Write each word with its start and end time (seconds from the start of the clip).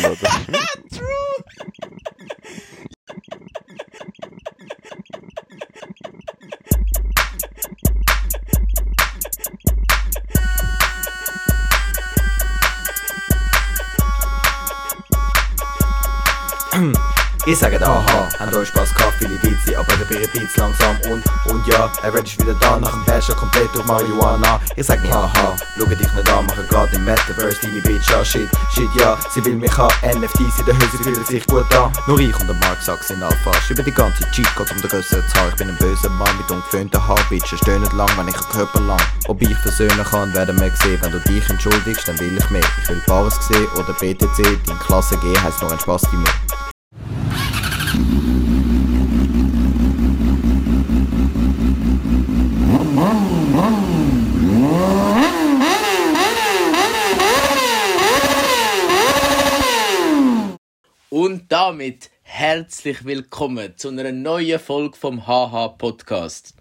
soll, 0.00 0.10
oder? 0.12 0.55
Ich 17.48 17.56
sage 17.56 17.80
aha, 17.80 18.28
habt 18.40 18.54
euch 18.56 18.66
Spaß 18.66 18.92
gehabt, 18.92 19.14
viele 19.20 19.40
Witze, 19.40 19.78
aber 19.78 19.96
der 19.96 20.04
Bier 20.06 20.26
Beats 20.32 20.56
langsam 20.56 20.96
und, 21.08 21.22
und 21.44 21.64
ja, 21.68 21.88
er 22.02 22.12
wird 22.12 22.26
ist 22.26 22.40
wieder 22.40 22.54
da, 22.54 22.76
nach 22.80 22.90
dem 22.90 23.04
Bash 23.04 23.28
komplett 23.28 23.72
durch 23.72 23.86
Marihuana. 23.86 24.58
Ich 24.74 24.84
sag 24.84 25.00
nicht 25.00 25.14
haha, 25.14 25.54
schau 25.78 25.84
dich 25.84 26.12
nicht 26.12 26.28
an, 26.28 26.44
mache 26.44 26.64
grad 26.64 26.92
im 26.92 27.04
Metaverse 27.04 27.58
deine 27.62 27.80
Bitch 27.82 28.12
an, 28.12 28.24
shit, 28.24 28.50
shit, 28.74 28.90
ja, 28.98 29.16
sie 29.32 29.44
will 29.44 29.54
mich 29.54 29.70
haben, 29.78 29.94
NFTs 30.02 30.58
in 30.58 30.66
der 30.66 30.74
Hülse 30.74 30.98
fühlen 31.04 31.24
sich 31.24 31.46
gut 31.46 31.72
an. 31.72 31.92
Nur 32.08 32.18
ich 32.18 32.34
und 32.40 32.48
der 32.48 32.56
Mark 32.56 32.82
Sack 32.82 33.04
sind 33.04 33.22
Alphas, 33.22 33.70
über 33.70 33.84
die 33.84 33.94
ganze 33.94 34.28
Cheatcodes 34.32 34.72
um 34.72 34.80
den 34.80 34.90
grösseren 34.90 35.28
Zahl, 35.28 35.48
ich 35.50 35.54
bin 35.54 35.68
ein 35.68 35.76
böser 35.76 36.10
Mann 36.10 36.36
mit 36.38 36.50
ungeföhnten 36.50 37.06
Haar, 37.06 37.20
Bitches 37.30 37.60
stöhnen 37.60 37.88
lang, 37.96 38.10
wenn 38.16 38.26
ich 38.26 38.34
einen 38.34 38.48
Körper 38.50 38.80
lang. 38.80 39.00
Ob 39.28 39.40
ich 39.40 39.56
versöhnen 39.58 40.04
kann, 40.04 40.34
werden 40.34 40.60
wir 40.60 40.72
sehen, 40.82 40.98
wenn 41.00 41.12
du 41.12 41.20
dich 41.20 41.48
entschuldigst, 41.48 42.08
dann 42.08 42.18
will 42.18 42.36
ich 42.36 42.50
mehr. 42.50 42.64
Ich 42.82 42.88
will 42.88 43.00
Bares 43.06 43.38
sehen 43.46 43.68
oder 43.76 43.92
BTC, 43.92 44.66
dein 44.66 44.78
Klasse 44.80 45.16
G 45.18 45.32
heisst 45.38 45.62
nur 45.62 45.70
ein 45.70 45.78
Spaß 45.78 46.02
bei 46.10 46.16
mir. 46.16 46.30
Und 61.10 61.50
damit 61.50 62.10
herzlich 62.56 63.04
willkommen 63.04 63.76
zu 63.76 63.88
einer 63.88 64.10
neuen 64.12 64.58
Folge 64.58 64.96
vom 64.96 65.26
HH 65.26 65.76
Podcast. 65.76 66.54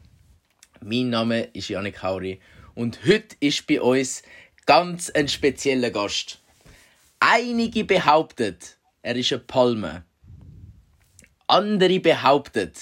Mein 0.81 1.09
Name 1.09 1.43
ist 1.53 1.69
Janik 1.69 2.03
Hauri 2.03 2.41
und 2.73 2.99
heute 3.07 3.37
ist 3.39 3.65
bei 3.65 3.79
uns 3.79 4.21
ganz 4.65 5.09
ein 5.11 5.29
spezieller 5.29 5.91
Gast. 5.91 6.41
Einige 7.21 7.85
behaupten, 7.85 8.57
er 9.03 9.15
ist 9.15 9.31
eine 9.31 9.39
Palme. 9.39 10.03
Andere 11.47 12.01
behaupten, 12.01 12.73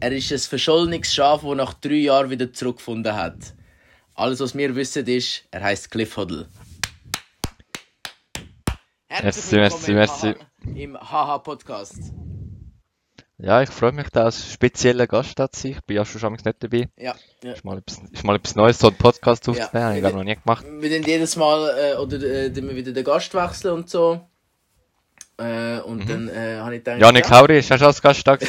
er 0.00 0.10
ist 0.10 0.32
ein 0.32 0.40
verschollenes 0.40 1.14
Schaf, 1.14 1.42
das 1.42 1.54
nach 1.56 1.74
drei 1.74 1.94
Jahren 2.10 2.30
wieder 2.30 2.52
zurückgefunden 2.52 3.14
hat. 3.14 3.54
Alles, 4.16 4.40
was 4.40 4.56
wir 4.58 4.74
wissen, 4.74 5.06
ist, 5.06 5.44
er 5.52 5.62
heißt 5.62 5.92
Cliff 5.92 6.16
Huddle. 6.16 6.48
Merci, 9.10 9.54
merci, 9.54 9.92
merci. 9.92 10.34
Im 10.74 10.96
HH 10.96 11.38
Podcast. 11.44 12.12
Ja, 13.40 13.62
ich 13.62 13.70
freue 13.70 13.92
mich, 13.92 14.08
dass 14.10 14.36
ein 14.44 14.50
spezieller 14.50 15.06
Gast 15.06 15.38
da 15.38 15.48
zu. 15.50 15.68
Ich 15.68 15.80
bin 15.84 15.96
ja 15.96 16.04
schon 16.04 16.20
schon 16.20 16.32
nicht 16.32 16.44
dabei. 16.58 16.88
Ja, 16.96 17.14
ja. 17.44 17.52
Ist 17.52 17.64
mal 17.64 17.78
etwas, 17.78 18.00
ist 18.10 18.24
mal 18.24 18.34
etwas 18.34 18.56
Neues, 18.56 18.80
so 18.80 18.88
einen 18.88 18.96
Podcast 18.96 19.46
Ja. 19.46 19.52
aufzunehmen. 19.52 19.84
Habe 19.86 19.94
ich 19.94 20.00
glaube 20.00 20.16
noch 20.16 20.24
nie 20.24 20.34
gemacht. 20.36 20.64
Wir 20.68 20.90
dann 20.90 21.04
jedes 21.08 21.36
Mal 21.36 21.70
äh, 21.78 21.96
oder 21.98 22.16
äh, 22.16 22.52
wieder 22.56 22.90
den 22.92 23.04
Gast 23.04 23.32
wechseln 23.34 23.74
und 23.74 23.88
so. 23.90 24.20
Äh, 25.38 25.78
und 25.80 26.10
dann 26.10 26.28
äh, 26.28 26.56
habe 26.58 26.74
ich 26.74 26.82
gedacht, 26.82 27.00
Janik 27.00 27.30
Hauri, 27.30 27.58
ist 27.60 27.68
ja 27.68 27.78
schon 27.78 27.86
als 27.86 28.02
Gast 28.02 28.26
da 28.26 28.36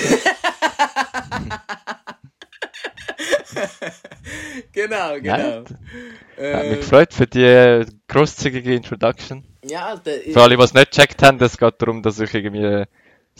genau, 4.72 5.16
genau. 5.22 5.64
Nein. 6.38 6.56
Hat 6.56 6.66
mich 6.67 6.80
gefreut 6.80 7.14
für 7.14 7.28
die 7.28 7.44
äh, 7.44 7.86
grosszügige 8.08 8.73
Introduction. 8.73 9.44
ja, 9.64 10.02
Für 10.32 10.42
alle, 10.42 10.58
die 10.58 10.64
es 10.64 10.73
nicht 10.73 10.92
gecheckt 10.92 11.22
haben, 11.22 11.40
es 11.42 11.58
geht 11.58 11.76
darum, 11.80 12.02
dass 12.02 12.20
ich 12.20 12.34
irgendwie 12.34 12.86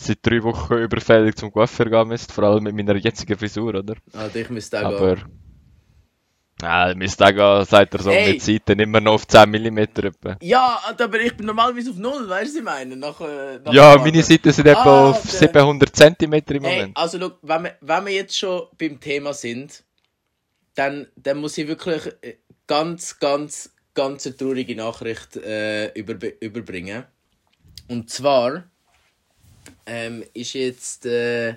seit 0.06 0.18
drei 0.26 0.42
Wochen 0.42 0.74
überfällig 0.74 1.36
zum 1.36 1.52
Coiffeur 1.52 1.86
gehen 1.86 2.08
müsste. 2.08 2.32
Vor 2.32 2.44
allem 2.44 2.64
mit 2.64 2.74
meiner 2.74 2.96
jetzigen 2.96 3.36
Frisur, 3.38 3.74
oder? 3.74 3.94
Alter, 4.12 4.36
ich 4.40 4.50
müsste 4.50 4.80
auch 4.80 4.92
Aber... 4.94 5.16
gehen. 5.16 6.98
Müsste 6.98 7.24
auch 7.24 7.30
gehen, 7.30 7.64
sagt 7.64 7.94
er 7.94 8.02
so 8.02 8.10
Hey. 8.10 8.34
mit 8.34 8.42
Seiten 8.42 8.78
immer 8.80 9.00
noch 9.00 9.14
auf 9.14 9.26
10 9.26 9.48
mm 9.50 9.78
etwa. 9.78 10.36
Ja, 10.42 10.78
aber 10.98 11.18
ich 11.20 11.34
bin 11.34 11.46
normalerweise 11.46 11.90
auf 11.90 11.96
Null, 11.96 12.28
weißt 12.28 12.54
du, 12.54 12.54
was 12.54 12.56
ich 12.58 12.62
meine? 12.62 12.96
Nach, 12.96 13.18
äh, 13.22 13.58
nach 13.64 13.72
Ja, 13.72 13.96
meine. 13.96 14.22
Seiten 14.22 14.52
sind 14.52 14.66
etwa 14.66 15.06
Ah, 15.06 15.10
auf 15.10 15.22
der- 15.22 15.48
700 15.48 15.96
cm 15.96 16.32
im 16.34 16.42
Hey, 16.48 16.58
Moment. 16.60 16.96
also 16.98 17.16
look, 17.16 17.38
wenn 17.40 17.62
wir, 17.64 17.76
wenn 17.80 18.04
wir 18.04 18.12
jetzt 18.12 18.36
schon 18.38 18.62
beim 18.78 19.00
Thema 19.00 19.32
sind, 19.32 19.82
dann, 20.74 21.06
dann 21.16 21.38
muss 21.38 21.56
ich 21.56 21.66
wirklich 21.66 22.06
äh, 22.20 22.34
ganz, 22.66 23.18
ganz, 23.18 23.74
ganz 23.94 24.26
eine 24.26 24.36
traurige 24.36 24.76
Nachricht 24.76 25.36
äh, 25.36 25.90
über, 25.98 26.14
überbringen. 26.42 27.04
Und 27.88 28.10
zwar 28.10 28.64
ähm, 29.86 30.24
ist 30.34 30.54
jetzt 30.54 31.06
äh, 31.06 31.54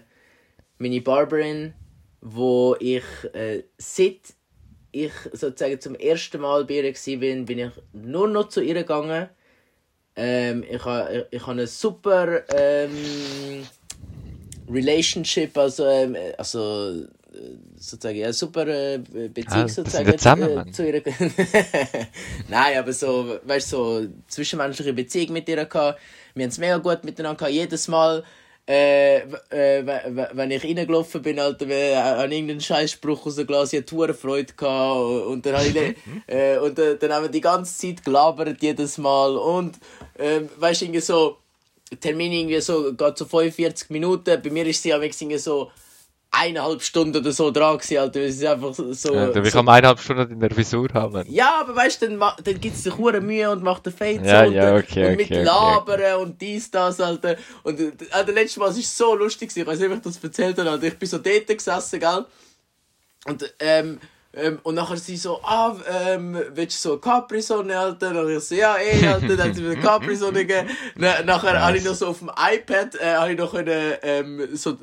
meine 0.78 1.02
Barberin, 1.02 1.74
wo 2.22 2.76
ich 2.80 3.04
äh, 3.34 3.64
seit 3.78 4.34
ich 4.92 5.12
sozusagen 5.32 5.82
zum 5.82 5.96
ersten 5.96 6.40
Mal 6.40 6.66
bei 6.66 6.76
ihr 6.76 6.84
war, 6.84 7.20
bin, 7.46 7.60
ich 7.60 7.72
nur 7.94 8.28
noch 8.28 8.50
zu 8.50 8.62
ihr 8.62 8.76
gegangen. 8.76 9.28
Ähm, 10.16 10.64
ich 10.70 10.86
habe 10.86 11.28
ich, 11.32 11.38
ich 11.38 11.42
habe 11.42 11.54
eine 11.54 11.68
super 11.68 12.44
ähm, 12.56 13.66
Relationship, 14.70 15.58
also, 15.58 15.86
ähm, 15.86 16.16
also 16.38 17.08
sozusagen 17.78 18.18
ja, 18.18 18.34
super 18.34 18.68
äh, 18.68 18.98
Beziehung 18.98 19.64
Ah, 19.64 19.68
sozusagen 19.68 20.18
zusammen, 20.18 20.68
äh, 20.68 20.72
zu 20.72 20.88
ihr. 20.88 21.02
Nein, 22.50 22.78
aber 22.78 22.94
so, 22.94 23.40
weißt 23.44 23.74
du, 23.74 23.78
so 23.78 24.08
zwischenmenschliche 24.28 24.94
Beziehung 24.94 25.34
mit 25.34 25.50
ihr 25.50 25.66
gehabt. 25.66 26.00
Wir 26.36 26.44
haben 26.44 26.50
es 26.50 26.58
mega 26.58 26.78
gut 26.78 27.04
miteinander 27.04 27.38
gehabt. 27.38 27.54
Jedes 27.54 27.88
Mal, 27.88 28.24
äh, 28.68 29.18
äh, 29.50 29.86
wenn 30.34 30.52
ich 30.52 30.64
reingelaufen 30.64 31.22
bin, 31.22 31.40
Alter, 31.40 31.68
äh, 31.68 31.96
an 31.96 32.32
irgendeinen 32.32 32.62
Scheißspruch 32.62 33.26
aus 33.26 33.36
dem 33.36 33.48
Glas, 33.48 33.74
ich 33.74 33.80
hatte 33.80 33.96
hure 33.96 34.14
Freude 34.14 34.54
gehabt. 34.54 35.26
Und 35.28 35.46
dann, 35.46 35.66
ich, 35.66 35.76
äh, 36.28 36.58
und 36.58 36.80
äh, 36.80 36.98
dann 36.98 37.12
haben 37.14 37.24
wir 37.24 37.30
die 37.30 37.42
ganze 37.42 37.78
Zeit 37.78 38.04
gelabert, 38.04 38.62
jedes 38.62 38.98
Mal. 38.98 39.36
Und, 39.36 39.78
äh, 40.18 40.42
weißt 40.58 40.82
du, 40.82 40.86
irgendwie 40.86 41.02
so, 41.02 41.38
Termin 42.00 42.32
irgendwie 42.32 42.62
so, 42.62 42.94
geht 42.94 43.18
so 43.18 43.26
45 43.26 43.90
Minuten. 43.90 44.42
Bei 44.42 44.50
mir 44.50 44.66
ist 44.66 44.82
sie 44.82 44.94
am 44.94 45.04
irgendwie 45.04 45.38
so 45.38 45.72
eineinhalb 46.34 46.82
Stunden 46.82 47.18
oder 47.18 47.32
so 47.32 47.52
dran 47.52 47.78
gewesen, 47.78 47.98
Alter. 48.00 48.22
Es 48.22 48.36
ist 48.36 48.46
einfach 48.46 48.74
so... 48.74 49.14
Ja, 49.14 49.30
ich 49.30 49.52
so 49.52 49.58
kann 49.60 49.70
eineinhalb 49.70 50.00
Stunden 50.00 50.32
in 50.32 50.40
der 50.40 50.52
Frisur 50.52 50.90
haben. 50.94 51.24
ja, 51.30 51.62
aber 51.62 51.76
weißt 51.76 52.02
du, 52.02 52.10
dann, 52.10 52.20
dann 52.20 52.60
gibt 52.60 52.76
es 52.76 52.84
sich 52.84 52.98
hure 52.98 53.22
Mühe 53.22 53.50
und 53.50 53.64
macht 53.64 53.86
den 53.86 53.94
Fade 53.94 54.22
Ja, 54.26 54.42
so 54.42 54.48
und, 54.48 54.54
ja, 54.54 54.76
äh, 54.76 54.80
okay, 54.80 55.10
und 55.12 55.18
mit 55.18 55.26
okay, 55.28 55.42
okay. 55.42 55.44
Labern 55.44 56.22
und 56.22 56.42
dies, 56.42 56.72
das, 56.72 57.00
Alter. 57.00 57.38
Und 57.62 57.80
äh, 57.80 57.92
äh, 58.12 58.26
der 58.26 58.34
letzte 58.34 58.60
Mal, 58.60 58.70
es 58.70 58.80
ist 58.80 58.98
so 58.98 59.16
lustig, 59.16 59.50
gewesen, 59.50 59.62
ich 59.62 59.68
weiß 59.68 59.80
nicht, 59.80 59.92
ob 59.92 59.96
ich 59.98 60.02
das 60.02 60.24
erzählt 60.24 60.58
habe, 60.58 60.72
Alter. 60.72 60.88
Ich 60.88 60.98
bin 60.98 61.08
so 61.08 61.20
dort 61.20 61.48
gesessen, 61.48 62.00
gell? 62.00 62.26
Und, 63.26 63.54
ähm, 63.60 64.00
ähm, 64.36 64.60
und 64.64 64.76
nachher 64.76 64.98
sie 64.98 65.16
so, 65.16 65.40
ah, 65.44 65.76
ähm, 65.88 66.36
willst 66.56 66.84
du 66.84 66.90
so 66.90 66.98
Capri-Sonne, 66.98 67.78
Alter? 67.78 68.20
Und 68.24 68.36
ich 68.36 68.44
so, 68.44 68.56
ja, 68.56 68.78
eh, 68.78 69.08
Alter, 69.08 69.38
dann 69.38 69.50
hat 69.50 69.56
sie 69.56 69.62
mir 69.62 69.72
eine 69.72 69.82
Capri-Sonne 69.82 70.46
gegeben. 70.46 70.70
Na, 70.96 71.22
nachher 71.22 71.62
habe 71.62 71.78
ich 71.78 71.86
noch 71.86 71.94
so 71.94 72.08
auf 72.08 72.18
dem 72.18 72.30
iPad, 72.30 72.96
äh, 72.96 73.14
habe 73.14 73.34
ich 73.34 73.38
noch 73.38 73.54
eine, 73.54 74.00
ähm, 74.02 74.48
so 74.54 74.72
äh, 74.72 74.76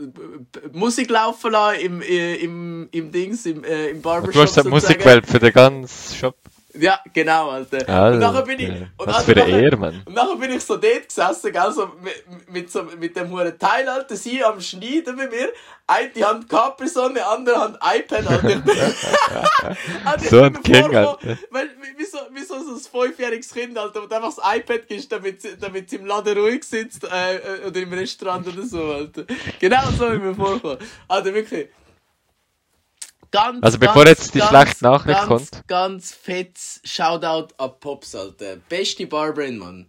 Musik 0.72 1.10
laufen 1.10 1.50
lassen 1.50 1.81
im, 1.81 2.03
äh, 2.03 2.37
im, 2.37 2.89
im 2.93 3.10
Dings, 3.10 3.44
im, 3.44 3.65
äh, 3.65 3.89
im 3.89 4.00
Barbershop. 4.00 4.34
Du 4.34 4.43
hast 4.43 4.59
eine. 4.59 4.71
Musikwelt 4.71 5.27
für 5.27 5.41
den 5.41 5.53
ganzen 5.53 6.16
Shop. 6.16 6.37
Ja, 6.78 7.00
genau, 7.12 7.50
Alter. 7.50 7.86
Ja, 7.88 8.08
und 8.10 8.19
nachher 8.20 8.42
bin 8.42 8.60
ich. 8.60 8.69
Und 8.69 8.88
Was 9.06 9.16
Alter, 9.16 9.32
für 9.34 9.42
eine 9.44 9.62
Ehre, 9.62 9.76
Mann. 9.76 10.03
Und 10.06 10.14
nachher 10.14 10.36
bin 10.36 10.50
ich 10.53 10.62
so 10.64 10.76
dort 10.76 11.08
gesessen, 11.08 11.53
gell, 11.53 11.72
so 11.72 11.91
mit, 12.00 12.48
mit, 12.50 12.70
so, 12.70 12.84
mit 12.84 13.16
dem 13.16 13.31
hohen 13.31 13.58
Teil, 13.58 13.88
Alter, 13.88 14.14
sie 14.16 14.42
am 14.44 14.60
Schneiden 14.60 15.16
mit 15.16 15.30
mir. 15.30 15.48
Eine 15.86 16.10
die 16.10 16.25
Hand 16.25 16.48
Capri-Sonne, 16.48 17.26
andere 17.26 17.56
Hand 17.60 17.76
iPad, 17.82 18.26
Alter. 18.28 18.62
Alter, 20.04 20.22
ich 20.22 20.28
So 20.30 20.42
ein 20.42 20.62
King, 20.62 20.94
Alter. 20.94 21.19
Du, 21.22 21.36
wie, 21.98 22.04
so, 22.04 22.19
wie 22.32 22.44
so 22.44 22.54
ein 22.54 22.62
fünfjähriges 23.06 23.53
Kind, 23.53 23.76
Alter, 23.76 24.03
und 24.03 24.12
einfach 24.12 24.32
das 24.34 24.56
iPad 24.59 24.86
gibst, 24.86 25.10
damit, 25.10 25.42
sie- 25.42 25.56
damit 25.59 25.91
sie 25.91 25.97
im 25.97 26.06
Laden 26.06 26.38
ruhig 26.38 26.62
sitzt, 26.64 27.04
äh, 27.04 27.36
äh, 27.36 27.66
oder 27.66 27.80
im 27.80 27.92
Restaurant 27.92 28.47
oder 28.47 28.62
so, 28.62 28.83
Alter. 28.92 29.24
Genau 29.59 29.83
so 29.98 30.12
wie 30.12 30.18
mir 30.18 30.34
vorkommen. 30.34 30.78
Alter, 31.09 31.34
wirklich. 31.34 31.68
Ganz, 33.30 33.62
Also 33.62 33.78
bevor 33.78 34.04
ganz, 34.04 34.18
jetzt 34.18 34.34
die 34.34 34.38
ganz, 34.38 34.50
schlechte 34.50 34.84
Nachricht 34.84 35.18
ganz, 35.18 35.28
kommt. 35.28 35.68
Ganz 35.68 36.12
fettes 36.12 36.80
Shoutout 36.84 37.54
an 37.59 37.72
Pops, 37.78 38.15
Alter. 38.15 38.56
Beste 38.68 39.06
Barberin, 39.06 39.59
Mann. 39.59 39.86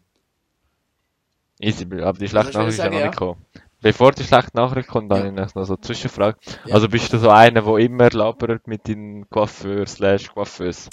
Easy, 1.59 1.85
aber 2.01 2.17
die 2.17 2.27
schlechte 2.27 2.57
Nachricht 2.57 2.73
ist 2.73 2.77
ja 2.79 2.89
noch 2.89 2.99
ja? 2.99 3.05
nicht 3.07 3.17
gekommen. 3.17 3.45
Bevor 3.81 4.11
die 4.11 4.23
schlechte 4.23 4.55
Nachricht 4.55 4.89
kommt, 4.89 5.11
Ja. 5.11 5.17
dann 5.17 5.37
habe 5.39 5.47
ich 5.47 5.55
noch 5.55 5.65
so 5.65 5.73
eine 5.73 5.81
Zwischenfrage. 5.81 6.37
Ja. 6.65 6.75
Also 6.75 6.87
bist 6.87 7.11
du 7.13 7.17
so 7.17 7.29
einer, 7.29 7.61
der 7.63 7.77
immer 7.77 8.09
labert 8.11 8.67
mit 8.67 8.87
deinen 8.87 9.27
Coiffeur 9.29 9.87
slash 9.87 10.29
Coiffeuse? 10.29 10.89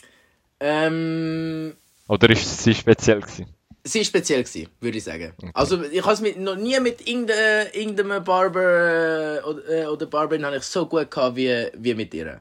Ähm, 0.61 1.77
Oder 2.09 2.31
ist 2.31 2.63
sie 2.63 2.75
speziell 2.75 3.21
gewesen? 3.21 3.55
Sie 3.85 4.01
war 4.01 4.05
speziell, 4.05 4.43
gewesen, 4.43 4.69
würde 4.81 4.99
ich 4.99 5.05
sagen. 5.05 5.33
Also, 5.55 5.83
ich 5.83 6.05
habe 6.05 6.23
mit, 6.23 6.39
noch 6.39 6.57
nie 6.57 6.79
mit 6.81 7.07
irgendeinem, 7.07 7.69
irgendeinem 7.73 8.25
Barber 8.25 9.39
äh, 9.39 9.43
oder, 9.43 10.03
äh, 10.03 10.07
Barberin 10.07 10.45
habe 10.45 10.57
ich 10.57 10.63
so 10.65 10.87
gut 10.87 11.11
gehabt 11.11 11.37
wie, 11.37 11.69
wie 11.75 11.95
mit 11.95 12.15
ihr. 12.15 12.41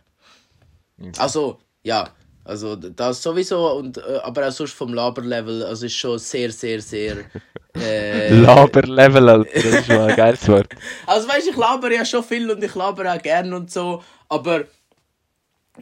Also, 1.17 1.59
ja. 1.83 2.09
Also 2.43 2.77
das 2.77 3.21
sowieso, 3.21 3.73
und, 3.73 3.97
äh, 3.97 4.19
aber 4.23 4.47
auch 4.47 4.51
sonst 4.51 4.71
vom 4.71 4.93
Laberlevel, 4.93 5.63
also 5.65 5.85
ist 5.85 5.95
schon 5.95 6.17
sehr, 6.17 6.51
sehr, 6.51 6.81
sehr... 6.81 7.17
Äh, 7.79 8.33
Laberlevel, 8.33 9.29
Alter, 9.29 9.51
das 9.53 9.63
ist 9.65 9.87
mal 9.87 10.09
ein 10.09 10.15
geiles 10.15 10.47
Wort. 10.47 10.73
Also 11.05 11.27
weißt, 11.29 11.47
ich 11.47 11.55
laber 11.55 11.91
ja 11.91 12.03
schon 12.03 12.23
viel 12.23 12.49
und 12.49 12.63
ich 12.63 12.73
laber 12.73 13.13
auch 13.13 13.21
gern 13.21 13.53
und 13.53 13.69
so, 13.69 14.01
aber 14.29 14.63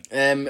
ähm, 0.10 0.50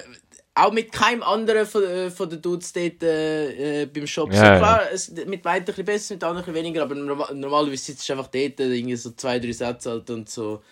auch 0.56 0.72
mit 0.72 0.92
keinem 0.92 1.22
anderen 1.22 1.66
von, 1.66 1.84
äh, 1.84 2.10
von 2.10 2.30
den 2.30 2.42
Dudes 2.42 2.72
dort 2.72 3.04
äh, 3.04 3.82
äh, 3.82 3.86
beim 3.86 4.08
Shop. 4.08 4.32
Ja, 4.32 4.40
so, 4.40 4.46
ja. 4.46 4.58
klar, 4.58 4.82
es, 4.92 5.12
mit 5.12 5.44
weiter 5.44 5.60
ein 5.60 5.66
bisschen 5.66 5.86
besser, 5.86 6.14
mit 6.16 6.24
anderen 6.24 6.44
ein 6.44 6.54
bisschen 6.54 6.66
weniger, 6.66 6.84
aber 6.84 6.96
normal, 6.96 7.36
normalerweise 7.36 7.84
sitzt 7.84 8.08
du 8.08 8.14
einfach 8.14 8.28
dort, 8.28 8.60
äh, 8.60 8.74
irgendwie 8.74 8.96
so 8.96 9.12
zwei, 9.12 9.38
drei 9.38 9.52
Sätze 9.52 9.92
halt 9.92 10.10
und 10.10 10.30
so, 10.30 10.64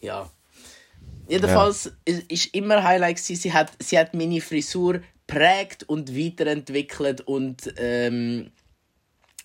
ja. 0.00 0.30
Jedenfalls 1.26 1.90
es 2.04 2.20
ist 2.28 2.54
immer 2.54 2.82
Highlight 2.82 3.16
gewesen, 3.16 3.36
sie 3.36 3.52
hat, 3.52 3.72
sie 3.80 3.98
hat 3.98 4.14
meine 4.14 4.40
Frisur 4.40 5.00
prägt 5.26 5.82
und 5.84 6.16
weiterentwickelt 6.16 7.22
und 7.22 7.72
ähm, 7.78 8.50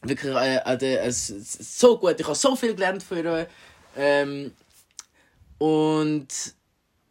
wirklich 0.01 0.35
äh, 0.35 0.57
äh, 0.57 0.95
es, 0.97 1.29
es, 1.29 1.79
so 1.79 1.97
gut. 1.97 2.19
Ich 2.19 2.25
habe 2.25 2.35
so 2.35 2.55
viel 2.55 2.75
gelernt 2.75 3.01
von 3.01 3.17
ihr. 3.17 3.47
Ähm, 3.97 4.51
und 5.57 6.27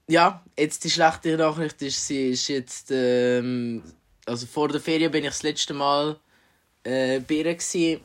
ja, 0.08 0.42
jetzt 0.58 0.84
die 0.84 0.90
schlechte 0.90 1.36
Nachricht 1.36 1.80
ist, 1.82 2.06
sie 2.06 2.30
ist 2.30 2.48
jetzt 2.48 2.90
ähm, 2.90 3.82
also 4.26 4.46
vor 4.46 4.68
der 4.68 4.80
Ferien 4.80 5.10
bin 5.10 5.24
ich 5.24 5.30
das 5.30 5.42
letzte 5.42 5.74
Mal 5.74 6.16
äh, 6.84 7.20
bei 7.20 7.34
ihr 7.36 7.54
gewesen. 7.54 8.00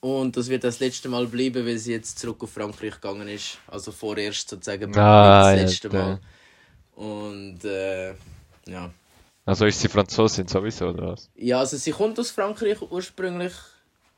und 0.00 0.36
das 0.36 0.48
wird 0.48 0.62
das 0.64 0.78
letzte 0.80 1.08
Mal 1.08 1.26
bleiben, 1.26 1.66
weil 1.66 1.78
sie 1.78 1.92
jetzt 1.92 2.18
zurück 2.18 2.42
auf 2.42 2.52
Frankreich 2.52 2.94
gegangen 2.94 3.28
ist. 3.28 3.58
Also 3.66 3.90
vorerst 3.92 4.48
sozusagen 4.48 4.96
Ah, 4.96 5.50
das 5.50 5.56
ja, 5.58 5.64
letzte 5.64 5.88
der- 5.88 6.02
Mal. 6.04 6.20
Und 6.94 7.64
äh, 7.64 8.10
ja. 8.66 8.90
Also 9.44 9.64
ist 9.66 9.80
sie 9.80 9.88
Franzosin 9.88 10.46
sowieso, 10.46 10.88
oder 10.88 11.12
was? 11.12 11.30
Ja, 11.34 11.60
also 11.60 11.76
sie 11.76 11.92
kommt 11.92 12.18
aus 12.20 12.30
Frankreich 12.30 12.80
ursprünglich 12.82 13.52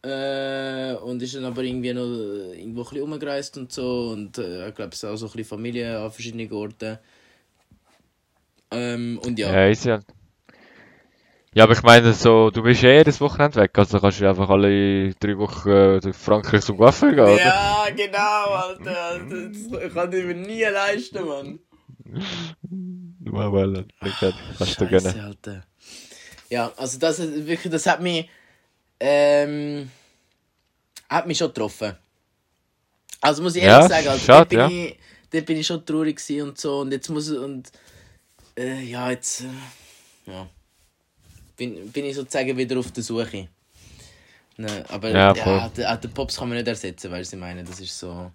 äh, 0.02 0.94
und 0.94 1.22
ist 1.22 1.34
dann 1.34 1.44
aber 1.44 1.62
irgendwie 1.62 1.92
noch 1.92 2.06
äh, 2.06 2.58
irgendwo 2.60 2.82
ein 2.82 2.88
bisschen 2.88 3.02
umgereist 3.02 3.58
und 3.58 3.72
so 3.72 4.10
und 4.10 4.38
äh, 4.38 4.68
ich 4.68 4.74
glaube, 4.74 4.92
es 4.92 5.04
auch 5.04 5.16
so 5.16 5.26
ein 5.26 5.32
bisschen 5.32 5.44
Familie 5.44 5.98
an 5.98 6.10
verschiedenen 6.10 6.52
Orten. 6.52 6.98
Ähm, 8.70 9.20
und 9.24 9.38
ja. 9.38 9.52
Ja, 9.52 9.68
ist 9.68 9.84
ja. 9.84 10.00
Ja, 11.52 11.64
aber 11.64 11.72
ich 11.72 11.82
meine, 11.82 12.12
so, 12.12 12.50
du 12.50 12.62
bist 12.62 12.84
eh 12.84 13.02
das 13.02 13.20
Wochenende 13.20 13.56
weg, 13.56 13.76
also 13.76 13.98
kannst 13.98 14.20
du 14.20 14.28
einfach 14.28 14.48
alle 14.50 15.12
drei 15.14 15.36
Wochen 15.36 15.68
äh, 15.68 16.00
durch 16.00 16.16
Frankreich 16.16 16.62
zum 16.62 16.76
Coiffeur 16.76 17.10
gehen, 17.10 17.24
oder? 17.24 17.38
Ja, 17.38 17.86
genau, 17.96 18.18
Alter. 18.18 19.02
Alter. 19.02 19.48
Das 19.48 19.82
ich 19.82 19.92
kann 19.92 20.12
ich 20.12 20.24
mir 20.24 20.34
nie 20.34 20.62
leisten, 20.62 21.26
Mann. 21.26 21.58
Mal, 23.18 23.50
mal, 23.50 23.84
kannst 24.00 24.80
du 24.80 24.86
gönnen. 24.86 25.20
Alter. 25.20 25.64
Ja, 26.50 26.72
also 26.76 27.00
das 27.00 27.18
ist 27.18 27.46
wirklich, 27.48 27.72
das 27.72 27.86
hat 27.86 28.00
mich, 28.00 28.28
ähm, 29.00 29.90
hat 31.08 31.26
mich 31.26 31.38
schon 31.38 31.48
getroffen. 31.48 31.96
Also 33.20 33.42
muss 33.42 33.56
ich 33.56 33.62
ehrlich 33.62 33.82
Ja, 33.82 33.88
sagen, 33.88 34.08
also 34.08 34.26
schade, 34.26 34.48
bin 34.48 34.60
ja. 34.60 34.66
ich, 34.66 34.98
dort 35.30 35.46
bin 35.46 35.58
ich 35.58 35.66
schon 35.66 35.84
traurig 35.84 36.18
und 36.42 36.58
so 36.58 36.80
und 36.80 36.92
jetzt 36.92 37.08
muss 37.10 37.30
und 37.30 37.70
äh, 38.56 38.82
ja 38.82 39.10
jetzt 39.10 39.42
äh, 39.42 39.46
ja 40.30 40.48
bin, 41.56 41.92
bin 41.92 42.04
ich 42.06 42.16
sozusagen 42.16 42.56
wieder 42.56 42.78
auf 42.78 42.90
der 42.92 43.02
Suche. 43.02 43.48
Ne, 44.56 44.84
aber 44.88 45.10
Ja, 45.10 45.32
ja, 45.32 45.68
den, 45.70 46.00
den 46.02 46.12
Pops 46.14 46.36
kann 46.36 46.48
man 46.48 46.58
nicht 46.58 46.68
ersetzen, 46.68 47.10
weil 47.10 47.22
ich 47.22 47.32
meine, 47.32 47.64
das 47.64 47.80
ist 47.80 47.98
so 47.98 48.30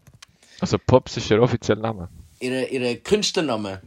Also 0.59 0.77
Pops 0.79 1.15
ist 1.17 1.31
ihr 1.31 1.41
offizieller 1.41 1.81
Name. 1.81 2.09
ihre 2.39 2.65
ihre 2.67 2.97
Künstlername 2.97 3.81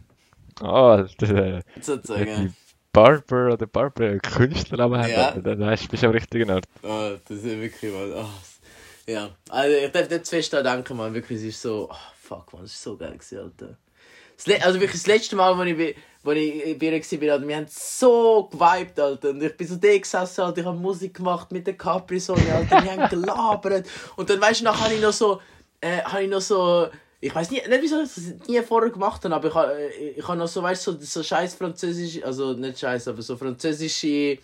Ah, 0.60 1.06
die 1.20 1.60
sozusagen. 1.80 2.54
Barber 2.92 3.52
oder 3.52 3.66
Barber 3.66 4.18
Künstlernamen 4.18 5.00
haben, 5.00 5.10
Ja. 5.10 5.32
Dann 5.32 5.60
weißt 5.60 5.84
du, 5.84 5.88
bist 5.88 6.02
du 6.02 6.06
am 6.06 6.12
richtigen 6.12 6.50
Ort. 6.50 6.64
Oh, 6.82 7.12
das 7.28 7.38
ist 7.38 7.44
wirklich 7.44 7.92
mal. 7.92 8.12
Oh, 8.16 9.10
ja, 9.10 9.30
also 9.48 9.76
ich 9.76 9.90
darf 9.90 10.10
nicht 10.10 10.26
zu 10.26 10.36
fest 10.36 10.52
daran 10.52 10.76
denken, 10.76 10.96
man. 10.96 11.14
Wirklich, 11.14 11.38
es 11.38 11.44
ist 11.44 11.62
so. 11.62 11.88
Oh, 11.90 11.96
fuck, 12.20 12.52
man, 12.52 12.62
das 12.62 12.72
ist 12.72 12.82
so 12.82 12.96
geil 12.96 13.12
gewesen, 13.12 13.38
Alter. 13.38 13.76
Das 14.36 14.46
Le 14.46 14.62
also 14.62 14.80
wirklich 14.80 15.00
das 15.00 15.06
letzte 15.06 15.34
Mal, 15.34 15.52
als 15.52 15.68
ich, 15.68 15.96
wo 16.22 16.30
ich 16.32 16.78
bei 16.78 16.86
ihr 16.86 16.92
war, 16.92 17.32
Alter, 17.32 17.48
wir 17.48 17.56
haben 17.56 17.66
so 17.68 18.48
gewiped, 18.52 19.00
Alter. 19.00 19.30
Und 19.30 19.42
ich 19.42 19.56
bin 19.56 19.66
so 19.66 19.76
da 19.76 19.98
gesessen, 19.98 20.40
Alter, 20.42 20.60
ich 20.60 20.66
habe 20.66 20.78
Musik 20.78 21.14
gemacht 21.14 21.50
mit 21.50 21.66
der 21.66 21.76
Capri-Sonne, 21.76 22.52
Alter. 22.54 22.84
Wir 22.84 22.92
haben 22.92 23.08
gelabert. 23.08 23.86
Und 24.16 24.30
dann, 24.30 24.40
weißt 24.40 24.60
du, 24.60 24.64
nachher 24.64 24.84
habe 24.84 24.94
ich 24.94 25.00
noch 25.00 25.12
so. 25.12 25.40
Äh, 25.80 26.02
habe 26.02 26.22
ich 26.22 26.30
noch 26.30 26.40
so. 26.40 26.88
Ich 27.20 27.34
weiß 27.34 27.50
nicht, 27.50 27.68
nicht 27.68 27.82
wieso 27.82 28.00
ich 28.00 28.14
das 28.14 28.48
nie 28.48 28.60
vorher 28.62 28.90
gemacht 28.90 29.24
habe, 29.24 29.34
aber 29.34 29.48
ich 29.48 29.54
habe, 29.54 29.72
äh, 29.72 30.10
ich 30.10 30.28
habe 30.28 30.38
noch 30.38 30.48
so, 30.48 30.62
weißt 30.62 30.86
du, 30.86 30.92
so, 30.92 30.98
so 31.00 31.22
scheiß 31.22 31.54
französisch, 31.54 32.22
also 32.22 32.52
nicht 32.52 32.78
scheiß, 32.78 33.08
aber 33.08 33.22
so 33.22 33.36
französische 33.36 34.38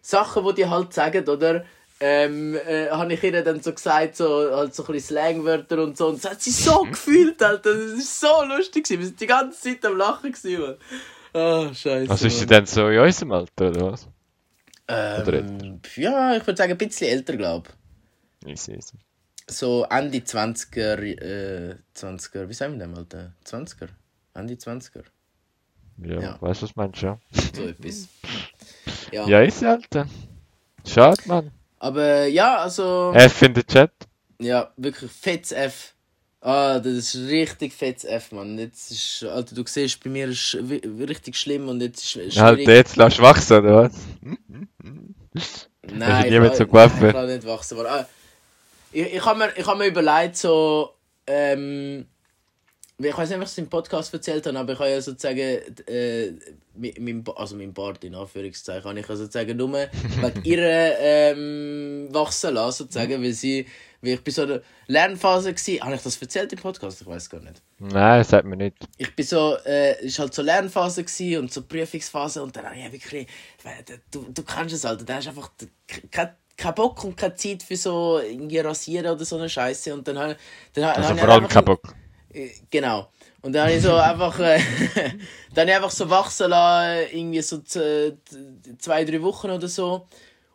Sachen, 0.00 0.46
die 0.46 0.54
die 0.54 0.68
halt 0.68 0.92
sagen, 0.92 1.28
oder? 1.28 1.64
Ähm, 2.02 2.54
äh, 2.54 2.88
habe 2.88 3.12
ich 3.12 3.22
ihr 3.22 3.44
dann 3.44 3.60
so 3.60 3.74
gesagt, 3.74 4.16
so, 4.16 4.50
halt 4.56 4.74
so 4.74 4.84
ein 4.84 4.92
bisschen 4.92 5.16
Slangwörter 5.16 5.82
und 5.82 5.98
so. 5.98 6.06
Und 6.06 6.24
das 6.24 6.30
hat 6.30 6.40
sie 6.40 6.50
so 6.50 6.82
gefühlt, 6.90 7.42
Alter. 7.42 7.74
Das 7.74 8.22
war 8.22 8.46
so 8.46 8.56
lustig. 8.56 8.84
gewesen. 8.84 9.00
Wir 9.00 9.06
sind 9.08 9.20
die 9.20 9.26
ganze 9.26 9.60
Zeit 9.60 9.84
am 9.84 9.98
Lachen. 9.98 10.32
Gewesen, 10.32 10.62
Mann. 10.62 10.76
Ah, 11.34 11.74
scheiße. 11.74 12.10
Also 12.10 12.26
ist 12.26 12.38
sie 12.38 12.46
dann 12.46 12.64
so 12.64 12.88
in 12.88 13.00
unserem 13.00 13.32
Alter, 13.32 13.68
oder 13.68 13.92
was? 13.92 14.08
oder 14.90 15.34
ähm, 15.34 15.80
Ja, 15.96 16.36
ich 16.36 16.46
würde 16.46 16.56
sagen, 16.56 16.72
ein 16.72 16.78
bisschen 16.78 17.08
älter, 17.08 17.36
glaube 17.36 17.68
Easy, 18.46 18.72
easy. 18.72 18.96
Ich. 19.50 19.56
So 19.56 19.84
Ende 19.90 20.18
20er, 20.18 20.98
äh, 21.02 21.76
20er, 21.94 22.48
wie 22.48 22.54
sagen 22.54 22.78
wir 22.78 22.86
denn, 22.86 22.96
Alter? 22.96 23.32
20er? 23.44 23.88
Ende 24.34 24.54
20er? 24.54 25.04
Ja, 26.02 26.20
Ja. 26.20 26.38
weißt 26.40 26.62
du, 26.62 26.66
was 26.66 26.76
meinst 26.76 27.02
du, 27.02 27.06
ja? 27.06 27.18
So 27.54 27.62
etwas. 27.66 28.08
Ja. 29.12 29.26
Ja, 29.26 29.42
ist 29.42 29.62
Alter. 29.64 30.06
Schade, 30.86 31.20
Mann. 31.26 31.50
Aber 31.78 32.26
ja, 32.26 32.58
also. 32.58 33.12
F 33.14 33.42
in 33.42 33.54
den 33.54 33.66
Chat. 33.66 33.92
Ja, 34.38 34.72
wirklich 34.76 35.10
fettes 35.10 35.52
F. 35.52 35.94
Ah, 36.42 36.78
das 36.78 36.94
ist 36.94 37.16
richtig 37.16 37.74
fettes 37.74 38.04
F, 38.04 38.32
Mann. 38.32 38.58
Jetzt 38.58 38.90
ist, 38.90 39.24
Alter, 39.24 39.54
du 39.54 39.62
siehst, 39.66 40.02
bei 40.02 40.08
mir 40.08 40.28
ist 40.28 40.56
richtig 40.56 41.36
schlimm 41.36 41.68
und 41.68 41.82
jetzt 41.82 42.16
ist 42.16 42.34
es 42.34 42.40
Halt, 42.40 42.60
jetzt 42.60 42.96
lass 42.96 43.18
wachsen, 43.18 43.58
oder 43.58 43.84
was? 43.84 43.92
Nein, 45.82 45.98
mehr 45.98 46.24
ich 46.52 46.58
nein, 46.58 46.98
Ich 47.06 47.12
kann 47.12 47.26
nicht 47.26 47.46
wachsen. 47.46 47.78
Aber, 47.78 47.90
ah, 47.90 48.06
ich, 48.92 49.14
ich 49.14 49.24
habe 49.24 49.38
mir, 49.38 49.52
ich 49.56 49.66
hab 49.66 49.78
mir 49.78 49.86
überlegt, 49.86 50.36
so, 50.36 50.90
ähm, 51.26 52.06
ich 52.98 53.16
weiß 53.16 53.30
nicht, 53.30 53.38
ob 53.38 53.44
ich 53.44 53.50
es 53.50 53.58
im 53.58 53.68
Podcast 53.68 54.12
erzählt 54.12 54.46
habe, 54.46 54.58
aber 54.58 54.72
ich 54.74 54.78
habe 54.78 54.90
ja 54.90 55.00
sozusagen, 55.00 55.38
äh, 55.38 56.32
mit, 56.74 57.00
mein, 57.00 57.24
also 57.34 57.56
mein 57.56 57.72
Bart 57.72 58.04
in 58.04 58.14
Anführungszeichen, 58.14 58.84
habe 58.84 59.00
ich 59.00 59.08
ja 59.08 59.16
sozusagen 59.16 59.56
nur 59.56 59.72
wegen 59.72 59.88
ihrer 60.44 60.98
ähm, 60.98 62.08
wachsen 62.10 62.54
lassen, 62.54 62.78
sozusagen, 62.84 63.22
weil 63.22 63.32
sie, 63.32 63.66
weil 64.02 64.14
ich 64.14 64.24
bei 64.24 64.30
so 64.30 64.42
einer 64.42 64.60
Lernphase 64.86 65.54
war, 65.54 65.86
habe 65.86 65.94
ich 65.94 66.02
das 66.02 66.20
erzählt 66.20 66.52
im 66.52 66.58
Podcast? 66.58 67.00
Ich 67.00 67.06
weiß 67.06 67.30
gar 67.30 67.40
nicht 67.40 67.62
Nein, 67.78 68.18
das 68.18 68.28
sagt 68.28 68.46
mir 68.46 68.56
nicht. 68.56 68.76
ich 68.98 69.14
bin 69.14 69.24
so, 69.24 69.56
äh, 69.64 70.04
es 70.04 70.18
war 70.18 70.26
halt 70.26 70.34
so 70.34 70.42
Lernphase 70.42 71.04
und 71.38 71.52
so 71.52 71.62
Prüfungsphase 71.62 72.42
und 72.42 72.54
dann 72.54 72.66
habe 72.66 72.76
ich 72.76 72.92
wirklich, 72.92 73.26
du, 74.10 74.26
du 74.32 74.42
kennst 74.42 74.74
es 74.74 74.84
halt, 74.84 75.08
da 75.08 75.16
hast 75.16 75.28
einfach 75.28 75.50
kein, 76.10 76.30
kein 76.60 76.74
Bock 76.74 77.02
und 77.04 77.16
keine 77.16 77.34
Zeit 77.34 77.62
für 77.62 77.76
so 77.76 78.18
irgendwie 78.18 78.58
rasieren 78.58 79.06
oder 79.06 79.24
so 79.24 79.36
eine 79.36 79.48
Scheiße 79.48 79.92
und 79.94 80.06
dann 80.06 80.18
habe 80.18 80.36
dann, 80.74 80.84
habe- 80.84 80.96
Also 80.98 81.14
ich 81.14 81.20
vor 81.20 81.28
allem 81.30 81.44
einfach- 81.44 81.54
kein 81.54 81.64
Bock. 81.64 81.94
äh, 82.32 82.50
Genau. 82.70 83.08
Und 83.42 83.54
dann 83.54 83.62
habe 83.68 83.72
ich 83.74 83.82
so 83.82 83.94
einfach, 83.94 84.38
äh, 84.38 84.58
dann 85.54 85.62
habe 85.62 85.70
ich 85.70 85.76
einfach 85.76 85.90
so 85.90 86.10
wachsen 86.10 86.50
lassen, 86.50 87.08
irgendwie 87.12 87.40
so 87.40 87.58
zwei, 87.62 89.04
drei 89.04 89.22
Wochen 89.22 89.50
oder 89.50 89.66
so. 89.68 90.06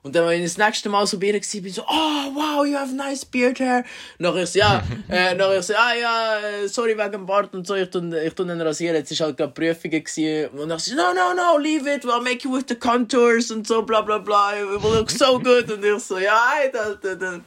Und 0.06 0.16
dann, 0.16 0.28
wenn 0.28 0.44
ich 0.44 0.54
das 0.54 0.64
nächste 0.64 0.88
Mal 0.88 1.08
so 1.08 1.18
bei 1.18 1.26
ihr 1.26 1.34
war, 1.34 1.40
bin 1.40 1.66
ich 1.66 1.74
so, 1.74 1.82
oh, 1.82 2.36
wow, 2.36 2.64
you 2.64 2.78
have 2.78 2.94
nice 2.94 3.26
beard 3.26 3.60
hair. 3.60 3.84
Nachher 4.20 4.44
ich 4.44 4.52
so, 4.52 4.60
ja, 4.60 4.84
äh, 5.10 5.34
nachher 5.34 5.58
ich 5.58 5.66
so, 5.66 5.74
ah, 5.74 5.96
ja, 6.00 6.40
äh, 6.42 6.68
sorry 6.68 6.96
wegen 6.96 7.12
dem 7.12 7.26
Bart 7.26 7.56
und 7.56 7.66
so, 7.66 7.74
ich 7.74 7.90
tue, 7.90 8.24
ich 8.24 8.34
tue 8.36 8.46
den 8.46 8.62
rasieren. 8.62 8.96
Jetzt 8.96 9.20
war 9.20 9.26
halt 9.26 9.38
gerade 9.38 9.52
Prüfungen 9.52 10.04
gewesen. 10.04 10.50
Und 10.60 10.70
dann 10.70 10.78
so, 10.78 10.96
no, 10.96 11.12
no, 11.12 11.34
no, 11.34 11.58
leave 11.58 11.92
it, 11.92 12.06
we'll 12.06 12.22
make 12.22 12.48
you 12.48 12.56
with 12.56 12.66
the 12.70 12.76
contours 12.76 13.50
und 13.50 13.66
so, 13.66 13.82
bla, 13.82 14.02
bla, 14.02 14.20
bla, 14.20 14.54
it 14.54 14.84
will 14.84 14.94
look 14.94 15.10
so 15.10 15.40
good. 15.40 15.72
Und 15.72 15.84
ich 15.84 16.04
so, 16.04 16.20
ja, 16.20 16.40
Alter, 16.56 17.16
dann, 17.16 17.44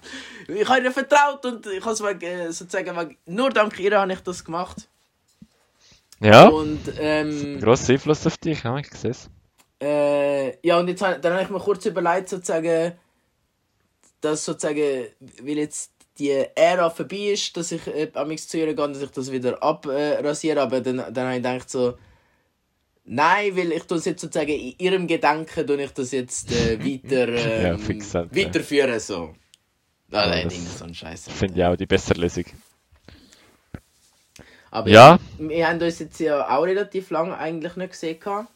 ich 0.49 0.69
habe 0.69 0.81
ihr 0.81 0.91
vertraut 0.91 1.47
und 1.47 1.65
ich 1.65 1.81
habe 1.81 1.93
es 1.93 2.03
wegen, 2.03 2.23
äh, 2.23 2.53
sozusagen, 2.53 2.97
wegen, 2.97 3.17
nur 3.27 3.51
dank 3.51 3.79
ihr 3.79 3.97
habe 3.97 4.13
ich 4.13 4.19
das 4.19 4.45
gemacht. 4.45 4.89
Ja, 6.19 6.49
Und, 6.49 6.81
ähm, 6.99 7.61
grosser 7.61 7.93
Einfluss 7.93 8.27
auf 8.27 8.37
dich, 8.37 8.65
ja, 8.65 8.77
ich 8.79 8.93
sehe 8.95 9.13
es. 9.13 9.31
Äh, 9.81 10.67
ja, 10.67 10.79
und 10.79 10.89
jetzt 10.89 11.03
dann 11.03 11.23
habe 11.25 11.43
ich 11.43 11.51
mir 11.51 11.61
kurz 11.61 11.87
überlegt, 11.87 12.29
sozusagen, 12.29 12.93
dass 14.21 14.45
sozusagen, 14.45 15.07
weil 15.43 15.59
jetzt 15.59 15.93
die 16.19 16.31
Ära 16.55 16.91
vorbei 16.91 17.33
ist, 17.33 17.57
dass 17.57 17.71
ich 17.73 17.87
äh, 17.87 18.11
amigs 18.15 18.49
zu 18.49 18.59
ihr 18.59 18.67
gehe, 18.75 18.75
dass 18.75 19.01
ich 19.03 19.11
das 19.11 19.31
wieder 19.31 19.63
abrasiere, 19.63 20.61
aber 20.63 20.81
dann, 20.81 20.97
dann 20.97 21.27
habe 21.27 21.37
ich 21.37 21.43
gedacht 21.43 21.71
so, 21.71 21.97
nein, 23.05 23.57
weil 23.57 23.73
ich 23.73 23.89
es 23.91 24.05
jetzt 24.05 24.21
sozusagen 24.21 24.51
in 24.51 24.75
ihrem 24.79 25.07
Gedanken, 25.07 25.67
tue 25.67 25.81
ich 25.83 25.93
das 25.93 26.11
jetzt 26.11 26.51
äh, 26.51 26.79
weiter, 26.85 27.29
ähm, 27.29 27.63
Ja, 27.63 27.79
fix 27.79 28.15
halt, 28.15 28.35
ja. 28.35 28.45
weiterführen, 28.47 28.99
so. 28.99 29.35
Ah, 30.11 30.25
Ja, 30.25 30.29
nein, 30.31 30.45
das 30.49 30.79
so 30.79 30.85
ein 30.85 30.95
Scheiß. 30.95 31.29
Finde 31.29 31.61
ich 31.61 31.65
auch 31.65 31.77
die 31.77 31.87
bessere 31.87 32.21
Lösung. 32.21 32.45
Aber 34.71 34.89
Ja. 34.89 35.19
wir 35.39 35.69
haben 35.69 35.81
uns 35.81 35.99
jetzt 35.99 36.19
ja 36.21 36.49
auch 36.51 36.63
relativ 36.65 37.11
lange 37.11 37.37
eigentlich 37.39 37.77
nicht 37.77 37.93
gesehen. 37.93 38.19
gehabt. 38.21 38.49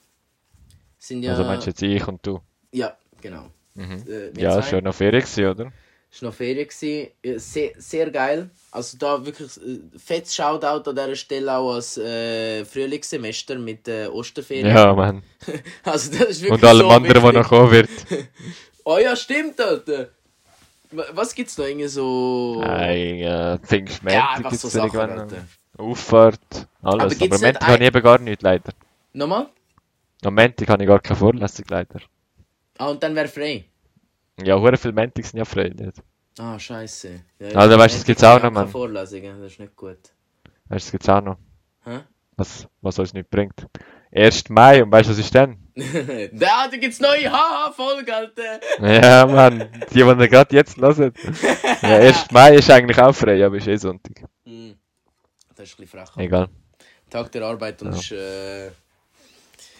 Sind 1.07 1.23
ja... 1.23 1.33
Also 1.33 1.45
meinst 1.45 1.67
du 1.67 1.71
jetzt 1.71 1.83
ich 1.83 2.07
und 2.07 2.25
du? 2.27 2.41
Ja, 2.73 2.97
genau. 3.21 3.47
Mhm. 3.75 4.05
Äh, 4.09 4.41
Ja, 4.41 4.53
zwei. 4.61 4.63
schon 4.63 4.85
noch 4.85 4.95
Ferien 4.95 5.23
gewesen, 5.23 5.47
oder? 5.47 5.73
Es 6.11 6.21
war 6.23 6.29
noch 6.29 6.37
Ferien. 6.37 6.69
Ja, 7.25 7.39
Sehr, 7.39 7.71
sehr 7.79 8.11
geil. 8.11 8.51
Also 8.71 8.99
da 8.99 9.25
wirklich 9.25 9.57
äh, 9.59 9.99
fettes 9.99 10.35
Shoutout 10.35 10.89
an 10.91 10.95
dieser 10.97 11.17
Stelle 11.17 11.57
auch 11.57 11.75
als 11.75 11.97
äh, 11.97 12.65
Frühlingssemester 12.65 13.59
mit 13.59 13.89
äh, 13.89 14.07
Osterferien. 14.09 14.69
Ja, 14.77 14.93
Mann. 14.95 15.23
Also 15.85 16.11
das 16.13 16.29
ist 16.29 16.43
wirklich 16.43 16.53
Und 16.53 16.65
allem 16.65 16.81
so 16.87 16.89
anderen, 16.91 17.23
was 17.23 17.33
noch 17.35 17.49
kommen 17.49 17.71
wird. 17.73 17.91
Oh 18.85 18.99
ja, 18.99 19.15
stimmt, 19.15 19.61
Alter. 19.61 20.09
Wa- 20.91 21.05
Was 21.13 21.35
gibt's 21.35 21.55
da? 21.55 21.65
Irgendwie 21.65 21.87
so... 21.87 22.61
Nein, 22.61 22.97
äh, 22.97 23.23
ja, 23.23 23.59
Pfingstmäntig 23.59 24.21
einfach 24.23 24.53
so 24.55 24.69
Sachen. 24.69 25.29
Auffahrt, 25.79 26.67
Aber 26.83 27.03
alles. 27.03 27.17
gibt's 27.17 27.37
Aber 27.43 27.47
nicht 27.47 27.55
Montag 27.61 27.63
habe 27.63 27.75
ich 27.77 27.81
ein- 27.81 27.87
eben 27.87 28.03
gar 28.03 28.19
nichts, 28.19 28.43
leider. 28.43 28.73
Nochmal? 29.13 29.47
Am 30.25 30.35
Montag 30.35 30.69
habe 30.69 30.83
ich 30.83 30.89
gar 30.89 31.01
keine 31.01 31.17
Vorlesung, 31.17 31.65
leider. 31.69 32.01
Ah, 32.79 32.89
und 32.89 33.03
dann 33.03 33.15
wäre 33.15 33.29
frei. 33.29 33.65
Ja, 34.43 34.59
hure 34.59 34.77
viele 34.77 34.95
Montags 34.95 35.31
sind 35.31 35.39
ja 35.39 35.45
frei, 35.45 35.69
nicht? 35.69 36.03
Ah, 36.39 36.59
scheiße. 36.59 37.21
Ja, 37.41 37.67
da 37.67 37.79
weißt 37.79 37.95
du, 37.95 37.99
das 37.99 38.05
gibt's 38.05 38.25
auch 38.25 38.43
noch, 38.43 38.51
Mann. 38.51 38.69
Vorlesungen, 38.69 39.41
das 39.41 39.53
ist 39.53 39.61
nicht 39.61 39.77
gut. 39.77 39.99
Weißt 39.99 40.07
du, 40.69 40.75
das 40.75 40.91
gibt's 40.93 41.09
auch 41.09 41.21
noch. 41.21 41.37
Hä? 41.85 42.01
Was, 42.37 42.67
was 42.81 42.99
uns 42.99 43.13
nicht 43.13 43.29
bringt. 43.31 43.67
1. 44.15 44.49
Mai, 44.51 44.83
und 44.83 44.93
weißt 44.93 45.09
du, 45.09 45.13
was 45.13 45.19
ist 45.19 45.35
denn? 45.35 45.59
da, 46.33 46.69
da 46.69 46.77
gibt's 46.77 47.01
neue 47.01 47.31
Haha-Folge, 47.31 48.15
Alter. 48.15 48.61
Ja, 48.81 49.27
Mann, 49.27 49.69
die, 49.91 49.95
die 49.95 50.01
ihr 50.01 50.29
gerade 50.29 50.55
jetzt 50.57 50.77
hören. 50.79 51.13
Ja, 51.83 51.97
1. 51.97 52.27
Mai 52.31 52.55
ist 52.57 52.71
eigentlich 52.71 52.99
auch 52.99 53.15
frei, 53.15 53.45
aber 53.45 53.57
ist 53.57 53.67
eh 53.69 53.77
Sonntag. 53.77 54.25
Hm. 54.45 54.77
Das 55.55 55.69
ist 55.69 55.79
ein 55.79 55.83
bisschen 55.85 56.07
frech. 56.07 56.17
Egal, 56.17 56.49
Tag 57.11 57.31
der 57.33 57.43
Arbeit 57.43 57.83
und 57.83 57.93
Ja. 57.93 57.99
ist, 57.99 58.13
äh, 58.13 58.71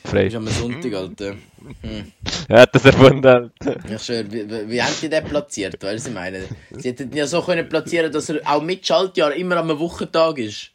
frei. 0.05 0.27
ist 0.27 0.35
am 0.37 0.47
Sonntag, 0.49 0.93
Alter. 0.95 1.37
Er 2.49 2.61
hat 2.63 2.75
das 2.75 2.85
erfunden. 2.85 3.27
Alter. 3.27 3.77
Ich 3.91 4.03
schwör, 4.03 4.31
wie, 4.31 4.49
wie, 4.51 4.69
wie 4.71 4.83
haben 4.83 4.95
die 5.01 5.09
den 5.09 5.25
platziert? 5.25 5.75
Weißt 5.83 5.85
du, 5.85 5.95
was 5.97 6.07
ich 6.07 6.13
meine? 6.15 6.45
Sie 6.71 6.89
hätten 6.89 7.11
ihn 7.11 7.17
ja 7.17 7.27
so 7.27 7.43
können 7.43 7.69
platzieren, 7.69 8.13
dass 8.13 8.29
er 8.29 8.41
auch 8.45 8.63
mit 8.63 8.87
Schaltjahr 8.87 9.33
immer 9.35 9.57
am 9.57 9.79
Wochentag 9.79 10.39
ist. 10.39 10.71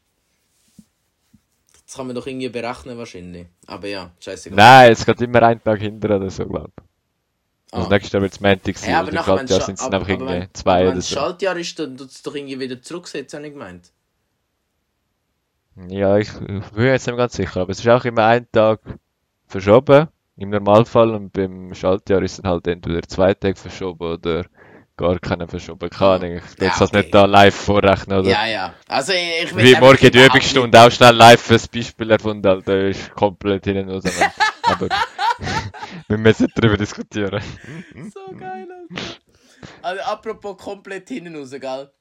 Das 1.85 1.95
kann 1.95 2.07
man 2.07 2.15
doch 2.15 2.27
irgendwie 2.27 2.49
berechnen 2.49 2.97
wahrscheinlich. 2.97 3.47
Aber 3.65 3.87
ja, 3.87 4.11
scheiße. 4.19 4.49
Nein, 4.53 4.91
es 4.91 5.05
geht 5.05 5.21
immer 5.21 5.41
einen 5.43 5.63
Tag 5.63 5.79
hinter 5.79 6.17
oder 6.17 6.29
so, 6.29 6.45
glaube 6.45 6.71
ich. 6.77 6.83
Also 7.71 7.87
Ah. 7.87 7.89
nächstes 7.91 8.13
Jahr 8.13 8.21
wird 8.21 8.31
es 8.33 8.39
Montag 8.39 8.77
sein, 8.77 8.91
Ja, 8.91 8.99
aber 9.01 9.11
nachher, 9.11 9.35
wenn 9.35 9.47
Schaltjahr 9.47 9.61
sind 9.61 9.75
es 9.79 9.81
einfach 9.85 9.97
aber 9.97 10.07
wenn, 10.07 10.19
irgendwie 10.21 10.47
zwei 10.53 10.81
wenn 10.85 10.91
oder 10.93 11.01
so. 11.01 11.15
Schaltjahr 11.15 11.57
ist, 11.57 11.77
dann 11.79 11.97
tut 11.97 12.09
es 12.11 12.21
doch 12.21 12.33
irgendwie 12.35 12.59
wieder 12.59 12.81
zurücksetzen, 12.81 13.37
habe 13.37 13.47
ich 13.47 13.53
gemeint. 13.53 13.91
Ja, 15.89 16.17
ich, 16.17 16.29
ich 16.29 16.65
bin 16.71 16.85
jetzt 16.85 17.07
nicht 17.07 17.17
ganz 17.17 17.33
sicher, 17.33 17.61
aber 17.61 17.71
es 17.71 17.79
ist 17.79 17.87
auch 17.87 18.03
immer 18.05 18.25
ein 18.25 18.47
Tag 18.51 18.79
verschoben, 19.47 20.07
im 20.37 20.49
Normalfall, 20.49 21.15
und 21.15 21.33
beim 21.33 21.73
Schaltjahr 21.73 22.21
ist 22.21 22.39
dann 22.39 22.51
halt 22.51 22.67
entweder 22.67 23.01
zwei 23.03 23.33
Tage 23.33 23.55
verschoben 23.55 24.03
oder 24.03 24.45
gar 24.97 25.19
keiner 25.19 25.47
verschoben. 25.47 25.89
Keine 25.89 26.11
Ahnung, 26.11 26.31
ich 26.37 26.59
Ja, 26.59 26.69
das 26.79 26.81
okay. 26.81 26.97
nicht 26.97 27.13
da 27.13 27.25
live 27.25 27.55
vorrechnen, 27.55 28.19
oder? 28.19 28.29
Ja, 28.29 28.45
ja. 28.47 28.73
Also 28.87 29.13
ich, 29.13 29.43
ich 29.43 29.55
will 29.55 29.63
Wie 29.63 29.79
morgen 29.79 30.11
die 30.11 30.25
Übungsstunde 30.25 30.79
auch 30.79 30.91
schnell 30.91 31.15
live 31.15 31.41
fürs 31.41 31.67
Beispiel 31.67 32.11
erfunden, 32.11 32.47
Alter, 32.47 32.87
ist 32.87 33.11
komplett 33.13 33.67
raus. 33.67 34.03
Mann. 34.03 34.31
Aber 34.63 34.89
wir 36.07 36.17
müssen 36.17 36.47
darüber 36.55 36.77
diskutieren. 36.77 37.41
So 38.13 38.35
geil, 38.35 38.67
Alter. 38.71 39.17
Also 39.81 40.01
apropos 40.03 40.57
komplett 40.57 41.09
hinten 41.09 41.35
raus, 41.35 41.51
gell? 41.51 41.91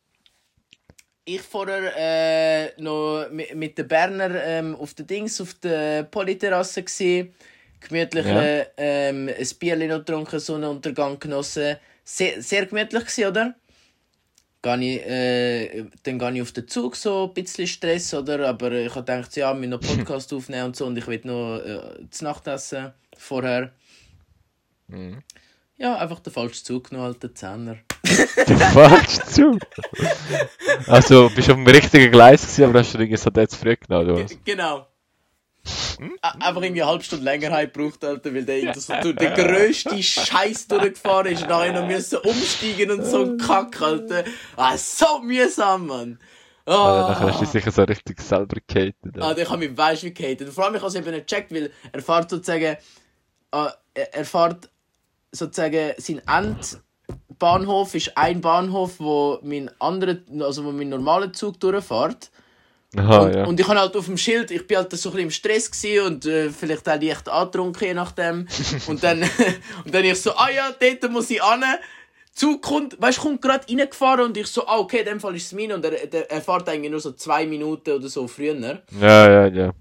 Ich 1.29 1.43
vorher 1.43 1.93
äh, 1.97 2.81
noch 2.81 3.27
mit, 3.33 3.53
mit 3.57 3.77
den 3.77 3.89
Berner 3.89 4.31
ähm, 4.45 4.77
auf 4.77 4.95
der 4.95 5.07
Dings, 5.07 5.41
auf 5.41 5.55
der 5.55 6.05
Polyterrasse 6.05 6.85
gsi, 6.85 7.33
gemütlich 7.81 8.25
Ja. 8.25 8.41
äh, 8.43 8.67
ähm, 8.77 9.29
ein 9.29 9.49
Bierchen 9.59 9.89
noch 9.89 9.99
getrunken, 9.99 10.39
Sonnenuntergang 10.39 11.19
genossen. 11.19 11.79
Sehr, 12.05 12.41
sehr 12.41 12.67
gemütlich 12.67 13.05
gsi, 13.07 13.27
oder? 13.27 13.57
Gehe 14.63 14.77
ich, 14.85 15.05
äh, 15.05 15.85
dann 16.05 16.19
gehe 16.21 16.33
ich 16.37 16.43
auf 16.43 16.53
den 16.53 16.69
Zug, 16.69 16.95
so 16.95 17.25
ein 17.27 17.35
bisschen 17.35 17.67
Stress, 17.67 18.15
oder? 18.15 18.49
Aber 18.49 18.71
ich 18.71 18.95
habe 18.95 19.01
gedacht, 19.05 19.35
ja, 19.35 19.61
wir 19.61 19.67
noch 19.67 19.81
Podcast 19.81 20.33
aufnehmen 20.33 20.67
und 20.67 20.77
so 20.77 20.87
und 20.87 20.97
ich 20.97 21.09
will 21.09 21.21
noch 21.25 21.59
äh, 21.59 22.09
zu 22.09 22.23
Nacht 22.23 22.47
essen 22.47 22.93
vorher. 23.19 23.73
Mhm. 24.87 25.25
Ja, 25.77 25.97
einfach 25.99 26.21
den 26.21 26.33
falschen 26.33 26.65
Zug 26.65 26.91
genommen, 26.91 27.09
alter 27.09 27.35
Zehner. 27.35 27.79
Du 28.47 28.57
fährst 28.57 29.35
zu. 29.35 29.59
Also, 30.87 31.31
bist 31.31 31.49
du 31.49 31.53
auf 31.53 31.59
dem 31.59 31.67
richtigen 31.67 32.11
Gleis 32.13 32.43
gewesen, 32.43 32.65
aber 32.65 32.81
hast 32.81 32.95
du 32.95 32.99
irgendwie 32.99 33.17
so 33.17 33.31
jetzt 33.35 33.57
früh 33.57 33.77
genommen, 33.77 34.11
oder 34.11 34.25
was? 34.25 34.39
Genau. 34.45 34.87
A- 36.23 36.31
Einfach 36.47 36.63
irgendwie 36.63 36.83
eine 36.83 36.91
halbe 36.91 37.03
Stunde 37.05 37.25
länger 37.25 37.51
halt 37.51 37.73
gebraucht, 37.75 38.05
Alter, 38.05 38.33
weil 38.35 38.45
der 38.45 38.75
so 38.75 38.93
durch 39.03 39.17
den 39.17 39.35
grössten 39.35 40.03
Scheiß 40.03 40.69
durchgefahren 40.69 41.27
ist 41.33 41.43
und 41.43 41.49
nachher 41.49 41.73
noch 41.73 41.87
müssen 41.87 42.19
umsteigen 42.19 42.91
und 42.91 43.05
so 43.05 43.23
ein 43.23 43.37
Kack, 43.39 43.81
Alter. 43.81 44.25
Ah, 44.57 44.77
so 44.77 45.21
mühsam, 45.21 45.87
Mann. 45.87 46.19
Also, 46.67 47.09
nachher 47.13 47.27
hast 47.27 47.35
du 47.35 47.37
Ah, 47.39 47.41
dich 47.41 47.51
sicher 47.51 47.71
so 47.71 47.83
richtig 47.85 48.21
selber 48.21 48.57
gehatet. 48.67 48.95
ah 49.21 49.35
ich 49.37 49.49
habe 49.49 49.59
mich 49.69 49.77
weiss 49.77 50.03
wie 50.03 50.13
gehatet. 50.15 50.49
Vor 50.51 50.65
allem, 50.65 50.75
ich 50.75 50.81
habe 50.83 50.89
es 50.89 50.95
eben 50.95 51.11
nicht 51.11 51.27
gecheckt, 51.29 51.53
weil 51.53 51.71
er 51.93 52.03
fährt 52.03 52.31
sozusagen, 52.31 52.77
ah, 53.53 53.73
er, 53.95 54.25
fährt 54.25 54.69
sozusagen, 55.33 55.93
sein 55.99 56.23
Endbahnhof 57.37 57.95
ist 57.95 58.17
ein 58.17 58.41
Bahnhof, 58.41 58.95
wo 58.99 59.39
mein 59.43 59.71
anderer, 59.79 60.17
also 60.41 60.65
wo 60.65 60.73
mein 60.73 60.89
normaler 60.89 61.33
Zug 61.33 61.61
durchfährt. 61.61 62.31
Aha, 62.97 63.19
und, 63.19 63.35
ja. 63.35 63.45
und 63.45 63.61
ich 63.61 63.69
habe 63.69 63.79
halt 63.79 63.95
auf 63.95 64.07
dem 64.07 64.17
Schild, 64.17 64.51
ich 64.51 64.67
bin 64.67 64.79
halt 64.79 64.91
so 64.93 65.11
ein 65.11 65.13
bisschen 65.13 65.27
im 65.27 65.31
Stress 65.31 65.71
gewesen 65.71 66.07
und 66.07 66.27
äh, 66.27 66.49
vielleicht 66.49 66.89
auch 66.89 67.01
leicht 67.01 67.29
angetrunken, 67.29 67.89
je 67.89 67.95
nachdem. 67.95 68.47
und 68.87 69.03
dann, 69.05 69.23
und 69.85 69.95
dann 69.95 70.05
ich 70.05 70.21
so, 70.21 70.35
ah 70.35 70.49
ja, 70.49 70.71
dort 70.79 71.13
muss 71.13 71.29
ich 71.29 71.43
an. 71.43 71.63
Zug 72.33 72.63
kommt, 72.63 73.01
weißt, 73.01 73.21
kommt 73.21 73.43
gerade 73.43 73.67
reingefahren 73.69 74.27
und 74.27 74.37
ich 74.37 74.47
so, 74.47 74.67
ah, 74.67 74.79
okay, 74.79 75.01
in 75.01 75.07
dem 75.07 75.21
Fall 75.21 75.37
ist 75.37 75.47
es 75.47 75.53
mein 75.53 75.73
und 75.73 75.85
er, 75.85 76.07
der, 76.07 76.31
er 76.31 76.41
fährt 76.41 76.69
eigentlich 76.69 76.91
nur 76.91 77.01
so 77.01 77.13
zwei 77.13 77.47
Minuten 77.47 77.91
oder 77.91 78.09
so 78.09 78.27
früher. 78.27 78.83
Ja, 78.99 79.31
ja, 79.31 79.47
ja. 79.47 79.73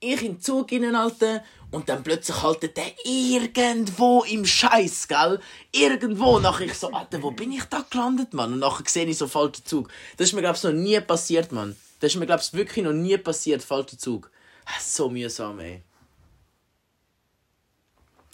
Ich 0.00 0.22
in 0.22 0.34
den 0.34 0.40
Zug 0.40 0.72
rein, 0.72 0.94
Alter, 0.94 1.44
und 1.70 1.88
dann 1.88 2.02
plötzlich 2.02 2.42
haltet 2.42 2.76
der 2.76 2.92
irgendwo 3.04 4.24
im 4.24 4.44
Scheiß, 4.44 5.06
gell? 5.08 5.38
Irgendwo. 5.72 6.38
Nachher 6.40 6.64
ich 6.64 6.74
so, 6.74 6.90
Alter, 6.90 7.22
wo 7.22 7.30
bin 7.30 7.52
ich 7.52 7.64
da 7.64 7.84
gelandet, 7.88 8.32
Mann? 8.34 8.54
Und 8.54 8.58
nachher 8.60 8.84
sehe 8.88 9.04
ich 9.06 9.18
so 9.18 9.28
falschen 9.28 9.64
Zug. 9.64 9.88
Das 10.16 10.28
ist 10.28 10.32
mir, 10.32 10.40
glaub's 10.40 10.64
noch 10.64 10.72
nie 10.72 10.98
passiert, 11.00 11.52
Mann. 11.52 11.76
Das 12.00 12.12
ist 12.12 12.18
mir, 12.18 12.26
glaub's 12.26 12.52
wirklich 12.54 12.84
noch 12.84 12.92
nie 12.94 13.16
passiert, 13.18 13.62
falscher 13.62 13.98
Zug. 13.98 14.30
Ah, 14.64 14.80
So 14.80 15.10
mühsam, 15.10 15.60
ey. 15.60 15.82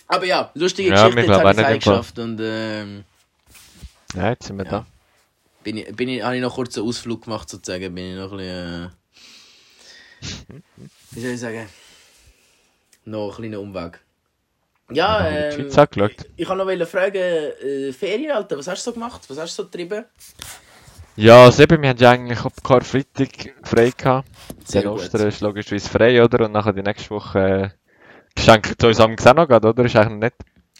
Aber 0.08 0.24
ja, 0.24 0.50
lustige 0.54 0.90
Ja, 0.90 1.08
Geschichte, 1.08 1.20
jetzt 1.32 1.40
habe 1.40 1.50
ich 1.50 1.58
es 1.66 1.84
geschafft 1.84 2.18
und 2.18 2.38
ähm, 2.40 3.04
Ja, 4.14 4.30
jetzt 4.30 4.46
sind 4.46 4.56
wir 4.56 4.64
Ja. 4.64 4.70
da. 4.70 4.86
bin 5.64 5.78
ich, 5.78 5.96
bin 5.96 6.08
ich, 6.08 6.22
habe 6.22 6.36
ich 6.36 6.42
noch 6.42 6.54
kurz 6.54 6.78
einen 6.78 6.86
Ausflug 6.86 7.24
gemacht, 7.24 7.48
sozusagen. 7.50 7.92
Bin 7.94 8.12
ich 8.12 8.16
noch 8.16 8.30
ein 8.30 8.36
bisschen, 8.38 8.84
äh, 8.84 8.88
wie 11.10 11.20
soll 11.20 11.30
ich 11.30 11.40
sagen, 11.40 11.68
noch 13.04 13.30
ein 13.30 13.36
kleiner 13.36 13.60
Umweg. 13.60 14.00
Ja, 14.90 15.28
ähm, 15.28 15.66
ich, 15.68 15.76
ich 16.36 16.48
wollte 16.48 16.76
noch 16.76 16.88
fragen, 16.88 17.16
äh, 17.16 17.92
Ferien, 17.92 18.30
Alter, 18.32 18.58
was 18.58 18.68
hast 18.68 18.86
du 18.86 18.90
so 18.90 18.94
gemacht? 18.94 19.22
Was 19.28 19.38
hast 19.38 19.58
du 19.58 19.62
so 19.62 19.68
getrieben? 19.68 20.04
Ja, 21.16 21.44
also 21.44 21.62
eben, 21.62 21.82
wir 21.82 21.88
haben 21.88 21.98
ja 21.98 22.10
eigentlich 22.10 22.40
ab 22.40 22.52
Karfreitag 22.62 23.54
frei 23.62 23.90
gehabt. 23.96 24.28
Sehr 24.64 24.82
Der 24.82 24.90
gut. 24.90 25.00
Ostern 25.00 25.26
ist 25.26 25.40
logischerweise 25.40 25.88
frei, 25.88 26.22
oder? 26.22 26.44
Und 26.44 26.52
nachher 26.52 26.72
die 26.72 26.82
nächste 26.82 27.10
Woche 27.10 27.38
äh, 27.38 27.68
geschenkt 28.34 28.80
zu 28.80 28.86
uns 28.86 29.00
am 29.00 29.16
gerade, 29.16 29.68
oder? 29.68 29.84
Ist 29.84 29.96
eigentlich 29.96 30.30
nicht. 30.30 30.34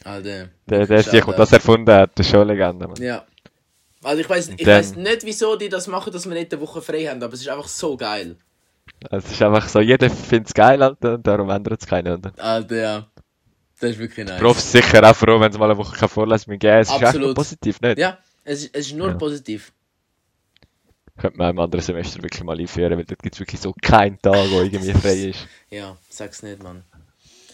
Alter. 0.05 0.51
Der, 0.67 0.87
der, 0.87 1.03
der, 1.03 1.03
der 1.03 1.35
das 1.35 1.53
erfunden 1.53 1.93
hat, 1.93 2.11
das 2.15 2.27
ist 2.27 2.31
schon 2.31 2.43
eine 2.43 2.53
Legende, 2.53 2.87
Mann. 2.87 3.03
Ja. 3.03 3.25
Also 4.03 4.21
ich 4.21 4.29
weiß 4.29 4.51
ich 4.57 4.97
nicht, 4.97 5.25
wieso 5.25 5.57
die 5.57 5.69
das 5.69 5.89
machen, 5.89 6.13
dass 6.13 6.27
wir 6.27 6.35
nicht 6.35 6.53
eine 6.53 6.63
Woche 6.63 6.81
frei 6.81 7.07
haben, 7.07 7.23
aber 7.23 7.33
es 7.33 7.41
ist 7.41 7.49
einfach 7.49 7.67
so 7.67 7.97
geil. 7.97 8.37
Also, 9.11 9.27
es 9.27 9.33
ist 9.33 9.43
einfach 9.43 9.69
so, 9.69 9.81
jeder 9.81 10.09
findet 10.11 10.49
es 10.49 10.55
geil, 10.55 10.83
Alter, 10.83 11.15
und 11.15 11.27
darum 11.27 11.51
ändert 11.51 11.81
es 11.81 11.87
keiner? 11.87 12.19
Alter, 12.39 12.77
ja. 12.77 13.07
Das 13.79 13.91
ist 13.91 13.99
wirklich 13.99 14.27
nice. 14.27 14.41
Profs 14.41 14.73
sind 14.73 14.85
sicher 14.85 15.09
auch 15.09 15.15
froh, 15.15 15.39
wenn 15.39 15.53
sie 15.53 15.59
mal 15.59 15.71
eine 15.71 15.77
Woche 15.79 15.95
keine 15.97 16.09
Vorlesung 16.09 16.53
mehr 16.53 16.59
geben. 16.59 16.79
Es 16.79 16.89
ist 16.89 16.95
echt 16.97 17.05
Absolut. 17.05 17.35
positiv, 17.37 17.81
nicht? 17.83 17.99
Ja, 17.99 18.19
es 18.45 18.65
ist, 18.65 18.75
es 18.75 18.87
ist 18.87 18.97
nur 18.97 19.09
Ja. 19.09 19.15
positiv. 19.15 19.73
Könnte 21.19 21.39
man 21.39 21.51
im 21.51 21.59
anderen 21.59 21.83
Semester 21.85 22.23
wirklich 22.23 22.43
mal 22.45 22.59
einführen, 22.59 22.97
weil 22.99 23.05
dort 23.05 23.23
gibt 23.23 23.35
es 23.35 23.41
wirklich 23.41 23.61
so 23.61 23.75
keinen 23.81 24.19
Tag, 24.21 24.51
wo 24.51 24.61
irgendwie 24.61 24.93
frei 24.95 25.29
ist. 25.31 25.47
Ja, 25.71 25.97
sag's 26.09 26.43
nicht, 26.43 26.63
Mann. 26.63 26.85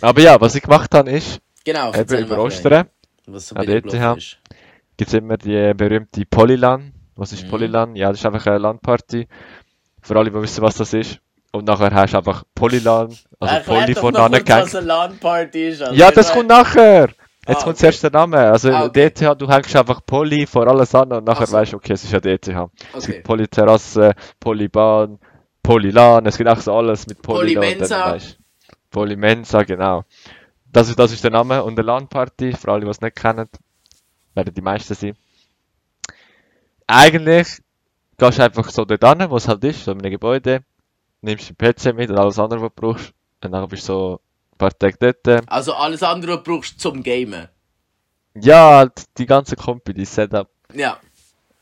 Aber 0.01 0.21
ja, 0.21 0.41
was 0.41 0.55
ich 0.55 0.63
gemacht 0.63 0.93
habe, 0.95 1.11
ist, 1.11 1.41
Genau, 1.65 1.93
eben 1.95 2.19
über 2.19 2.39
Ostern 2.43 2.89
Was 3.27 3.49
so 3.49 3.57
an 3.57 3.67
der 3.67 3.77
ETH. 3.77 4.39
gibt 4.97 5.09
es 5.09 5.15
immer 5.15 5.37
die 5.37 5.75
berühmte 5.75 6.25
Polylan. 6.27 6.93
Was 7.15 7.33
ist 7.33 7.45
Mhm. 7.47 7.51
Polylan? 7.51 7.97
Ja, 7.97 8.09
das 8.11 8.19
ist 8.19 8.27
einfach 8.27 8.47
eine 8.47 8.59
Landparty. 8.59 9.29
Für 10.01 10.17
alle, 10.17 10.31
die 10.31 10.41
wissen, 10.43 10.63
was 10.63 10.77
das 10.77 10.93
ist. 10.93 11.21
Und 11.53 11.67
nachher 11.67 11.93
hast 11.95 12.13
du 12.15 12.19
einfach 12.19 12.45
Polylan, 12.55 13.15
also 13.39 13.55
Erklär 13.55 13.95
Poly 13.95 14.81
LAN-Party 14.87 15.69
ist. 15.69 15.83
Alter. 15.83 15.95
Ja, 15.95 16.11
das 16.11 16.33
kommt 16.33 16.49
nachher! 16.49 17.09
Jetzt 17.47 17.59
Ah, 17.63 17.65
kommt 17.65 17.67
okay. 17.75 17.77
zuerst 17.77 18.03
der 18.05 18.11
Name. 18.13 18.39
Also 18.39 18.71
Ah, 18.71 18.85
okay. 18.87 19.11
DTH, 19.11 19.35
du 19.35 19.49
hängst 19.51 19.75
einfach 19.77 20.01
Poly 20.07 20.47
vor 20.47 20.67
alles 20.69 20.95
an 20.95 21.13
und 21.13 21.25
nachher 21.27 21.43
Ach 21.43 21.47
so. 21.49 21.57
weißt 21.57 21.73
du, 21.73 21.77
okay, 21.77 21.93
es 21.93 22.05
ist 22.05 22.13
ja 22.13 22.21
DTH. 22.21 22.71
Es 22.95 23.05
Okay. 23.05 23.13
gibt 23.15 23.25
Polyterrasse, 23.25 24.13
Polybahn, 24.41 25.19
Polylan, 25.63 26.25
es 26.27 26.39
gibt 26.39 26.49
auch 26.49 26.59
so 26.59 26.73
alles 26.75 27.07
mit 27.07 27.21
Polylan. 27.21 27.63
Polymensa. 27.65 28.17
Polymensa, 28.91 29.63
genau. 29.65 30.05
das, 30.73 30.89
ist, 30.89 30.99
das 30.99 31.13
ist 31.13 31.23
der 31.25 31.33
Name. 31.33 31.63
Und 31.65 31.79
eine 31.79 31.85
LAN-Party, 31.87 32.53
für 32.53 32.73
alle, 32.73 32.85
die 32.85 32.91
es 32.91 33.01
nicht 33.01 33.17
kennen, 33.17 33.49
werden 34.35 34.55
die 34.55 34.63
meisten 34.63 34.95
sein. 34.95 35.17
Eigentlich 36.87 37.59
gehst 38.19 38.39
du 38.39 38.43
einfach 38.43 38.71
so 38.71 38.85
dort 38.85 39.19
hin, 39.21 39.31
wo 39.31 39.37
es 39.37 39.49
halt 39.49 39.65
ist, 39.65 39.85
so 39.85 39.93
in 39.93 39.99
einem 40.01 40.11
Gebäude, 40.13 40.63
nimmst 41.23 41.51
den 41.51 41.57
PC 41.57 41.95
mit 41.95 42.11
und 42.11 42.19
alles 42.19 42.39
andere, 42.39 42.61
was 42.61 42.71
du 42.75 42.81
brauchst. 42.81 43.13
Und 43.43 43.53
dann 43.53 43.69
bist 43.69 43.89
du 43.89 43.93
so 43.93 44.21
ein 44.53 44.59
paar 44.59 44.79
Tage 44.79 44.97
dort. 44.99 45.51
Also 45.51 45.73
alles 45.75 46.03
andere, 46.03 46.33
was 46.33 46.43
du 46.43 46.53
brauchst 46.53 46.81
zum 46.81 47.03
Gamen. 47.03 47.49
Ja, 48.35 48.77
halt 48.77 49.19
die 49.19 49.27
ganze 49.27 49.57
Kompi, 49.57 49.93
die 49.95 50.05
Setup. 50.05 50.49
Ja. 50.73 50.99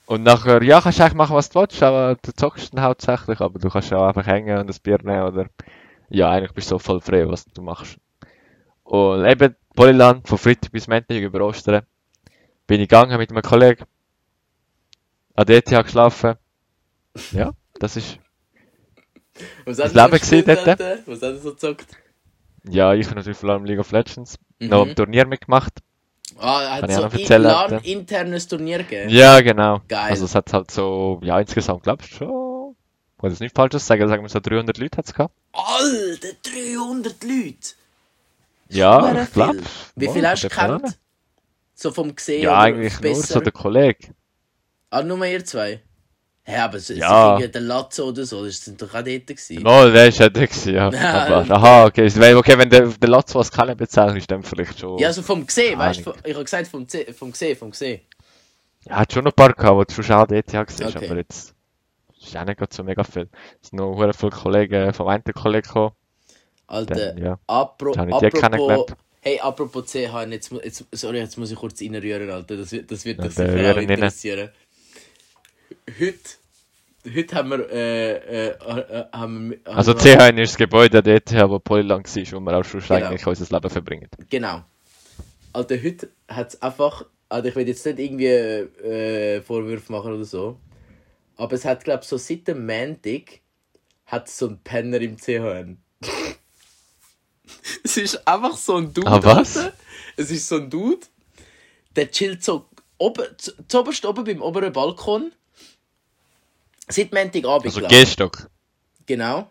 Und 0.06 0.24
nachher, 0.24 0.62
ja, 0.62 0.80
kannst 0.80 0.98
du 0.98 1.04
eigentlich 1.04 1.14
machen, 1.14 1.36
was 1.36 1.50
du 1.50 1.60
willst, 1.60 1.82
aber 1.82 2.16
du 2.16 2.32
zockst 2.32 2.74
dann 2.74 2.82
hauptsächlich, 2.82 3.40
aber 3.40 3.58
du 3.58 3.68
kannst 3.68 3.92
auch 3.92 4.08
einfach 4.08 4.26
hängen 4.26 4.58
und 4.58 4.68
ein 4.68 4.76
Bier 4.82 4.98
nehmen 5.02 5.22
oder, 5.22 5.46
ja, 6.08 6.30
eigentlich 6.30 6.52
bist 6.52 6.70
du 6.70 6.74
so 6.74 6.78
voll 6.78 7.00
frei, 7.00 7.28
was 7.28 7.44
du 7.44 7.62
machst. 7.62 7.96
Und 8.82 9.24
eben, 9.24 9.54
Polyland, 9.76 10.26
von 10.26 10.36
Freitag 10.36 10.72
bis 10.72 10.88
Montag 10.88 11.16
über 11.16 11.42
Ostern, 11.42 11.82
bin 12.66 12.80
ich 12.80 12.88
gegangen 12.88 13.18
mit 13.18 13.30
einem 13.30 13.42
Kollegen, 13.42 13.84
an 15.34 15.46
der 15.46 15.58
ETH 15.58 15.84
geschlafen. 15.84 16.34
Ja, 17.32 17.52
das 17.80 17.96
ist, 17.96 18.20
Was 19.64 19.76
Das 19.78 19.94
hat 19.94 19.96
er 19.96 20.00
so 20.00 20.06
Leben 20.06 20.20
gesehen 20.20 20.44
dort? 20.46 21.06
Was 21.06 21.22
hat 21.22 21.32
er 21.34 21.38
so 21.38 21.50
gezockt? 21.52 21.86
ja, 22.68 22.92
ich 22.94 23.06
habe 23.06 23.16
natürlich 23.16 23.38
vor 23.38 23.50
allem 23.50 23.64
League 23.64 23.78
of 23.80 23.90
Legends, 23.92 24.36
noch 24.58 24.84
Mhm. 24.84 24.90
ein 24.90 24.96
Turnier 24.96 25.26
mitgemacht. 25.26 25.72
Ah, 26.38 26.62
er 26.62 26.70
hat 26.74 26.80
Kann 26.80 26.90
ich 26.90 26.96
so 26.96 27.02
noch 27.02 27.12
ein 27.12 27.20
Alter? 27.20 27.68
LAN-internes 27.76 28.48
Turnier 28.48 28.78
gegeben. 28.78 29.10
Ja, 29.10 29.40
genau. 29.40 29.80
Geil. 29.88 30.10
Also 30.10 30.24
es 30.24 30.34
hat 30.34 30.52
halt 30.52 30.70
so, 30.70 31.20
ja, 31.22 31.38
insgesamt 31.40 31.82
glaubst 31.82 32.12
du 32.12 32.16
schon, 32.16 32.76
ich 33.16 33.22
wollte 33.22 33.34
jetzt 33.34 33.40
nicht 33.40 33.54
falsches 33.54 33.86
sagen, 33.86 34.08
sagen 34.08 34.22
wir 34.22 34.28
so 34.28 34.40
300 34.40 34.78
Leute 34.78 34.98
hat's 34.98 35.12
gehabt. 35.12 35.34
Alter, 35.52 36.28
300 36.42 37.22
Leute! 37.24 37.74
Ja, 38.68 39.22
ich 39.22 39.32
glaube. 39.32 39.60
Wie 39.96 40.08
viel 40.08 40.26
hast 40.26 40.44
du 40.44 40.48
gekannt? 40.48 40.98
So 41.74 41.90
vom 41.90 42.14
Gesehen 42.14 42.42
Ja, 42.44 42.58
eigentlich 42.60 43.00
nur 43.00 43.14
so 43.16 43.40
der 43.40 43.52
Kollege. 43.52 44.14
Ah, 44.90 45.02
nur 45.02 45.24
ihr 45.26 45.44
zwei? 45.44 45.80
Hä, 46.42 46.56
aber 46.56 46.76
es 46.78 46.88
Ja. 46.88 47.38
ja. 47.38 47.46
der 47.46 47.60
Latzo 47.60 48.08
oder 48.08 48.24
so, 48.24 48.44
das 48.44 48.64
sind 48.64 48.80
doch 48.80 48.88
auch 48.88 49.02
dort 49.02 49.26
gewesen. 49.26 49.62
No, 49.62 49.90
der 49.90 50.08
ist 50.08 50.18
ja 50.18 50.28
der 50.28 50.46
gewesen, 50.46 50.74
ja. 50.74 50.90
Ja. 50.92 51.26
Aber, 51.26 51.54
aha, 51.54 51.86
okay. 51.86 52.06
ist- 52.06 52.18
Okay, 52.18 52.58
wenn 52.58 52.70
der, 52.70 52.86
der 52.88 53.08
Latz 53.08 53.34
was 53.34 53.52
kennen 53.52 53.76
bezahlt, 53.76 54.16
ist 54.16 54.30
dann 54.30 54.42
vielleicht 54.42 54.78
schon. 54.78 54.98
Ja, 54.98 55.08
also 55.08 55.22
vom 55.22 55.46
Gesehen, 55.46 55.78
weißt 55.78 56.06
du? 56.06 56.12
Ich 56.24 56.34
habe 56.34 56.44
gesagt 56.44 56.66
vom, 56.68 56.86
vom 57.16 57.32
Gesehen, 57.32 57.56
vom 57.56 57.70
Gesehen. 57.70 58.00
Ja, 58.86 58.96
hat 58.96 59.12
schon 59.12 59.24
noch 59.24 59.32
ein 59.32 59.36
paar 59.36 59.52
gehabt, 59.52 59.76
wo 59.76 59.84
du 59.84 60.02
schon 60.02 60.16
auch 60.16 60.26
dort 60.26 60.52
ja 60.52 60.64
gesehen 60.64 60.86
Okay. 60.88 61.06
aber 61.06 61.16
jetzt 61.18 61.54
ist 62.20 62.36
auch 62.36 62.44
nicht 62.44 62.58
gerade 62.58 62.74
so 62.74 62.82
mega 62.82 63.04
viel. 63.04 63.28
Es 63.62 63.68
sind 63.68 63.78
noch 63.78 63.94
hure 63.94 64.14
viele 64.14 64.30
Kollegen 64.30 64.92
vom 64.94 65.08
einen 65.08 65.22
Kollegen 65.24 65.66
gekommen. 65.66 65.92
Alter, 66.66 67.18
ja. 67.18 67.38
apro 67.46 67.92
apropos... 67.92 68.86
Hey, 69.22 69.38
apropos 69.38 69.84
CH, 69.92 70.26
jetzt, 70.30 70.50
jetzt, 70.64 70.86
sorry, 70.92 71.18
jetzt 71.18 71.36
muss 71.36 71.50
ich 71.50 71.58
kurz 71.58 71.82
reinrühren, 71.82 72.30
Alter. 72.30 72.56
Das 72.56 72.72
wird, 72.72 72.90
das 72.90 73.04
wird 73.04 73.18
Ja, 73.18 73.24
dich 73.24 73.34
sicher 73.34 73.48
auch 73.50 73.76
rühren 73.76 73.90
rein. 74.02 74.50
Heute, 75.98 76.18
heute 77.14 77.34
haben 77.36 77.50
wir, 77.50 77.70
äh, 77.70 78.12
äh, 78.12 78.48
äh, 78.48 79.04
haben 79.12 79.52
haben 79.52 79.54
Also 79.64 79.94
wir- 79.94 80.00
CH 80.00 80.38
ist 80.38 80.52
das 80.52 80.56
Gebäude 80.58 81.02
dort, 81.02 81.32
wo 81.50 81.58
Polylang 81.58 82.04
war, 82.04 82.32
wo 82.32 82.40
wir 82.40 82.58
auch 82.58 82.64
schon 82.64 82.80
Genau. 82.80 82.94
eigentlich 83.06 83.26
unser 83.26 83.54
Leben 83.54 83.70
verbringen. 83.70 84.08
Genau. 84.28 84.62
Alter, 85.52 85.82
heute 85.82 86.10
hat 86.28 86.48
es 86.54 86.62
einfach. 86.62 87.04
Also 87.28 87.48
ich 87.48 87.54
will 87.56 87.68
jetzt 87.68 87.86
nicht 87.86 87.98
irgendwie 87.98 88.26
äh, 88.26 89.40
Vorwürfe 89.42 89.92
machen 89.92 90.12
oder 90.14 90.24
so. 90.24 90.58
Aber 91.36 91.52
es 91.54 91.64
hat, 91.64 91.84
glaube 91.84 92.00
ich, 92.02 92.08
so 92.08 92.16
seit 92.18 92.46
dem 92.48 92.66
Montag 92.66 93.40
hat 94.06 94.26
es 94.28 94.36
so 94.38 94.48
einen 94.48 94.58
Penner 94.58 95.00
im 95.00 95.16
CHN. 95.16 95.78
es 97.84 97.96
ist 97.96 98.26
einfach 98.26 98.56
so 98.56 98.76
ein 98.76 98.92
Dude. 98.92 99.06
Ah, 99.08 99.22
was? 99.22 99.56
Alter. 99.56 99.72
Es 100.16 100.30
ist 100.30 100.48
so 100.48 100.56
ein 100.56 100.68
Dude, 100.68 101.06
der 101.96 102.10
chillt 102.10 102.42
so 102.44 102.66
oben, 102.98 103.24
zu- 103.38 103.52
zuoberst 103.68 104.04
oben 104.04 104.24
beim 104.24 104.42
oberen 104.42 104.72
Balkon. 104.72 105.32
Seit 106.90 107.12
Montagabend. 107.12 107.66
Also 107.66 107.80
ich. 107.82 107.88
Gehstock. 107.88 108.48
Genau. 109.06 109.50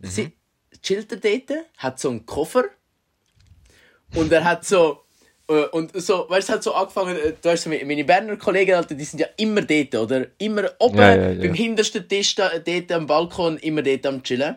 Sie 0.00 0.32
chillt 0.82 1.12
er 1.12 1.18
dort, 1.18 1.64
hat 1.78 1.98
so 2.00 2.10
einen 2.10 2.24
Koffer 2.26 2.64
und 4.14 4.32
er 4.32 4.44
hat 4.44 4.64
so 4.64 5.04
äh, 5.48 5.64
und 5.66 5.90
so, 6.00 6.26
weißt 6.28 6.48
du, 6.48 6.52
es 6.52 6.56
hat 6.56 6.62
so 6.62 6.74
angefangen, 6.74 7.16
äh, 7.16 7.32
du 7.40 7.48
weißt, 7.48 7.64
so, 7.64 7.70
meine 7.70 8.04
Berner 8.04 8.36
Kollegen, 8.36 8.74
Alter, 8.74 8.94
die 8.94 9.04
sind 9.04 9.18
ja 9.20 9.26
immer 9.36 9.62
dort, 9.62 9.94
oder? 9.94 10.26
Immer 10.38 10.70
oben, 10.78 10.98
Ja, 10.98 11.14
ja, 11.16 11.30
ja. 11.32 11.40
beim 11.42 11.54
hintersten 11.54 12.08
Tisch, 12.08 12.34
da, 12.36 12.58
dort 12.58 12.92
am 12.92 13.06
Balkon, 13.06 13.58
immer 13.58 13.82
dort 13.82 14.06
am 14.06 14.22
Chillen. 14.22 14.56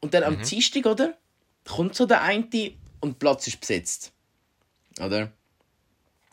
Und 0.00 0.14
dann 0.14 0.22
Mhm. 0.22 0.38
am 0.40 0.42
Dienstag, 0.42 0.86
oder? 0.86 1.16
Kommt 1.64 1.94
so 1.94 2.06
der 2.06 2.22
eine 2.22 2.44
und 3.00 3.12
der 3.14 3.18
Platz 3.18 3.46
ist 3.48 3.60
besetzt. 3.60 4.12
Oder? 5.00 5.32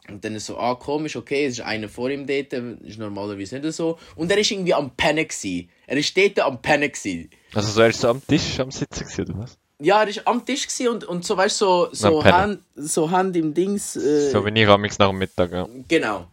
Und 0.09 0.25
dann 0.25 0.35
ist 0.35 0.47
so, 0.47 0.57
ah, 0.57 0.75
komisch, 0.75 1.15
okay, 1.15 1.45
es 1.45 1.53
ist 1.53 1.61
einer 1.61 1.87
vor 1.87 2.09
ihm 2.09 2.25
dort, 2.25 2.51
ist 2.53 2.97
normalerweise 2.97 3.59
nicht 3.59 3.73
so. 3.73 3.97
Und 4.15 4.31
er 4.31 4.37
ist 4.39 4.49
irgendwie 4.51 4.73
am 4.73 4.95
Pennen 4.95 5.27
gewesen. 5.27 5.69
Er 5.87 5.97
ist 5.97 6.17
dort 6.17 6.39
am 6.39 6.61
Pennen 6.61 6.91
gewesen. 6.91 7.29
Also 7.53 7.71
so 7.71 7.81
erst 7.81 8.01
so 8.01 8.09
am 8.09 8.25
Tisch 8.25 8.59
am 8.59 8.71
Sitzen 8.71 9.05
gewesen, 9.05 9.21
oder 9.29 9.39
was? 9.43 9.57
Ja, 9.79 10.01
er 10.01 10.07
ist 10.09 10.27
am 10.27 10.45
Tisch 10.45 10.67
gewesen 10.67 10.89
und, 10.89 11.03
und 11.05 11.25
so, 11.25 11.37
weißt 11.37 11.61
du, 11.61 11.65
so, 11.65 11.89
so. 11.91 12.23
Hand, 12.23 12.61
so 12.75 13.09
Hand 13.09 13.35
im 13.35 13.53
Dings. 13.53 13.95
Äh, 13.95 14.31
So 14.31 14.45
wie 14.45 14.59
ich 14.59 14.67
am 14.67 14.81
nach 14.81 15.09
dem 15.09 15.17
Mittag, 15.17 15.51
ja. 15.51 15.67
Genau. 15.87 16.27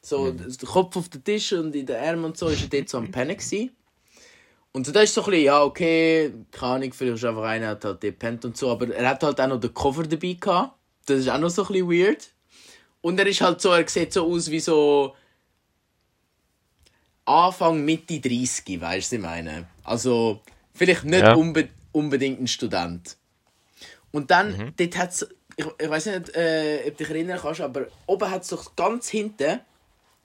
So, 0.00 0.26
Mhm. 0.32 0.38
der 0.60 0.68
Kopf 0.68 0.96
auf 0.96 1.08
den 1.08 1.24
Tisch 1.24 1.52
und 1.54 1.74
in 1.74 1.86
den 1.86 1.96
Armen 1.96 2.24
und 2.26 2.36
so 2.36 2.48
ist 2.48 2.62
er 2.62 2.68
dort 2.68 2.88
so 2.90 2.98
am 2.98 3.10
Pennen 3.10 3.36
gewesen. 3.36 3.70
Und 4.72 4.84
so, 4.86 4.92
da 4.92 5.00
ist 5.02 5.14
so 5.14 5.22
ein 5.22 5.30
bisschen, 5.30 5.44
ja, 5.44 5.62
okay, 5.62 6.32
keine 6.50 6.72
Ahnung, 6.74 6.92
vielleicht 6.92 7.16
ist 7.18 7.24
einfach 7.24 7.44
einer, 7.44 7.68
hat 7.68 7.84
halt 7.84 8.00
gepennt 8.00 8.44
und 8.44 8.56
so, 8.56 8.70
aber 8.70 8.88
er 8.94 9.08
hat 9.08 9.22
halt 9.22 9.40
auch 9.40 9.46
noch 9.46 9.60
den 9.60 9.72
Cover 9.72 10.02
dabei 10.02 10.36
gehabt. 10.38 10.72
Das 11.06 11.20
ist 11.20 11.28
auch 11.28 11.38
noch 11.38 11.48
so 11.50 11.62
ein 11.62 11.68
bisschen 11.68 11.88
weird. 11.90 12.28
Und 13.04 13.20
er 13.20 13.26
ist 13.26 13.42
halt 13.42 13.60
so, 13.60 13.70
er 13.72 13.86
sieht 13.86 14.14
so 14.14 14.24
aus 14.32 14.50
wie 14.50 14.60
so 14.60 15.14
Anfang, 17.26 17.84
Mitte 17.84 18.18
30, 18.18 18.80
weißt 18.80 19.12
du, 19.12 19.16
ich 19.16 19.22
meine? 19.22 19.66
Also, 19.82 20.40
vielleicht 20.74 21.04
nicht 21.04 21.22
Ja. 21.22 21.34
unbe 21.34 21.68
unbedingt 21.92 22.40
ein 22.40 22.46
Student. 22.48 23.16
Und 24.10 24.30
dann, 24.30 24.56
Mhm. 24.56 24.72
dort 24.76 24.96
hat 24.96 25.10
es, 25.10 25.28
ich, 25.56 25.66
ich 25.78 25.90
weiß 25.90 26.06
nicht, 26.06 26.34
äh, 26.34 26.78
ob 26.86 26.96
du 26.96 27.04
dich 27.04 27.10
erinnern 27.10 27.38
kannst, 27.40 27.60
aber 27.60 27.86
oben 28.06 28.30
hat 28.30 28.42
es 28.42 28.48
doch 28.48 28.74
ganz 28.74 29.08
hinten, 29.10 29.60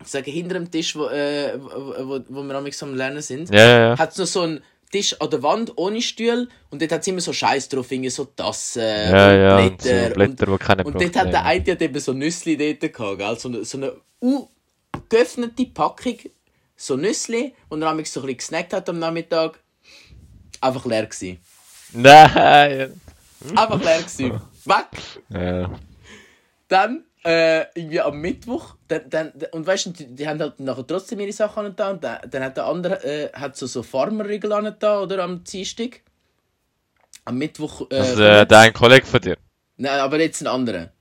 ich 0.01 0.07
sage 0.07 0.31
hinter 0.31 0.53
dem 0.55 0.71
Tisch, 0.71 0.95
wo, 0.95 1.07
äh, 1.09 1.59
wo, 1.61 2.07
wo, 2.07 2.19
wo 2.29 2.43
wir 2.43 2.55
am 2.55 2.95
Lernen 2.95 3.21
sind, 3.21 3.49
Ja, 3.49 3.59
ja, 3.59 3.79
ja. 3.89 3.97
hat 3.99 4.13
es 4.13 4.17
noch 4.17 4.25
so 4.25 4.41
einen 4.41 4.63
Tisch 4.91 5.15
an 5.21 5.29
der 5.29 5.43
Wand 5.43 5.73
ohne 5.75 6.01
Stuhl 6.01 6.49
und 6.69 6.81
dort 6.81 6.91
hat 6.91 7.01
es 7.01 7.07
immer 7.07 7.21
so 7.21 7.31
Scheiß 7.31 7.69
drauf, 7.69 7.91
irgendwie 7.91 8.09
so 8.09 8.25
Tassen 8.25 8.81
Ja, 8.81 9.33
ja, 9.33 9.57
und 9.57 9.63
und 9.63 9.77
Blätter. 9.77 10.07
so 10.09 10.13
Blätter, 10.15 10.57
keiner 10.57 10.85
und 10.85 10.93
braucht, 10.93 11.05
dort 11.05 11.15
hat 11.15 11.33
der 11.33 11.45
eine 11.45 11.71
hat 11.71 11.81
eben 11.81 11.99
so 11.99 12.13
Nüssli 12.13 12.57
dort 12.57 12.93
gehabt, 12.93 13.17
gell? 13.19 13.39
So 13.39 13.49
eine, 13.49 13.65
so 13.65 13.77
eine 13.77 13.93
uh, 14.21 14.47
geöffnete 15.09 15.65
Packung, 15.67 16.17
so 16.75 16.95
Nüssli, 16.95 17.53
und 17.69 17.81
er 17.81 17.89
amigs 17.89 18.13
so 18.13 18.21
ein 18.21 18.25
bisschen 18.25 18.37
gesnackt 18.37 18.73
hat 18.73 18.89
am 18.89 18.99
Nachmittag. 18.99 19.59
Einfach 20.61 20.85
leer 20.85 21.05
gewesen. 21.05 21.39
Nein! 21.93 22.99
Einfach 23.55 23.81
leer 23.81 23.99
gewesen. 23.99 24.41
Weg! 24.65 24.85
Ja. 25.29 25.71
Dann, 26.67 27.05
äh, 27.29 27.67
irgendwie 27.75 28.01
am 28.01 28.19
Mittwoch, 28.19 28.75
dann, 28.87 29.09
dann, 29.09 29.33
und 29.51 29.67
weißt 29.67 29.85
du, 29.85 29.89
die, 29.91 30.07
die 30.15 30.27
haben 30.27 30.39
halt 30.39 30.59
nachher 30.59 30.87
trotzdem 30.87 31.19
ihre 31.19 31.31
Sachen 31.31 31.59
angetan, 31.65 31.95
und 31.95 32.03
dann, 32.03 32.19
dann 32.29 32.43
hat 32.43 32.57
der 32.57 32.65
andere, 32.65 33.03
äh, 33.03 33.31
hat 33.33 33.55
so, 33.55 33.67
so 33.67 33.83
Farmerriegel 33.83 34.51
angetan, 34.51 35.03
oder, 35.03 35.23
am 35.23 35.43
Dienstag. 35.43 36.01
Am 37.25 37.37
Mittwoch, 37.37 37.87
äh, 37.91 37.97
Also, 37.99 38.23
äh, 38.23 38.47
der 38.47 38.59
ein 38.59 38.73
Kollege 38.73 39.05
von 39.05 39.21
dir. 39.21 39.37
nein, 39.77 39.99
aber 39.99 40.19
jetzt 40.19 40.41
ein 40.41 40.47
anderer. 40.47 40.91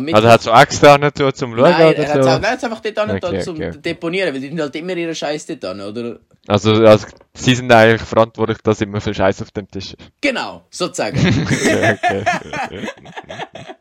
Mittwoch, 0.00 0.18
Also, 0.18 0.28
hat 0.30 0.42
so 0.42 0.50
extra 0.52 0.98
nicht 0.98 1.16
zum 1.16 1.56
Schauen 1.56 1.70
nein, 1.70 1.80
er 1.80 1.90
oder 1.90 2.08
hat 2.08 2.24
so? 2.24 2.48
hat's 2.48 2.64
einfach 2.64 2.80
dort 2.80 3.24
Okay, 3.24 3.40
zum 3.40 3.56
okay. 3.56 3.72
Deponieren, 3.78 4.32
weil 4.34 4.40
die 4.40 4.48
sind 4.48 4.60
halt 4.60 4.74
immer 4.76 4.96
ihre 4.96 5.14
Scheiße 5.14 5.56
dort 5.56 5.72
an, 5.72 5.80
oder? 5.80 6.20
Also, 6.48 6.72
also, 6.84 7.06
sie 7.34 7.54
sind 7.54 7.72
eigentlich 7.72 8.02
verantwortlich, 8.02 8.58
dass 8.62 8.80
immer 8.80 9.00
viel 9.00 9.14
Scheiß 9.14 9.42
auf 9.42 9.50
dem 9.50 9.68
Tisch 9.68 9.94
ist. 9.94 10.10
Genau, 10.20 10.64
sozusagen. 10.70 11.16
Okay, 11.46 11.96
okay. 11.96 12.88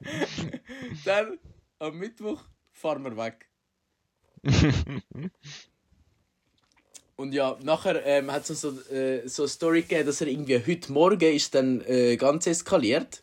dann, 1.06 1.38
am 1.80 1.98
Mittwoch, 1.98 2.42
fahren 2.72 3.04
wir 3.04 3.16
weg. 3.18 3.48
Und 7.18 7.34
ja, 7.34 7.58
nachher 7.64 8.06
ähm, 8.06 8.30
hat 8.32 8.50
es 8.50 8.60
so, 8.62 8.72
äh, 8.92 9.28
so 9.28 9.44
eine 9.44 9.50
Story 9.50 9.82
gegeben, 9.84 10.06
dass 10.06 10.20
er 10.20 10.28
irgendwie 10.28 10.62
heute 10.66 10.92
Morgen 10.92 11.34
ist 11.34 11.56
dann 11.56 11.82
äh, 11.88 12.18
ganz 12.18 12.46
eskaliert. 12.46 13.22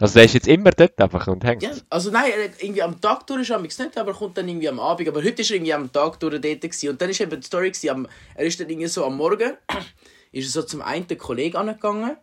Also, 0.00 0.14
der 0.14 0.24
ist 0.24 0.34
jetzt 0.34 0.46
immer 0.48 0.70
dort 0.70 1.00
einfach 1.00 1.26
und 1.26 1.44
hängt. 1.44 1.62
Ja, 1.62 1.70
also 1.90 2.10
nein, 2.10 2.30
irgendwie 2.60 2.82
am 2.82 3.00
Tag 3.00 3.26
durch 3.26 3.42
ist 3.42 3.50
er 3.50 3.58
nicht, 3.58 3.80
aber 3.98 4.12
er 4.12 4.16
kommt 4.16 4.38
dann 4.38 4.48
irgendwie 4.48 4.68
am 4.68 4.78
Abend. 4.78 5.08
Aber 5.08 5.22
heute 5.22 5.42
ist 5.42 5.50
er 5.50 5.56
irgendwie 5.56 5.74
am 5.74 5.90
Tag 5.92 6.20
durch 6.20 6.40
dort 6.40 6.60
gewesen. 6.60 6.88
Und 6.90 7.02
dann 7.02 7.10
ist 7.10 7.20
eben 7.20 7.40
die 7.40 7.46
Story 7.46 7.70
gewesen, 7.70 7.90
am, 7.90 8.08
er 8.34 8.44
ist 8.46 8.60
dann 8.60 8.68
irgendwie 8.70 8.86
so 8.88 9.04
am 9.04 9.16
Morgen, 9.16 9.56
ist 10.32 10.46
er 10.46 10.62
so 10.62 10.66
zum 10.66 10.82
einen 10.82 11.06
Kollegen 11.18 11.56
angegangen. 11.56 12.16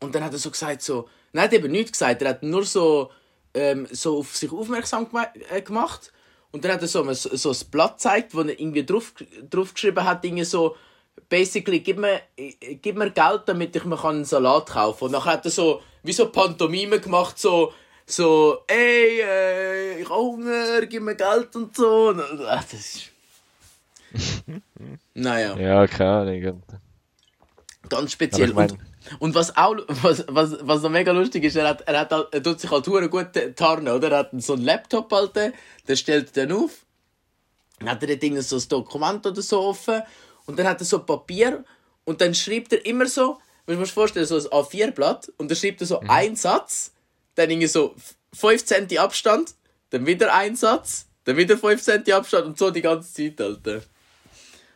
Und 0.00 0.14
dann 0.14 0.24
hat 0.24 0.32
er 0.32 0.38
so 0.38 0.50
gesagt, 0.50 0.82
so, 0.82 1.08
nein, 1.32 1.44
er 1.44 1.46
hat 1.46 1.52
eben 1.52 1.70
nichts 1.70 1.92
gesagt, 1.92 2.20
er 2.22 2.30
hat 2.30 2.42
nur 2.42 2.64
so, 2.64 3.10
ähm, 3.54 3.86
so 3.90 4.18
auf 4.18 4.36
sich 4.36 4.50
aufmerksam 4.50 5.06
äh, 5.50 5.62
gemacht. 5.62 6.12
Und 6.50 6.64
dann 6.64 6.72
hat 6.72 6.82
er 6.82 6.88
so, 6.88 7.02
ein- 7.04 7.14
so 7.14 7.50
ein 7.50 7.56
Blatt 7.70 7.94
gezeigt, 7.98 8.34
wo 8.34 8.40
er 8.40 8.48
irgendwie 8.58 8.84
drauf, 8.84 9.14
drauf 9.48 9.72
geschrieben 9.72 10.04
hat, 10.04 10.24
irgendwie 10.24 10.44
so, 10.44 10.74
basically, 11.28 11.78
gib 11.80 11.98
mir, 11.98 12.20
gib 12.82 12.96
mir 12.96 13.10
Geld, 13.10 13.42
damit 13.46 13.76
ich 13.76 13.84
mir 13.84 14.04
einen 14.04 14.24
Salat 14.24 14.66
kaufen 14.70 14.98
kann. 14.98 15.06
Und 15.06 15.12
dann 15.12 15.24
hat 15.24 15.44
er 15.44 15.50
so, 15.52 15.80
wie 16.02 16.12
so 16.12 16.30
Pantomime 16.30 17.00
gemacht, 17.00 17.38
so, 17.38 17.72
so, 18.06 18.58
ey, 18.66 19.20
äh, 19.20 20.00
ich 20.00 20.08
habe 20.08 20.20
Hunger, 20.20 20.86
gib 20.86 21.02
mir 21.02 21.14
Geld 21.14 21.54
und 21.56 21.76
so. 21.76 22.08
Und, 22.08 22.20
ach, 22.46 22.64
das 22.64 22.74
ist... 22.80 23.02
naja, 25.14 25.56
Ja, 25.56 25.86
keine 25.86 26.10
Ahnung. 26.42 26.62
ganz 27.88 28.12
speziell. 28.12 28.50
Ich 28.50 28.54
mein- 28.54 28.70
und, 28.72 28.78
und 29.18 29.34
was 29.34 29.56
auch, 29.56 29.76
was, 29.88 30.24
was, 30.28 30.56
was 30.60 30.82
noch 30.82 30.90
mega 30.90 31.12
lustig 31.12 31.44
ist, 31.44 31.56
er, 31.56 31.68
hat, 31.68 31.82
er, 31.82 32.00
hat, 32.00 32.12
halt- 32.12 32.28
er 32.32 32.42
tut 32.42 32.60
sich 32.60 32.70
halt 32.70 32.86
hure 32.86 33.08
gut 33.08 33.28
tarnen, 33.56 33.88
oder? 33.92 34.10
Er 34.10 34.18
hat 34.18 34.30
so 34.38 34.52
einen 34.54 34.62
Laptop 34.64 35.10
halt, 35.12 35.34
der 35.36 35.96
stellt 35.96 36.34
den 36.36 36.52
auf. 36.52 36.84
Dann 37.80 37.90
hat 37.90 38.02
er 38.04 38.16
dort 38.16 38.42
so 38.44 38.56
ein 38.56 38.68
Dokument 38.68 39.26
oder 39.26 39.42
so 39.42 39.60
offen. 39.60 40.02
Und 40.46 40.58
dann 40.58 40.68
hat 40.68 40.80
er 40.80 40.84
so 40.84 41.00
Papier. 41.00 41.64
Und 42.04 42.20
dann 42.20 42.32
schreibt 42.34 42.72
er 42.72 42.84
immer 42.86 43.06
so, 43.06 43.38
musst 43.66 43.92
dir 43.92 43.94
vorstellen, 43.94 44.26
so 44.26 44.36
ein 44.36 44.42
A4-Blatt. 44.42 45.32
Und 45.36 45.50
dann 45.50 45.56
schreibt 45.56 45.80
er 45.80 45.86
so 45.86 46.00
einen 46.00 46.36
Satz. 46.36 46.92
Dann 47.34 47.50
irgendwie 47.50 47.68
so 47.68 47.94
5 48.34 48.64
cm 48.64 48.98
Abstand. 48.98 49.54
Dann 49.90 50.06
wieder 50.06 50.34
ein 50.34 50.56
Satz. 50.56 51.06
Dann 51.24 51.36
wieder 51.36 51.56
5 51.56 51.80
cm 51.80 52.12
Abstand. 52.12 52.46
Und 52.46 52.58
so 52.58 52.70
die 52.70 52.82
ganze 52.82 53.12
Zeit, 53.12 53.40
Alter. 53.40 53.82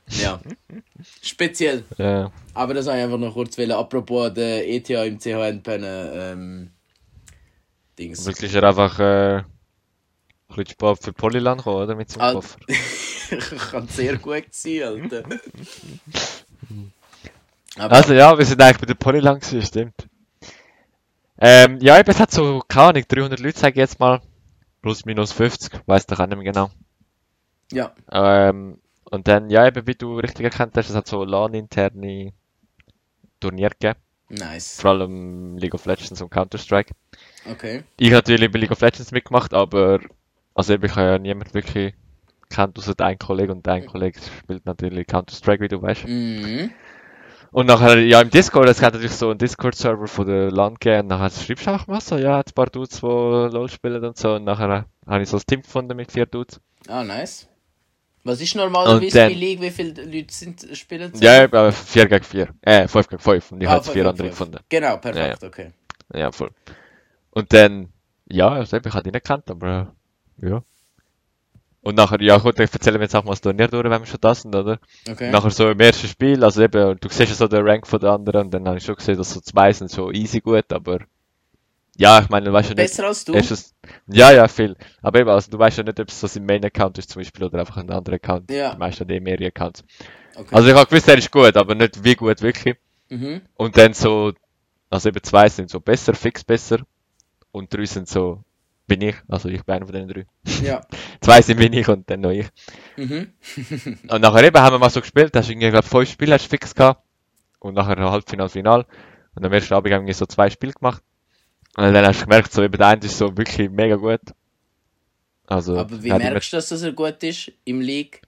Ja. 0.08 0.40
Speziell. 1.22 1.84
Ja. 1.98 2.30
Aber 2.54 2.74
das 2.74 2.86
wollte 2.86 2.98
ich 2.98 3.04
einfach 3.04 3.18
noch 3.18 3.34
kurz 3.34 3.58
wollen. 3.58 3.72
Apropos 3.72 4.32
der 4.32 4.68
ETH 4.68 4.88
im 4.90 5.18
CHN 5.18 5.62
pennen. 5.62 6.10
Ähm, 6.12 6.70
Dings. 7.98 8.24
Wirklich 8.26 8.56
einfach 8.56 8.98
äh, 9.00 9.38
ein 9.38 9.44
bisschen 10.48 10.68
spät 10.70 10.98
für 11.02 11.12
Polyland 11.12 11.58
gekommen, 11.58 11.82
oder? 11.82 11.94
Mit 11.94 12.10
so 12.10 12.20
einem 12.20 12.36
Koffer. 12.36 12.58
Kann 13.70 13.88
sehr 13.88 14.18
gut 14.18 14.46
sein, 14.50 14.82
Alter. 14.82 15.24
Aber, 17.78 17.94
Also 17.94 18.14
ja, 18.14 18.36
wir 18.36 18.44
sind 18.44 18.60
eigentlich 18.62 18.78
bei 18.78 18.86
der 18.86 18.94
Polyland 18.94 19.42
gewesen, 19.42 19.62
stimmt. 19.66 20.08
Ähm, 21.38 21.78
ja, 21.80 21.98
eben, 21.98 22.10
es 22.10 22.18
hat 22.20 22.30
so, 22.30 22.62
keine 22.66 22.88
Ahnung, 22.88 23.04
300 23.08 23.40
Leute, 23.40 23.58
sage 23.58 23.72
ich 23.74 23.78
jetzt 23.78 24.00
mal. 24.00 24.20
Plus, 24.82 25.04
minus 25.04 25.32
50, 25.32 25.82
weiß 25.86 26.06
doch 26.06 26.20
auch 26.20 26.26
nicht 26.26 26.36
mehr 26.36 26.52
genau. 26.52 26.70
ja. 27.72 27.92
Ähm, 28.10 28.78
und 29.10 29.28
dann, 29.28 29.50
ja, 29.50 29.66
eben, 29.66 29.86
wie 29.86 29.94
du 29.94 30.18
richtig 30.18 30.44
erkannt 30.44 30.76
hast, 30.76 30.90
es 30.90 30.96
hat 30.96 31.06
so 31.06 31.24
LAN-interne 31.24 32.32
Turniere 33.40 33.70
gegeben. 33.78 34.00
Nice. 34.28 34.80
Vor 34.80 34.90
allem 34.92 35.56
League 35.58 35.74
of 35.74 35.86
Legends 35.86 36.20
und 36.20 36.30
Counter-Strike. 36.30 36.92
Okay. 37.48 37.84
Ich 37.98 38.08
habe 38.08 38.16
natürlich 38.16 38.50
bei 38.50 38.58
League 38.58 38.72
of 38.72 38.80
Legends 38.80 39.12
mitgemacht, 39.12 39.54
aber, 39.54 40.00
also 40.54 40.72
eben, 40.74 40.84
ich 40.84 40.96
habe 40.96 41.08
ja 41.08 41.18
niemand 41.18 41.54
wirklich 41.54 41.94
kennt, 42.50 42.78
außer 42.78 42.94
ein 43.00 43.18
Kollege 43.18 43.52
und 43.52 43.66
ein 43.68 43.86
Kollege 43.86 44.18
spielt 44.20 44.66
natürlich 44.66 45.06
Counter-Strike, 45.06 45.62
wie 45.62 45.68
du 45.68 45.82
weißt. 45.82 46.06
Mhm. 46.06 46.72
Und 47.56 47.64
nachher, 47.64 47.98
ja, 48.00 48.20
im 48.20 48.28
Discord, 48.28 48.68
es 48.68 48.82
hat 48.82 48.92
natürlich 48.92 49.14
so 49.16 49.30
einen 49.30 49.38
Discord-Server 49.38 50.08
von 50.08 50.26
der 50.26 50.50
Land 50.50 50.78
gegeben, 50.78 51.04
und 51.04 51.06
nachher 51.06 51.30
schreibst 51.30 51.66
du 51.66 51.70
einfach 51.70 51.86
mal 51.86 52.02
so, 52.02 52.18
ja, 52.18 52.36
hat 52.36 52.50
ein 52.50 52.52
paar 52.52 52.66
Dudes, 52.66 53.00
die 53.00 53.06
LoL 53.06 53.70
spielen 53.70 54.04
und 54.04 54.18
so, 54.18 54.34
und 54.34 54.44
nachher 54.44 54.84
habe 55.06 55.22
ich 55.22 55.28
so 55.30 55.38
ein 55.38 55.42
Team 55.46 55.62
gefunden 55.62 55.96
mit 55.96 56.12
vier 56.12 56.26
Dudes. 56.26 56.60
Ah, 56.86 57.02
nice. 57.02 57.48
Was 58.24 58.42
ist 58.42 58.56
normalerweise 58.56 59.16
dann- 59.16 59.32
bei 59.32 59.38
League? 59.38 59.62
Wie 59.62 59.70
viele 59.70 60.04
Leute 60.04 60.34
sind, 60.34 60.66
spielen 60.76 61.10
Ja, 61.14 61.44
eben, 61.44 61.72
4 61.72 62.06
gegen 62.06 62.24
4. 62.24 62.48
Äh, 62.60 62.88
5 62.88 63.08
gegen 63.08 63.22
5. 63.22 63.50
Und 63.52 63.62
ich 63.62 63.68
Ah, 63.68 63.72
habe 63.72 63.84
vier 63.84 64.06
andere 64.06 64.28
gefunden. 64.28 64.58
Genau, 64.68 64.98
perfekt, 64.98 65.42
okay. 65.42 65.70
Ja, 66.12 66.30
voll. 66.32 66.50
Und 67.30 67.54
dann, 67.54 67.88
ja, 68.28 68.50
also 68.50 68.76
ich 68.76 68.84
habe 68.84 69.02
die 69.02 69.12
nicht 69.12 69.24
gekannt, 69.24 69.50
aber, 69.50 69.94
ja. 70.42 70.62
Und 71.86 71.94
nachher, 71.94 72.20
ja 72.20 72.36
gut, 72.38 72.58
ich 72.58 72.72
erzähle 72.72 72.98
mir 72.98 73.04
jetzt 73.04 73.14
auch 73.14 73.22
mal 73.22 73.30
das 73.30 73.40
Turnier 73.42 73.68
durch, 73.68 73.84
wenn 73.84 74.02
wir 74.02 74.06
schon 74.06 74.20
da 74.20 74.34
sind, 74.34 74.52
oder? 74.56 74.80
Okay. 75.08 75.30
Nachher 75.30 75.50
so 75.50 75.70
im 75.70 75.78
ersten 75.78 76.08
Spiel, 76.08 76.42
also 76.42 76.60
eben, 76.60 76.98
du 76.98 77.08
siehst 77.08 77.30
ja 77.30 77.36
so 77.36 77.46
den 77.46 77.64
Rank 77.64 77.86
von 77.86 78.00
den 78.00 78.08
anderen, 78.08 78.46
und 78.46 78.50
dann 78.54 78.66
habe 78.66 78.78
ich 78.78 78.84
schon 78.84 78.96
gesehen, 78.96 79.16
dass 79.16 79.32
so 79.32 79.40
zwei 79.40 79.72
sind 79.72 79.88
so 79.88 80.10
easy 80.10 80.40
gut, 80.40 80.72
aber, 80.72 80.98
ja, 81.96 82.20
ich 82.20 82.28
meine, 82.28 82.52
weißt 82.52 82.70
du 82.70 82.74
nicht, 82.74 82.90
Besser 82.90 83.06
als 83.06 83.24
du? 83.24 83.34
erstes, 83.34 83.72
ja, 84.08 84.32
ja, 84.32 84.48
viel. 84.48 84.74
Aber 85.00 85.20
eben, 85.20 85.30
also 85.30 85.48
du 85.48 85.60
weißt 85.60 85.78
ja 85.78 85.84
nicht, 85.84 86.00
ob 86.00 86.08
es 86.08 86.18
so 86.18 86.26
sein 86.26 86.44
Main-Account 86.44 86.98
ist 86.98 87.10
zum 87.10 87.20
Beispiel, 87.20 87.44
oder 87.44 87.60
einfach 87.60 87.76
ein 87.76 87.88
anderer 87.88 88.16
Account. 88.16 88.50
Ja. 88.50 88.72
Die 88.72 88.78
meisten 88.78 89.04
haben 89.04 89.10
eh 89.10 89.20
mehrere 89.20 89.46
Accounts. 89.46 89.84
Okay. 90.34 90.56
Also 90.56 90.68
ich 90.68 90.74
habe 90.74 90.86
gewusst, 90.86 91.06
er 91.06 91.18
ist 91.18 91.30
gut, 91.30 91.56
aber 91.56 91.76
nicht 91.76 92.02
wie 92.02 92.16
gut 92.16 92.42
wirklich. 92.42 92.74
mhm. 93.10 93.42
Und 93.54 93.78
dann 93.78 93.94
so, 93.94 94.32
also 94.90 95.08
eben 95.08 95.22
zwei 95.22 95.48
sind 95.48 95.70
so 95.70 95.78
besser, 95.78 96.14
fix 96.14 96.42
besser. 96.42 96.80
Und 97.52 97.72
drei 97.72 97.84
sind 97.84 98.08
so, 98.08 98.42
bin 98.86 99.00
ich, 99.00 99.16
also 99.28 99.48
ich 99.48 99.64
bin 99.64 99.76
einer 99.76 99.86
von 99.86 99.94
den 99.94 100.08
drei. 100.08 100.26
Ja. 100.62 100.80
Zwei 101.20 101.42
sind 101.42 101.58
bin 101.58 101.72
ich 101.72 101.88
und 101.88 102.08
dann 102.08 102.20
noch 102.20 102.30
ich. 102.30 102.46
Mhm. 102.96 103.32
Und 104.08 104.20
nachher 104.20 104.44
eben 104.44 104.60
haben 104.60 104.74
wir 104.74 104.78
mal 104.78 104.90
so 104.90 105.00
gespielt, 105.00 105.34
hast 105.34 105.48
du 105.48 105.52
irgendwie, 105.52 105.70
glaub, 105.70 105.84
fünf 105.84 106.10
Spiele 106.10 106.34
hast 106.34 106.44
du 106.44 106.50
fix 106.50 106.74
gehabt. 106.74 107.02
Und 107.58 107.74
nachher 107.74 107.96
Halbfinal, 107.96 108.48
Final. 108.48 108.86
Und 109.34 109.44
am 109.44 109.52
ersten 109.52 109.74
Abend 109.74 109.92
haben 109.92 110.06
wir 110.06 110.14
so 110.14 110.26
zwei 110.26 110.48
Spiele 110.50 110.72
gemacht. 110.72 111.02
Und 111.76 111.92
dann 111.92 112.06
hast 112.06 112.20
du 112.20 112.24
gemerkt, 112.24 112.52
so 112.52 112.62
eben 112.62 112.78
der 112.78 112.86
eine 112.86 113.04
ist 113.04 113.18
so 113.18 113.36
wirklich 113.36 113.70
mega 113.70 113.96
gut. 113.96 114.20
Also, 115.46 115.78
Aber 115.78 116.02
wie 116.02 116.12
merkst 116.12 116.52
du, 116.52 116.56
dass 116.56 116.70
er 116.70 116.92
gut 116.92 117.22
ist 117.22 117.52
im 117.64 117.80
League? 117.80 118.22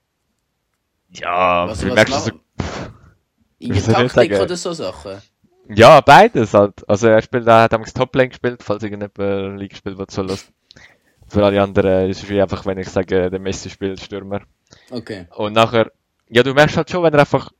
Ja, 1.11 1.67
Was, 1.67 1.83
wie 1.83 1.89
was 1.89 1.95
merkst 1.95 2.13
du 2.13 2.19
so, 2.19 2.31
In 3.59 3.73
der 3.73 3.83
Taktik 3.83 4.33
oder 4.33 4.55
so 4.55 4.73
Sachen? 4.73 5.21
Ja, 5.69 6.01
beides 6.01 6.53
halt. 6.53 6.87
Also 6.89 7.07
er 7.07 7.21
spielt, 7.21 7.47
er 7.47 7.63
hat 7.63 7.73
damals 7.73 7.93
Toplane 7.93 8.29
gespielt, 8.29 8.63
falls 8.63 8.83
irgendjemand 8.83 9.59
League 9.59 9.75
spielt, 9.75 9.97
was 9.97 10.13
so 10.13 10.23
lust. 10.23 10.51
Für 11.27 11.45
alle 11.45 11.61
anderen 11.61 12.09
ist 12.09 12.23
es 12.23 12.29
wie 12.29 12.41
einfach, 12.41 12.65
wenn 12.65 12.79
ich 12.79 12.89
sage, 12.89 13.29
der 13.29 13.39
Messi 13.39 13.69
spielt 13.69 13.99
Stürmer. 13.99 14.41
Okay. 14.89 15.27
Und 15.35 15.53
nachher, 15.53 15.91
ja, 16.27 16.41
du 16.41 16.55
merkst 16.55 16.75
halt 16.75 16.89
schon, 16.89 17.03
wenn 17.03 17.13
er 17.13 17.19
einfach, 17.19 17.51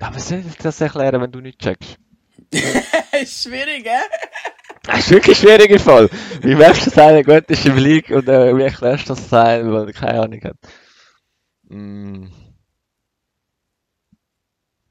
ja, 0.00 0.14
was 0.14 0.28
soll 0.28 0.44
ich 0.46 0.56
das 0.58 0.80
erklären, 0.80 1.20
wenn 1.20 1.32
du 1.32 1.40
nicht 1.40 1.58
checkst? 1.58 1.98
Schwierig, 3.26 3.84
hä? 3.84 4.00
Das 4.84 5.00
ist 5.00 5.10
wirklich 5.10 5.38
schwierig 5.38 5.70
im 5.70 5.80
Fall. 5.80 6.08
Wie 6.40 6.54
merkst 6.54 6.86
du, 6.86 6.90
dass 6.90 6.98
einer 6.98 7.24
gut 7.24 7.50
ist 7.50 7.66
im 7.66 7.76
League 7.76 8.10
und 8.10 8.28
äh, 8.28 8.56
wie 8.56 8.62
erklärst 8.62 9.08
du 9.08 9.14
das 9.14 9.28
sein, 9.28 9.70
weil 9.72 9.88
er 9.88 9.92
keine 9.92 10.22
Ahnung 10.22 10.40
hat? 10.42 10.56
Mm, 11.68 12.26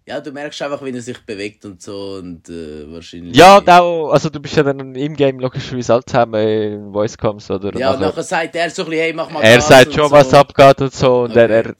Ja, 0.08 0.22
du 0.22 0.32
merkst 0.32 0.62
einfach, 0.62 0.82
wie 0.86 0.92
er 0.92 1.02
sich 1.02 1.20
bewegt 1.26 1.66
und 1.66 1.82
so 1.82 2.14
und 2.24 2.48
äh, 2.48 2.90
wahrscheinlich. 2.94 3.36
ja, 3.36 3.58
auch, 3.60 4.10
also 4.12 4.30
du 4.30 4.40
bist 4.40 4.56
ja 4.56 4.64
dann 4.64 4.96
im 4.96 5.14
Game 5.16 5.38
logischerweise 5.40 5.94
alle 5.96 6.06
zusammen 6.06 6.34
in 6.48 6.94
Voice 6.94 7.18
Coms, 7.18 7.52
oder? 7.52 7.78
Ja, 7.78 7.94
und 7.94 8.00
nachher- 8.00 8.24
sagt 8.24 8.56
er 8.56 8.70
so 8.70 8.84
ein 8.84 8.90
bisschen, 8.90 9.02
hey, 9.04 9.14
mach 9.14 9.30
mal 9.30 9.42
er 9.44 9.60
sagt 9.60 9.94
schon, 9.94 10.06
so. 10.08 10.12
was 10.12 10.34
abgeht 10.34 10.80
und 10.82 10.94
so. 10.94 11.24
Und 11.24 11.32
Okay. 11.32 11.40
er, 11.42 11.50
er, 11.66 11.76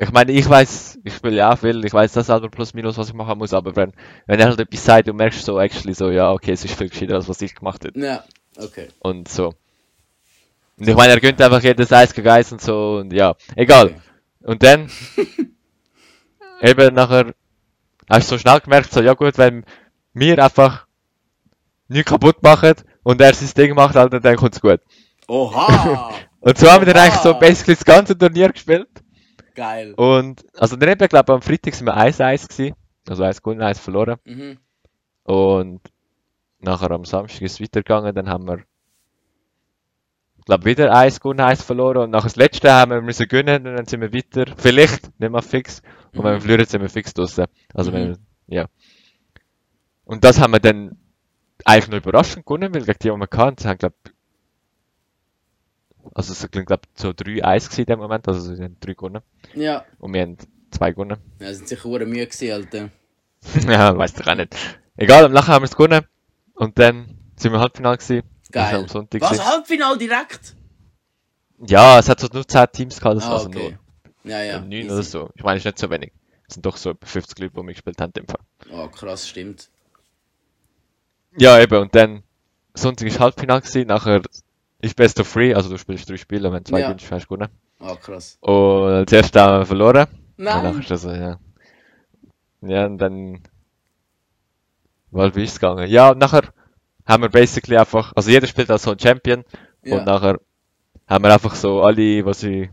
ich 0.00 0.10
meine, 0.10 0.32
ich 0.32 0.48
weiß, 0.48 0.98
ich 1.04 1.14
spiele 1.14 1.36
ja 1.36 1.52
auch 1.52 1.58
viel, 1.58 1.84
ich 1.84 1.92
weiß 1.92 2.10
das 2.14 2.26
selber 2.26 2.48
plus 2.50 2.74
minus, 2.74 2.98
was 2.98 3.06
ich 3.10 3.14
machen 3.14 3.38
muss, 3.38 3.54
aber 3.54 3.76
wenn, 3.76 3.92
wenn 4.26 4.40
er 4.40 4.46
halt 4.48 4.58
etwas 4.58 4.84
sagt, 4.84 5.06
du 5.06 5.12
merkst 5.12 5.44
so, 5.44 5.60
actually 5.60 5.94
so, 5.94 6.10
ja, 6.10 6.32
okay, 6.32 6.50
es 6.50 6.64
ist 6.64 6.74
viel 6.76 6.88
gescheiter, 6.88 7.14
als 7.14 7.28
was 7.28 7.40
ich 7.42 7.54
gemacht 7.54 7.84
habe. 7.84 7.96
Ja, 8.00 8.24
okay. 8.56 8.88
Und 8.98 9.28
so. 9.28 9.54
Und 10.76 10.88
ich 10.88 10.96
meine, 10.96 11.12
er 11.12 11.20
gönnt 11.20 11.40
einfach 11.40 11.62
jedes 11.62 11.92
Eis 11.92 12.12
gegen 12.12 12.26
Eis 12.28 12.50
und 12.50 12.60
so, 12.60 12.96
und 13.02 13.12
ja, 13.12 13.36
egal. 13.54 13.86
Okay. 13.86 13.96
Und 14.42 14.62
dann, 14.64 14.90
eben 16.64 16.94
nachher, 16.94 17.34
hast 18.08 18.30
du 18.30 18.34
so 18.34 18.38
schnell 18.38 18.60
gemerkt, 18.60 18.92
so, 18.92 19.00
ja 19.00 19.14
gut, 19.14 19.38
wenn 19.38 19.64
wir 20.12 20.42
einfach 20.42 20.86
nichts 21.88 22.10
kaputt 22.10 22.42
machen 22.42 22.74
und 23.02 23.20
er 23.20 23.34
sein 23.34 23.50
Ding 23.56 23.74
macht, 23.74 23.96
Alter, 23.96 24.20
dann 24.20 24.36
kommt's 24.36 24.60
gut. 24.60 24.80
Oha! 25.28 26.10
Und 26.40 26.58
so 26.58 26.70
haben 26.70 26.84
wir 26.84 26.92
dann 26.92 27.02
eigentlich 27.02 27.22
so 27.22 27.32
basically 27.32 27.74
das 27.74 27.86
ganze 27.86 28.18
Turnier 28.18 28.50
gespielt. 28.50 28.88
Geil. 29.54 29.94
Und, 29.94 30.44
also 30.58 30.76
dann 30.76 30.90
eben, 30.90 31.08
glaube 31.08 31.32
am 31.32 31.40
Freitag 31.40 31.74
sind 31.74 31.86
wir 31.86 31.96
1-1 31.96 32.48
gewesen. 32.48 32.76
Also 33.08 33.22
1 33.22 33.42
gewonnen, 33.42 33.62
1 33.62 33.78
verloren. 33.78 34.18
Mhm. 34.26 34.58
Und 35.22 35.80
nachher 36.58 36.90
am 36.90 37.06
Samstag 37.06 37.40
ist 37.42 37.52
es 37.52 37.60
weitergegangen, 37.62 38.14
dann 38.14 38.28
haben 38.28 38.46
wir, 38.46 38.58
glaube 40.44 40.66
wieder 40.66 40.94
1 40.94 41.20
gewonnen, 41.20 41.40
1 41.40 41.62
verloren. 41.62 42.02
Und 42.02 42.10
nachher 42.10 42.24
das 42.24 42.36
letzte 42.36 42.70
haben 42.70 42.90
wir 42.90 43.00
müssen 43.00 43.26
gewinnen 43.26 43.66
und 43.66 43.76
dann 43.76 43.86
sind 43.86 44.02
wir 44.02 44.12
weiter. 44.12 44.52
Vielleicht, 44.58 45.18
nicht 45.18 45.30
mal 45.30 45.40
fix. 45.40 45.80
Und 46.14 46.24
wenn 46.24 46.32
wir 46.32 46.34
Mhm. 46.36 46.40
verlieren, 46.40 46.66
sind 46.66 46.82
wir 46.82 46.88
fix 46.88 47.12
draussen. 47.14 47.46
Also 47.72 47.90
Mhm. 47.90 47.94
wenn 47.94 48.18
ja. 48.46 48.66
Und 50.04 50.22
das 50.24 50.40
haben 50.40 50.52
wir 50.52 50.60
dann 50.60 50.98
eigentlich 51.64 51.88
noch 51.90 51.98
überraschend 51.98 52.44
gewonnen, 52.46 52.74
weil 52.74 52.84
gegen 52.84 52.98
die, 53.00 53.08
die 53.10 53.16
wir 53.16 53.26
kannten, 53.26 53.68
haben, 53.68 53.78
glaube 53.78 53.96
also 56.14 56.32
es 56.32 56.40
sind, 56.40 56.52
glaube 56.66 56.82
so 56.94 57.12
3-1 57.12 57.64
gewesen 57.68 57.80
in 57.80 57.86
dem 57.86 57.98
Moment, 57.98 58.28
also 58.28 58.54
sie 58.54 58.62
haben 58.62 58.76
3 58.80 58.92
gewonnen. 58.94 59.22
Ja. 59.54 59.84
Und 59.98 60.12
wir 60.12 60.22
haben 60.22 60.36
2 60.70 60.92
gewonnen. 60.92 61.16
Ja, 61.40 61.54
sind 61.54 61.68
sicher 61.68 61.84
hure 61.84 62.04
Mühe 62.06 62.26
gewesen, 62.26 62.52
Alter. 62.52 62.90
ja, 63.70 63.96
weißt 63.96 64.20
du 64.20 64.30
auch 64.30 64.34
nicht. 64.36 64.54
Egal, 64.96 65.24
am 65.24 65.32
nachher 65.32 65.54
haben 65.54 65.62
wir 65.62 65.66
es 65.68 65.76
gewonnen. 65.76 66.04
Und 66.54 66.78
dann 66.78 67.06
sind 67.36 67.52
wir 67.52 67.56
im 67.56 67.60
Halbfinale 67.62 67.96
gewesen. 67.98 68.22
Geil. 68.52 68.76
am 68.76 68.88
Sonntag. 68.88 69.20
Was, 69.22 69.30
gewesen. 69.30 69.46
Halbfinal 69.46 69.98
direkt? 69.98 70.54
Ja, 71.66 71.98
es 71.98 72.08
hat 72.08 72.20
so 72.20 72.28
nur 72.32 72.46
10 72.46 72.66
Teams 72.72 72.98
gehabt, 73.00 73.16
das 73.16 73.24
Ah, 73.24 73.30
war 73.30 73.40
so 73.40 73.46
okay. 73.48 73.70
nur 73.70 73.78
Ja, 74.24 74.42
ja. 74.42 74.60
9 74.60 74.72
easy. 74.72 74.90
oder 74.90 75.02
so. 75.02 75.30
Ich 75.34 75.42
meine, 75.44 75.56
es 75.58 75.62
ist 75.62 75.66
nicht 75.66 75.78
so 75.78 75.90
wenig. 75.90 76.12
Es 76.48 76.54
sind 76.54 76.66
doch 76.66 76.76
so 76.76 76.90
etwa 76.90 77.06
50 77.06 77.38
Leute, 77.38 77.54
die 77.54 77.62
mitgespielt 77.62 78.00
haben. 78.00 78.12
dem 78.12 78.26
Fall. 78.26 78.40
Oh, 78.72 78.88
krass, 78.88 79.28
stimmt. 79.28 79.70
Ja, 81.36 81.58
eben, 81.60 81.76
und 81.80 81.94
dann 81.94 82.22
Sonntag 82.74 83.06
ist 83.08 83.20
Halbfinale 83.20 83.60
gewesen, 83.60 83.86
nachher 83.88 84.22
ist 84.80 84.96
Best 84.96 85.18
of 85.20 85.32
Three, 85.32 85.54
also 85.54 85.68
du 85.68 85.78
spielst 85.78 86.08
drei 86.08 86.16
Spiele, 86.16 86.52
wenn 86.52 86.64
zwei 86.64 86.80
Ja. 86.80 86.86
gewinnst, 86.88 87.10
hast 87.10 87.24
du 87.24 87.34
gewonnen. 87.36 87.48
Oh, 87.80 87.96
krass. 87.96 88.36
Und 88.40 89.06
das 89.10 89.12
erste 89.12 89.40
haben 89.40 89.60
wir 89.60 89.66
verloren. 89.66 90.06
Und 90.36 90.44
nachher 90.44 90.62
Nein. 90.72 90.80
ist 90.80 90.90
das 90.90 91.02
so, 91.02 91.10
ja. 91.10 91.38
Ja, 92.62 92.86
und 92.86 92.98
dann, 92.98 93.42
weil 95.10 95.34
wie 95.34 95.44
ist 95.44 95.52
es 95.52 95.60
gegangen? 95.60 95.88
Ja, 95.88 96.10
und 96.10 96.18
nachher 96.18 96.42
haben 97.06 97.22
wir 97.22 97.28
basically 97.28 97.76
einfach, 97.76 98.12
also 98.16 98.30
jeder 98.30 98.46
spielt 98.46 98.70
als 98.70 98.82
so 98.84 98.92
ein 98.92 98.98
Champion 98.98 99.44
Ja. 99.82 99.98
und 99.98 100.06
nachher 100.06 100.40
haben 101.06 101.24
wir 101.24 101.32
einfach 101.32 101.54
so 101.54 101.82
alle, 101.82 102.24
was 102.24 102.42
ich, 102.42 102.70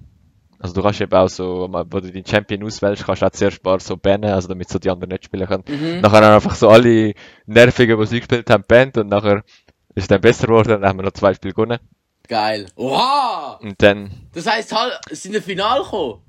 also 0.62 0.74
du 0.76 0.82
kannst 0.82 1.02
eben 1.02 1.12
auch 1.14 1.28
so, 1.30 1.68
wo 1.72 2.00
du 2.00 2.12
den 2.12 2.26
Champion 2.26 2.64
auswählst, 2.64 3.06
kannst 3.06 3.22
du 3.22 3.26
auch 3.26 3.32
zuerst 3.32 3.60
ein 3.60 3.64
paar 3.64 3.80
so 3.80 3.98
bannen, 3.98 4.32
also 4.32 4.48
damit 4.48 4.70
so 4.70 4.80
die 4.80 4.90
anderen 4.90 5.10
nicht 5.12 5.26
spielen 5.26 5.48
können. 5.48 5.64
Mhm. 5.68 6.02
Nachher 6.02 6.22
haben 6.26 6.36
einfach 6.36 6.56
so 6.56 6.70
alle 6.70 7.14
Nervigen, 7.46 8.00
die 8.00 8.06
sie 8.06 8.20
gespielt 8.20 8.50
haben, 8.50 8.64
bannt 8.68 8.98
und 8.98 9.08
nachher 9.10 9.38
ist 9.96 10.04
es 10.04 10.08
dann 10.08 10.22
besser 10.22 10.48
geworden, 10.48 10.70
dann 10.70 10.86
haben 10.86 11.00
wir 11.00 11.04
noch 11.04 11.12
zwei 11.14 11.34
Spiele 11.34 11.54
gewonnen. 11.54 11.80
Geil. 12.28 12.68
Oha! 12.76 13.60
Und 13.62 13.82
dann, 13.82 14.12
Das 14.34 14.48
heisst, 14.48 14.72
halt, 14.74 15.00
es 15.10 15.24
sind 15.24 15.36
im 15.36 15.44
Finale 15.44 15.84
gekommen. 15.84 16.22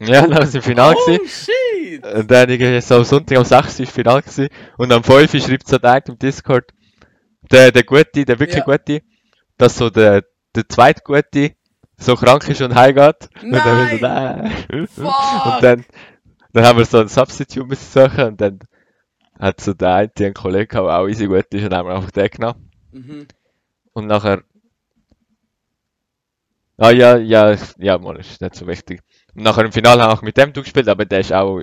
ja, 0.00 0.26
dann 0.26 0.46
sind 0.46 0.54
wir 0.54 0.58
im 0.60 0.62
Finale 0.62 0.96
Oh, 0.96 1.04
gewesen. 1.06 1.28
shit! 1.28 2.04
Und 2.06 2.30
dann 2.30 2.48
irgendwie 2.48 2.80
so 2.80 2.96
am 2.96 3.04
Sonntag 3.04 3.38
um 3.38 3.44
6 3.44 3.52
Uhr 3.52 3.60
war 3.60 3.84
das 3.84 3.90
Finale 3.94 4.22
gewesen. 4.22 4.48
Und 4.78 4.92
am 4.92 5.04
5 5.04 5.34
Uhr 5.34 5.40
schreibt 5.40 5.68
so 5.68 5.78
der 5.78 6.02
im 6.08 6.18
Discord, 6.18 6.70
der, 7.50 7.72
der 7.72 7.82
Gute, 7.84 8.24
der 8.24 8.38
wirklich 8.40 8.56
Ja. 8.58 8.64
Gute, 8.64 9.02
dass 9.58 9.76
so 9.76 9.90
der, 9.90 10.22
der 10.56 10.68
zweite 10.68 11.02
Gute 11.04 11.54
so 11.98 12.16
krank 12.16 12.48
ist 12.48 12.60
und 12.62 12.74
heimgeht. 12.74 13.28
Und 13.42 13.52
dann 13.52 13.64
haben 13.64 13.90
wir 13.90 13.98
so, 13.98 14.06
nein. 14.06 14.86
Fuck! 14.88 15.46
Und 15.46 15.62
dann, 15.62 15.84
dann 16.52 16.64
haben 16.64 16.78
wir 16.78 16.84
so 16.84 16.98
einen 16.98 17.08
Substitute 17.08 17.66
müssen 17.66 18.08
suchen 18.08 18.24
und 18.24 18.40
dann 18.40 18.60
hat 19.38 19.60
so 19.60 19.74
der 19.74 19.94
eine 19.94 20.10
einen 20.18 20.34
Kollegen 20.34 20.70
der 20.70 20.82
auch 20.82 21.08
easy 21.08 21.26
gut 21.26 21.46
ist 21.52 21.64
und 21.64 21.70
dann 21.70 21.80
haben 21.80 21.88
wir 21.88 21.96
einfach 21.96 22.10
den 22.10 22.28
genommen. 22.28 22.70
Mhm. 22.92 23.26
Und 23.92 24.06
nachher, 24.06 24.42
ah 26.78 26.90
ja, 26.90 27.16
ja, 27.16 27.56
ja, 27.78 27.98
mal, 27.98 28.16
ist 28.18 28.40
nicht 28.40 28.54
so 28.54 28.66
wichtig. 28.66 29.02
Und 29.34 29.42
nachher 29.42 29.64
im 29.64 29.72
Finale 29.72 30.02
haben 30.02 30.10
wir 30.10 30.18
auch 30.18 30.22
mit 30.22 30.36
dem 30.36 30.52
gespielt, 30.52 30.88
aber 30.88 31.04
der 31.04 31.20
ist 31.20 31.32
auch 31.32 31.62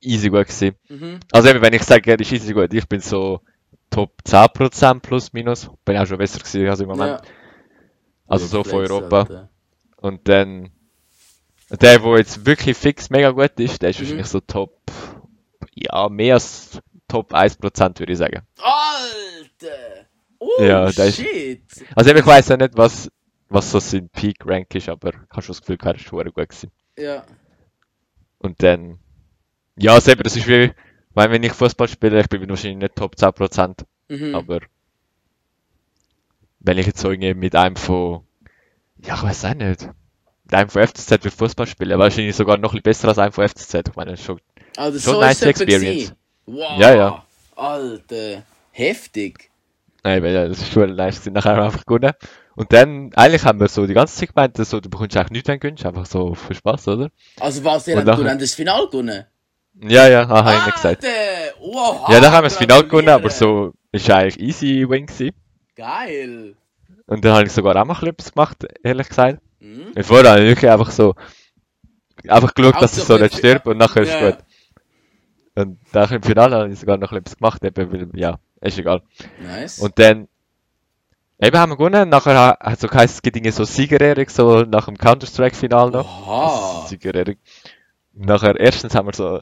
easy 0.00 0.28
gut 0.28 0.46
gewesen. 0.46 0.76
Mhm. 0.88 1.20
Also 1.32 1.48
eben, 1.48 1.62
wenn 1.62 1.72
ich 1.74 1.82
sage, 1.82 2.10
er 2.10 2.20
ist 2.20 2.32
easy 2.32 2.52
gut, 2.52 2.72
ich 2.72 2.88
bin 2.88 3.00
so 3.00 3.40
Top 3.90 4.12
10% 4.24 5.00
plus 5.00 5.32
minus. 5.32 5.70
Bin 5.84 5.96
auch 5.96 6.06
schon 6.06 6.18
besser 6.18 6.38
gewesen 6.38 6.68
als 6.68 6.80
im 6.80 6.88
Moment. 6.88 7.20
Ja. 7.20 7.30
Also 8.26 8.46
so 8.46 8.64
von 8.64 8.80
Europa. 8.80 9.20
Alter. 9.20 9.50
Und 9.96 10.28
dann, 10.28 10.70
der, 11.70 12.02
wo 12.02 12.16
jetzt 12.16 12.44
wirklich 12.46 12.76
fix 12.76 13.10
mega 13.10 13.30
gut 13.30 13.58
ist, 13.58 13.82
der 13.82 13.90
ist 13.90 13.98
Mhm. 13.98 14.02
wahrscheinlich 14.04 14.26
so 14.26 14.40
Top, 14.40 14.78
ja, 15.74 16.08
mehr 16.08 16.34
als 16.34 16.80
Top 17.08 17.32
1% 17.32 17.98
würde 17.98 18.12
ich 18.12 18.18
sagen. 18.18 18.42
Alter! 18.58 20.06
Oh, 20.38 20.62
Ja, 20.62 20.90
der 20.90 21.06
ist- 21.06 21.16
shit! 21.16 21.62
Also 21.94 22.14
ich 22.14 22.26
weiss 22.26 22.48
ja 22.48 22.56
nicht, 22.56 22.76
was, 22.76 23.10
was 23.48 23.70
so 23.70 23.78
sein 23.80 24.08
Peak 24.10 24.44
Rank 24.44 24.74
ist, 24.74 24.88
aber 24.88 25.10
ich 25.10 25.30
habe 25.30 25.42
schon 25.42 25.52
das 25.54 25.60
Gefühl, 25.60 25.78
er 25.82 25.94
ist 25.94 26.02
schon 26.02 26.24
gut 26.24 26.34
gewesen. 26.48 26.70
Ja. 26.98 27.24
Und 28.38 28.62
dann, 28.62 28.98
ja, 29.76 29.94
also 29.94 30.10
eben, 30.12 30.22
das 30.22 30.36
ist 30.36 30.46
wie, 30.46 30.72
weil 31.14 31.30
wenn 31.30 31.42
ich 31.42 31.52
Fußball 31.52 31.88
spiele, 31.88 32.20
ich 32.20 32.28
bin 32.28 32.48
wahrscheinlich 32.48 32.78
nicht 32.82 32.96
Top 32.96 33.16
10%, 33.16 33.84
Mhm. 34.08 34.34
aber 34.34 34.60
wenn 36.60 36.78
ich 36.78 36.86
jetzt 36.86 37.00
so 37.00 37.10
irgendwie 37.10 37.34
mit 37.34 37.54
einem 37.54 37.76
von, 37.76 38.25
ja, 39.04 39.22
weiß 39.22 39.44
auch 39.46 39.54
nicht, 39.54 39.88
einem 40.50 40.68
von 40.70 40.86
FCZ 40.86 41.24
will 41.24 41.30
Fußball 41.30 41.66
spielen, 41.66 41.98
wahrscheinlich 41.98 42.36
sogar 42.36 42.56
noch 42.58 42.74
ein 42.74 42.82
besser 42.82 43.08
als 43.08 43.18
einem 43.18 43.32
von 43.32 43.48
FCZ. 43.48 43.74
Ich 43.88 43.96
meine, 43.96 44.12
das 44.12 44.20
ist 44.20 44.26
schon, 44.26 44.40
Also 44.76 44.98
schon 44.98 45.14
so 45.14 45.20
nice 45.20 45.42
experience. 45.42 46.12
Wow! 46.46 46.78
Ja, 46.78 46.94
ja. 46.94 47.24
Alter! 47.56 48.42
Heftig! 48.72 49.50
nein, 50.04 50.22
weil 50.22 50.32
ja, 50.34 50.46
das 50.46 50.58
ist 50.58 50.72
schon 50.72 50.94
nice 50.94 51.16
gewesen. 51.18 51.32
Nachher 51.32 51.50
haben 51.52 51.58
wir 51.58 51.64
einfach 51.64 51.84
gewonnen. 51.84 52.12
Und 52.54 52.72
dann, 52.72 53.12
eigentlich 53.16 53.44
haben 53.44 53.58
wir 53.58 53.66
so 53.68 53.86
die 53.86 53.94
ganze 53.94 54.14
Zeit 54.16 54.34
gemeint, 54.34 54.56
so, 54.56 54.78
du 54.80 54.88
bekommst 54.88 55.16
eigentlich 55.16 55.44
nichts, 55.44 55.48
wenn 55.64 55.74
du 55.74 55.88
einfach 55.88 56.06
so 56.06 56.34
für 56.34 56.54
Spaß, 56.54 56.88
oder? 56.88 57.10
Also 57.40 57.64
was, 57.64 57.88
ihr 57.88 57.96
habt 57.96 58.06
nachher- 58.06 58.30
habt 58.30 58.40
das 58.40 58.54
Finale 58.54 58.86
gewonnen? 58.88 59.24
Ja, 59.82 60.08
ja, 60.08 60.22
aha, 60.22 60.44
hab 60.44 60.68
ich 60.68 60.74
gesagt. 60.74 61.04
Wow! 61.60 62.08
Ja, 62.08 62.20
dann 62.20 62.30
haben 62.32 62.44
wir 62.44 62.48
das 62.48 62.56
Finale 62.56 62.84
gewonnen, 62.84 63.08
aber 63.08 63.28
so, 63.30 63.72
ist 63.92 64.08
eigentlich 64.08 64.40
easy 64.40 64.86
win 64.88 65.06
gewesen. 65.06 65.34
Geil! 65.74 66.54
Und 67.06 67.24
dann 67.24 67.34
habe 67.34 67.44
ich 67.44 67.52
sogar 67.52 67.76
auch 67.76 67.84
mal 67.84 68.06
etwas 68.08 68.32
gemacht, 68.32 68.66
ehrlich 68.82 69.08
gesagt. 69.08 69.40
Mhm. 69.60 69.92
Vorher 70.02 70.30
habe 70.32 70.42
ich 70.42 70.48
wirklich 70.48 70.70
einfach 70.70 70.90
so, 70.90 71.14
einfach 72.28 72.54
geschaut, 72.54 72.82
dass 72.82 72.96
ich 72.98 73.04
so 73.04 73.14
nicht 73.14 73.22
nicht- 73.32 73.38
stirb 73.38 73.66
und 73.66 73.78
nachher 73.78 74.02
ist 74.02 74.12
Ja. 74.12 74.30
gut. 74.30 74.38
Und 75.54 75.78
nachher 75.94 76.16
im 76.16 76.22
Finale 76.22 76.56
habe 76.56 76.68
ich 76.72 76.78
sogar 76.78 76.98
noch 76.98 77.12
etwas 77.12 77.36
gemacht, 77.36 77.64
eben, 77.64 77.92
weil, 77.92 78.08
ja, 78.20 78.38
ist 78.60 78.78
egal. 78.78 79.02
Nice. 79.40 79.78
Und 79.78 79.98
dann, 79.98 80.28
eben 81.40 81.58
haben 81.58 81.70
wir 81.72 81.76
gewonnen, 81.76 82.08
nachher 82.10 82.34
ha- 82.38 82.58
hat 82.60 82.80
so 82.80 82.88
geheißen, 82.88 83.14
es 83.16 83.22
gibt 83.22 83.36
irgendwie 83.36 83.52
so 83.52 83.64
Siegerehrung, 83.64 84.28
so 84.28 84.62
nach 84.62 84.86
dem 84.86 84.98
Counter-Strike-Final 84.98 85.90
noch. 85.92 86.26
Oha! 86.26 86.86
Siegerehrung. 86.88 87.36
Nachher, 88.12 88.58
erstens 88.58 88.94
haben 88.94 89.08
wir 89.08 89.14
so 89.14 89.36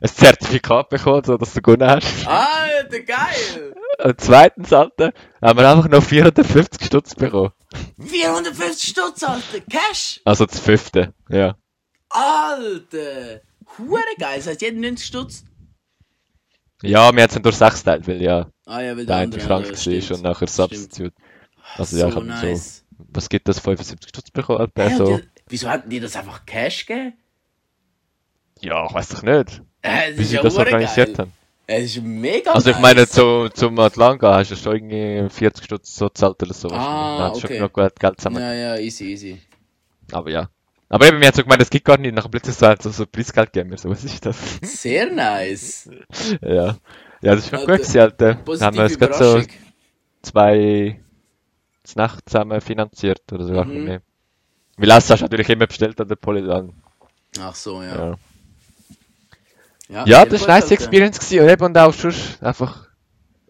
ein 0.00 0.08
Zertifikat 0.08 0.88
bekommen, 0.90 1.22
so 1.24 1.36
dass 1.38 1.54
du 1.54 1.62
gewonnen 1.62 1.88
hast. 1.88 2.26
Alter, 2.26 3.00
geil! 3.00 3.74
Und 4.02 4.20
zweitens, 4.20 4.72
Alter, 4.72 5.12
haben 5.42 5.58
wir 5.58 5.68
einfach 5.68 5.88
noch 5.88 6.02
450 6.02 6.86
Stutz 6.86 7.14
bekommen. 7.14 7.52
450 7.98 8.90
Stutz, 8.90 9.22
Alter! 9.22 9.60
Cash! 9.70 10.20
Also 10.24 10.46
das 10.46 10.58
fünfte, 10.60 11.12
ja. 11.28 11.56
Alter! 12.08 13.40
Hure 13.78 14.00
geil! 14.18 14.36
Das 14.38 14.46
heißt, 14.46 14.62
jeder 14.62 14.78
90 14.78 15.06
Stutz? 15.06 15.44
Ja, 16.82 17.12
wir 17.14 17.22
haben 17.22 17.30
es 17.34 17.42
durch 17.42 17.56
sechs 17.56 17.78
geteilt, 17.80 18.06
weil 18.06 18.20
ja, 18.22 18.46
Ah 18.66 18.80
ja, 18.80 18.96
weil 18.96 19.06
der 19.06 19.16
eine 19.16 19.24
andere 19.24 19.40
krank 19.40 19.68
war 19.70 19.76
stimmt. 19.76 20.10
und 20.10 20.22
nachher. 20.22 20.46
Substitute. 20.48 21.14
Also 21.76 21.96
ja, 21.96 22.06
ich 22.08 22.12
so 22.12 22.16
habe 22.20 22.26
nice. 22.26 22.84
so, 22.98 23.04
was 23.12 23.28
gibt 23.28 23.48
das, 23.48 23.58
75 23.60 24.08
Stutz 24.08 24.30
bekommen? 24.30 24.70
Hey, 24.76 24.86
Etwa 24.92 25.04
und 25.04 25.06
so. 25.06 25.16
die, 25.18 25.24
wieso 25.48 25.68
hatten 25.68 25.88
die 25.90 26.00
das 26.00 26.14
einfach 26.16 26.44
Cash 26.46 26.86
gegeben? 26.86 27.14
Ja, 28.60 28.86
ich 28.86 28.92
weiß 28.94 29.08
doch 29.10 29.22
nicht, 29.22 29.62
Äh, 29.82 30.12
wie 30.16 30.24
sie 30.24 30.36
ja 30.36 30.42
das 30.42 30.56
organisiert 30.56 31.16
geil. 31.16 31.26
haben. 31.26 31.32
Es 31.66 31.84
ist 31.96 32.02
mega 32.02 32.52
Also 32.52 32.70
ich 32.70 32.76
nice. 32.76 32.82
meine, 32.82 33.08
zu, 33.08 33.48
zum 33.54 33.78
Atlanta 33.78 34.34
hast 34.36 34.50
du 34.50 34.56
schon 34.56 34.74
irgendwie 34.90 35.30
40 35.30 35.64
Stutz 35.64 35.96
so 35.96 36.08
gezahlt 36.08 36.42
oder 36.42 36.52
so. 36.52 36.68
Ah. 36.68 37.18
Dann 37.18 37.30
hast 37.30 37.42
du 37.42 37.46
okay. 37.46 37.58
schon 37.58 37.72
genug 37.72 37.98
Geld- 37.98 38.20
zusammen. 38.20 38.40
Ja, 38.42 38.52
ja, 38.52 38.76
easy, 38.76 39.04
easy. 39.12 39.40
Aber 40.12 40.30
ja. 40.30 40.48
Aber 40.90 41.08
eben, 41.08 41.18
wir 41.20 41.26
haben 41.28 41.34
so 41.34 41.42
gemeint, 41.42 41.62
es 41.62 41.70
gibt 41.70 41.86
gar 41.86 41.96
nicht, 41.96 42.14
nachher 42.14 42.28
plötzlich 42.28 42.54
so, 42.54 42.72
so, 42.78 42.90
so 42.90 43.06
Preisgeld 43.06 43.52
geben 43.52 43.74
so, 43.76 43.88
was 43.88 44.04
ist 44.04 44.24
das? 44.26 44.36
Sehr 44.62 45.10
nice. 45.10 45.88
ja. 46.42 46.76
Ja, 47.22 47.34
das 47.34 47.38
ist 47.44 47.48
schon 47.50 47.60
gut 47.60 47.68
gewesen, 47.78 47.98
Alter. 48.00 48.34
Dann 48.34 48.60
haben 48.60 48.76
wir 48.76 48.84
es 48.84 48.98
gerade 48.98 49.14
so 49.14 49.40
zwei 50.22 51.00
Nacht 51.94 52.28
zusammen 52.28 52.60
finanziert 52.60 53.22
oder 53.32 53.44
sogar 53.46 53.64
Mhm. 53.64 53.84
mehr. 53.84 54.02
Weil 54.76 54.88
das 54.88 55.08
hast 55.08 55.20
du 55.20 55.24
natürlich 55.24 55.48
immer 55.48 55.66
bestellt 55.66 55.98
an 56.00 56.08
der 56.08 56.16
Polydan. 56.16 56.72
Ach 57.40 57.54
so, 57.54 57.82
ja. 57.82 58.10
Ja, 58.10 58.14
Ja, 59.88 60.04
ja 60.04 60.24
das 60.26 60.46
war 60.46 60.54
eine 60.54 60.60
nice. 60.60 60.70
Experience 60.70 61.18
gewesen. 61.18 61.40
Und 61.44 61.48
eben 61.50 61.64
und 61.64 61.78
auch 61.78 61.92
sonst 61.92 62.42
einfach 62.42 62.88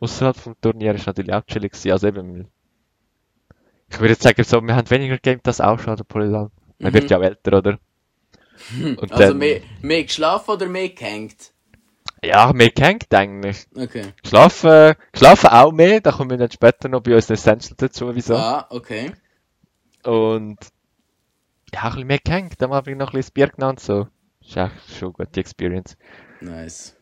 außerhalb 0.00 0.36
vom 0.36 0.60
Turnier 0.60 0.94
ist 0.94 1.06
natürlich 1.06 1.34
auch 1.34 1.44
chillig 1.46 1.72
gewesen. 1.72 1.92
Also 1.92 2.08
eben, 2.08 2.50
ich 3.88 3.98
würde 3.98 4.12
jetzt 4.12 4.22
sagen, 4.22 4.44
so, 4.44 4.60
wir 4.60 4.76
haben 4.76 4.90
weniger 4.90 5.14
gegamed 5.16 5.46
als 5.46 5.60
auch 5.62 5.78
schon 5.78 5.90
an 5.92 5.96
der 5.96 6.04
Polydan. 6.04 6.50
Man 6.82 6.92
Mhm. 6.92 6.94
wird 6.94 7.08
ja 7.10 7.18
auch 7.18 7.22
älter, 7.22 7.56
oder? 7.58 7.78
Und 8.96 9.12
Also 9.12 9.32
dann, 9.32 9.34
mehr, 9.34 9.60
mehr 9.82 10.04
geschlafen 10.04 10.50
oder 10.52 10.66
mehr 10.66 10.88
gehängt? 10.90 11.52
ja, 12.24 12.52
mehr 12.52 12.70
gehängt 12.70 13.12
eigentlich. 13.14 13.66
Okay. 13.76 14.14
Schlafen, 14.26 14.94
schlafen 15.14 15.48
auch 15.50 15.72
mehr, 15.72 16.00
da 16.00 16.12
kommen 16.12 16.30
wir 16.30 16.38
dann 16.38 16.50
später 16.50 16.88
noch 16.88 17.02
bei 17.02 17.14
uns 17.14 17.30
Essential 17.30 17.74
dazu, 17.76 18.14
wieso. 18.14 18.34
Ah, 18.34 18.66
okay. 18.70 19.12
Und 20.04 20.58
ja, 21.74 21.82
ein 21.82 21.90
bisschen 21.90 22.06
mehr 22.06 22.18
gehängt, 22.20 22.54
dann 22.58 22.70
habe 22.72 22.90
ich 22.90 22.96
noch 22.96 23.08
ein 23.08 23.12
bisschen 23.12 23.20
das 23.22 23.30
Bier 23.32 23.48
genannt, 23.48 23.80
so. 23.80 24.08
Ist 24.40 24.56
echt 24.56 24.72
schon 24.98 25.14
eine 25.18 25.26
gute 25.26 25.40
Experience. 25.40 25.96
Nice. 26.44 26.94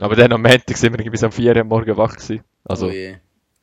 Aber 0.00 0.14
dann 0.16 0.32
am 0.32 0.42
Montag 0.42 0.76
sind 0.76 0.92
wir 0.92 0.98
irgendwie 1.00 1.10
bis 1.10 1.24
am 1.24 1.32
4 1.32 1.54
Uhr 1.54 1.60
am 1.62 1.68
Morgen 1.68 1.96
wach 1.96 2.16
gewesen. 2.16 2.42
Also, 2.64 2.88
oh 2.88 2.90
je. 2.90 3.16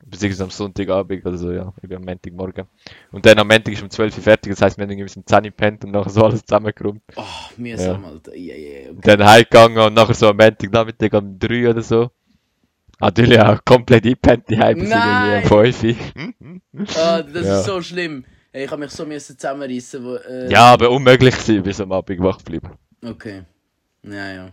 beziehungsweise 0.04 0.44
am 0.44 0.50
Sonntagabend 0.50 1.24
oder 1.24 1.36
so, 1.38 1.52
ja. 1.52 1.72
Ich 1.80 1.88
bin 1.88 1.96
am 1.98 2.04
Montagmorgen. 2.04 2.66
Und 3.12 3.24
dann 3.24 3.38
am 3.38 3.46
Montag 3.48 3.72
ist 3.72 3.82
um 3.82 3.90
12 3.90 4.16
Uhr 4.16 4.22
fertig, 4.22 4.50
das 4.52 4.60
heisst, 4.62 4.76
wir 4.76 4.82
haben 4.82 4.90
irgendwie 4.90 5.04
bis 5.04 5.16
um 5.16 5.24
10 5.26 5.36
Uhr 5.38 5.42
gepennt 5.42 5.84
und 5.84 5.92
nachher 5.92 6.10
so 6.10 6.24
alles 6.24 6.44
zusammengeräumt. 6.44 7.02
Oh, 7.16 7.22
mühsam, 7.56 8.04
Alter. 8.04 8.34
Ja, 8.36 8.54
ja, 8.56 8.80
ja. 8.82 8.90
Und 8.90 8.98
Okay. 8.98 9.16
dann 9.16 9.24
heimgegangen 9.28 9.78
und 9.78 9.94
nachher 9.94 10.14
so 10.14 10.28
am 10.28 10.36
Montagnachmittag 10.36 11.12
um 11.14 11.38
3 11.38 11.70
oder 11.70 11.82
so. 11.82 12.10
Natürlich 13.00 13.40
auch 13.40 13.64
komplett 13.64 14.04
eingepennt, 14.04 14.48
die 14.48 14.56
bis 14.56 14.90
Nein! 14.90 15.04
irgendwie 15.04 15.32
um 15.34 15.42
5 15.42 15.84
Uhr. 15.84 16.96
Ah, 16.96 17.22
das 17.22 17.46
Ja. 17.46 17.58
ist 17.60 17.64
so 17.66 17.82
schlimm. 17.82 18.24
Ich 18.52 18.70
habe 18.70 18.80
mich 18.82 18.90
so 18.92 19.04
zusammenreißen, 19.04 20.04
wo. 20.04 20.14
Äh, 20.16 20.50
Ja, 20.50 20.72
aber 20.72 20.90
unmöglich 20.90 21.34
gewesen, 21.36 21.62
bis 21.62 21.80
am 21.80 21.92
Abend 21.92 22.20
wach 22.20 22.40
bleiben. 22.42 22.70
Okay. 23.04 23.42
Ja, 24.04 24.32
ja. 24.32 24.52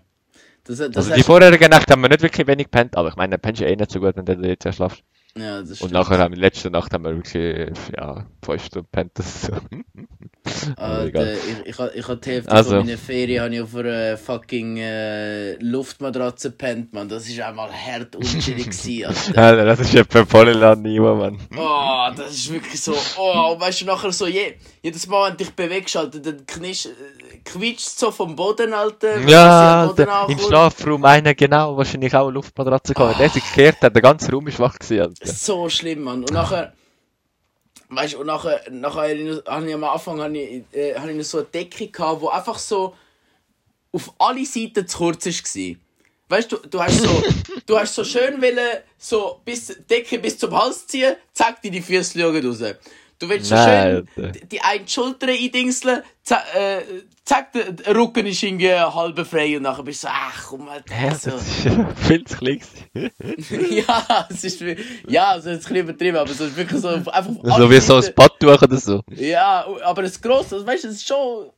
Das, 0.63 0.77
das 0.77 0.95
Also 0.95 1.13
die 1.15 1.23
vorherige 1.23 1.67
Nacht 1.69 1.89
haben 1.89 2.01
wir 2.01 2.09
nicht 2.09 2.21
wirklich 2.21 2.45
wenig 2.47 2.65
gepennt, 2.65 2.95
aber 2.95 3.09
ich 3.09 3.15
meine, 3.15 3.31
dann 3.31 3.41
pennst 3.41 3.61
du 3.61 3.65
eh 3.65 3.75
nicht 3.75 3.91
so 3.91 3.99
gut, 3.99 4.15
wenn 4.15 4.25
du 4.25 4.33
jetzt 4.47 4.65
erst 4.65 4.77
schlafst. 4.77 5.03
Ja, 5.37 5.61
das 5.61 5.69
Und 5.69 5.75
stimmt. 5.77 5.93
nachher 5.93 6.17
haben 6.19 6.33
wir, 6.35 6.41
letzte 6.41 6.69
Nacht 6.69 6.93
haben 6.93 7.05
wir 7.05 7.15
wirklich, 7.15 7.69
ja, 7.97 8.25
fünf 8.43 8.65
Stunden 8.65 8.85
gepennt. 8.91 9.11
Das 9.15 9.43
so. 9.43 9.53
Alter, 10.75 11.05
egal. 11.07 11.37
ich, 11.63 11.69
ich, 11.69 11.79
ich 11.95 12.07
habe 12.07 12.17
die 12.17 12.29
Hälfte 12.31 12.51
Also. 12.51 12.71
von 12.71 12.85
meiner 12.85 12.97
Ferien 12.97 13.43
habe 13.43 13.55
ich 13.55 13.61
auf 13.61 13.75
einer 13.75 14.17
fucking 14.17 14.77
äh, 14.77 15.53
Luftmatratze 15.55 16.51
gepennt, 16.51 16.91
man. 16.93 17.07
Das 17.07 17.27
ist 17.29 17.39
einmal 17.39 17.71
hart 17.71 18.15
unchillig 18.17 18.65
gewesen, 18.69 19.05
Alter. 19.05 19.41
Alter, 19.41 19.65
das 19.65 19.79
ist 19.79 19.93
ja 19.93 20.03
per 20.03 20.25
Polyland-Niveau, 20.25 21.15
Mann. 21.15 21.39
Oh, 21.57 22.09
das 22.15 22.33
ist 22.33 22.51
wirklich 22.51 22.81
so. 22.81 22.93
Oh, 23.17 23.53
und 23.53 23.61
weißt 23.61 23.81
du, 23.81 23.85
nachher 23.85 24.11
so, 24.11 24.27
je, 24.27 24.55
jedes 24.83 25.07
Mal, 25.07 25.29
wenn 25.31 25.37
du 25.37 25.45
dich 25.45 25.53
bewegst, 25.55 25.95
Alter, 25.95 26.19
dann 26.19 26.45
knisch, 26.45 26.87
äh, 26.87 27.30
quietscht 27.43 27.99
so 27.99 28.11
vom 28.11 28.35
Boden, 28.35 28.73
Alter. 28.73 29.19
Ja, 29.21 29.87
Boden 29.87 30.07
im. 30.29 30.39
Schlafraum 30.39 31.03
einer 31.05 31.33
genau, 31.33 31.77
wahrscheinlich 31.77 32.15
auch 32.15 32.25
eine 32.25 32.33
Luftmatratze 32.33 32.93
gehabt. 32.93 33.19
Der 33.19 33.29
sich 33.29 33.43
gekehrt 33.43 33.81
hat, 33.81 33.93
der 33.93 34.01
ganze 34.01 34.31
Raum 34.31 34.47
ist 34.47 34.59
wach 34.59 34.77
gewesen, 34.77 35.01
Alter. 35.01 35.27
So 35.27 35.69
schlimm, 35.69 36.03
Mann. 36.03 36.21
Und 36.21 36.31
nachher, 36.31 36.73
weißt 37.89 38.13
du, 38.13 38.19
und 38.19 38.27
nachher, 38.27 38.61
nachher 38.69 39.41
habe 39.45 39.67
ich, 39.67 39.73
am 39.73 39.83
Anfang 39.83 40.21
habe 40.21 40.37
ich, 40.37 40.63
äh, 40.73 40.95
habe 40.95 41.11
ich 41.11 41.17
noch 41.17 41.23
so 41.23 41.39
eine 41.39 41.47
Decke 41.47 41.87
gehabt, 41.87 42.21
wo 42.21 42.29
einfach 42.29 42.57
so 42.57 42.95
auf 43.91 44.13
alle 44.19 44.45
Seiten 44.45 44.87
zu 44.87 44.97
kurz 44.97 45.25
war. 45.25 45.75
Weißt 46.29 46.51
du, 46.51 46.57
du 46.57 46.81
hast 46.81 47.01
so, 47.01 47.23
du 47.65 47.77
hast 47.77 47.93
so 47.93 48.03
schön 48.03 48.41
wollen, 48.41 48.77
so 48.97 49.41
bis, 49.43 49.67
die 49.67 49.81
Decke 49.83 50.17
bis 50.19 50.37
zum 50.37 50.57
Hals 50.57 50.87
ziehen, 50.87 51.15
zack, 51.33 51.61
die 51.61 51.69
die 51.69 51.81
Füße 51.81 52.17
schauen 52.17 52.45
raus. 52.45 52.61
Du 53.21 53.29
willst 53.29 53.49
so 53.49 53.55
schön 53.55 54.07
die- 54.33 54.47
die 54.47 54.61
eine 54.61 54.87
Schulter 54.87 55.27
eindingseln, 55.27 56.01
zack, 56.23 56.43
äh, 56.55 56.81
zack, 57.23 57.53
der, 57.53 57.71
der 57.71 57.95
Rücken 57.95 58.25
ist 58.25 58.41
irgendwie 58.41 58.71
halb 58.73 59.25
frei 59.27 59.55
und 59.57 59.63
nachher 59.63 59.83
bist 59.83 60.03
du 60.03 60.07
so, 60.07 60.13
ach 60.13 60.47
komm 60.47 60.65
mal, 60.65 60.83
das 60.89 61.21
so. 61.21 61.29
ist 61.29 61.65
ja 61.65 61.93
viel 62.07 62.23
zu 62.23 62.37
klein 62.37 62.59
ja, 63.69 64.27
es 64.29 64.43
ist, 64.43 64.61
ja, 65.07 65.29
also 65.29 65.51
jetzt 65.51 65.67
ein 65.67 65.73
bisschen 65.73 65.87
übertrieben, 65.89 66.17
aber 66.17 66.33
so 66.33 66.45
ist 66.45 66.57
wirklich 66.57 66.81
so, 66.81 66.87
einfach 66.87 67.33
So 67.57 67.69
wie 67.69 67.79
so 67.79 67.97
ein 67.97 68.13
Badtuch 68.15 68.61
oder 68.63 68.77
so. 68.77 69.01
Ja, 69.15 69.67
aber 69.83 70.01
das 70.01 70.19
grosse, 70.19 70.55
also 70.55 70.65
weißt 70.65 70.85
du, 70.85 70.87
es 70.87 70.95
ist 70.95 71.07
schon 71.07 71.51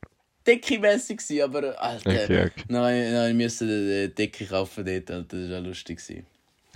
deckemässig 0.46 1.16
gewesen, 1.16 1.42
aber, 1.44 1.82
Alter, 1.82 2.10
Okay, 2.10 2.24
okay. 2.24 2.50
nein, 2.68 3.12
nein, 3.14 3.30
ich 3.38 3.42
musste 3.42 3.64
eine 3.64 4.08
Decke 4.10 4.44
kaufen 4.44 4.84
dort, 4.84 5.10
Alter, 5.10 5.38
das 5.38 5.50
war 5.50 5.60
auch 5.60 5.64
lustig 5.64 5.96
gewesen. 6.06 6.26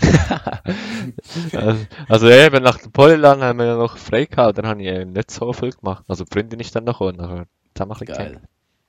Also, 1.53 1.87
also 2.09 2.31
eben, 2.31 2.63
nach 2.63 2.79
dem 2.79 2.93
Polyland 2.93 3.43
haben 3.43 3.59
wir 3.59 3.67
ja 3.67 3.77
noch 3.77 3.97
frei 3.97 4.27
gehabt, 4.27 4.59
dann 4.59 4.67
habe 4.67 4.83
ich 4.83 4.89
eben 4.89 5.13
nicht 5.13 5.31
so 5.31 5.53
viel 5.53 5.71
gemacht. 5.73 6.05
Also 6.09 6.25
die 6.25 6.33
Freundin 6.33 6.61
ist 6.61 6.75
dann 6.75 6.85
noch 6.85 6.99
gekommen, 6.99 7.17
nachher 7.19 7.47
zusammen 7.75 7.97
ein 8.01 8.07
Geil. 8.07 8.17
gehängt. 8.17 8.41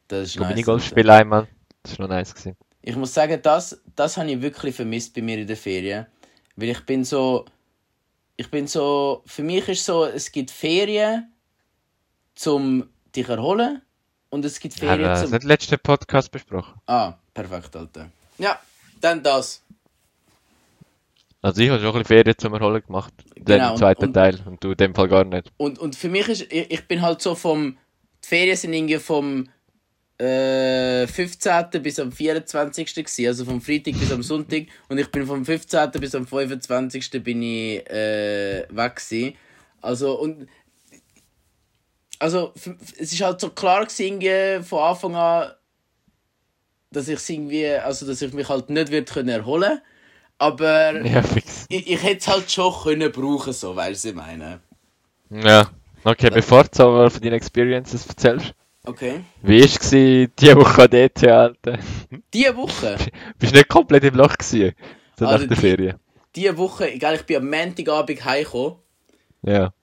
Das 0.07 0.27
ist 0.27 0.35
Nice, 0.35 0.49
nice. 0.49 0.49
Minigolf 0.55 0.83
Alter. 0.83 0.89
spielen 0.91 1.09
einmal, 1.09 1.47
das 1.83 1.97
war 1.99 2.07
noch 2.07 2.15
nice 2.15 2.33
gewesen. 2.33 2.57
Ich 2.81 2.95
muss 2.95 3.13
sagen, 3.13 3.39
das, 3.41 3.81
das 3.95 4.17
habe 4.17 4.31
ich 4.31 4.41
wirklich 4.41 4.75
vermisst 4.75 5.13
bei 5.13 5.21
mir 5.21 5.37
in 5.37 5.47
den 5.47 5.57
Ferien. 5.57 6.05
Weil 6.55 6.69
ich 6.69 6.85
bin 6.85 7.03
so. 7.03 7.45
Ich 8.37 8.49
bin 8.49 8.67
so. 8.67 9.21
Für 9.25 9.43
mich 9.43 9.67
ist 9.69 9.85
so, 9.85 10.05
es 10.05 10.31
gibt 10.31 10.49
Ferien, 10.51 11.31
zum 12.35 12.89
dich 13.15 13.27
erholen. 13.27 13.81
Und 14.29 14.45
es 14.45 14.59
gibt 14.59 14.75
Haben 14.75 14.81
wir 14.81 14.87
Ferien 14.89 15.09
das 15.09 15.21
zum. 15.23 15.31
nicht 15.31 15.43
letzten 15.43 15.79
Podcast 15.79 16.31
besprochen? 16.31 16.79
Ah, 16.85 17.15
perfekt, 17.33 17.75
Alter. 17.75 18.09
Ja, 18.37 18.59
dann 19.01 19.21
das. 19.23 19.63
Also 21.41 21.61
ich 21.61 21.69
habe 21.69 21.79
schon 21.79 21.87
ein 21.89 21.93
bisschen 22.03 22.05
Ferien 22.05 22.37
zum 22.37 22.53
Erholen 22.53 22.83
gemacht. 22.85 23.13
Genau, 23.35 23.45
Den 23.45 23.71
und- 23.71 23.77
zweiten 23.77 24.05
und- 24.05 24.13
Teil. 24.13 24.39
Und 24.45 24.63
du 24.63 24.71
in 24.71 24.77
dem 24.77 24.93
Fall 24.95 25.07
gar 25.07 25.23
nicht. 25.23 25.51
Und, 25.57 25.79
und 25.79 25.95
für 25.95 26.09
mich 26.09 26.27
ist, 26.27 26.41
ich, 26.51 26.69
ich 26.71 26.87
bin 26.87 27.01
halt 27.01 27.21
so 27.21 27.33
vom, 27.35 27.77
die 28.23 28.27
Ferien 28.27 28.57
sind 28.57 28.73
irgendwie 28.73 28.97
vom 28.97 29.47
äh, 30.19 31.07
15. 31.07 31.81
bis 31.81 31.97
am 31.99 32.11
24. 32.11 32.93
gewesen, 32.93 33.27
also 33.27 33.45
vom 33.45 33.61
Freitag 33.61 33.97
bis 33.97 34.11
am 34.11 34.21
Sonntag. 34.21 34.63
Und 34.89 34.97
ich 34.97 35.07
bin 35.09 35.25
vom 35.25 35.45
15. 35.45 35.91
bis 35.91 36.13
am 36.13 36.27
25. 36.27 37.23
bin 37.23 37.41
ich 37.41 37.89
äh, 37.89 38.65
weg 38.69 38.95
gewesen. 38.97 39.35
Also, 39.81 40.19
und 40.19 40.49
also, 42.21 42.51
es 42.97 43.13
ist 43.13 43.21
halt 43.21 43.39
so 43.39 43.49
klar 43.51 43.85
gewesen, 43.85 44.19
irgendwie 44.21 44.61
von 44.67 44.79
Anfang 44.79 45.15
an, 45.15 45.51
dass 46.91 47.07
ich 47.07 47.29
irgendwie, 47.29 47.67
also, 47.67 48.05
dass 48.05 48.21
ich 48.21 48.33
mich 48.33 48.49
halt 48.49 48.69
nicht 48.69 48.91
wird 48.91 49.09
können 49.13 49.29
erholen 49.29 49.79
aber 50.39 51.05
Ja, 51.05 51.21
ich, 51.69 51.87
ich 51.87 52.03
hätte 52.03 52.17
es 52.17 52.27
halt 52.27 52.51
schon 52.51 52.73
können 52.83 53.11
brauchen, 53.11 53.53
so, 53.53 53.75
weißt 53.75 54.05
du, 54.05 54.09
ich 54.09 54.15
meine. 54.15 54.59
Ja. 55.29 55.69
Okay, 56.03 56.29
bevor 56.33 56.63
du 56.63 56.83
aber 56.83 57.09
von 57.11 57.21
deinen 57.21 57.33
Experiences 57.33 58.07
erzählst. 58.07 58.53
Okay. 58.85 59.19
Wie 59.43 59.59
war 59.59 59.65
es 59.65 59.89
die 59.91 60.29
Woche 60.55 60.83
an 60.83 60.89
DT, 60.89 61.27
Alter? 61.27 61.77
Diese 62.33 62.55
Woche, 62.55 62.95
Bist 63.37 63.53
du 63.53 63.57
nicht 63.57 63.67
komplett 63.69 64.03
im 64.05 64.15
Loch 64.15 64.35
gewesen? 64.37 64.73
So 65.19 65.25
Also 65.27 65.39
nach 65.43 65.47
der 65.47 65.55
die- 65.57 65.61
Ferien. 65.61 65.99
diese 66.35 66.57
Woche, 66.57 66.91
egal, 66.93 67.15
ich 67.15 67.23
bin 67.23 67.37
am 67.37 67.49
Montagabend 67.49 68.23
heimgekommen. 68.25 68.75
Ja. 69.43 69.73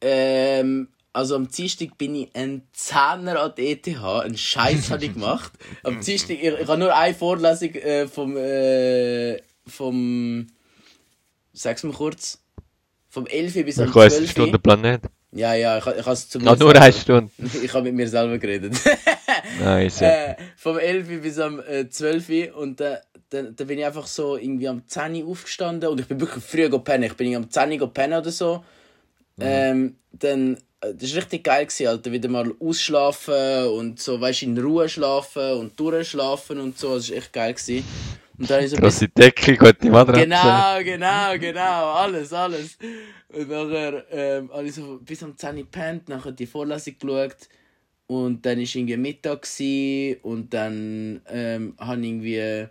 Ähm, 0.00 0.88
also 1.12 1.36
am 1.36 1.48
Dienstag 1.48 1.96
bin 1.98 2.14
ich 2.14 2.30
ein 2.34 2.62
Zehner 2.72 3.40
an 3.40 3.52
der 3.56 3.64
ETH, 3.70 3.88
einen 4.02 4.36
Scheiß 4.36 4.90
habe 4.90 5.04
ich 5.04 5.14
gemacht. 5.14 5.52
Am 5.82 6.00
Dienstag, 6.00 6.30
ich, 6.34 6.42
ich 6.42 6.66
habe 6.66 6.78
nur 6.78 6.94
eine 6.94 7.14
Vorlesung 7.14 7.74
äh, 7.74 8.06
vom, 8.08 8.36
äh, 8.36 9.36
vom, 9.66 10.46
sag's 11.52 11.82
mal 11.82 11.92
kurz, 11.92 12.40
vom 13.08 13.26
11 13.26 13.64
bis 13.64 13.78
am 13.78 13.88
Ich 13.88 13.94
weiß 13.94 14.14
den 14.14 14.24
12. 14.24 14.30
Stundenplan 14.30 14.80
nicht. 14.80 15.00
Ja, 15.32 15.54
ja, 15.54 15.78
ich, 15.78 15.86
ich 15.86 16.04
habe 16.06 16.12
es 16.12 16.28
zu 16.28 16.38
mir 16.38 16.50
Ah, 16.50 16.56
nur 16.56 16.74
eine 16.74 16.92
Stunde. 16.92 17.30
Ich 17.62 17.72
habe 17.72 17.84
mit 17.84 17.94
mir 17.94 18.08
selber 18.08 18.38
geredet. 18.38 18.74
Nice, 19.60 20.02
äh, 20.02 20.34
vom 20.56 20.78
11 20.78 21.22
bis 21.22 21.38
am 21.38 21.60
äh, 21.60 21.88
12 21.88 22.54
und 22.54 22.80
äh, 22.80 22.96
dann, 23.30 23.54
dann 23.56 23.66
bin 23.66 23.78
ich 23.78 23.84
einfach 23.84 24.06
so 24.06 24.36
irgendwie 24.36 24.68
am 24.68 24.86
10 24.86 25.22
Uhr 25.22 25.30
aufgestanden 25.30 25.90
und 25.90 26.00
ich 26.00 26.06
bin 26.06 26.20
wirklich 26.20 26.44
früh 26.44 26.68
gepennt. 26.68 27.04
Ich 27.04 27.14
bin 27.14 27.28
irgendwie 27.28 27.44
am 27.44 27.50
10 27.50 27.72
Uhr 27.72 27.78
gepennt 27.86 28.14
oder 28.14 28.30
so. 28.30 28.64
Ähm, 29.38 29.96
dann, 30.12 30.56
äh, 30.80 30.94
das 30.94 31.10
war 31.10 31.18
richtig 31.22 31.44
geil, 31.44 31.66
gewesen, 31.66 31.88
Alter. 31.88 32.12
Wieder 32.12 32.28
mal 32.28 32.52
ausschlafen 32.58 33.66
und 33.68 34.00
so, 34.00 34.20
weißt 34.20 34.42
du, 34.42 34.46
in 34.46 34.58
Ruhe 34.58 34.88
schlafen 34.88 35.52
und 35.52 35.78
durchschlafen 35.78 36.60
und 36.60 36.78
so. 36.78 36.94
Das 36.94 37.10
war 37.10 37.16
echt 37.18 37.32
geil. 37.32 37.52
Gewesen. 37.52 37.84
Und 38.38 38.42
ich 38.42 38.48
so 38.48 38.54
ein 38.54 38.60
bisschen- 38.60 38.78
Grosse 38.80 39.08
Decke, 39.08 39.56
gute 39.56 39.90
Matratze. 39.90 40.20
Genau, 40.24 40.82
genau, 40.84 41.38
genau, 41.38 41.92
alles, 41.92 42.32
alles. 42.32 42.78
Und 43.28 43.48
nachher 43.48 44.04
ähm, 44.10 44.50
habe 44.52 44.64
ich 44.66 44.74
so 44.74 44.98
bis 45.02 45.22
am 45.22 45.36
10 45.36 45.56
Uhr 45.56 45.62
gepennt, 45.62 46.08
nachher 46.08 46.32
die 46.32 46.46
Vorlesung 46.46 46.94
geschaut 46.98 47.36
und 48.06 48.44
dann 48.46 48.58
war 48.58 48.62
irgendwie 48.64 48.96
Mittag 48.96 49.42
gewesen, 49.42 50.20
und 50.22 50.54
dann 50.54 51.20
ähm, 51.28 51.74
habe 51.78 52.00
ich 52.00 52.06
irgendwie 52.08 52.66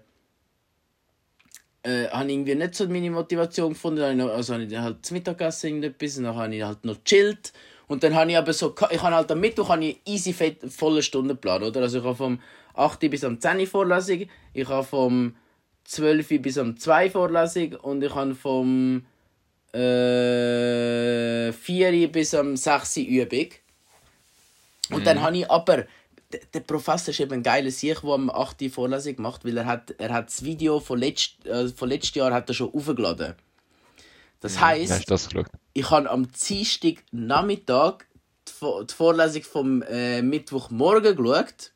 äh, 1.83 2.07
habe 2.09 2.31
irgendwie 2.31 2.55
nicht 2.55 2.75
so 2.75 2.87
meine 2.87 3.11
Motivation 3.11 3.69
gefunden, 3.73 3.99
dann 3.99 4.21
habe 4.21 4.31
ich 4.31 4.35
also 4.37 4.53
habe 4.53 4.63
ich 4.63 4.69
dann 4.71 4.83
halt 4.83 4.97
das 5.01 5.11
Mittagessen 5.11 5.67
irgendetwas 5.67 6.17
und 6.17 6.23
dann 6.23 6.35
habe 6.35 6.55
ich 6.55 6.63
halt 6.63 6.85
noch 6.85 7.03
chillt 7.03 7.53
und 7.87 8.03
dann 8.03 8.15
habe 8.15 8.31
ich 8.31 8.37
aber 8.37 8.53
so, 8.53 8.73
ich 8.89 9.01
habe 9.01 9.15
halt 9.15 9.31
am 9.31 9.39
Mittwoch 9.39 9.69
habe 9.69 9.85
ich 9.85 9.99
easy 10.05 10.33
fett, 10.33 10.59
volle 10.71 11.03
Stundenplan, 11.03 11.61
oder? 11.63 11.81
Also 11.81 11.99
ich 11.99 12.03
habe 12.03 12.15
vom 12.15 12.39
8 12.73 13.03
Uhr 13.03 13.09
bis 13.09 13.23
am 13.23 13.39
10 13.39 13.59
Uhr 13.59 13.67
Vorlesung, 13.67 14.25
ich 14.53 14.67
habe 14.67 14.83
vom 14.85 15.35
12 15.85 16.31
Uhr 16.31 16.39
bis 16.39 16.57
um 16.57 16.77
2 16.77 17.09
Vorlesung 17.11 17.73
und 17.75 18.03
ich 18.03 18.13
habe 18.13 18.35
vom 18.35 19.05
äh, 19.73 21.51
4 21.53 21.93
Uhr 21.93 22.07
bis 22.11 22.33
um 22.33 22.55
6 22.57 22.97
Uhr 22.97 23.03
Übung. 23.03 23.47
Und 24.91 25.05
dann 25.05 25.21
habe 25.21 25.37
ich 25.37 25.49
aber, 25.49 25.85
der, 26.53 26.59
Professor 26.61 27.09
ist 27.11 27.19
eben 27.19 27.33
ein 27.33 27.43
geiler 27.43 27.71
Sieg, 27.71 28.01
der 28.01 28.09
am 28.11 28.29
8 28.29 28.61
Uhr 28.61 28.69
Vorlesung 28.69 29.15
macht, 29.17 29.45
weil 29.45 29.57
er 29.57 29.65
hat, 29.65 29.95
er 29.97 30.13
hat 30.13 30.27
das 30.27 30.43
Video 30.43 30.79
von, 30.79 30.99
letzt, 30.99 31.45
äh, 31.45 31.67
von 31.69 31.89
letztes 31.89 32.15
Jahr 32.15 32.33
hat 32.33 32.49
er 32.49 32.53
schon 32.53 32.73
aufgeladen. 32.73 33.33
Das 34.41 34.59
heisst, 34.59 34.91
Hast 34.91 35.05
du 35.09 35.13
das 35.13 35.29
ich 35.73 35.89
habe 35.89 36.09
am 36.09 36.27
Dienstag 36.31 37.03
Nachmittag 37.11 38.05
die, 38.47 38.51
Vo- 38.51 38.83
die 38.83 38.93
Vorlesung 38.93 39.43
vom 39.43 39.81
äh, 39.81 40.21
Mittwochmorgen 40.21 41.15
geschaut 41.15 41.71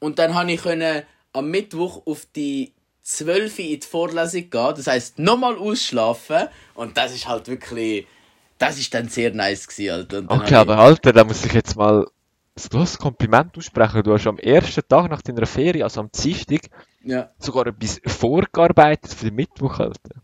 und 0.00 0.18
dann 0.18 0.34
habe 0.34 0.50
ich 0.52 0.60
können 0.62 1.02
am 1.32 1.48
Mittwoch 1.50 2.02
auf 2.06 2.26
die 2.34 2.72
12 3.02 3.58
Uhr 3.58 3.64
in 3.66 3.80
die 3.80 3.86
Vorlesung 3.86 4.50
gehen, 4.50 4.74
das 4.76 4.86
heisst 4.86 5.18
nochmal 5.18 5.56
ausschlafen 5.56 6.48
und 6.74 6.96
das 6.96 7.14
ist 7.14 7.28
halt 7.28 7.48
wirklich, 7.48 8.06
das 8.58 8.78
ist 8.78 8.94
dann 8.94 9.08
sehr 9.08 9.32
nice 9.34 9.66
gewesen, 9.68 9.92
Alter. 9.92 10.18
Und 10.18 10.30
Okay, 10.30 10.54
aber 10.56 10.78
Alter, 10.78 11.12
da 11.12 11.24
muss 11.24 11.44
ich 11.44 11.52
jetzt 11.52 11.76
mal 11.76 12.06
ein 12.56 12.68
großes 12.70 12.98
Kompliment 12.98 13.56
aussprechen. 13.58 14.02
Du 14.02 14.14
hast 14.14 14.26
am 14.26 14.38
ersten 14.38 14.82
Tag 14.88 15.10
nach 15.10 15.22
deiner 15.22 15.46
Ferie, 15.46 15.84
also 15.84 16.00
am 16.00 16.10
Dienstag, 16.12 16.60
ich, 16.64 16.70
ja, 17.04 17.30
sogar 17.38 17.66
etwas 17.68 18.00
vorgearbeitet 18.06 19.14
für 19.14 19.26
den 19.26 19.36
Mittwoch, 19.36 19.78
Alter. 19.80 20.16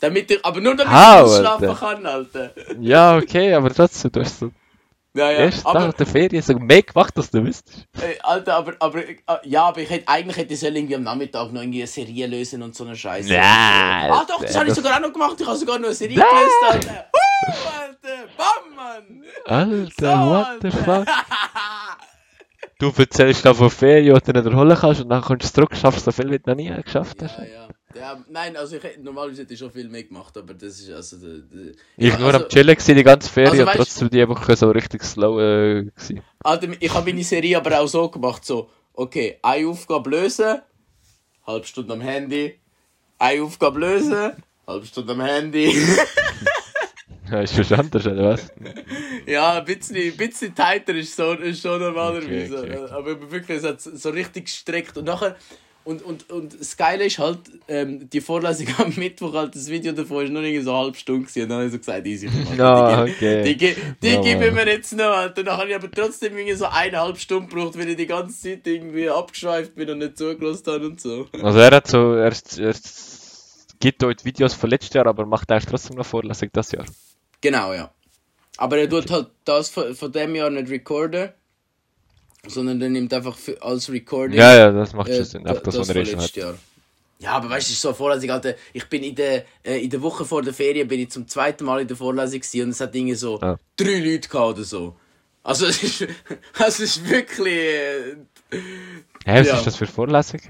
damit 0.00 0.30
ich, 0.30 0.44
aber 0.44 0.60
nur 0.60 0.76
damit 0.76 1.02
Au, 1.02 1.08
ich 1.08 1.16
ausschlafen 1.16 1.68
Alter. 1.68 1.74
kann, 1.74 2.06
Alter. 2.06 2.56
Ja, 2.78 3.16
okay, 3.16 3.52
aber 3.54 3.70
trotzdem, 3.72 4.12
du 4.12 4.20
hast 4.20 4.38
so 4.40 4.52
Ja, 5.16 5.30
ja, 5.30 5.50
Tag 5.50 5.64
aber, 5.64 5.80
nach 5.80 5.94
der 5.94 6.06
Ferie 6.06 6.42
so 6.42 6.54
mehr 6.58 6.82
gemacht, 6.82 7.16
als 7.16 7.30
du 7.30 7.42
wüsstest. 7.44 7.86
äh, 8.00 8.18
Alter, 8.22 8.56
aber, 8.56 8.74
aber, 8.80 8.98
äh, 8.98 9.16
ja, 9.44 9.64
aber 9.64 9.80
ich 9.80 9.88
hätte, 9.88 10.06
eigentlich 10.08 10.36
hätte 10.36 10.52
ich 10.54 10.60
sollen 10.60 10.76
irgendwie 10.76 10.96
am 10.96 11.02
Nachmittag 11.04 11.52
noch 11.52 11.60
irgendwie 11.62 11.80
eine 11.80 11.86
Serie 11.86 12.26
lösen 12.26 12.62
und 12.62 12.74
so 12.74 12.84
eine 12.84 12.94
Scheiße. 12.96 13.28
Nein, 13.30 13.40
Ah 13.40 14.24
doch, 14.28 14.42
das 14.42 14.56
habe 14.56 14.68
ich 14.68 14.74
sogar 14.74 14.96
auch 14.96 15.00
noch 15.00 15.12
gemacht. 15.12 15.36
Ich 15.40 15.46
habe 15.46 15.56
sogar 15.56 15.78
noch 15.78 15.86
eine 15.86 15.94
Serie 15.94 16.18
Nein. 16.18 16.26
gelöst, 16.28 16.86
Alter. 16.88 17.06
Uh, 17.14 17.50
Alter. 17.80 18.28
Bam, 18.36 18.76
Mann. 18.76 19.24
Alter, 19.46 19.90
So, 19.98 20.30
what 20.30 20.48
the 20.62 20.70
fuck? 20.70 21.06
Du 22.78 22.92
erzählst 22.94 23.42
da 23.46 23.54
von 23.54 23.70
Ferien, 23.70 24.14
die 24.14 24.32
du 24.32 24.38
nicht 24.38 24.52
erholen 24.52 24.76
kannst 24.78 25.00
und 25.00 25.08
dann 25.08 25.22
kommst 25.22 25.48
du 25.48 25.54
zurück, 25.54 25.74
schaffst 25.74 26.04
so 26.04 26.12
viel, 26.12 26.30
wie 26.30 26.38
du 26.38 26.50
noch 26.50 26.56
nie 26.56 26.70
geschafft 26.82 27.22
hast. 27.22 27.38
Ja, 27.38 27.44
ja. 27.44 27.68
Ja, 27.98 28.24
nein, 28.28 28.56
also 28.56 28.76
ich 28.76 28.82
hätte 28.82 29.00
normalerweise 29.00 29.42
hätte 29.42 29.54
ich 29.54 29.58
schon 29.58 29.70
viel 29.70 29.88
mehr 29.88 30.04
gemacht, 30.04 30.36
aber 30.36 30.54
das 30.54 30.80
ist 30.80 30.90
also... 30.90 31.16
Der, 31.16 31.38
der, 31.38 31.74
Ich 31.96 32.12
ja, 32.12 32.18
nur 32.18 32.32
also, 32.32 32.44
am 32.44 32.48
Chillen 32.48 32.74
gewesen, 32.74 32.96
die 32.96 33.04
ganze 33.04 33.30
Ferien 33.30 33.52
also 33.52 33.70
und 33.70 33.76
trotzdem 33.76 34.10
die 34.10 34.28
Woche 34.28 34.56
so 34.56 34.70
richtig 34.70 35.04
slow 35.04 35.40
äh. 35.40 35.90
Alter, 36.40 36.68
ich 36.78 36.92
habe 36.92 37.10
meine 37.10 37.24
Serie 37.24 37.56
aber 37.56 37.80
auch 37.80 37.88
so 37.88 38.08
gemacht, 38.08 38.44
so, 38.44 38.70
okay, 38.92 39.38
eine 39.42 39.68
Aufgabe 39.68 40.10
lösen, 40.10 40.60
halbe 41.46 41.66
Stunde 41.66 41.94
am 41.94 42.00
Handy, 42.00 42.58
eine 43.18 43.42
Aufgabe 43.42 43.80
lösen, 43.80 44.32
halbe 44.66 44.86
Stunde 44.86 45.12
am 45.12 45.20
Handy. 45.20 45.74
Ja, 47.30 47.40
ist 47.40 47.54
schon 47.54 47.78
anders, 47.78 48.06
oder 48.06 48.24
was? 48.24 48.52
ja, 49.26 49.58
ein 49.58 49.64
bisschen, 49.64 49.96
ein 49.96 50.16
bisschen 50.16 50.54
tighter 50.54 50.94
ist, 50.94 51.16
so, 51.16 51.32
ist 51.32 51.60
schon 51.60 51.80
normalerweise. 51.80 52.58
Okay, 52.58 52.78
okay. 52.78 52.92
Aber 52.92 53.30
wirklich, 53.30 53.58
es 53.58 53.64
hat 53.64 53.80
so 53.80 54.10
richtig 54.10 54.44
gestreckt. 54.44 54.96
Und 54.96 55.06
nachher, 55.06 55.36
und, 55.86 56.02
und, 56.02 56.30
und 56.30 56.60
das 56.60 56.76
Geile 56.76 57.04
ist 57.04 57.20
halt, 57.20 57.38
ähm, 57.68 58.10
die 58.10 58.20
Vorlesung 58.20 58.66
am 58.78 58.92
Mittwoch, 58.96 59.32
halt, 59.34 59.54
das 59.54 59.68
Video 59.68 59.92
davon 59.92 60.24
ist 60.24 60.32
nur 60.32 60.42
irgendwie 60.42 60.64
so 60.64 60.72
eine 60.72 60.80
halbe 60.80 60.98
Stunde 60.98 61.26
gewesen. 61.26 61.42
Und 61.44 61.48
dann 61.48 61.58
habe 61.58 61.66
ich 61.66 61.72
so 61.72 61.78
gesagt, 61.78 62.06
easy. 62.06 62.28
Alter, 62.50 63.06
die, 63.06 63.12
okay. 63.12 63.42
Die, 63.44 63.56
die, 63.56 63.76
die 64.02 64.08
Ja, 64.08 64.20
geben 64.20 64.54
mir 64.54 64.66
jetzt 64.66 64.92
noch, 64.96 65.04
Alter. 65.04 65.44
Dann 65.44 65.56
habe 65.56 65.70
ich 65.70 65.76
aber 65.76 65.88
trotzdem 65.88 66.36
irgendwie 66.36 66.56
so 66.56 66.66
eineinhalb 66.66 67.18
Stunden 67.18 67.48
gebraucht, 67.48 67.78
weil 67.78 67.88
ich 67.88 67.96
die 67.96 68.06
ganze 68.06 68.36
Zeit 68.36 68.66
irgendwie 68.66 69.08
abgeschweift 69.08 69.76
bin 69.76 69.88
und 69.90 69.98
nicht 69.98 70.18
zugelassen 70.18 70.64
habe 70.66 70.86
und 70.86 71.00
so. 71.00 71.28
Also 71.40 71.58
er 71.60 71.70
hat 71.70 71.86
so, 71.86 72.14
er, 72.14 72.32
er 72.32 72.74
gibt 73.78 74.02
die 74.02 74.24
Videos 74.24 74.54
von 74.54 74.70
letztes 74.70 74.92
Jahr, 74.92 75.06
aber 75.06 75.24
macht 75.24 75.52
eigentlich 75.52 75.66
trotzdem 75.66 75.96
noch 75.96 76.06
Vorlesung 76.06 76.48
das 76.52 76.72
Jahr. 76.72 76.84
Genau, 77.40 77.72
ja. 77.72 77.92
Aber 78.56 78.76
er 78.76 78.90
tut 78.90 79.08
halt 79.12 79.28
das 79.44 79.70
von, 79.70 79.94
von 79.94 80.10
dem 80.10 80.34
Jahr 80.34 80.50
nicht 80.50 80.68
recorden, 80.68 81.30
sondern 82.48 82.80
er 82.80 82.88
nimmt 82.88 83.12
einfach 83.12 83.36
für, 83.36 83.60
als 83.62 83.90
Recording 83.90 84.38
Ja, 84.38 84.54
ja, 84.56 84.72
das 84.72 84.92
macht 84.94 85.08
äh, 85.08 85.16
schon 85.16 85.24
Sinn. 85.24 85.46
Einfach 85.46 85.62
das, 85.62 85.78
was 85.78 85.90
von 85.92 86.20
hat. 86.20 86.36
Jahr. 86.36 86.54
Ja, 87.18 87.30
aber 87.32 87.48
weißt 87.48 87.68
du, 87.68 87.70
es 87.70 87.76
ist 87.76 87.80
so 87.82 87.88
eine 87.88 87.94
Vorlesung, 87.94 88.30
Alter. 88.30 88.54
Ich 88.74 88.84
bin 88.88 89.02
in 89.02 89.14
der, 89.14 89.44
äh, 89.64 89.82
in 89.82 89.88
der 89.90 90.02
Woche 90.02 90.24
vor 90.24 90.42
der 90.42 90.52
Ferien 90.52 90.86
bin 90.86 91.00
ich 91.00 91.10
zum 91.10 91.26
zweiten 91.26 91.64
Mal 91.64 91.80
in 91.80 91.88
der 91.88 91.96
Vorlesung 91.96 92.40
und 92.62 92.70
es 92.70 92.80
hat 92.80 92.94
irgendwie 92.94 93.14
so 93.14 93.40
Ah. 93.40 93.58
drei 93.76 93.98
Leute 94.00 94.28
gehabt 94.28 94.54
oder 94.56 94.64
so. 94.64 94.96
Also 95.42 95.66
es 95.66 95.82
ist, 95.82 96.06
es 96.66 96.80
ist 96.80 97.08
wirklich 97.08 97.54
äh, 97.54 98.16
Hä, 99.24 99.40
was 99.40 99.46
Ja. 99.46 99.56
ist 99.56 99.66
das 99.66 99.76
für 99.76 99.86
Vorlesung? 99.86 100.40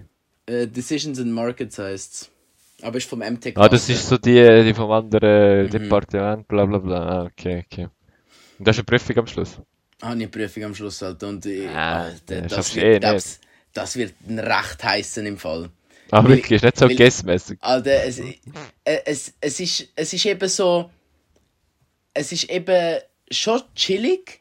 äh, 0.46 0.66
Decisions 0.66 1.18
and 1.20 1.32
Markets 1.32 1.78
heißt 1.78 2.30
Aber 2.82 2.98
ist 2.98 3.08
vom 3.08 3.20
MTech. 3.20 3.56
Ah, 3.56 3.68
das 3.68 3.88
ist 3.88 4.08
so 4.08 4.18
die, 4.18 4.64
die 4.64 4.74
vom 4.74 4.90
anderen 4.90 5.66
Mhm. 5.66 5.70
Departement, 5.70 6.48
bla 6.48 6.64
bla 6.66 6.78
bla. 6.78 6.98
Ah, 7.08 7.24
okay, 7.26 7.64
okay. 7.70 7.88
Und 8.58 8.66
das 8.66 8.76
ist 8.76 8.80
eine 8.80 8.84
Prüfung 8.98 9.16
am 9.18 9.26
Schluss. 9.26 9.60
Ah, 10.00 10.10
eine 10.10 10.28
Prüfung 10.28 10.64
am 10.64 10.74
Schluss 10.74 11.00
halt. 11.02 11.22
Und 11.22 11.46
äh, 11.46 11.66
Ah, 11.68 12.04
Alter, 12.04 12.42
das 12.42 12.74
wird, 12.74 12.84
eh 12.84 13.00
das, 13.00 13.40
das 13.72 13.96
wird 13.96 14.14
ein 14.28 14.38
recht 14.38 14.84
heißen 14.84 15.24
im 15.26 15.38
Fall. 15.38 15.70
Ah, 16.10 16.22
Weil- 16.22 16.36
wirklich, 16.36 16.62
ist 16.62 16.64
nicht 16.64 16.78
so 16.78 16.88
guessmäßig. 16.88 17.58
Alter, 17.62 18.04
es, 18.04 18.18
äh, 18.20 18.34
es, 18.84 19.32
es, 19.40 19.60
ist, 19.60 19.88
es 19.96 20.12
ist 20.12 20.24
eben 20.26 20.48
so. 20.48 20.90
Es 22.14 22.32
ist 22.32 22.44
eben 22.44 23.00
schon 23.30 23.60
chillig, 23.74 24.40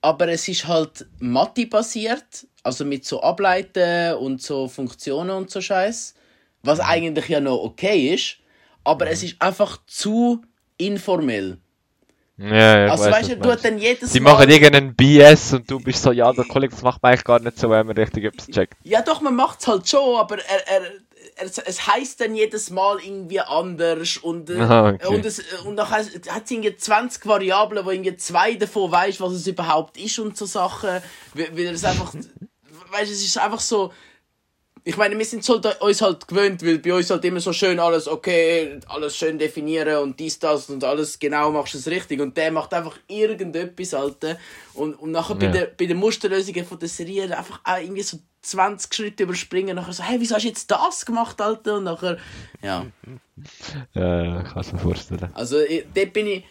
aber 0.00 0.28
es 0.28 0.48
ist 0.48 0.66
halt 0.66 1.06
Mathe-basiert. 1.18 2.46
Also 2.62 2.84
mit 2.84 3.04
so 3.04 3.22
Ableiten 3.22 4.14
und 4.14 4.42
so 4.42 4.66
Funktionen 4.68 5.30
und 5.30 5.50
so 5.50 5.60
Scheiß. 5.60 6.14
Was 6.62 6.80
eigentlich 6.80 7.28
ja 7.28 7.40
noch 7.40 7.58
okay 7.62 8.14
ist. 8.14 8.38
Aber 8.82 9.08
es 9.08 9.22
ist 9.22 9.40
einfach 9.40 9.78
zu 9.86 10.42
informell. 10.78 11.58
Ja, 12.38 12.84
ja, 12.84 12.92
Also 12.92 13.04
weißt 13.04 13.30
du, 13.30 13.36
du 13.38 13.50
tut 13.50 13.64
dann 13.64 13.78
jedes 13.78 14.12
Sie 14.12 14.20
Mal. 14.20 14.32
machen 14.32 14.50
irgendeinen 14.50 14.94
BS 14.94 15.54
und 15.54 15.70
du 15.70 15.80
bist 15.80 16.02
so, 16.02 16.12
ja, 16.12 16.30
der 16.32 16.44
Kollege, 16.44 16.74
das 16.74 16.82
macht 16.82 17.02
man 17.02 17.12
eigentlich 17.12 17.24
gar 17.24 17.40
nicht 17.40 17.58
so, 17.58 17.70
wenn 17.70 17.86
man 17.86 17.96
richtig 17.96 18.24
etwas 18.24 18.46
checkt. 18.48 18.74
Ja, 18.82 19.00
doch, 19.00 19.22
man 19.22 19.34
macht 19.34 19.60
es 19.60 19.66
halt 19.66 19.88
schon, 19.88 20.16
aber 20.16 20.36
er, 20.44 20.68
er, 20.68 20.82
er, 21.36 21.46
es 21.66 21.86
heißt 21.86 22.20
dann 22.20 22.34
jedes 22.34 22.68
Mal 22.68 22.98
irgendwie 23.02 23.40
anders 23.40 24.18
und, 24.18 24.50
äh, 24.50 24.60
Aha, 24.60 24.90
okay. 24.90 25.06
und, 25.06 25.24
es, 25.24 25.42
und 25.64 25.76
dann 25.76 25.88
hat 25.88 26.02
es 26.44 26.50
irgendwie 26.50 26.76
20 26.76 27.24
Variablen, 27.24 27.86
wo 27.86 27.90
irgendwie 27.90 28.16
zwei 28.16 28.54
davon 28.54 28.92
weiß, 28.92 29.18
was 29.20 29.32
es 29.32 29.46
überhaupt 29.46 29.96
ist 29.96 30.18
und 30.18 30.36
so 30.36 30.44
Sachen, 30.44 31.00
weil, 31.32 31.56
weil 31.56 31.66
es 31.68 31.84
einfach, 31.84 32.12
weißt, 32.14 33.10
es 33.10 33.24
ist 33.24 33.38
einfach 33.38 33.60
so, 33.60 33.92
ich 34.88 34.96
meine, 34.96 35.18
wir 35.18 35.24
sind 35.24 35.46
da- 35.64 35.72
uns 35.80 36.00
halt 36.00 36.28
gewöhnt, 36.28 36.64
weil 36.64 36.78
bei 36.78 36.94
uns 36.94 37.10
halt 37.10 37.24
immer 37.24 37.40
so 37.40 37.52
schön 37.52 37.80
alles, 37.80 38.06
okay, 38.06 38.78
alles 38.86 39.16
schön 39.16 39.36
definieren 39.36 39.98
und 39.98 40.20
dies, 40.20 40.38
das 40.38 40.70
und 40.70 40.84
alles 40.84 41.18
genau 41.18 41.50
machst 41.50 41.74
du 41.74 41.78
es 41.78 41.88
richtig. 41.88 42.20
Und 42.20 42.36
der 42.36 42.52
macht 42.52 42.72
einfach 42.72 42.96
irgendetwas, 43.08 43.94
Alter. 43.94 44.38
Und, 44.74 44.94
und 44.94 45.10
nachher 45.10 45.34
bei, 45.34 45.46
Ja. 45.46 45.50
der, 45.50 45.66
bei 45.76 45.86
den 45.86 45.96
Musterlösungen 45.96 46.64
von 46.64 46.78
der 46.78 46.88
Serie 46.88 47.24
einfach 47.36 47.60
auch 47.64 47.78
irgendwie 47.80 48.02
so 48.02 48.18
20 48.42 48.94
Schritte 48.94 49.24
überspringen. 49.24 49.74
Nachher 49.74 49.92
so, 49.92 50.04
hey, 50.04 50.20
wieso 50.20 50.36
hast 50.36 50.44
du 50.44 50.48
jetzt 50.48 50.70
das 50.70 51.04
gemacht, 51.04 51.40
Alter? 51.40 51.78
Und 51.78 51.84
nachher, 51.84 52.18
ja. 52.62 52.86
Ja, 53.94 54.38
ich 54.40 54.44
kann 54.52 54.60
es 54.60 54.72
mir 54.72 54.78
vorstellen. 54.78 55.28
Also, 55.34 55.58
ich, 55.62 55.84
dort 55.92 56.12
bin 56.12 56.28
ich, 56.28 56.44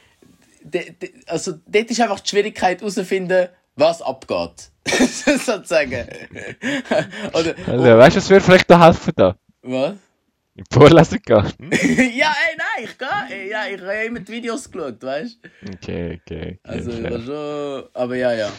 de, 0.61 0.93
also, 1.27 1.53
dort 1.65 1.89
ist 1.89 2.01
einfach 2.01 2.19
die 2.19 2.29
Schwierigkeit 2.31 2.81
herauszufinden, 2.81 3.47
was 3.76 4.01
abgeht. 4.01 4.71
Sozusagen. 4.88 6.07
Oder, 7.34 7.55
Also, 7.67 7.84
weißt 7.84 8.15
du, 8.15 8.19
was 8.19 8.30
wir 8.30 8.41
vielleicht 8.41 8.69
da 8.69 8.84
helfen 8.86 9.13
da? 9.15 9.36
was? 9.61 9.95
In 10.57 10.63
die 10.63 10.73
Vorlesung 10.73 11.19
gehen. 11.26 11.53
ja, 12.15 12.34
ey, 12.34 12.55
nein, 12.57 12.84
ich 12.84 12.97
gehe. 12.97 13.49
Ja, 13.49 13.65
ich 13.67 13.82
habe 13.82 13.93
ja 13.93 14.01
immer 14.03 14.21
die 14.21 14.32
Videos 14.32 14.71
geschaut, 14.71 15.03
weißt 15.03 15.39
du? 15.43 15.73
Okay, 15.73 16.19
okay. 16.21 16.21
okay 16.21 16.59
Also, 16.63 16.91
ich 16.91 17.03
war 17.03 17.19
schon. 17.19 17.84
Aber 17.93 18.15
ja, 18.15 18.32
ja. 18.34 18.49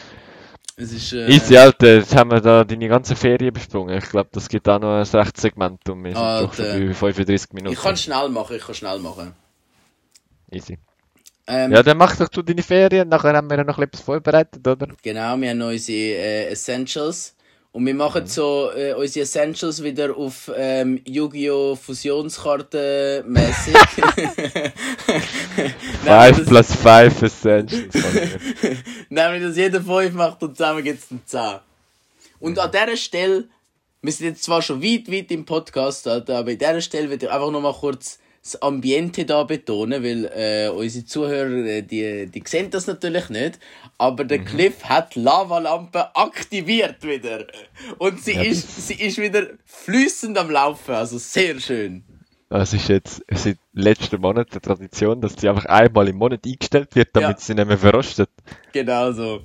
Es 0.75 0.91
ist. 0.91 1.11
Äh, 1.13 1.27
Easy, 1.27 1.57
Alter, 1.57 1.95
jetzt 1.95 2.15
haben 2.15 2.29
wir 2.29 2.39
da 2.39 2.63
deine 2.63 2.87
ganze 2.87 3.15
Ferien 3.15 3.51
besprungen. 3.51 3.97
Ich 3.97 4.09
glaube, 4.09 4.29
das 4.31 4.47
gibt 4.47 4.69
auch 4.69 4.79
noch 4.79 4.95
ein 4.99 5.03
rechtes 5.03 5.41
Segment 5.41 5.89
und 5.89 6.03
wir 6.03 6.11
sind 6.11 6.21
doch 6.21 6.53
schon 6.53 6.65
Alter. 6.65 6.79
bei 6.79 6.93
35 6.93 7.53
Minuten. 7.53 7.73
Ich 7.73 7.81
kann 7.81 7.97
schnell 7.97 8.29
machen, 8.29 8.57
ich 8.57 8.63
kann 8.63 8.75
schnell 8.75 8.99
machen. 8.99 9.33
Easy. 10.51 10.77
Ähm, 11.47 11.71
Ja, 11.71 11.81
dann 11.83 11.97
mach 11.97 12.15
doch 12.15 12.27
du 12.29 12.41
deine 12.41 12.61
Ferien, 12.63 13.07
nachher 13.09 13.33
haben 13.33 13.49
wir 13.49 13.57
ja 13.57 13.63
noch 13.63 13.79
etwas 13.79 14.01
vorbereitet, 14.01 14.67
oder? 14.67 14.87
Genau, 15.01 15.37
wir 15.37 15.49
haben 15.49 15.61
unsere 15.61 16.17
äh, 16.17 16.47
Essentials. 16.49 17.33
Und 17.73 17.85
wir 17.85 17.93
machen 17.93 18.25
so 18.25 18.71
äh, 18.75 18.93
unsere 18.93 19.23
Essentials 19.23 19.83
wieder 19.83 20.17
auf 20.17 20.51
ähm, 20.55 20.99
Yu-Gi-Oh! 21.05 21.75
Fusionskarte 21.75 23.23
mäßig. 23.27 23.75
5 26.03 26.45
plus 26.47 26.75
5 26.75 27.21
Essentials. 27.21 27.93
Nämlich, 29.09 29.43
dass 29.43 29.57
jeder 29.57 29.81
5 29.81 30.13
macht 30.13 30.41
und 30.41 30.57
zusammen 30.57 30.83
gibt 30.83 31.03
es 31.03 31.11
einen 31.11 31.21
10. 31.23 31.59
Und 32.39 32.57
an 32.57 32.71
dieser 32.71 32.97
Stelle, 32.97 33.47
wir 34.01 34.11
sind 34.11 34.27
jetzt 34.27 34.43
zwar 34.43 34.61
schon 34.63 34.81
weit, 34.81 35.11
weit 35.11 35.29
im 35.31 35.45
Podcast, 35.45 36.07
Alter, 36.07 36.39
aber 36.39 36.51
an 36.51 36.57
dieser 36.57 36.81
Stelle 36.81 37.09
würde 37.09 37.27
ich 37.27 37.31
einfach 37.31 37.51
noch 37.51 37.61
mal 37.61 37.73
kurz 37.73 38.17
das 38.47 38.61
Ambiente 38.61 39.25
da 39.25 39.43
betonen, 39.43 40.03
weil 40.03 40.25
äh, 40.33 40.69
unsere 40.69 41.05
Zuhörer, 41.05 41.65
äh, 41.65 41.81
die, 41.81 42.27
die 42.27 42.43
sehen 42.45 42.69
das 42.71 42.87
natürlich 42.87 43.29
nicht, 43.29 43.59
aber 43.97 44.23
der 44.25 44.39
Cliff 44.39 44.83
hat 44.85 45.15
die 45.15 45.19
Lavalampe 45.21 46.15
aktiviert 46.15 47.03
wieder. 47.03 47.45
Und 47.97 48.21
sie, 48.23 48.33
Ja, 48.33 48.41
ist, 48.43 48.87
sie 48.87 48.95
ist 48.95 49.17
wieder 49.17 49.47
flüssend 49.65 50.37
am 50.37 50.49
Laufen, 50.49 50.93
also 50.95 51.17
sehr 51.17 51.59
schön. 51.59 52.03
Das 52.49 52.73
ist 52.73 52.87
jetzt 52.87 53.23
seit 53.29 53.57
letzten 53.73 54.21
Monat 54.21 54.51
eine 54.51 54.61
Tradition, 54.61 55.19
dass 55.19 55.35
die 55.35 55.49
einfach 55.49 55.65
einmal 55.65 56.07
im 56.07 56.15
Monat 56.15 56.45
eingestellt 56.45 56.95
wird, 56.95 57.09
damit 57.13 57.37
Ja. 57.37 57.37
sie 57.39 57.53
nicht 57.55 57.67
mehr 57.67 57.77
verrostet. 57.77 58.29
Genau 58.71 59.11
so. 59.11 59.41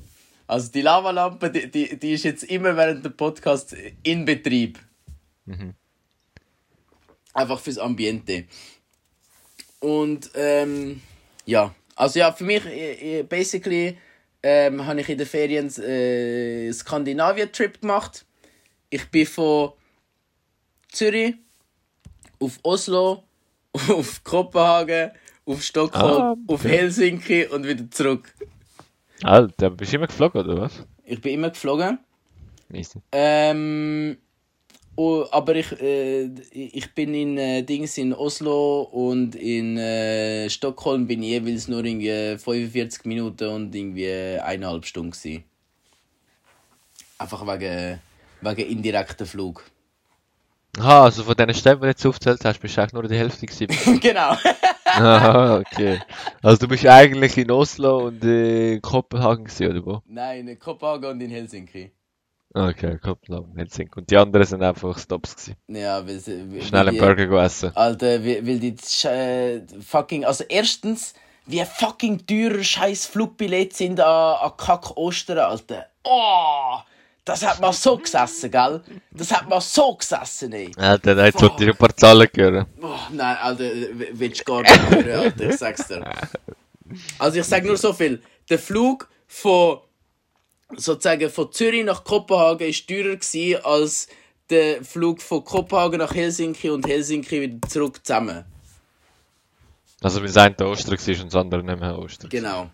Also 0.47 0.71
die 0.71 0.83
Lavalampe, 0.83 1.51
die, 1.51 1.71
die, 1.71 1.99
die 1.99 2.13
ist 2.13 2.23
jetzt 2.25 2.45
immer 2.45 2.77
während 2.77 3.05
dem 3.05 3.17
Podcast 3.17 3.75
in 4.03 4.25
Betrieb. 4.25 4.79
Einfach 7.35 7.59
fürs 7.59 7.79
Ambiente. 7.79 8.45
Und 9.83 10.31
ähm, 10.37 11.01
ja, 11.45 11.75
also 11.97 12.19
ja, 12.21 12.31
für 12.33 12.45
mich, 12.45 12.65
äh, 12.67 13.19
äh, 13.19 13.23
basically, 13.25 13.99
ähm, 14.43 14.87
habe 14.87 15.01
ich 15.01 15.09
in 15.09 15.19
den 15.19 15.27
Ferien 15.27 15.67
äh, 15.83 16.73
Skandinavien-Trip 16.73 17.81
gemacht. 17.81 18.25
Ich 18.91 19.11
bin 19.11 19.27
von 19.27 19.73
Zürich 20.89 21.35
auf 22.39 22.61
Oslo, 22.63 23.25
auf 23.73 24.23
Kopenhagen, 24.23 25.11
auf 25.47 25.63
Stockholm, 25.63 26.23
Ah, 26.23 26.37
auf. 26.47 26.63
Helsinki 26.65 27.47
und 27.47 27.67
wieder 27.67 27.91
zurück. 27.91 28.33
Alter, 29.25 29.71
bist 29.71 29.93
du 29.93 29.97
immer 29.97 30.07
geflogen, 30.07 30.43
oder 30.43 30.61
was? 30.61 30.85
Ich 31.05 31.21
bin 31.21 31.35
immer 31.35 31.51
geflogen. 31.51 31.99
Easy. 32.73 33.01
Ähm, 33.11 34.17
oh, 34.97 35.27
aber 35.31 35.57
ich, 35.57 35.73
äh, 35.81 36.31
ich 36.51 36.95
bin 36.95 37.15
in 37.15 37.39
äh, 37.39 37.63
Dings 37.63 37.99
in 37.99 38.13
Oslo 38.13 38.83
und 38.83 39.35
in 39.35 39.77
äh, 39.79 40.49
Stockholm 40.51 41.07
bin 41.07 41.23
ich 41.23 41.31
jeweils 41.31 41.69
nur 41.69 41.85
irgendwie 41.85 42.39
45 42.39 43.05
Minuten 43.05 43.49
und 43.49 43.75
irgendwie 43.75 44.41
eineinhalb 44.41 44.85
Stunden 44.85 45.13
gewesen. 45.13 45.45
Einfach 47.19 47.47
wegen, 47.47 48.01
wegen 48.41 48.71
indirekten 48.71 49.27
Flug. 49.27 49.65
Aha, 50.79 51.05
also 51.05 51.25
von 51.25 51.35
diesen 51.35 51.55
Städten, 51.55 51.81
die 51.81 51.83
du 51.83 51.89
jetzt 51.89 52.07
aufgezählt 52.07 52.45
hast, 52.45 52.59
bist 52.61 52.77
du 52.77 52.81
eigentlich 52.81 52.93
nur 52.95 53.03
die 53.03 53.17
Hälfte 53.17 53.47
gewesen. 53.47 54.01
genau. 54.01 54.35
Aha, 54.87 55.59
okay. 55.59 56.01
Also 56.43 56.61
du 56.61 56.69
bist 56.69 56.87
eigentlich 56.87 57.37
in 57.37 57.51
Oslo 57.51 58.07
und 58.07 58.25
in 58.25 58.81
Kopenhagen 58.81 59.45
gewesen, 59.45 59.69
oder 59.69 59.87
wo? 59.87 60.03
Nein, 60.07 60.49
in 60.49 60.59
Kopenhagen 60.59 61.11
und 61.11 61.21
in 61.21 61.31
Helsinki. 61.31 61.93
Okay, 62.55 62.99
Kopenhagen, 62.99 63.57
Helsinki. 63.57 63.99
Und 63.99 64.11
die 64.11 64.17
anderen 64.17 64.47
sind 64.47 64.63
einfach 64.63 64.99
Stops 64.99 65.37
gewesen. 65.37 65.57
Ja, 65.69 66.07
weil 66.07 66.19
sie... 66.19 66.53
weil 66.53 66.63
Schnell 66.63 66.89
einen 66.89 66.99
Burger 66.99 67.27
go 67.27 67.39
essen. 67.39 67.75
Alter, 67.75 68.23
weil, 68.25 68.47
weil 68.47 68.59
die 68.59 68.77
äh, 69.09 69.63
fucking... 69.81 70.25
Also 70.25 70.45
erstens, 70.49 71.15
wie 71.47 71.65
fucking 71.65 72.27
teurer 72.27 72.63
scheiß 72.63 73.07
Flugbillett 73.07 73.75
sind 73.75 74.01
an, 74.01 74.37
an 74.37 74.53
Kack 74.59 74.97
Ostern, 74.97 75.39
Alter. 75.39 75.87
Oh! 76.05 76.77
Das 77.25 77.47
hat 77.47 77.61
man 77.61 77.73
so 77.73 77.97
gesessen, 77.97 78.51
gell? 78.51 78.83
Das 79.13 79.33
hat 79.33 79.49
man 79.49 79.61
so 79.61 79.95
gesessen, 79.95 80.53
ey. 80.53 80.73
Alter, 80.77 81.25
jetzt 81.25 81.41
wollte 81.41 81.63
ich 81.63 81.71
ein 81.71 81.77
paar 81.77 81.97
Zahlen 81.97 82.29
hören. 82.35 82.67
Oh, 82.83 82.89
nein, 83.13 83.37
Alter, 83.41 83.65
willst 84.13 84.41
du 84.41 84.45
gar 84.45 84.63
nicht 84.63 84.91
hören, 84.91 85.21
Alter, 85.21 85.49
ich 85.49 85.57
sag's 85.57 85.87
dir. 85.89 86.05
Also 87.19 87.39
ich 87.39 87.47
sag 87.47 87.65
nur 87.65 87.79
so 87.79 87.95
viel. 87.95 88.21
Der 88.51 88.59
Flug 88.59 89.09
von 89.27 89.79
sozusagen 90.77 91.31
von 91.31 91.53
Zürich 91.53 91.85
nach 91.85 92.05
Kopenhagen 92.05 92.69
ist 92.69 92.89
teurer 92.89 93.17
gewesen 93.17 93.65
als 93.65 94.09
der 94.51 94.85
Flug 94.85 95.23
von 95.23 95.45
Kopenhagen 95.45 95.99
nach 95.99 96.15
Helsinki 96.15 96.71
und 96.71 96.87
Helsinki 96.87 97.41
wieder 97.41 97.69
zurück 97.69 98.05
zusammen. 98.05 98.45
Also, 100.01 100.21
wenn 100.21 100.27
das 100.27 100.37
eine 100.37 100.57
Ostern 100.69 100.99
war 100.99 101.23
und 101.23 101.33
das 101.33 101.35
andere 101.35 101.63
nicht 101.63 101.81
mehr 101.81 101.99
Ostern. 101.99 102.31
Genau. 102.31 102.71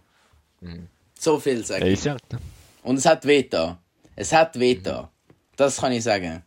So 1.19 1.39
viel 1.39 1.65
sag 1.65 1.83
ich. 1.83 1.89
Easy, 1.89 2.09
Alter. 2.09 2.39
Und 2.83 2.97
es 2.97 3.07
hat 3.07 3.25
da. 3.51 3.79
Es 4.17 4.33
hat 4.33 4.59
weh 4.59 4.75
da. 4.75 5.11
Das 5.57 5.77
kann 5.79 5.93
ich 5.93 6.03
sagen. 6.03 6.43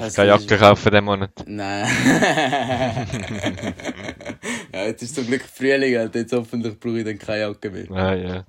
Das 0.00 0.14
Keine 0.14 0.30
Jacke 0.30 0.56
kaufen 0.56 0.90
diesen 0.90 1.04
Monat. 1.04 1.32
Nein. 1.46 1.86
ja, 4.72 4.86
jetzt 4.86 5.02
ist 5.02 5.14
zum 5.14 5.26
Glück 5.26 5.42
Frühling, 5.42 5.96
Alter. 5.98 6.20
Jetzt 6.20 6.32
hoffentlich 6.32 6.80
brauche 6.80 6.98
ich 6.98 7.04
dann 7.04 7.18
keine 7.18 7.40
Jacke 7.40 7.70
mehr. 7.70 7.90
Ah, 7.90 8.14
ja. 8.14 8.46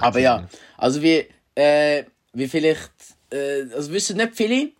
Aber 0.00 0.18
ja, 0.18 0.48
also 0.76 1.02
wie, 1.02 1.26
äh, 1.54 2.04
wie 2.32 2.48
vielleicht, 2.48 2.92
äh, 3.30 3.62
also 3.74 3.92
wissen 3.92 4.16
nicht 4.16 4.34
viele, 4.34 4.70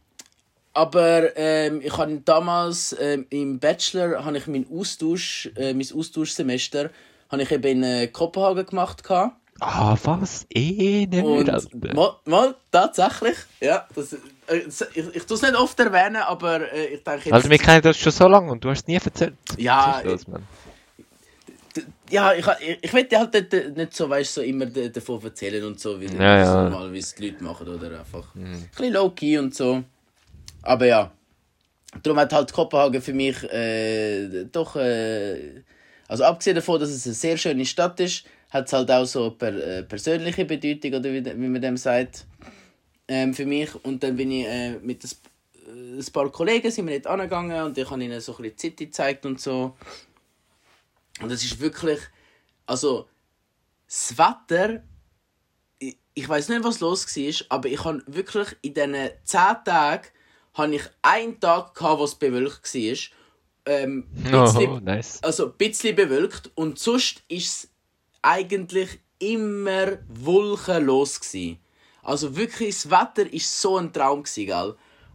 aber 0.75 1.37
ähm, 1.37 1.81
ich 1.83 1.97
habe 1.97 2.21
damals 2.25 2.97
ähm, 2.99 3.27
im 3.31 3.59
Bachelor 3.59 4.25
habe 4.25 4.39
ich 4.39 4.47
meinen 4.47 4.67
Austausch, 4.73 5.51
äh, 5.57 5.75
mein 5.75 5.87
Austauschsemester, 5.95 6.91
habe 7.31 7.43
ich 7.43 7.51
eben 7.51 7.65
in 7.65 7.83
äh, 7.83 8.07
Kopenhagen 8.09 8.67
gemacht 8.67 9.05
gehabt. 9.05 9.37
Ah, 9.61 9.97
was? 10.03 10.47
Eh, 10.51 11.07
nicht 11.07 11.95
mal, 11.95 12.17
mal 12.25 12.55
tatsächlich, 12.71 13.37
ja, 13.61 13.87
das, 13.95 14.15
äh, 14.15 14.19
ich, 14.95 15.15
ich 15.15 15.23
tue 15.25 15.37
es 15.37 15.43
nicht 15.43 15.55
oft 15.55 15.79
erwähnen, 15.79 16.17
aber 16.17 16.73
äh, 16.73 16.87
ich 16.95 17.05
denke 17.05 17.27
jetzt, 17.27 17.33
Also, 17.33 17.51
wir 17.51 17.59
kennen 17.59 17.83
das 17.83 17.97
schon 17.97 18.13
so 18.13 18.27
lange 18.27 18.51
und 18.51 18.65
du 18.65 18.71
hast 18.71 18.81
es 18.81 18.87
nie 18.87 18.95
erzählt. 18.95 19.35
Ja, 19.59 20.01
los, 20.05 20.27
Mann? 20.27 20.43
Ja, 22.13 22.35
ich, 22.35 22.47
ich, 22.83 23.09
dir 23.09 23.19
halt 23.19 23.33
nicht, 23.33 23.77
nicht 23.77 23.97
so, 23.97 24.09
weißt, 24.09 24.35
so 24.35 24.43
immer 24.43 24.67
davon 24.67 25.23
erzählen 25.23 25.65
und 25.65 25.81
so, 25.81 25.99
wie 26.01 26.07
Ja, 26.07 26.39
das 26.39 26.49
ja. 26.49 26.63
normal, 26.65 26.93
wie 26.93 26.99
es 26.99 27.15
die 27.15 27.31
Leute 27.31 27.43
machen, 27.43 27.69
oder 27.69 27.99
einfach 27.99 28.35
ein 28.35 28.69
bisschen 28.71 28.93
low-key 28.93 29.39
und 29.39 29.55
so. 29.55 29.83
Aber 30.63 30.87
ja, 30.87 31.11
darum 32.03 32.19
hat 32.19 32.33
halt 32.33 32.53
Kopenhagen 32.53 33.01
für 33.01 33.15
mich 33.15 33.43
äh, 33.51 34.45
doch, 34.45 34.77
äh, 34.77 35.63
also 36.07 36.25
abgesehen 36.25 36.57
davon, 36.57 36.79
dass 36.79 36.91
es 36.91 37.07
eine 37.07 37.15
sehr 37.15 37.37
schöne 37.39 37.65
Stadt 37.65 37.99
ist, 38.01 38.25
hat 38.51 38.67
es 38.67 38.73
halt 38.75 38.91
auch 38.91 39.07
so 39.07 39.31
per, 39.31 39.55
äh, 39.55 39.83
persönliche 39.83 40.45
Bedeutung, 40.45 40.93
oder 40.93 41.11
wie, 41.11 41.25
wie 41.25 41.49
man 41.49 41.63
dem 41.63 41.79
sagt, 41.79 42.27
ähm, 43.09 43.33
für 43.33 43.47
mich. 43.47 43.75
Und 43.85 44.03
dann 44.03 44.17
bin 44.17 44.31
ich 44.31 44.47
äh, 44.47 44.73
mit 44.83 45.03
ein, 45.03 45.97
äh, 45.97 46.01
ein 46.01 46.13
paar 46.13 46.31
Kollegen 46.31 46.71
sind 46.71 46.87
wir 46.87 46.95
nicht 46.95 47.07
angegangen 47.07 47.63
und 47.63 47.79
ich 47.79 47.91
habe 47.91 48.05
ihnen 48.05 48.21
so 48.21 48.37
ein 48.37 48.43
bisschen 48.43 48.57
die 48.57 48.61
City 48.61 48.87
gezeigt 48.87 49.25
und 49.25 49.41
so. 49.41 49.75
Und 51.23 51.31
es 51.31 51.45
ist 51.45 51.61
wirklich, 51.61 52.01
also 52.67 53.09
das 53.87 54.17
Wetter, 54.19 54.83
ich, 55.79 55.97
ich 56.15 56.29
weiß 56.29 56.49
nicht, 56.49 56.65
was 56.65 56.81
los 56.81 57.07
war, 57.17 57.47
aber 57.57 57.69
ich 57.69 57.85
habe 57.85 58.03
wirklich 58.07 58.49
in 58.63 58.75
diesen 58.75 58.95
10 59.25 59.41
Tagen 59.65 60.09
habe 60.55 60.75
ich 60.75 60.83
einen 61.03 61.41
Tag 61.41 61.75
gehabt, 61.75 61.99
wo 62.01 62.05
es 62.05 62.15
bewölkt 62.15 62.75
war. 62.75 62.97
Ähm, 63.67 64.07
Oh, 64.33 64.43
bisschen- 64.45 64.85
nice. 64.85 65.23
also 65.23 65.47
ein 65.47 65.53
bisschen 65.57 65.95
bewölkt 65.97 66.51
und 66.57 66.79
sonst 66.79 67.23
ist 67.29 67.47
es 67.65 67.69
eigentlich 68.23 68.99
immer 69.19 69.99
wolkenlos 70.09 71.21
gsi. 71.21 71.59
Also 72.03 72.37
wirklich, 72.37 72.75
das 72.75 72.91
Wetter 72.91 73.33
ist 73.33 73.61
so 73.61 73.79
ein 73.79 73.93
Traum 73.93 74.25
gsi, 74.25 74.47
gell? 74.47 74.75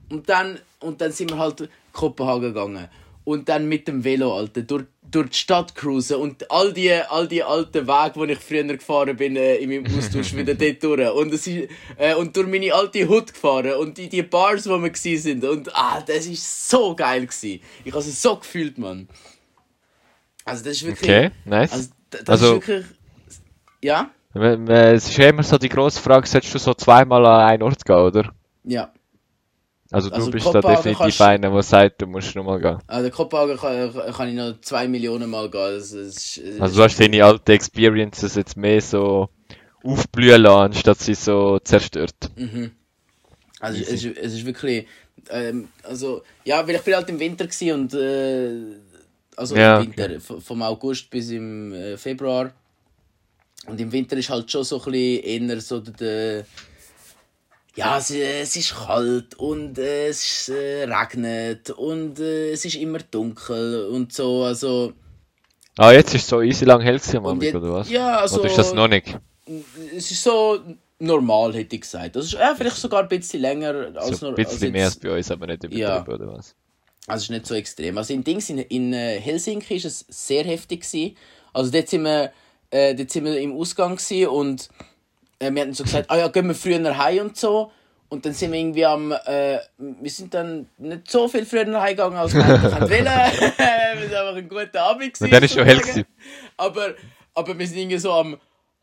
Und 0.09 0.29
dann, 0.29 0.59
und 0.79 1.01
dann 1.01 1.11
sind 1.11 1.31
wir 1.31 1.37
halt 1.37 1.69
Kopenhagen 1.91 2.53
gegangen. 2.53 2.87
Und 3.28 3.49
dann 3.49 3.67
mit 3.67 3.89
dem 3.89 4.05
Velo, 4.05 4.38
Alter, 4.38 4.61
durch, 4.61 4.86
durch 5.11 5.30
die 5.32 5.38
Stadt 5.38 5.75
cruisen 5.75 6.15
und 6.15 6.49
all 6.49 6.71
die, 6.71 6.93
all 6.93 7.28
die 7.28 7.43
alten 7.43 7.86
Wege, 7.86 8.25
die 8.25 8.32
ich 8.32 8.39
früher 8.39 8.63
gefahren 8.63 9.17
bin, 9.17 9.36
äh, 9.36 9.55
in 9.57 9.69
meinem 9.69 9.97
Austausch 9.97 10.34
wieder 10.34 10.55
dort 10.63 10.82
durch. 10.82 11.11
Und, 11.13 11.34
es 11.34 11.45
ist, 11.45 11.69
äh, 11.97 12.15
und 12.15 12.38
durch 12.38 12.47
meine 12.47 12.73
alte 12.73 13.05
Hut 13.05 13.34
gefahren 13.34 13.73
und 13.73 13.97
die, 13.97 14.07
die 14.07 14.21
Bars, 14.21 14.65
wo 14.69 14.78
wir 14.82 14.89
gsi 14.91 15.17
sind. 15.17 15.43
Und 15.43 15.75
ah, 15.75 15.99
das 16.07 16.25
ist 16.25 16.69
so 16.69 16.95
geil 16.95 17.28
gsi. 17.28 17.59
Ich 17.84 17.91
habe 17.91 17.99
es 18.01 18.21
so 18.21 18.38
gefühlt, 18.38 18.78
Mann. 18.78 19.09
Also 20.45 20.63
das 20.63 20.78
ist 20.78 20.86
wirklich... 20.86 21.09
Okay, 21.09 21.32
nice. 21.43 21.73
Also, 21.73 21.89
das 22.11 22.30
Also- 22.30 22.45
ist 22.59 22.67
wirklich. 22.67 22.86
Ja? 23.84 24.09
Wenn- 24.36 24.65
wenn- 24.69 24.95
Es 24.95 25.09
ist 25.09 25.17
ja 25.17 25.28
immer 25.28 25.43
so 25.43 25.57
die 25.57 25.67
grosse 25.67 25.99
Frage, 25.99 26.25
solltest 26.28 26.55
du 26.55 26.59
so 26.59 26.73
zweimal 26.73 27.25
an 27.25 27.41
einen 27.49 27.63
Ort 27.63 27.84
gehen, 27.84 27.95
oder? 27.97 28.32
Ja. 28.63 28.93
Also, 29.91 30.09
du 30.09 30.15
Also 30.15 30.31
bist 30.31 30.45
da 30.53 30.61
definitiv 30.61 31.21
einer, 31.21 31.49
der 31.49 31.63
sagt, 31.63 32.01
du 32.01 32.07
musst 32.07 32.35
nochmal 32.35 32.59
gehen. 32.59 32.77
Also, 32.88 33.09
Kopenhagen 33.09 33.57
kann, 33.57 34.13
kann 34.13 34.27
ich 34.29 34.35
noch 34.35 34.59
zwei 34.61 34.88
Millionen 34.88 35.29
Mal 35.29 35.49
gehen. 35.49 35.75
Das, 35.77 35.91
ist- 35.93 36.41
Also, 36.59 36.77
du 36.77 36.83
hast 36.83 36.99
deine 36.99 37.23
alten 37.23 37.51
Experiences 37.51 38.35
jetzt 38.35 38.57
mehr 38.57 38.81
so 38.81 39.29
aufblühen 39.83 40.41
lassen, 40.41 40.73
anstatt 40.73 40.99
sie 40.99 41.13
so 41.13 41.59
zerstört. 41.59 42.15
Mhm. 42.35 42.71
Also, 43.59 43.81
es, 43.81 43.89
ist, 43.89 44.17
es 44.17 44.33
ist 44.33 44.45
wirklich. 44.45 44.85
Ähm, 45.29 45.69
also, 45.83 46.21
ja, 46.43 46.67
weil 46.67 46.75
ich 46.75 46.81
bin 46.81 46.95
halt 46.95 47.09
im 47.09 47.19
Winter 47.19 47.47
und. 47.73 47.93
Äh, 47.93 48.77
also 49.35 49.55
Ja, 49.55 49.79
im 49.79 49.88
Winter, 49.95 50.19
v- 50.19 50.39
vom 50.39 50.61
August 50.63 51.09
bis 51.09 51.29
im 51.29 51.71
äh, 51.71 51.95
Februar. 51.97 52.51
Und 53.67 53.79
im 53.79 53.91
Winter 53.91 54.17
ist 54.17 54.29
halt 54.29 54.51
schon 54.51 54.63
so 54.63 54.81
ein 54.83 54.91
bisschen 54.91 55.49
eher 55.49 55.61
so 55.61 55.79
der. 55.79 56.45
Ja, 57.78 57.97
es, 57.97 58.09
es 58.11 58.55
ist 58.55 58.75
kalt 58.75 59.36
und 59.36 59.78
äh, 59.78 60.07
es 60.09 60.49
äh, 60.49 60.84
regnet 60.84 61.69
und 61.69 62.19
äh, 62.19 62.51
es 62.51 62.65
ist 62.65 62.75
immer 62.75 62.99
dunkel 62.99 63.88
und 63.91 64.11
so. 64.13 64.43
Also, 64.43 64.93
Ah, 65.78 65.91
jetzt 65.91 66.13
ist 66.15 66.23
es 66.23 66.28
so 66.28 66.41
easy 66.41 66.65
lang 66.65 66.82
hell 66.82 66.97
gewesen 66.99 67.41
jetzt- 67.41 67.55
oder 67.55 67.73
was? 67.73 67.89
ja, 67.89 68.17
also- 68.17 68.39
Oder 68.39 68.49
ist 68.49 68.57
das 68.57 68.73
noch 68.73 68.88
nicht? 68.88 69.17
es 69.95 70.11
ist 70.11 70.23
so 70.23 70.59
normal, 70.99 71.53
hätte 71.53 71.75
ich 71.75 71.82
gesagt. 71.82 72.15
Das 72.15 72.25
ist 72.25 72.34
ja, 72.34 72.53
vielleicht 72.57 72.75
sogar 72.78 73.03
ein 73.03 73.07
bisschen 73.09 73.41
länger 73.41 73.91
als 73.95 74.19
So 74.19 74.30
ein 74.30 74.36
bisschen 74.36 74.53
als 74.63 74.71
mehr 74.71 74.86
als 74.86 74.93
jetzt- 74.95 75.03
bei 75.03 75.15
uns, 75.15 75.32
aber 75.32 75.45
nicht 75.47 75.63
übertrieben, 75.63 75.82
Ja. 75.82 76.03
oder 76.07 76.28
was? 76.34 76.55
Also 77.05 77.17
es 77.17 77.23
ist 77.23 77.30
nicht 77.30 77.45
so 77.45 77.53
extrem. 77.55 77.97
Also 77.97 78.13
in 78.13 78.23
Dings 78.23 78.49
in, 78.49 78.57
in 78.57 78.91
äh, 78.91 79.19
Helsinki 79.21 79.75
ist 79.75 79.86
es 79.86 80.05
sehr 80.09 80.43
heftig 80.43 80.82
gewesen. 80.82 81.15
Also 81.53 81.71
dort 81.71 81.88
sind 81.88 82.03
wir, 82.03 82.32
äh, 82.71 82.95
dort 82.95 83.11
sind 83.11 83.23
wir 83.25 83.39
im 83.39 83.55
Ausgang 83.55 83.95
gewesen 83.95 84.28
und 84.28 84.67
äh, 85.39 85.51
wir 85.51 85.61
hatten 85.61 85.73
so 85.73 85.83
gesagt, 85.83 86.09
ah 86.09 86.17
ja, 86.17 86.27
gehen 86.27 86.47
wir 86.47 86.55
früher 86.55 86.97
heim 86.97 87.27
und 87.27 87.38
so. 87.38 87.71
Und 88.09 88.25
dann 88.25 88.33
sind 88.33 88.53
wir 88.53 88.59
irgendwie 88.59 88.85
am, 88.85 89.11
äh, 89.11 89.59
wir 89.77 90.09
sind 90.09 90.33
dann 90.33 90.67
nicht 90.77 91.11
so 91.11 91.27
viel 91.27 91.45
früher 91.45 91.65
heimgegangen, 91.81 92.17
als 92.17 92.33
wir 92.33 92.45
hätten 92.45 92.63
wollen. 92.63 92.89
wir 92.89 94.01
sind 94.01 94.15
einfach 94.15 94.35
ein 94.35 94.47
guter 94.47 94.83
Abend 94.83 95.13
gewesen. 95.13 95.23
Und 95.25 95.33
dann 95.33 95.43
ist 95.43 95.53
schon 95.53 95.65
hell 95.65 95.79
gewesen. 95.79 96.05
Aber, 96.55 96.93
aber 97.33 97.59
wir 97.59 97.67
sind 97.67 97.77
irgendwie 97.77 97.97
so 97.97 98.13
am 98.13 98.38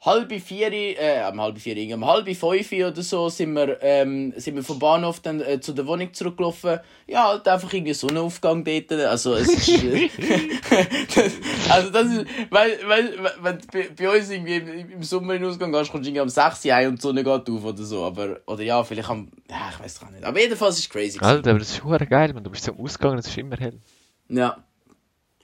halb 0.05 0.33
vier, 0.33 0.73
äh, 0.73 1.21
am 1.23 1.41
halb 1.41 1.59
vier, 1.59 1.77
irgendwie 1.77 1.95
am 1.95 2.07
halb 2.07 2.29
fünf 2.37 2.73
oder 2.73 3.03
so 3.03 3.29
sind 3.31 3.55
wir, 3.55 3.79
ähm, 3.83 4.35
sind 4.37 4.55
wir 4.55 4.63
vom 4.63 4.79
Bahnhof 4.79 5.21
dann 5.21 5.41
äh, 5.41 5.61
zu 5.61 5.73
der 5.73 5.87
Wohnung 5.87 6.13
zurückgelaufen. 6.13 6.81
Ja, 7.07 7.29
halt 7.29 7.49
einfach 7.49 7.73
irgendwie 7.73 7.95
Sonnenaufgang 7.95 8.65
dort. 8.65 8.93
Also 8.93 9.35
es 9.35 9.49
ist, 9.49 9.83
äh, 9.83 10.11
also 11.71 11.91
das 11.91 12.13
ist, 12.13 12.27
weil, 12.51 12.79
weil, 12.87 13.19
wenn 13.41 13.59
du 13.59 13.67
bei, 13.73 13.89
bei 13.97 14.19
uns 14.19 14.31
irgendwie 14.31 14.57
im, 14.57 14.91
im 14.91 15.03
Sommer 15.03 15.35
in 15.35 15.43
den 15.43 15.51
Ausgang 15.51 15.73
gehst, 15.73 15.91
kommst 15.91 16.05
du 16.05 16.11
irgendwie 16.11 16.21
am 16.21 16.29
6 16.29 16.65
Uhr 16.65 16.75
heim 16.75 16.89
und 16.91 16.99
die 16.99 17.03
Sonne 17.03 17.25
geht 17.25 17.51
auf 17.51 17.65
oder 17.65 17.83
so. 17.83 18.05
Aber, 18.05 18.41
oder 18.47 18.63
ja, 18.63 18.85
vielleicht 18.85 19.09
am, 19.09 19.31
ja, 19.49 19.71
ich 19.71 19.81
weiß 19.81 20.01
gar 20.01 20.11
nicht. 20.11 20.25
Aber 20.25 20.39
jedenfalls 20.39 20.79
ist 20.79 20.85
es 20.85 20.91
crazy. 20.91 21.19
Alter, 21.21 21.51
aber 21.51 21.61
das 21.61 21.71
ist 21.71 21.83
hure 21.83 22.07
geil, 22.07 22.33
man. 22.35 22.45
Du 22.45 22.51
bist 22.51 22.69
am 22.69 22.79
Ausgang, 22.79 23.17
es 23.17 23.27
ist 23.27 23.39
immer 23.39 23.57
hell. 23.57 23.81
Ja. 24.29 24.65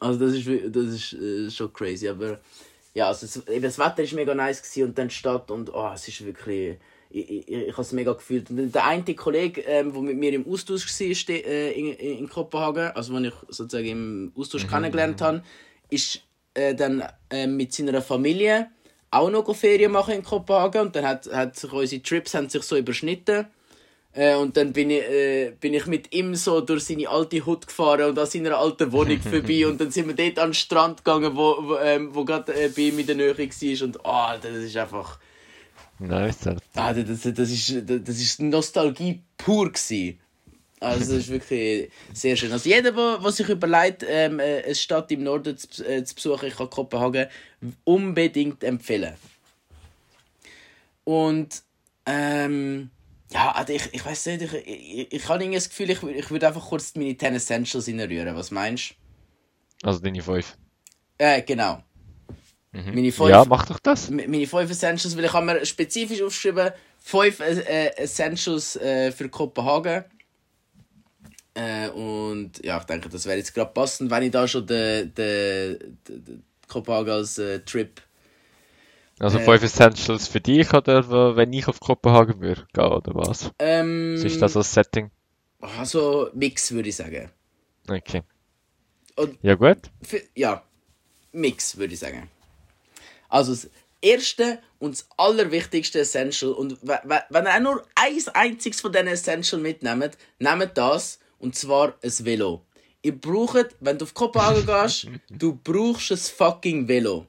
Also 0.01 0.19
das 0.19 0.35
ist, 0.35 0.47
das 0.47 0.85
ist 0.85 1.13
äh, 1.15 1.51
schon 1.51 1.73
crazy, 1.73 2.09
aber 2.09 2.41
ja, 2.95 3.09
also 3.09 3.27
es, 3.27 3.49
eben 3.49 3.63
das 3.63 3.79
Wetter 3.79 4.03
ist 4.03 4.13
mega 4.13 4.35
nice 4.35 4.63
gewesen 4.63 4.89
und 4.89 4.99
dann 4.99 5.09
die 5.09 5.15
Stadt 5.15 5.51
und 5.51 5.73
oh, 5.73 5.91
es 5.95 6.09
ist 6.09 6.25
wirklich, 6.25 6.77
ich, 7.11 7.31
ich, 7.31 7.49
ich 7.49 7.73
habe 7.73 7.83
es 7.83 7.93
mega 7.93 8.13
gefühlt. 8.13 8.51
Und 8.51 8.73
der 8.73 8.87
eine 8.87 9.15
Kollege, 9.15 9.61
ähm, 9.63 9.93
der 9.93 10.03
mit 10.03 10.17
mir 10.17 10.33
im 10.33 10.47
Austausch 10.47 10.87
war 10.87 11.35
äh, 11.35 11.73
in, 11.73 11.93
in, 11.95 12.29
Kopenhagen, 12.29 12.91
also 12.93 13.15
den 13.15 13.27
ich 13.27 13.35
sozusagen 13.49 13.87
im 13.87 14.33
Austausch 14.37 14.67
kennengelernt 14.67 15.21
habe, 15.21 15.43
ist 15.89 16.23
äh, 16.55 16.75
dann 16.75 17.05
äh, 17.31 17.47
mit 17.47 17.73
seiner 17.73 18.03
Familie 18.03 18.71
auch 19.11 19.31
noch 19.31 19.55
Ferien 19.55 19.93
machen 19.93 20.15
in 20.15 20.23
Kopenhagen 20.23 20.83
und 20.83 20.97
dann 20.97 21.07
hat, 21.07 21.27
hat 21.33 21.57
sich 21.57 21.73
unsere 21.73 22.03
Trips 22.03 22.35
haben 22.35 22.49
sich 22.49 22.63
so 22.63 22.77
überschnitten. 22.77 23.47
Äh, 24.13 24.35
und 24.35 24.57
dann 24.57 24.73
bin 24.73 24.91
ich, 24.91 25.03
äh, 25.03 25.53
bin 25.61 25.73
ich 25.73 25.87
mit 25.87 26.13
ihm 26.13 26.35
so 26.35 26.61
durch 26.61 26.85
seine 26.85 27.09
alte 27.09 27.47
Hut 27.47 27.67
gefahren 27.67 28.11
und 28.11 28.19
an 28.19 28.27
seiner 28.27 28.59
alten 28.59 28.91
Wohnung 28.91 29.21
vorbei. 29.31 29.67
Und 29.67 29.81
dann 29.81 29.91
sind 29.91 30.09
wir 30.09 30.15
dort 30.15 30.39
an 30.39 30.49
den 30.49 30.55
Strand 30.55 31.05
gegangen, 31.05 31.37
wo, 31.37 31.57
wo, 31.61 31.77
ähm, 31.77 32.15
wo 32.15 32.25
gerade 32.25 32.53
äh, 32.53 32.69
bei 32.69 32.83
ihm 32.83 32.99
in 32.99 33.07
der 33.07 33.17
Nähe 33.17 33.39
war. 33.39 33.87
Und 33.87 33.99
oh, 34.03 34.41
das 34.43 34.57
ist 34.57 34.77
einfach. 34.77 35.19
Nice. 36.01 36.47
Ah, 36.75 36.93
das, 36.93 37.23
das, 37.23 37.35
das, 37.35 37.51
ist, 37.51 37.85
das 37.87 38.21
ist 38.21 38.41
Nostalgie 38.41 39.21
pur 39.37 39.71
gewesen. 39.71 40.19
Also 40.81 41.01
das 41.01 41.25
ist 41.25 41.29
wirklich 41.31 41.91
sehr 42.13 42.37
schön. 42.37 42.51
Also 42.51 42.69
jeder, 42.69 42.93
der 42.93 43.33
sich 43.33 43.49
überlegt, 43.49 44.05
ähm, 44.09 44.41
äh, 44.41 44.63
eine 44.65 44.75
Stadt 44.75 45.13
im 45.13 45.23
Norden 45.23 45.57
zu, 45.57 45.87
äh, 45.87 46.03
zu 46.03 46.15
besuchen, 46.15 46.49
ich 46.49 46.57
kann 46.57 46.71
Kopenhagen 46.71 47.29
unbedingt 47.85 48.65
empfehlen. 48.65 49.15
Und 51.05 51.63
ähm, 52.07 52.91
ja, 53.33 53.53
also 53.53 53.73
ich, 53.73 53.89
ich 53.93 54.05
weiß 54.05 54.27
nicht, 54.27 54.43
ich, 54.43 54.55
ich, 54.67 55.13
ich 55.13 55.29
habe 55.29 55.43
irgendwie 55.43 55.57
das 55.57 55.69
Gefühl, 55.69 55.91
ich, 55.91 56.03
ich 56.03 56.31
würde 56.31 56.49
einfach 56.49 56.67
kurz 56.69 56.95
meine 56.97 57.17
10 57.17 57.35
Essentials 57.35 57.87
reinrühren. 57.89 58.35
Was 58.35 58.51
meinst 58.51 58.95
Also 59.83 60.01
deine 60.01 60.23
fünf. 60.23 60.57
du? 61.19 61.25
Äh, 61.25 61.43
genau. 61.43 61.83
Mhm. 62.73 62.95
Meine 62.95 63.13
fünf, 63.13 63.31
Ja, 63.31 63.45
mach 63.45 63.67
doch 63.67 63.79
das. 63.81 64.11
Meine 64.11 64.47
5 64.47 64.71
Essentials, 64.71 65.17
weil 65.17 65.25
ich 65.25 65.33
habe 65.33 65.47
mir 65.47 65.65
spezifisch 65.67 66.23
aufgeschrieben, 66.23 66.71
5 67.01 67.41
äh, 67.41 67.87
Essentials 67.97 68.77
äh, 68.77 69.13
für 69.13 69.29
Kopenhagen. 69.29 70.05
Äh, 71.55 71.89
und 71.91 72.65
ja, 72.65 72.79
ich 72.79 72.85
denke, 72.85 73.09
das 73.09 73.27
wäre 73.27 73.39
jetzt 73.39 73.55
gerade 73.55 73.73
passend, 73.73 74.11
wenn 74.11 74.23
ich 74.23 74.31
da 74.31 74.47
schon 74.47 74.67
den, 74.67 75.13
den, 75.15 75.79
den, 76.07 76.25
den 76.25 76.45
Kopenhagen 76.69 77.11
als 77.13 77.39
äh, 77.39 77.61
Trip. 77.61 78.01
Also 79.21 79.39
Äh. 79.39 79.45
fünf 79.45 79.63
Essentials 79.63 80.27
für 80.29 80.41
dich 80.41 80.73
oder 80.73 81.37
wenn 81.37 81.53
ich 81.53 81.69
auf 81.69 81.79
Kopenhagen 81.79 82.41
würde 82.41 82.67
gehen 82.73 82.85
oder 82.85 83.15
was? 83.15 83.51
Ähm, 83.59 84.15
Was 84.17 84.25
ist 84.25 84.41
das 84.43 84.57
als 84.57 84.73
Setting? 84.73 85.11
Also 85.61 86.31
Mix, 86.35 86.73
würde 86.73 86.89
ich 86.89 86.97
sagen. 86.97 87.31
Okay. 87.89 88.23
Und 89.17 89.39
Ja 89.43 89.55
gut. 89.55 89.79
für, 90.03 90.23
ja, 90.35 90.63
Mix, 91.33 91.77
würde 91.77 91.93
ich 91.95 92.01
sagen. 92.01 92.31
Also 93.29 93.53
das 93.53 93.69
erste 94.01 94.59
und 94.79 94.93
das 94.95 95.07
allerwichtigste 95.19 96.01
Essential, 96.01 96.53
und 96.53 96.79
we- 96.83 97.01
we- 97.05 97.23
wenn 97.29 97.45
ihr 97.45 97.55
auch 97.57 97.61
nur 97.61 97.85
ein 97.95 98.17
einziges 98.35 98.81
von 98.81 98.91
diesen 98.93 99.09
Essential 99.09 99.61
mitnehmt, 99.61 100.17
nehmt 100.39 100.71
das, 100.79 101.19
und 101.39 101.55
zwar 101.55 101.95
ein 102.03 102.25
Velo. 102.25 102.63
Ihr 103.03 103.19
braucht, 103.21 103.77
wenn 103.81 103.99
du 103.99 104.05
auf 104.07 104.15
Kopenhagen 104.15 104.65
gehst, 104.67 105.07
du 105.29 105.59
brauchst 105.63 106.11
ein 106.11 106.17
fucking 106.17 106.89
Velo. 106.89 107.27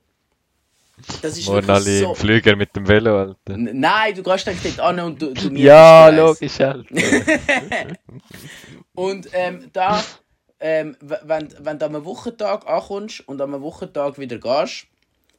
Das 1.21 1.37
ist 1.37 1.49
alle 1.49 1.79
so... 1.81 2.09
im 2.09 2.15
Flüger 2.15 2.55
mit 2.55 2.75
dem 2.75 2.87
Velo, 2.87 3.19
Alter. 3.19 3.57
Nein, 3.57 4.15
du 4.15 4.23
gehst 4.23 4.47
eigentlich 4.47 4.75
dort 4.75 4.87
an 4.89 4.99
und 4.99 5.21
du, 5.21 5.33
du 5.33 5.49
mietest 5.49 5.63
Ja, 5.63 6.09
logisch, 6.09 6.59
Alter. 6.59 6.85
Und 8.93 9.29
ähm, 9.33 9.69
da, 9.73 10.03
ähm, 10.59 10.97
wenn, 10.99 11.49
wenn 11.59 11.79
du 11.79 11.85
am 11.85 12.05
Wochentag 12.05 12.67
ankommst 12.67 13.27
und 13.27 13.41
am 13.41 13.59
Wochentag 13.61 14.19
wieder 14.19 14.37
gehst, 14.37 14.87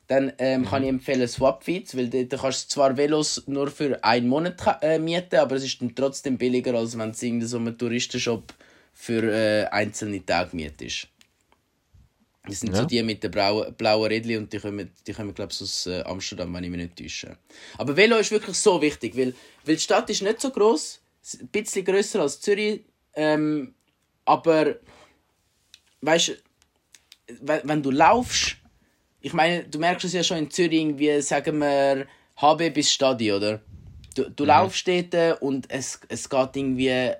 dann 0.08 0.32
ähm, 0.38 0.64
kann 0.66 0.82
ich 0.82 0.88
empfehlen 0.88 1.28
Swapfeeds, 1.28 1.96
weil 1.96 2.08
da 2.08 2.36
kannst 2.36 2.64
du 2.64 2.74
zwar 2.74 2.96
Velos 2.96 3.44
nur 3.46 3.70
für 3.70 4.02
einen 4.02 4.28
Monat 4.28 4.56
äh, 4.82 4.98
mieten, 4.98 5.36
aber 5.36 5.56
es 5.56 5.64
ist 5.64 5.80
dann 5.80 5.94
trotzdem 5.94 6.38
billiger, 6.38 6.74
als 6.74 6.98
wenn 6.98 7.12
du 7.12 7.26
in 7.26 7.46
so 7.46 7.56
einem 7.56 7.78
Touristenshop 7.78 8.52
für 8.92 9.22
äh, 9.22 9.66
einzelne 9.66 10.24
Tage 10.24 10.56
mietest. 10.56 11.08
Das 12.45 12.59
sind 12.61 12.74
so 12.74 12.82
Ja. 12.82 12.86
die 12.86 13.03
mit 13.03 13.22
den 13.22 13.30
blauen, 13.30 13.72
blauen 13.74 14.09
Rädchen 14.09 14.38
und 14.38 14.53
die 14.53 14.59
kommen, 14.59 14.90
die 15.07 15.12
kommen 15.12 15.32
glaube 15.32 15.53
ich, 15.53 15.62
aus 15.62 15.86
äh, 15.86 16.03
Amsterdam, 16.03 16.53
wenn 16.55 16.64
ich 16.64 16.70
mich 16.70 16.80
nicht 16.80 16.97
täusche. 16.97 17.36
Aber 17.78 17.97
Velo 17.97 18.16
ist 18.16 18.32
wirklich 18.32 18.57
so 18.57 18.80
wichtig, 18.82 19.16
weil, 19.16 19.32
weil 19.64 19.76
die 19.76 19.80
Stadt 19.80 20.11
ist 20.11 20.22
nicht 20.22 20.40
so 20.40 20.51
groß, 20.51 21.01
ein 21.40 21.49
bisschen 21.49 21.84
grösser 21.84 22.20
als 22.20 22.40
Zürich, 22.40 22.80
ähm, 23.14 23.74
aber 24.24 24.76
weißt 26.01 26.28
du, 26.28 26.32
wenn, 27.43 27.61
wenn 27.62 27.82
du 27.82 27.93
laufst, 27.93 28.57
ich 29.20 29.32
meine, 29.32 29.62
du 29.64 29.78
merkst 29.78 30.05
es 30.07 30.12
ja 30.12 30.24
schon 30.24 30.38
in 30.38 30.51
Zürich, 30.51 30.80
irgendwie, 30.80 31.20
sagen 31.22 31.59
wir, 31.59 32.07
HB 32.38 32.70
bis 32.74 32.93
Stadi, 32.93 33.32
oder? 33.32 33.61
Du, 34.16 34.28
du 34.28 34.45
laufst 34.45 34.86
dort 34.88 35.40
und 35.43 35.70
es, 35.70 36.01
es 36.09 36.28
geht 36.28 36.57
irgendwie 36.57 37.12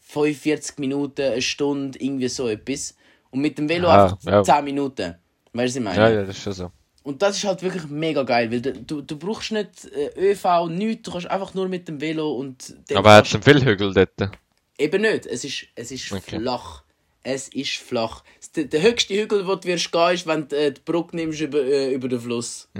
45 0.00 0.78
Minuten, 0.78 1.20
eine 1.20 1.42
Stunde, 1.42 1.98
irgendwie 1.98 2.28
so 2.28 2.48
etwas. 2.48 2.94
Und 3.34 3.40
mit 3.40 3.58
dem 3.58 3.68
Velo 3.68 3.88
Ah, 3.88 4.04
einfach 4.04 4.18
ja. 4.22 4.42
10 4.44 4.64
Minuten. 4.64 5.16
Weißt 5.52 5.54
du, 5.54 5.58
was 5.58 5.74
ich 5.76 5.82
meine? 5.82 5.98
Ja, 5.98 6.08
ja, 6.08 6.24
das 6.24 6.36
ist 6.36 6.42
schon 6.44 6.52
so. 6.52 6.70
Und 7.02 7.20
das 7.20 7.36
ist 7.36 7.44
halt 7.44 7.60
wirklich 7.64 7.84
mega 7.88 8.22
geil, 8.22 8.48
weil 8.52 8.60
du, 8.62 9.02
du, 9.02 9.18
brauchst 9.18 9.50
nicht 9.50 9.86
äh, 9.92 10.30
ÖV, 10.32 10.68
nichts, 10.68 11.02
du 11.02 11.10
kannst 11.10 11.28
einfach 11.28 11.52
nur 11.52 11.68
mit 11.68 11.88
dem 11.88 12.00
Velo 12.00 12.32
und... 12.32 12.76
Aber 12.94 13.10
hat 13.16 13.24
kannst- 13.24 13.30
es 13.44 13.46
einen 13.48 13.58
viel 13.58 13.64
Hügel 13.68 13.92
dort? 13.92 14.30
Eben 14.78 15.02
nicht, 15.02 15.26
es 15.26 15.42
ist, 15.44 15.66
es 15.74 15.90
ist 15.90 16.12
Okay. 16.12 16.38
flach. 16.38 16.83
Es 17.26 17.48
ist 17.48 17.78
flach. 17.78 18.22
Der, 18.54 18.64
der 18.64 18.82
höchste 18.82 19.14
Hügel, 19.14 19.46
wo 19.46 19.54
du 19.54 19.66
wirst 19.66 19.90
gehen, 19.90 20.12
ist, 20.12 20.26
wenn 20.26 20.46
du 20.46 20.56
äh, 20.56 20.70
die 20.72 20.82
Brücke 20.84 21.16
nimmst 21.16 21.40
über, 21.40 21.58
äh, 21.64 21.94
über 21.94 22.06
den 22.08 22.20
Fluss. 22.20 22.68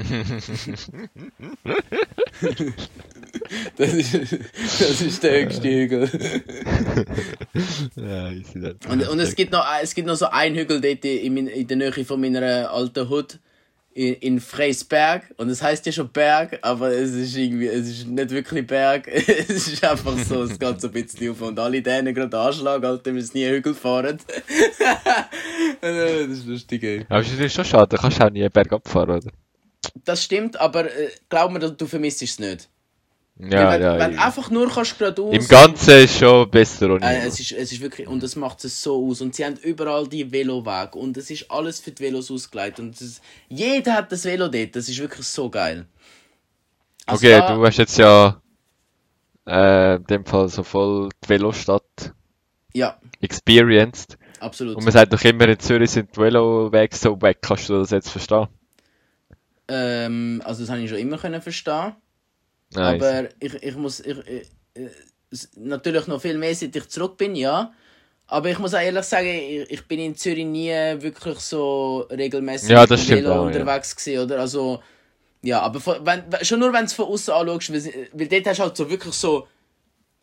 das, 3.76 3.95
ist, 3.95 4.12
das 4.12 5.01
ist 5.01 5.22
der 5.22 5.47
höchste 5.47 5.66
Hügel. 5.66 6.11
Ja. 7.97 8.28
Und, 8.90 9.09
und 9.09 9.18
es, 9.18 9.34
gibt 9.34 9.51
noch, 9.53 9.64
es 9.82 9.95
gibt 9.95 10.07
noch 10.07 10.16
so 10.16 10.26
einen 10.26 10.57
Hügel 10.57 10.82
dort 10.82 11.07
in, 11.07 11.47
in 11.47 11.66
der 11.66 11.76
Nähe 11.78 12.05
von 12.05 12.20
meiner 12.20 12.70
alten 12.70 13.09
Hut. 13.09 13.38
In, 13.95 14.14
in 14.14 14.40
Freisberg. 14.40 15.32
Und 15.36 15.49
es 15.49 15.62
heißt 15.62 15.86
ja 15.86 15.92
schon 15.92 16.09
Berg, 16.09 16.59
aber 16.62 16.90
es 16.90 17.12
ist 17.12 17.36
irgendwie, 17.36 17.68
es 17.68 17.88
ist 17.88 18.09
nicht 18.09 18.30
wirklich 18.30 18.66
Berg. 18.66 19.07
es 19.09 19.68
ist 19.68 19.84
einfach 19.84 20.18
so, 20.18 20.42
es 20.42 20.59
geht 20.59 20.80
so 20.80 20.88
ein 20.88 20.92
bisschen 20.92 21.30
auf. 21.30 21.40
Und 21.40 21.59
alle 21.59 21.80
denen 21.80 22.12
gerade 22.12 22.36
Anschlag, 22.36 22.82
Alter, 22.82 23.07
wir 23.07 23.12
müssen 23.12 23.38
nie 23.38 23.49
Hügel 23.49 23.72
fahren. 23.72 24.18
das 25.80 26.28
ist 26.28 26.47
lustig, 26.47 26.82
ey. 26.82 27.07
Aber 27.09 27.20
es 27.20 27.32
ist 27.32 27.55
schon 27.55 27.64
schade, 27.64 27.97
da 27.97 27.97
kannst 27.97 28.18
du 28.18 28.24
auch 28.24 28.30
nie 28.30 28.49
bergab 28.49 28.88
fahren, 28.88 29.11
oder? 29.11 29.30
Das 30.05 30.24
stimmt, 30.24 30.59
aber 30.61 30.86
äh, 30.86 31.11
glaub 31.28 31.53
mir, 31.53 31.61
du 31.61 31.86
vermisst 31.86 32.22
es 32.22 32.38
nicht. 32.38 32.68
Ja, 33.37 33.72
wenn 33.72 33.82
ja. 33.82 33.99
wenn 33.99 34.11
du 34.12 34.16
ja. 34.16 34.26
einfach 34.26 34.49
nur 34.51 34.70
kannst 34.70 34.97
geradeaus... 34.97 35.35
Im 35.35 35.49
Ganzen 35.49 35.99
ist 35.99 36.18
schon 36.18 36.49
besser 36.51 36.91
ohne. 36.91 37.05
Äh, 37.05 37.26
es, 37.26 37.41
ist, 37.41 37.51
es 37.51 37.72
ist 37.72 37.80
wirklich, 37.80 38.07
und 38.07 38.22
das 38.22 38.37
macht 38.37 38.64
es 38.64 38.80
so 38.80 39.09
aus. 39.09 39.20
Und 39.20 39.35
sie 39.35 39.45
haben 39.45 39.57
überall 39.57 40.07
die 40.07 40.30
Velowege 40.30 40.97
und 40.97 41.16
es 41.16 41.30
ist 41.30 41.51
alles 41.51 41.80
für 41.80 41.91
die 41.91 42.03
Velos 42.05 42.30
ausgelegt. 42.30 42.78
Und 42.78 43.01
es, 43.01 43.20
jeder 43.49 43.95
hat 43.95 44.12
das 44.12 44.24
Velo 44.24 44.47
dort, 44.47 44.76
das 44.76 44.89
ist 44.89 44.99
wirklich 45.01 45.26
so 45.26 45.51
geil. 45.51 45.87
Also 47.07 47.26
okay, 47.26 47.39
da- 47.41 47.55
du 47.57 47.66
hast 47.66 47.76
jetzt 47.78 47.99
ja 47.99 48.41
äh, 49.49 49.97
in 49.97 50.05
dem 50.05 50.24
Fall 50.24 50.49
so 50.49 50.62
voll 50.62 51.09
die 51.24 51.28
Velostadt 51.28 52.14
Ja, 52.72 52.99
experienced. 53.20 54.16
absolut. 54.39 54.76
Und 54.76 54.85
man 54.85 54.93
sagt 54.93 55.12
doch 55.12 55.22
immer, 55.22 55.49
in 55.49 55.59
Zürich 55.59 55.91
sind 55.91 56.14
die 56.14 56.20
Velowege 56.20 56.97
so 56.97 57.20
weg. 57.20 57.39
Kannst 57.43 57.68
du 57.68 57.78
das 57.78 57.91
jetzt 57.91 58.11
verstehen? 58.11 58.47
Ähm, 59.66 60.41
also 60.45 60.61
das 60.62 60.70
habe 60.70 60.80
ich 60.82 60.89
schon 60.89 60.99
immer 60.99 61.18
können 61.18 61.43
verstehen. 61.43 61.95
Nice. 62.75 63.01
Aber 63.01 63.29
ich, 63.41 63.55
ich 63.62 63.77
muss 63.77 64.01
ich, 64.01 64.18
ich, 64.18 64.51
äh, 64.75 64.89
s- 65.31 65.51
natürlich 65.57 66.07
noch 66.07 66.20
viel 66.20 66.39
mehr, 66.39 66.55
seit 66.55 66.75
ich 66.77 66.89
zurück 66.89 67.16
bin, 67.16 67.35
ja. 67.37 67.72
Aber 68.27 68.51
ich 68.51 68.59
muss 68.59 68.75
auch 68.75 68.81
ehrlich 68.81 69.05
sagen, 69.05 69.29
ich, 69.29 69.70
ich 69.70 69.87
bin 69.87 70.01
in 70.01 70.16
Zürich 70.16 70.47
nie 70.47 70.70
wirklich 70.70 71.39
so 71.41 72.07
regelmäßig 72.11 72.70
Ja, 72.70 72.87
das 72.87 73.03
stimmt 73.05 73.27
Velo 73.27 73.31
auch, 73.31 73.45
ja. 73.45 73.47
unterwegs 73.47 73.95
gewesen, 73.97 74.25
oder? 74.25 74.41
Also, 74.41 74.83
ja, 75.43 75.61
aber 75.61 75.81
von, 75.81 75.97
wenn, 76.07 76.25
schon 76.43 76.61
nur 76.61 76.72
wenn 76.72 76.81
du 76.81 76.87
es 76.87 76.95
von 76.95 77.07
außen 77.07 77.35
anschaust, 77.35 77.72
weil, 77.72 78.09
weil 78.12 78.29
dort 78.29 78.47
hast 78.47 78.59
du 78.59 78.62
halt 78.64 78.77
so 78.77 78.91
wirklich 78.91 79.14
so, 79.14 79.47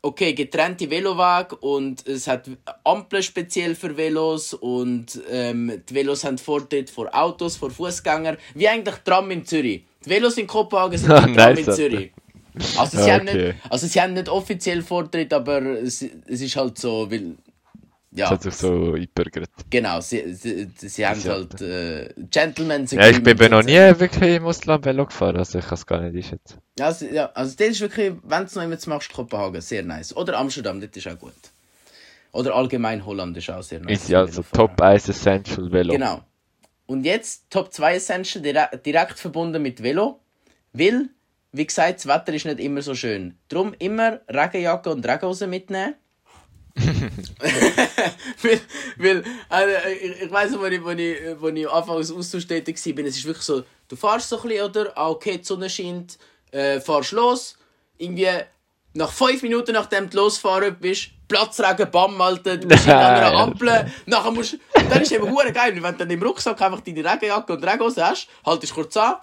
okay, 0.03 0.33
getrennte 0.33 0.89
Velowege 0.89 1.55
und 1.57 2.07
es 2.07 2.27
hat 2.27 2.49
Ampeln 2.83 3.21
speziell 3.23 3.75
für 3.75 3.95
Velos 3.95 4.53
und 4.55 5.21
ähm, 5.29 5.83
die 5.87 5.93
Velos 5.95 6.23
haben 6.23 6.37
Vortritt 6.39 6.89
vor 6.89 7.09
Autos, 7.13 7.55
vor 7.57 7.69
Fußgängern, 7.71 8.37
wie 8.55 8.67
eigentlich 8.67 8.95
Tram 9.05 9.29
in 9.31 9.45
Zürich. 9.45 9.83
Die 10.03 10.09
Velos 10.09 10.37
in 10.37 10.47
Kopenhagen 10.47 10.97
sind 10.97 11.09
Tram 11.15 11.35
nice, 11.35 11.59
in. 11.59 11.71
Zürich. 11.71 12.11
Also 12.77 12.97
sie, 12.97 13.11
haben 13.11 13.27
Okay. 13.27 13.47
nicht, 13.47 13.55
also 13.69 13.87
sie 13.87 14.01
haben 14.01 14.13
nicht 14.13 14.29
offiziell 14.29 14.81
Vortritt, 14.81 15.33
aber 15.33 15.61
es, 15.61 16.01
es 16.01 16.41
ist 16.41 16.55
halt 16.55 16.77
so, 16.77 17.09
weil... 17.09 17.35
Ja, 18.13 18.25
Das 18.25 18.31
hat 18.31 18.43
sich 18.43 18.55
so 18.55 18.93
eingebürgert. 18.93 19.49
genau, 19.69 20.01
sie, 20.01 20.33
sie, 20.33 20.67
sie 20.75 21.07
haben 21.07 21.23
halt... 21.23 21.61
Äh, 21.61 22.13
Gentlemen 22.29 22.85
Ja, 22.91 23.07
ich 23.07 23.23
bin 23.23 23.51
noch 23.51 23.63
nie 23.63 23.77
wirklich 23.77 24.35
im 24.35 24.45
Ausland 24.45 24.83
Velo 24.83 25.05
gefahren, 25.05 25.37
also 25.37 25.59
ich 25.59 25.65
kann 25.65 25.75
es 25.75 25.85
gar 25.85 26.01
nicht 26.01 26.15
einschätzen. 26.15 26.57
Ja, 26.77 26.87
also, 26.87 27.05
ja, 27.05 27.31
also 27.33 27.55
das 27.57 27.67
ist 27.69 27.79
wirklich, 27.79 28.11
wenn 28.23 28.39
du 28.39 28.45
es 28.45 28.55
noch 28.55 28.63
immer 28.63 28.77
machst, 28.87 29.13
Kopenhagen, 29.13 29.61
sehr 29.61 29.83
nice. 29.83 30.13
Oder 30.17 30.37
Amsterdam, 30.37 30.81
das 30.81 30.89
ist 30.93 31.07
auch 31.07 31.17
gut. 31.17 31.33
Oder 32.33 32.53
allgemein 32.55 33.05
Holland 33.05 33.37
ist 33.37 33.49
auch 33.49 33.63
sehr 33.63 33.79
nice. 33.79 34.03
Ist 34.03 34.09
ja 34.09 34.19
also 34.21 34.43
Top 34.51 34.81
1 34.81 35.07
Essential 35.07 35.71
Velo. 35.71 35.93
Genau. 35.93 36.21
Und 36.87 37.05
jetzt 37.05 37.49
Top 37.49 37.71
2 37.73 37.95
Essential, 37.95 38.41
dire 38.41 38.69
direkt 38.85 39.19
verbunden 39.19 39.61
mit 39.61 39.81
Velo. 39.81 40.19
Weil, 40.73 41.09
wie 41.51 41.65
gesagt, 41.65 41.99
das 41.99 42.07
Wetter 42.07 42.33
ist 42.33 42.45
nicht 42.45 42.59
immer 42.59 42.81
so 42.81 42.95
schön. 42.95 43.37
Darum 43.49 43.73
immer 43.79 44.21
Regenjacke 44.29 44.89
und 44.89 45.05
Regenhose 45.05 45.47
mitnehmen. 45.47 45.95
weil, 48.41 48.61
weil 48.97 49.23
also, 49.49 49.89
ich, 49.89 50.21
ich 50.21 50.31
weiss 50.31 50.51
noch, 50.51 50.61
wo 50.61 50.65
ich, 50.65 50.81
wo 50.81 50.91
ich, 50.91 51.17
wo 51.39 51.49
ich 51.49 51.69
anfangs 51.69 52.11
Austausch 52.11 52.47
tätig 52.47 52.77
war, 52.77 53.05
es 53.05 53.17
ist 53.17 53.25
wirklich 53.25 53.45
so, 53.45 53.63
du 53.89 53.95
fährst 53.97 54.29
so 54.29 54.37
ein 54.41 54.47
bisschen, 54.47 54.65
oder? 54.65 54.97
Ah, 54.97 55.09
okay, 55.09 55.37
die 55.37 55.43
Sonne 55.43 55.69
scheint, 55.69 56.17
äh, 56.51 56.79
fahrst 56.79 57.11
los, 57.11 57.57
irgendwie 57.97 58.29
nach 58.93 59.11
fünf 59.11 59.41
Minuten, 59.41 59.73
nachdem 59.73 60.09
du 60.09 60.17
losfahren 60.17 60.77
bist, 60.79 61.09
Platzregen, 61.27 61.91
bam, 61.91 62.19
Alter, 62.21 62.57
du 62.57 62.67
bist 62.67 62.85
in 62.87 62.93
einer. 62.93 63.37
Ampel, 63.37 63.91
nachher 64.05 64.31
musst 64.31 64.53
und 64.53 64.89
dann 64.89 65.01
ist 65.01 65.11
eben 65.11 65.29
hure 65.29 65.51
geil, 65.51 65.73
wenn 65.75 65.81
du 65.83 65.97
dann 65.97 66.09
im 66.09 66.23
Rucksack 66.23 66.61
einfach 66.61 66.81
deine 66.81 67.03
Regenjacke 67.03 67.53
und 67.53 67.65
Regenhose 67.65 68.05
hast, 68.05 68.27
haltest 68.45 68.73
kurz 68.73 68.95
an, 68.95 69.15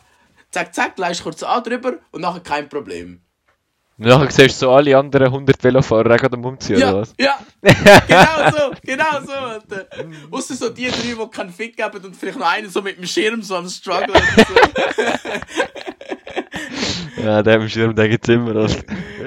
zack, 0.51 0.75
zack, 0.75 0.99
leist 0.99 1.23
kurz 1.23 1.43
an 1.43 1.63
drüber 1.63 1.95
und 2.11 2.21
nachher 2.23 2.41
kein 2.41 2.69
Problem. 2.69 3.21
Und 3.99 4.07
nachher 4.07 4.31
siehst 4.31 4.63
du 4.63 4.67
so 4.67 4.71
alle 4.73 4.97
anderen 4.97 5.27
100 5.27 5.63
Velofahrer 5.65 6.17
gerade 6.17 6.37
am 6.37 6.45
Umziehen, 6.45 6.77
oder 6.77 6.87
Ja, 6.87 6.95
was? 7.01 7.15
ja, 7.19 7.39
genau 8.07 8.51
so, 8.57 8.71
genau 8.83 9.21
so, 9.27 9.33
Alter. 9.33 9.87
Ausser 10.31 10.55
so 10.55 10.69
die 10.69 10.87
drei, 10.89 11.15
die 11.21 11.31
keinen 11.31 11.51
Fick 11.53 11.77
geben 11.77 12.05
und 12.05 12.15
vielleicht 12.15 12.39
noch 12.39 12.49
einer 12.49 12.69
so 12.69 12.81
mit 12.81 12.97
dem 12.97 13.07
Schirm 13.07 13.43
so 13.43 13.57
am 13.57 13.69
Struggle 13.69 14.11
oder 14.11 14.21
so. 14.47 14.55
Ja, 17.23 17.43
der 17.43 17.57
im 17.57 17.69
Schirm, 17.69 17.95
der 17.95 18.09
gibt's 18.09 18.29
immer, 18.29 18.55
Alter. 18.55 18.85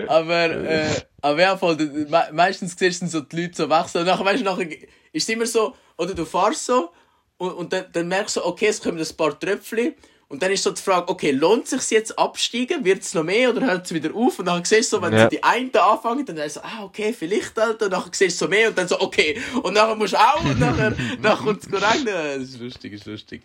Aber, 0.08 0.50
äh, 0.50 0.90
aber 1.22 1.42
ja, 1.42 1.58
voll, 1.58 1.76
me 1.76 2.30
meistens 2.32 2.76
siehst 2.78 3.02
du 3.02 3.08
so 3.08 3.20
die 3.22 3.42
Leute 3.42 3.56
so 3.56 3.70
wechseln. 3.70 4.02
Und 4.02 4.08
nachher, 4.08 4.26
weißt 4.26 4.40
du, 4.42 4.46
nachher 4.46 4.68
ist 4.72 4.88
es 5.14 5.30
immer 5.30 5.46
so, 5.46 5.76
oder 5.98 6.14
du 6.14 6.26
fährst 6.26 6.66
so, 6.66 6.92
und, 7.38 7.52
und 7.54 7.74
dann, 7.74 7.86
dann 7.92 8.08
merkst 8.08 8.38
du, 8.38 8.46
okay, 8.46 8.68
es 8.68 8.82
kommen 8.82 8.98
ein 9.00 9.18
paar 9.18 9.38
Tröpfchen. 9.38 9.96
Und 10.32 10.42
dann 10.42 10.50
ist 10.52 10.64
so 10.64 10.72
die 10.72 10.82
Frage, 10.82 11.10
okay, 11.10 11.32
lohnt 11.32 11.66
es 11.66 11.88
sich 11.88 11.98
jetzt 11.98 12.18
absteigen? 12.18 12.86
Wird 12.86 13.02
es 13.02 13.14
noch 13.14 13.24
mehr 13.24 13.50
oder 13.50 13.66
hört 13.68 13.86
es 13.86 13.94
wieder 13.94 14.16
auf? 14.16 14.40
Und 14.40 14.46
dann 14.46 14.64
siehst 14.64 14.92
du 14.94 14.96
so, 14.98 15.02
wenn 15.04 15.12
Ja. 15.14 15.24
so 15.24 15.30
die 15.30 15.44
einen 15.44 15.76
anfangen, 15.76 16.26
dann 16.26 16.38
ist 16.38 16.54
so, 16.54 16.62
ah, 16.62 16.84
okay, 16.84 17.14
vielleicht, 17.14 17.60
Alter. 17.60 17.86
Und 17.86 17.92
dann 17.92 18.04
siehst 18.14 18.40
du 18.42 18.46
so 18.46 18.50
mehr 18.50 18.70
und 18.70 18.78
dann 18.78 18.88
so, 18.88 19.00
okay. 19.02 19.38
Und 19.62 19.74
nachher 19.74 19.96
musst 19.96 20.14
du 20.14 20.18
auch 20.18 20.46
und 20.46 20.58
nachher, 20.60 20.96
nachher 21.22 21.44
kommt 21.44 21.62
es 21.62 21.68
regnen. 21.72 22.06
Das 22.40 22.50
ist 22.50 22.60
lustig, 22.60 22.94
ist 22.94 23.06
lustig. 23.06 23.42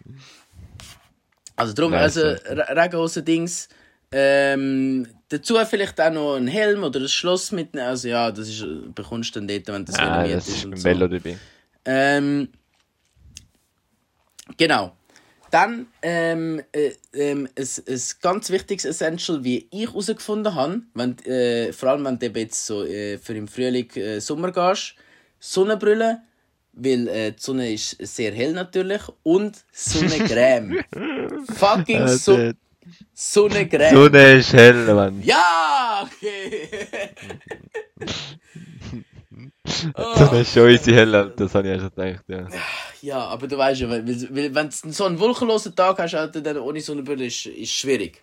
Also 1.56 1.72
darum, 1.72 1.90
Nice, 1.92 2.16
also 2.18 2.20
Re- 2.54 2.76
Regenhosen-Dings. 2.82 3.68
Ähm, 4.12 5.08
dazu 5.28 5.56
vielleicht 5.68 6.00
auch 6.00 6.12
noch 6.12 6.36
ein 6.36 6.46
Helm 6.46 6.84
oder 6.84 7.00
ein 7.00 7.08
Schloss 7.08 7.50
mitnehmen. 7.50 7.88
Also 7.88 8.06
ja, 8.08 8.30
das 8.30 8.48
ist, 8.48 8.62
äh, 8.62 8.66
bekommst 8.94 9.34
du 9.34 9.40
dann 9.40 9.48
dort, 9.48 9.66
wenn 9.68 9.84
das 9.84 9.96
Ah, 9.98 10.04
renommiert 10.20 10.36
das 10.38 10.48
ist 10.48 10.64
und 10.64 10.70
beim 10.70 10.78
so. 10.80 10.84
Velo 10.88 11.08
dabei. 11.08 11.38
Ähm, 11.84 12.48
genau. 14.56 14.92
Dann 15.56 15.86
ähm, 16.02 16.62
äh, 16.72 16.90
ähm, 17.14 17.48
ein, 17.56 17.66
ein 17.88 18.00
ganz 18.20 18.50
wichtiges 18.50 18.84
Essential, 18.84 19.42
wie 19.42 19.66
ich 19.70 19.86
herausgefunden 19.86 20.54
habe, 20.54 20.82
wenn, 20.92 21.18
äh, 21.20 21.72
vor 21.72 21.88
allem 21.88 22.04
wenn 22.04 22.18
du 22.18 22.26
jetzt 22.38 22.66
so 22.66 22.84
äh, 22.84 23.16
für 23.16 23.32
im 23.32 23.48
Frühling 23.48 23.88
äh, 23.94 24.20
Sommer 24.20 24.52
gehst, 24.52 24.96
Sonnenbrille, 25.40 26.20
weil 26.74 27.08
äh, 27.08 27.32
die 27.32 27.38
Sonne 27.38 27.72
ist 27.72 27.96
sehr 28.00 28.34
hell 28.34 28.52
natürlich, 28.52 29.00
und 29.22 29.64
Sonnencreme. 29.72 30.84
Fucking 31.54 32.06
so 32.08 32.50
Sonnencreme. 33.14 33.94
Sonne 33.94 34.32
ist 34.34 34.52
hell, 34.52 34.92
Mann. 34.92 35.22
Ja, 35.22 36.06
okay. 36.06 36.68
Sonne 39.66 40.40
ist 40.40 40.52
schon 40.52 40.70
easy 40.70 40.92
hell, 40.92 41.14
Alter. 41.14 41.44
Das 41.44 41.54
habe 41.54 41.68
ich 41.68 41.80
schon 41.80 41.90
gedacht, 41.90 42.24
ja. 42.28 42.46
Ja, 43.02 43.18
aber 43.26 43.46
du 43.46 43.58
weißt 43.58 43.80
ja, 43.80 43.90
weil, 43.90 44.06
weil, 44.06 44.54
wenn 44.54 44.70
du 44.70 44.92
so 44.92 45.04
einen 45.04 45.18
wolkenlosen 45.18 45.74
Tag 45.74 45.98
hast, 45.98 46.14
Alter, 46.14 46.40
dann 46.40 46.58
ohne 46.58 46.80
Sonnenbrille 46.80 47.26
ist, 47.26 47.46
ist 47.46 47.72
schwierig. 47.72 48.22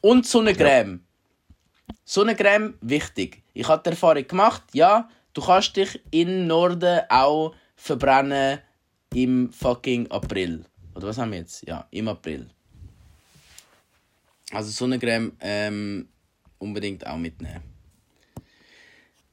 Und 0.00 0.26
Sonnencreme. 0.26 1.00
Sonnencreme, 2.04 2.74
wichtig. 2.80 3.42
Ich 3.54 3.68
habe 3.68 3.82
die 3.84 3.90
Erfahrung 3.90 4.26
gemacht, 4.26 4.62
ja, 4.72 5.08
du 5.32 5.42
kannst 5.42 5.76
dich 5.76 6.00
im 6.10 6.46
Norden 6.46 7.00
auch 7.08 7.54
verbrennen 7.76 8.58
im 9.14 9.52
fucking 9.52 10.10
April. 10.10 10.64
Oder 10.94 11.08
was 11.08 11.18
haben 11.18 11.32
wir 11.32 11.38
jetzt? 11.38 11.66
Ja, 11.66 11.86
im 11.90 12.08
April. 12.08 12.48
Also 14.52 14.70
Sonnencreme 14.70 15.32
ähm, 15.40 16.08
unbedingt 16.58 17.06
auch 17.06 17.16
mitnehmen. 17.16 17.62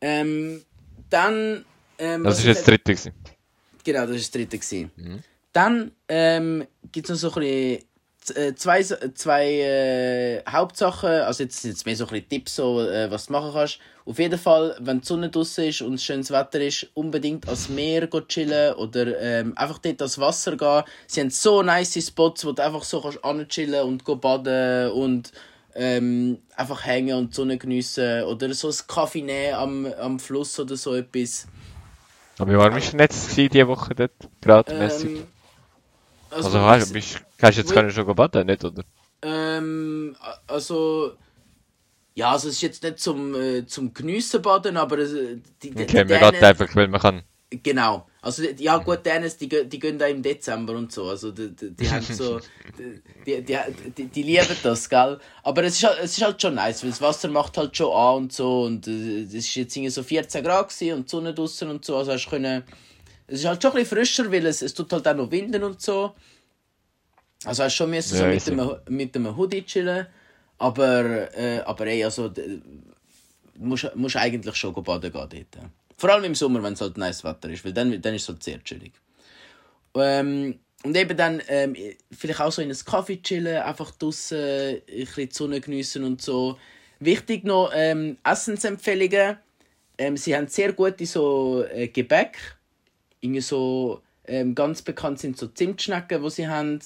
Ähm, 0.01 0.63
dann... 1.09 1.65
Ähm, 1.97 2.23
Das 2.23 2.39
ist 2.39 2.45
jetzt 2.45 2.59
das 2.59 2.65
dritte 2.65 2.93
gewesen. 2.93 3.13
Genau, 3.83 4.01
das 4.01 4.09
war 4.09 4.15
das 4.17 4.31
dritte. 4.31 4.57
gewesen. 4.57 4.91
Dann 5.53 5.91
ähm, 6.07 6.65
gibt 6.91 7.09
es 7.09 7.21
noch 7.21 7.31
so 7.31 7.39
ein 7.39 7.41
bisschen 7.41 7.89
äh, 8.35 8.55
zwei, 8.55 8.83
zwei 8.83 9.45
äh, 9.51 10.43
Hauptsachen. 10.49 11.09
Also 11.09 11.43
jetzt 11.43 11.61
sind 11.61 11.75
es 11.75 11.85
mehr 11.85 11.95
so 11.95 12.05
ein 12.05 12.11
bisschen 12.11 12.29
Tipps, 12.29 12.55
so, 12.55 12.81
äh, 12.81 13.09
was 13.09 13.27
du 13.27 13.33
machen 13.33 13.51
kannst. 13.53 13.79
Auf 14.05 14.19
jeden 14.19 14.39
Fall, 14.39 14.75
wenn 14.79 15.01
die 15.01 15.07
Sonne 15.07 15.29
draußen 15.29 15.65
ist 15.65 15.81
und 15.81 16.01
schönes 16.01 16.31
Wetter 16.31 16.59
ist, 16.61 16.87
unbedingt 16.93 17.45
ans 17.45 17.69
Meer 17.69 18.07
chillen 18.27 18.73
oder 18.75 19.19
ähm, 19.19 19.53
einfach 19.55 19.79
dort 19.79 20.01
ans 20.01 20.17
Wasser 20.19 20.57
gehen. 20.57 20.83
Sie 21.07 21.21
haben 21.21 21.29
so 21.29 21.61
nice 21.61 22.05
Spots, 22.05 22.45
wo 22.45 22.51
du 22.51 22.63
einfach 22.63 22.83
so 22.83 23.01
kannst 23.01 23.49
chillen 23.49 23.83
und 23.83 24.03
go 24.03 24.15
baden 24.15 24.91
und 24.91 25.31
ähm, 25.75 26.39
einfach 26.55 26.85
hängen 26.85 27.17
und 27.17 27.31
die 27.31 27.35
Sonne 27.35 27.57
geniessen. 27.57 28.23
Oder 28.23 28.53
so 28.53 28.69
ein 28.69 28.75
Kaffee 28.87 29.21
nehmen 29.21 29.53
am, 29.53 29.85
am 29.85 30.19
Fluss 30.19 30.59
oder 30.59 30.75
so 30.75 30.95
etwas. 30.95 31.47
Aber 32.37 32.51
wie 32.51 32.57
warm 32.57 32.77
ist 32.77 32.93
denn 32.93 32.99
jetzt 32.99 33.35
diese 33.35 33.67
Woche 33.67 33.93
dort? 33.95 34.11
Gerade 34.41 34.73
mäßig. 34.77 35.09
Ähm, 35.11 35.27
Also, 36.31 36.59
hast, 36.59 36.93
bist, 36.93 37.21
kannst 37.37 37.57
du 37.57 37.61
jetzt 37.61 37.73
können 37.73 37.91
schon 37.91 38.15
baden, 38.15 38.45
nicht, 38.47 38.63
oder? 38.63 38.83
Ähm, 39.21 40.15
also. 40.47 41.13
Ja, 42.15 42.31
also 42.31 42.49
es 42.49 42.55
ist 42.55 42.61
jetzt 42.61 42.83
nicht 42.83 42.99
zum, 42.99 43.33
äh, 43.35 43.65
zum 43.65 43.93
Geniessen 43.93 44.41
baden, 44.41 44.77
aber 44.77 44.99
äh, 44.99 45.37
die, 45.63 45.71
die, 45.71 45.83
Okay, 45.83 46.03
die 46.03 46.13
mir 46.13 46.19
geht 46.19 46.43
einfach, 46.43 46.75
weil 46.75 46.87
man 46.87 46.99
kann. 46.99 47.23
Genau. 47.51 48.07
Also, 48.21 48.43
ja, 48.43 48.77
gut, 48.77 49.05
Dänen, 49.05 49.31
die, 49.39 49.49
gehen- 49.49 49.67
die 49.69 49.79
gehen 49.79 49.97
da 49.97 50.05
im 50.07 50.21
Dezember 50.21 50.73
und 50.73 50.91
so. 50.91 51.09
Also, 51.09 51.31
die, 51.31 51.55
die, 51.55 51.71
die 51.71 51.89
haben 51.89 52.05
so. 52.05 52.39
Die, 53.25 53.43
die, 53.43 53.57
die, 53.97 54.05
die 54.07 54.23
lieben 54.23 54.55
das, 54.63 54.89
gell? 54.89 55.19
Aber 55.43 55.63
es 55.65 55.73
ist, 55.75 55.83
halt, 55.83 55.99
es 56.01 56.17
ist 56.17 56.23
halt 56.23 56.41
schon 56.41 56.55
nice, 56.55 56.81
weil 56.83 56.89
das 56.91 57.01
Wasser 57.01 57.27
macht 57.27 57.57
halt 57.57 57.75
schon 57.75 57.91
an 57.93 58.15
und 58.23 58.33
so. 58.33 58.63
Und 58.63 58.87
äh, 58.87 59.23
es 59.23 59.33
ist 59.33 59.53
jetzt 59.55 59.75
irgendwie 59.75 59.89
so 59.91 60.01
14 60.01 60.41
Grad 60.43 60.69
gewesen 60.69 60.93
und 60.97 61.05
die 61.05 61.09
Sonne 61.11 61.33
draußen 61.33 61.69
und 61.69 61.83
so. 61.83 61.97
Also, 61.97 62.13
hast 62.13 62.25
du 62.25 62.29
können. 62.29 62.63
Es 63.27 63.41
ist 63.41 63.45
halt 63.45 63.61
schon 63.61 63.71
ein 63.71 63.77
bisschen 63.83 63.97
frischer, 63.97 64.31
weil 64.31 64.45
es, 64.45 64.61
es 64.61 64.73
tut 64.73 64.91
halt 64.93 65.05
auch 65.07 65.15
noch 65.15 65.29
winden 65.29 65.61
und 65.63 65.81
so. 65.81 66.15
Also, 67.43 67.63
hast 67.63 67.73
du 67.73 67.77
schon 67.83 67.89
müssen 67.89 68.15
so 68.15 68.23
Ja, 68.23 68.29
mit, 68.29 68.37
easy. 68.37 68.55
dem, 68.55 68.71
mit 68.87 69.13
dem 69.15 69.35
Hoodie 69.37 69.63
chillen. 69.65 70.07
Aber, 70.57 71.35
äh, 71.37 71.59
aber 71.65 71.87
ey, 71.87 72.03
also. 72.05 72.29
d- 72.29 72.61
musst, 73.57 73.93
musst 73.95 74.15
eigentlich 74.15 74.55
schon 74.55 74.73
baden 74.73 75.11
gehen 75.11 75.29
dort. 75.51 75.71
Vor 75.99 76.11
allem 76.11 76.23
im 76.23 76.35
Sommer, 76.35 76.63
wenn 76.63 76.73
es 76.73 76.81
halt 76.81 76.97
nice 76.97 77.25
Wetter 77.25 77.49
ist, 77.49 77.65
weil 77.65 77.73
dann, 77.73 78.01
dann 78.01 78.15
ist 78.15 78.23
es 78.23 78.29
halt 78.29 78.41
sehr 78.41 78.63
chillig. 78.63 78.93
Ähm, 79.95 80.59
und 80.83 80.95
eben 80.95 81.17
dann 81.17 81.41
ähm, 81.49 81.75
vielleicht 82.09 82.39
auch 82.39 82.53
so 82.53 82.61
in 82.61 82.71
einem 82.71 82.85
Kaffee 82.85 83.21
chillen, 83.21 83.61
einfach 83.61 83.91
draußen 83.91 84.37
ein 84.39 84.81
bisschen 84.87 85.29
die 85.29 85.35
Sonne 85.35 85.59
geniessen 85.59 86.05
und 86.05 86.21
so. 86.21 86.57
Wichtig 87.01 87.43
noch, 87.43 87.71
ähm, 87.75 88.17
Essensempfehlungen. 88.23 89.37
Ähm, 89.97 90.15
sie 90.15 90.37
haben 90.37 90.47
sehr 90.47 90.71
gute 90.71 91.05
so 91.05 91.65
äh, 91.65 91.89
Gebäck. 91.89 92.37
Irgendwie 93.19 93.41
so 93.41 94.01
ähm, 94.25 94.55
ganz 94.55 94.81
bekannt 94.81 95.19
sind 95.19 95.37
so 95.37 95.47
Zimtschnecken, 95.47 96.23
die 96.23 96.29
sie 96.29 96.47
haben. 96.47 96.79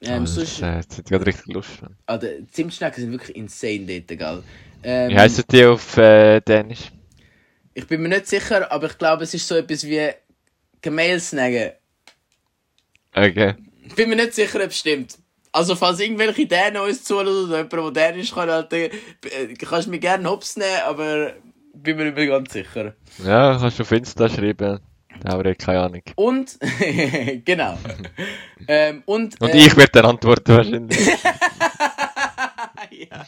Ähm, 0.00 0.24
das 0.24 0.34
sonst, 0.34 0.52
ist, 0.54 0.62
äh, 0.62 0.76
jetzt 0.78 0.98
hat 0.98 1.06
gerade 1.06 1.26
richtig 1.26 1.54
Lust. 1.54 1.70
Ah, 2.06 2.18
die 2.18 2.44
Zimtschnecken 2.50 3.04
sind 3.04 3.12
wirklich 3.12 3.36
insane 3.36 3.86
dort, 3.86 4.18
gell? 4.18 4.42
Ähm, 4.82 5.10
Wie 5.10 5.16
heissen 5.16 5.44
die 5.48 5.64
auf 5.64 5.96
äh, 5.96 6.40
Dänisch? 6.40 6.90
Ich 7.76 7.86
bin 7.86 8.00
mir 8.00 8.08
nicht 8.08 8.26
sicher, 8.26 8.72
aber 8.72 8.86
ich 8.86 8.96
glaube, 8.96 9.24
es 9.24 9.34
ist 9.34 9.46
so 9.46 9.54
etwas 9.54 9.84
wie 9.84 10.10
Kamelsnaggen. 10.80 11.72
Okay. 13.14 13.54
Ich 13.86 13.94
bin 13.94 14.08
mir 14.08 14.16
nicht 14.16 14.32
sicher, 14.32 14.64
ob 14.64 14.70
es 14.70 14.78
stimmt. 14.78 15.18
Also, 15.52 15.76
falls 15.76 16.00
irgendwelche 16.00 16.46
Dänen 16.46 16.78
uns 16.78 17.04
zuhören 17.04 17.28
oder 17.28 17.58
jemand, 17.58 17.94
der 17.94 18.12
Dänisch 18.12 18.32
kann, 18.32 18.48
Alter, 18.48 18.76
äh, 18.76 18.90
kannst 19.60 19.88
du 19.88 19.90
mir 19.90 19.98
gerne 19.98 20.26
Hops 20.26 20.56
nehmen, 20.56 20.80
aber 20.86 21.34
bin 21.74 21.98
mir 21.98 22.04
nicht 22.04 22.16
mehr 22.16 22.26
ganz 22.28 22.54
sicher. 22.54 22.94
Ja, 23.22 23.58
kannst 23.58 23.78
du 23.78 23.82
auf 23.82 23.92
Insta 23.92 24.26
schreiben. 24.30 24.80
Aber 25.24 25.44
ich 25.44 25.58
keine 25.58 25.80
Ahnung. 25.80 26.02
Und, 26.14 26.58
genau. 27.44 27.78
ähm, 28.68 29.02
und, 29.04 29.38
Und 29.38 29.50
ähm, 29.50 29.58
ich 29.58 29.76
werde 29.76 29.92
dann 29.92 30.06
antworten 30.06 30.56
wahrscheinlich. 30.56 30.98
ja. 32.90 33.26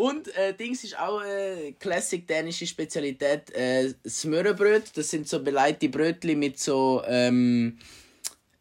Und 0.00 0.34
äh, 0.34 0.54
Dings 0.54 0.82
ist 0.82 0.98
auch 0.98 1.20
äh, 1.22 1.72
Classic 1.72 2.26
dänische 2.26 2.66
Spezialität. 2.66 3.50
Äh, 3.54 3.92
Smørrebrød, 4.08 4.96
das 4.96 5.10
sind 5.10 5.28
so 5.28 5.42
beleibte 5.42 5.90
Brötchen 5.90 6.38
mit 6.38 6.58
so, 6.58 7.02
ähm, 7.06 7.76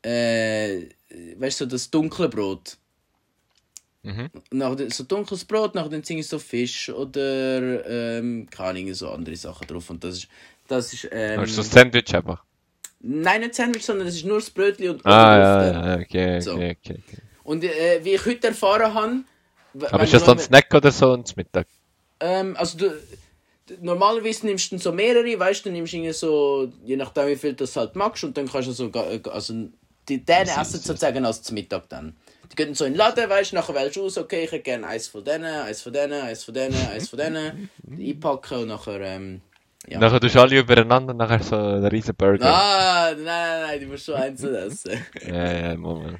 äh, 0.01 0.81
weißt 1.37 1.61
du, 1.61 1.63
so 1.63 1.65
das 1.65 1.89
dunkle 1.89 2.27
Brot. 2.27 2.75
Mhm. 4.03 4.29
Nach, 4.51 4.75
so 4.89 5.05
dunkles 5.05 5.45
Brot, 5.45 5.75
nachher 5.75 6.01
sind 6.03 6.25
so 6.25 6.39
Fisch 6.39 6.89
oder, 6.89 7.85
ähm, 7.89 8.45
keine 8.51 8.69
Ahnung, 8.71 8.93
so 8.93 9.09
andere 9.09 9.37
Sachen 9.37 9.65
drauf. 9.65 9.89
Und 9.89 10.03
das 10.03 10.17
ist, 10.17 10.27
das 10.67 10.91
ist, 10.91 11.07
ähm, 11.09 11.39
Hast 11.39 11.51
du 11.57 11.61
so 11.63 11.69
ein 11.69 11.71
Sandwich 11.71 12.13
einfach? 12.13 12.43
nein, 12.99 13.39
nicht 13.39 13.55
Sandwich, 13.55 13.85
sondern 13.85 14.09
es 14.09 14.15
ist 14.15 14.25
nur 14.25 14.39
das 14.39 14.49
Brötchen 14.49 14.89
und 14.89 15.05
Ah, 15.05 15.37
ja, 15.37 15.71
ja, 15.71 15.93
okay, 15.95 16.03
okay, 16.03 16.41
So. 16.41 16.55
okay. 16.55 16.75
okay. 16.81 17.01
Und 17.45 17.63
äh, 17.63 18.03
wie 18.03 18.15
ich 18.15 18.25
heute 18.25 18.47
erfahren 18.47 18.93
habe, 18.93 19.23
Aber 19.91 20.03
ist 20.03 20.13
das 20.13 20.24
du 20.24 20.28
dann 20.28 20.39
Snack 20.39 20.74
oder 20.74 20.91
so 20.91 21.13
und 21.13 21.36
Mittag? 21.38 21.67
Ähm, 22.20 22.55
also 22.57 22.78
du, 22.78 22.93
normalerweise 23.82 24.45
nimmst 24.45 24.72
du 24.72 24.78
so 24.78 24.91
mehrere, 24.91 25.39
weißt 25.39 25.65
du, 25.65 25.70
du 25.70 25.76
nimmst 25.76 25.93
irgendwie 25.93 26.13
so, 26.13 26.72
je 26.84 26.95
nachdem 26.95 27.28
wie 27.28 27.36
viel 27.36 27.51
du 27.51 27.63
das 27.63 27.76
halt 27.76 27.95
magst 27.95 28.24
und 28.24 28.36
dann 28.38 28.47
kannst 28.47 28.67
du 28.67 28.72
so, 28.72 28.91
also 28.91 29.53
die 30.07 30.26
Dänen 30.26 30.49
essen 30.49 30.80
sozusagen 30.80 31.26
als 31.26 31.43
zum 31.43 31.55
Mittag 31.55 31.88
dann. 31.89 32.17
Die 32.51 32.55
gehen 32.55 32.74
so 32.74 32.86
in 32.86 32.93
den 32.93 32.97
Laden, 32.97 33.30
weißt 33.30 33.51
du, 33.51 33.55
nachher 33.55 33.76
wählst 33.76 33.95
du 33.95 34.05
aus, 34.05 34.17
okay, 34.17 34.45
ich 34.45 34.51
hätte 34.51 34.63
gerne 34.63 34.88
eins 34.88 35.07
von 35.07 35.24
denen, 35.24 35.45
eins 35.45 35.84
von 35.84 35.93
denen, 35.93 36.22
eins 36.22 36.43
von 36.43 36.53
denen, 36.53 36.76
eins 36.88 37.09
von 37.09 37.20
denen, 37.20 37.70
einpacken 37.91 38.59
und 38.59 38.67
nachher, 38.70 38.99
ähm, 39.01 39.41
ja. 39.88 39.99
Nachher 39.99 40.20
tust 40.20 40.36
du 40.36 40.41
alle 40.41 40.59
übereinander 40.59 41.11
und 41.11 41.17
nachher 41.17 41.41
so 41.41 41.55
einen 41.55 41.86
riesen 41.86 42.15
Burger. 42.15 42.45
Ah, 42.45 43.11
nein, 43.15 43.24
nein, 43.24 43.61
nein, 43.61 43.80
du 43.80 43.86
musst 43.88 44.05
schon 44.05 44.15
einzeln 44.15 44.55
essen. 44.55 45.05
Ja, 45.26 45.53
ja, 45.53 45.78
Moment. 45.78 46.20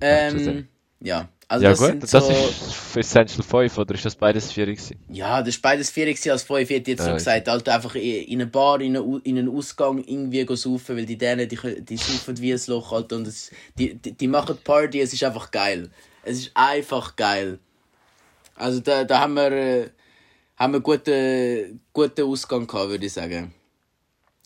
Ähm, 0.00 0.68
ja. 1.02 1.28
Also 1.48 1.64
ja 1.64 1.70
das 1.70 1.78
gut, 1.80 1.88
sind 1.88 2.02
das 2.02 2.10
so, 2.10 2.30
ist 2.30 2.96
Essential 2.96 3.42
5, 3.42 3.76
oder 3.78 3.94
ist 3.94 4.04
das 4.06 4.16
beides 4.16 4.50
4 4.52 4.66
gewesen? 4.66 4.98
Ja, 5.08 5.42
das 5.42 5.62
war 5.62 5.72
beides 5.72 5.90
4 5.90 6.06
gewesen, 6.06 6.30
als 6.30 6.44
5 6.44 6.70
hätte 6.70 6.92
jetzt 6.92 7.02
so 7.02 7.08
Ja, 7.08 7.14
gesagt, 7.14 7.48
Alter, 7.48 7.74
einfach 7.74 7.94
in 7.94 8.02
in 8.02 8.40
eine 8.40 8.50
Bar, 8.50 8.80
in 8.80 8.96
einen, 8.96 9.20
in 9.22 9.36
einen 9.36 9.48
Ausgang 9.50 9.98
irgendwie 9.98 10.46
saufen, 10.56 10.96
weil 10.96 11.04
die 11.04 11.18
denen, 11.18 11.46
die, 11.48 11.58
die 11.84 11.96
saufen 11.98 12.38
wie 12.40 12.54
ein 12.54 12.60
Loch, 12.68 12.92
Alter, 12.92 13.16
und 13.16 13.26
es, 13.26 13.50
die, 13.76 13.94
die, 13.94 14.12
die 14.12 14.28
machen 14.28 14.56
Party, 14.64 15.00
es 15.00 15.12
ist 15.12 15.22
einfach 15.24 15.50
geil. 15.50 15.90
Es 16.24 16.38
ist 16.38 16.52
einfach 16.54 17.16
geil. 17.16 17.58
Also 18.54 18.80
da, 18.80 19.04
da 19.04 19.20
haben 19.20 19.34
wir, 19.34 19.52
äh, 19.52 19.90
haben 20.56 20.72
wir 20.72 20.80
guten, 20.80 21.80
guten 21.92 22.22
Ausgang 22.22 22.66
gehabt, 22.66 22.88
würde 22.88 23.04
ich 23.04 23.12
sagen. 23.12 23.52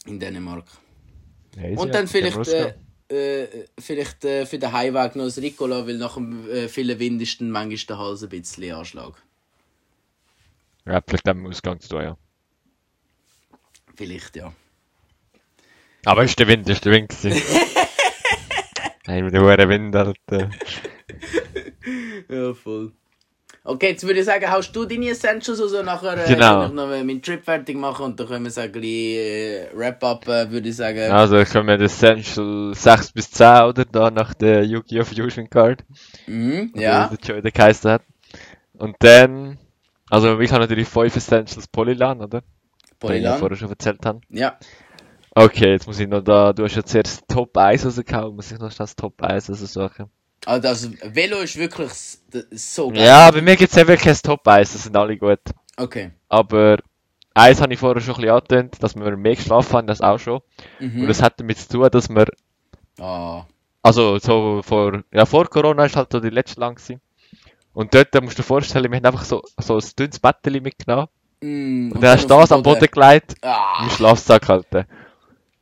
In 0.06 0.18
Dänemark. 0.18 0.64
Easy, 1.56 1.76
Und 1.76 1.88
ja. 1.88 1.92
dann 1.92 2.08
vielleicht, 2.08 2.34
Können 2.34 2.46
wir 2.46 2.66
äh, 2.66 2.74
äh, 3.08 3.66
vielleicht 3.78 4.24
äh, 4.24 4.46
für 4.46 4.58
den 4.58 4.72
Heimweg 4.72 5.16
noch 5.16 5.24
das 5.24 5.38
Ricola, 5.38 5.86
weil 5.86 5.98
nach 5.98 6.14
dem 6.14 6.48
äh, 6.50 6.68
vielen 6.68 6.98
Wind 6.98 7.22
ist 7.22 7.40
dann 7.40 7.50
manchmal 7.50 7.86
der 7.86 7.98
Hals 7.98 8.22
ein 8.22 8.28
bisschen 8.28 8.74
Anschlag. 8.74 9.14
Ja, 10.84 11.00
vielleicht 11.06 11.26
wir 11.26 11.48
Ausgang 11.48 11.80
zu 11.80 11.88
tun, 11.88 12.02
ja. 12.02 12.16
Vielleicht, 13.96 14.36
ja. 14.36 14.52
Aber 16.04 16.24
ist 16.24 16.38
der 16.38 16.46
Wind, 16.46 16.68
ist 16.68 16.84
der 16.84 16.92
Wind 16.92 17.08
gewesen. 17.08 17.42
Nein, 19.06 19.24
mit 19.24 19.34
dem 19.34 19.42
Wind, 19.68 19.96
Alter. 19.96 20.50
Ja, 22.28 22.54
voll. 22.54 22.92
Okay, 23.68 23.88
jetzt 23.90 24.06
würde 24.06 24.20
ich 24.20 24.24
sagen, 24.26 24.48
haust 24.50 24.74
du 24.76 24.84
deine 24.84 25.08
Essentials 25.08 25.60
also 25.60 25.82
nachher 25.82 26.16
äh, 26.24 26.28
Genau. 26.32 26.60
kann 26.60 26.68
ich 26.68 26.74
noch 26.74 26.86
meinen 26.88 27.20
Trip 27.20 27.44
fertig 27.44 27.76
machen 27.76 28.04
und 28.06 28.20
dann 28.20 28.28
können 28.28 28.44
wir 28.44 28.50
sagen, 28.52 28.80
äh, 28.82 29.66
Wrap-up, 29.74 30.28
äh, 30.28 30.50
würde 30.50 30.68
ich 30.68 30.76
sagen. 30.76 31.10
Also, 31.10 31.36
ich 31.38 31.50
komme 31.50 31.72
mit 31.72 31.80
Essential 31.80 32.72
6 32.74 33.10
bis 33.12 33.30
10, 33.32 33.64
oder? 33.64 33.84
Da 33.84 34.10
nach 34.12 34.34
der 34.34 34.64
Yu-Gi-Oh! 34.64 35.04
Fusion 35.04 35.50
Card. 35.50 35.84
Mhm, 36.28 36.70
Wie 36.74 36.82
ja. 36.82 37.10
Joey 37.22 37.42
der 37.42 37.50
geheißen 37.50 37.90
hat. 37.90 38.02
Und 38.78 38.94
dann, 39.00 39.58
also 40.10 40.38
ich 40.38 40.52
habe 40.52 40.60
natürlich 40.62 40.86
5 40.88 41.16
Essentials 41.16 41.66
Polylan, 41.66 42.20
oder? 42.20 42.40
Den 42.40 42.46
ich 42.92 42.98
Polylan. 43.00 43.38
vorher 43.38 43.56
schon 43.56 43.70
erzählt 43.70 44.06
habe. 44.06 44.20
Ja. 44.30 44.58
Okay, 45.34 45.72
jetzt 45.72 45.86
muss 45.88 45.98
ich 45.98 46.08
noch 46.08 46.22
da, 46.22 46.52
du 46.52 46.62
hast 46.64 46.76
ja 46.76 46.84
zuerst 46.84 47.24
Top 47.28 47.56
1 47.58 47.84
rausgehauen, 47.84 48.36
muss 48.36 48.52
ich 48.52 48.58
noch 48.58 48.72
das 48.72 48.94
Top 48.94 49.20
1 49.20 49.50
raussuchen. 49.50 50.06
Also, 50.46 50.62
das 50.62 50.90
Velo 51.14 51.38
ist 51.40 51.56
wirklich 51.56 51.90
so 52.52 52.88
geil. 52.90 53.04
Ja, 53.04 53.30
bei 53.30 53.42
mir 53.42 53.56
gibt's 53.56 53.76
eben 53.76 53.96
kein 53.96 54.14
Top 54.16 54.46
1, 54.46 54.72
das 54.72 54.84
sind 54.84 54.96
alle 54.96 55.16
gut. 55.16 55.40
Okay. 55.76 56.12
Aber 56.28 56.78
eins 57.34 57.60
habe 57.60 57.74
ich 57.74 57.78
vorher 57.80 58.00
schon 58.00 58.14
ein 58.14 58.20
bisschen 58.20 58.34
angetönt, 58.34 58.82
dass 58.82 58.94
wir 58.96 59.16
mehr 59.16 59.34
geschlafen 59.36 59.72
haben, 59.76 59.86
das 59.86 60.00
auch 60.00 60.18
schon. 60.18 60.40
Und 60.80 60.94
Mhm. 60.94 61.06
das 61.08 61.20
hat 61.20 61.38
damit 61.40 61.58
zu 61.58 61.68
tun, 61.68 61.88
dass 61.90 62.08
wir, 62.08 62.26
Ah. 62.98 63.44
also 63.82 64.18
so 64.18 64.62
vor, 64.62 65.02
ja 65.12 65.26
vor 65.26 65.46
Corona 65.50 65.84
ist 65.84 65.96
halt 65.96 66.12
so 66.12 66.20
die 66.20 66.30
letzte 66.30 66.60
lang 66.60 66.76
gewesen. 66.76 67.00
Und 67.74 67.92
dort 67.92 68.14
da 68.14 68.20
musst 68.22 68.38
du 68.38 68.42
dir 68.42 68.46
vorstellen, 68.46 68.90
wir 68.90 68.96
haben 68.96 69.04
einfach 69.04 69.24
so, 69.24 69.42
so 69.58 69.76
ein 69.76 69.84
dünnes 69.98 70.18
Bettchen 70.18 70.62
mitgenommen. 70.62 71.08
Mm, 71.42 71.92
Und 71.92 72.00
dann 72.02 72.12
hast 72.16 72.24
du 72.24 72.28
das 72.28 72.52
am 72.52 72.62
Boden 72.62 72.88
gelegt, 72.90 73.34
Ah. 73.42 73.80
im 73.82 73.90
Schlafsack 73.90 74.48
halten. 74.48 74.86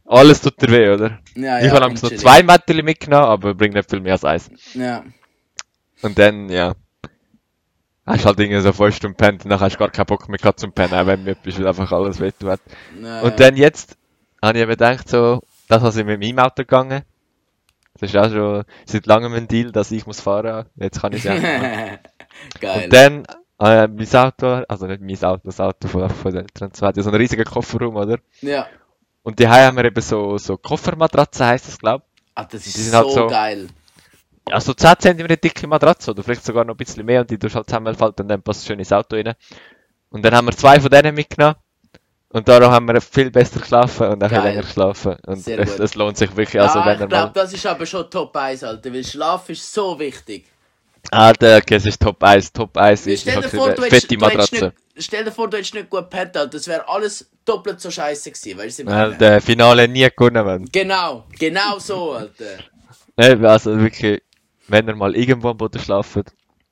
Alles 0.06 0.42
tut 0.42 0.60
dir 0.60 0.70
weh, 0.70 0.90
oder? 0.90 1.18
Ja, 1.34 1.58
ich 1.60 1.66
ja, 1.66 1.80
habe 1.80 1.94
chillig. 1.94 2.20
zwei 2.20 2.42
Bettchen 2.42 2.84
mitgenommen, 2.84 3.26
aber 3.26 3.54
bringt 3.54 3.74
nicht 3.74 3.88
viel 3.88 4.00
mehr 4.00 4.12
als 4.12 4.24
eins. 4.24 4.50
Ja. 4.74 5.02
Und 6.02 6.18
dann, 6.18 6.48
ja. 6.50 6.74
Hast 8.06 8.26
halt 8.26 8.38
irgendwie 8.38 8.60
so 8.60 8.72
fünf 8.74 8.94
Stunden 8.96 9.16
pennt 9.16 9.44
und 9.44 9.50
dann 9.50 9.60
hast 9.60 9.76
du 9.76 9.78
gar 9.78 9.90
keinen 9.90 10.04
Bock 10.04 10.28
mehr 10.28 10.36
gehabt 10.36 10.60
zum 10.60 10.72
Pennen, 10.72 10.92
auch 10.92 11.06
wenn 11.06 11.24
mir 11.24 11.30
etwas, 11.30 11.58
einfach 11.64 11.90
alles 11.90 12.20
wehtut 12.20 12.50
hat. 12.50 12.60
Ja, 13.02 13.22
Und 13.22 13.40
dann 13.40 13.56
jetzt, 13.56 13.96
habe 14.42 14.58
ich 14.58 14.62
eben 14.62 14.70
gedacht, 14.70 15.08
so, 15.08 15.40
das 15.68 15.82
was 15.82 15.96
ich 15.96 16.04
mit 16.04 16.20
meinem 16.20 16.38
Auto 16.38 16.56
gegangen. 16.56 17.02
Das 17.98 18.10
ist 18.10 18.16
auch 18.16 18.30
schon 18.30 18.64
seit 18.84 19.06
langem 19.06 19.32
ein 19.32 19.48
Deal, 19.48 19.72
dass 19.72 19.90
ich 19.90 20.06
muss 20.06 20.20
fahren. 20.20 20.66
Jetzt 20.76 21.00
kann 21.00 21.12
ich 21.14 21.24
es 21.24 21.24
ja. 21.24 21.36
Geil. 22.60 22.84
Und 22.84 22.92
dann, 22.92 23.24
äh, 23.60 23.88
mein 23.88 24.14
Auto, 24.14 24.64
also 24.68 24.86
nicht 24.86 25.00
mein 25.00 25.24
Auto, 25.24 25.42
das 25.44 25.60
Auto 25.60 25.88
von, 25.88 26.10
von 26.10 26.32
den 26.32 26.42
Eltern, 26.42 26.72
so 26.74 26.86
hat 26.86 26.98
ja 26.98 27.02
so 27.02 27.08
einen 27.08 27.20
riesigen 27.20 27.44
Kofferraum, 27.44 27.96
oder? 27.96 28.18
ja. 28.42 28.66
Und 29.24 29.38
die 29.38 29.48
haben 29.48 29.76
wir 29.76 29.84
eben 29.86 30.00
so, 30.00 30.38
so 30.38 30.56
Koffermatratzen 30.56 31.46
heisst 31.46 31.66
das, 31.66 31.78
glaub 31.78 32.02
Ah, 32.36 32.44
das 32.44 32.66
ist 32.66 32.76
Die 32.76 32.82
sind 32.82 32.92
so, 32.92 32.98
halt 32.98 33.10
so- 33.12 33.26
geil. 33.26 33.68
Ja, 34.48 34.60
so 34.60 34.74
10 34.74 34.94
cm 34.98 35.40
dicke 35.40 35.66
Matratze, 35.66 36.10
oder 36.10 36.22
vielleicht 36.22 36.44
sogar 36.44 36.64
noch 36.64 36.74
ein 36.74 36.76
bisschen 36.76 37.06
mehr, 37.06 37.22
und 37.22 37.30
die 37.30 37.38
tust 37.38 37.54
halt 37.54 37.66
zusammenfalten 37.66 38.24
und 38.24 38.28
dann 38.28 38.42
passt 38.42 38.66
schön 38.66 38.78
ins 38.78 38.92
Auto 38.92 39.16
rein. 39.16 39.34
Und 40.10 40.22
dann 40.22 40.34
haben 40.34 40.46
wir 40.46 40.52
zwei 40.52 40.78
von 40.78 40.90
denen 40.90 41.14
mitgenommen. 41.14 41.56
Und 42.28 42.46
darum 42.48 42.70
haben 42.70 42.86
wir 42.86 43.00
viel 43.00 43.30
besser 43.30 43.60
geschlafen 43.60 44.08
und 44.08 44.22
auch 44.22 44.30
länger 44.30 44.62
geschlafen. 44.62 45.16
Und 45.24 45.46
es, 45.46 45.78
es 45.78 45.94
lohnt 45.94 46.18
sich 46.18 46.36
wirklich, 46.36 46.60
also 46.60 46.80
ja, 46.80 46.86
wenn 46.86 47.02
ich 47.02 47.08
glaube, 47.08 47.32
das 47.32 47.52
ist 47.52 47.64
aber 47.64 47.86
schon 47.86 48.10
Top 48.10 48.36
1, 48.36 48.64
Alter, 48.64 48.92
weil 48.92 49.04
Schlaf 49.04 49.48
ist 49.48 49.72
so 49.72 49.98
wichtig. 49.98 50.44
Alter, 51.10 51.56
okay, 51.58 51.76
es 51.76 51.86
ist 51.86 52.02
Top 52.02 52.22
1, 52.22 52.52
Top 52.52 52.76
1 52.76 53.06
ist, 53.06 53.26
ich 53.26 53.34
vor, 53.46 53.72
fette 53.76 54.18
Matratze. 54.18 54.72
Stell 54.96 55.24
dir 55.24 55.32
vor, 55.32 55.48
du 55.48 55.56
hättest 55.56 55.74
nicht 55.74 55.90
gut 55.90 56.12
Alter. 56.14 56.46
Das 56.46 56.66
wäre 56.68 56.88
alles 56.88 57.30
doppelt 57.44 57.80
so 57.80 57.90
scheiße 57.90 58.30
gewesen, 58.30 58.58
weißt 58.58 58.78
du, 58.80 58.84
meine? 58.84 59.16
der 59.16 59.40
Finale 59.40 59.88
nie 59.88 60.08
gewonnen 60.16 60.38
haben. 60.38 60.64
Genau, 60.72 61.24
genau 61.38 61.78
so, 61.78 62.12
Alter. 62.12 62.58
Nee, 63.16 63.46
also 63.46 63.78
wirklich, 63.80 64.22
wenn 64.68 64.88
ihr 64.88 64.94
mal 64.96 65.14
irgendwo 65.14 65.48
am 65.50 65.56
Boden 65.56 65.80
schlaft 65.80 66.16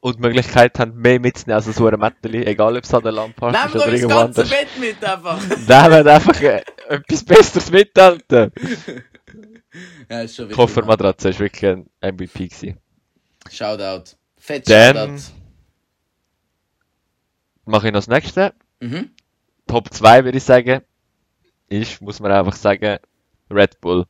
und 0.00 0.16
die 0.16 0.20
Möglichkeit 0.20 0.78
habt, 0.78 0.94
mehr 0.94 1.20
mitzunehmen 1.20 1.56
als 1.56 1.66
ein 1.66 1.72
so 1.74 1.86
ein 1.86 1.98
Mätteli, 2.00 2.44
egal 2.44 2.76
ob 2.76 2.84
es 2.84 2.92
an 2.94 3.02
der 3.02 3.12
Lampe 3.12 3.46
Nehmt 3.52 3.66
ist 3.66 3.74
oder 3.74 3.84
euch 3.84 3.90
das 3.92 4.00
irgendwo 4.00 4.16
ganze 4.18 4.40
anders. 4.42 4.50
Bett 4.50 4.68
mit 4.80 5.04
einfach. 5.04 5.40
Nehmt 5.92 6.06
einfach 6.08 6.40
äh, 6.42 6.62
etwas 6.88 7.24
Besseres 7.24 7.70
mit, 7.70 7.96
Alter. 7.98 8.50
ja, 10.10 10.20
ist 10.22 10.34
schon 10.36 10.46
wichtig. 10.46 10.56
Koffermatratze 10.56 11.28
ist 11.28 11.38
wirklich 11.38 11.70
ein 11.70 11.86
MVP 12.02 12.48
gewesen. 12.48 12.78
Shoutout. 13.50 14.16
Fett 14.38 14.68
Dann- 14.68 15.18
Shoutout. 15.18 15.41
Mache 17.64 17.88
ich 17.88 17.92
noch 17.92 17.98
das 17.98 18.08
nächste. 18.08 18.52
Mhm. 18.80 19.10
Top 19.66 19.92
2 19.92 20.24
würde 20.24 20.38
ich 20.38 20.44
sagen, 20.44 20.82
ist, 21.68 22.00
muss 22.02 22.20
man 22.20 22.32
einfach 22.32 22.54
sagen, 22.56 22.98
Red 23.50 23.80
Bull. 23.80 24.06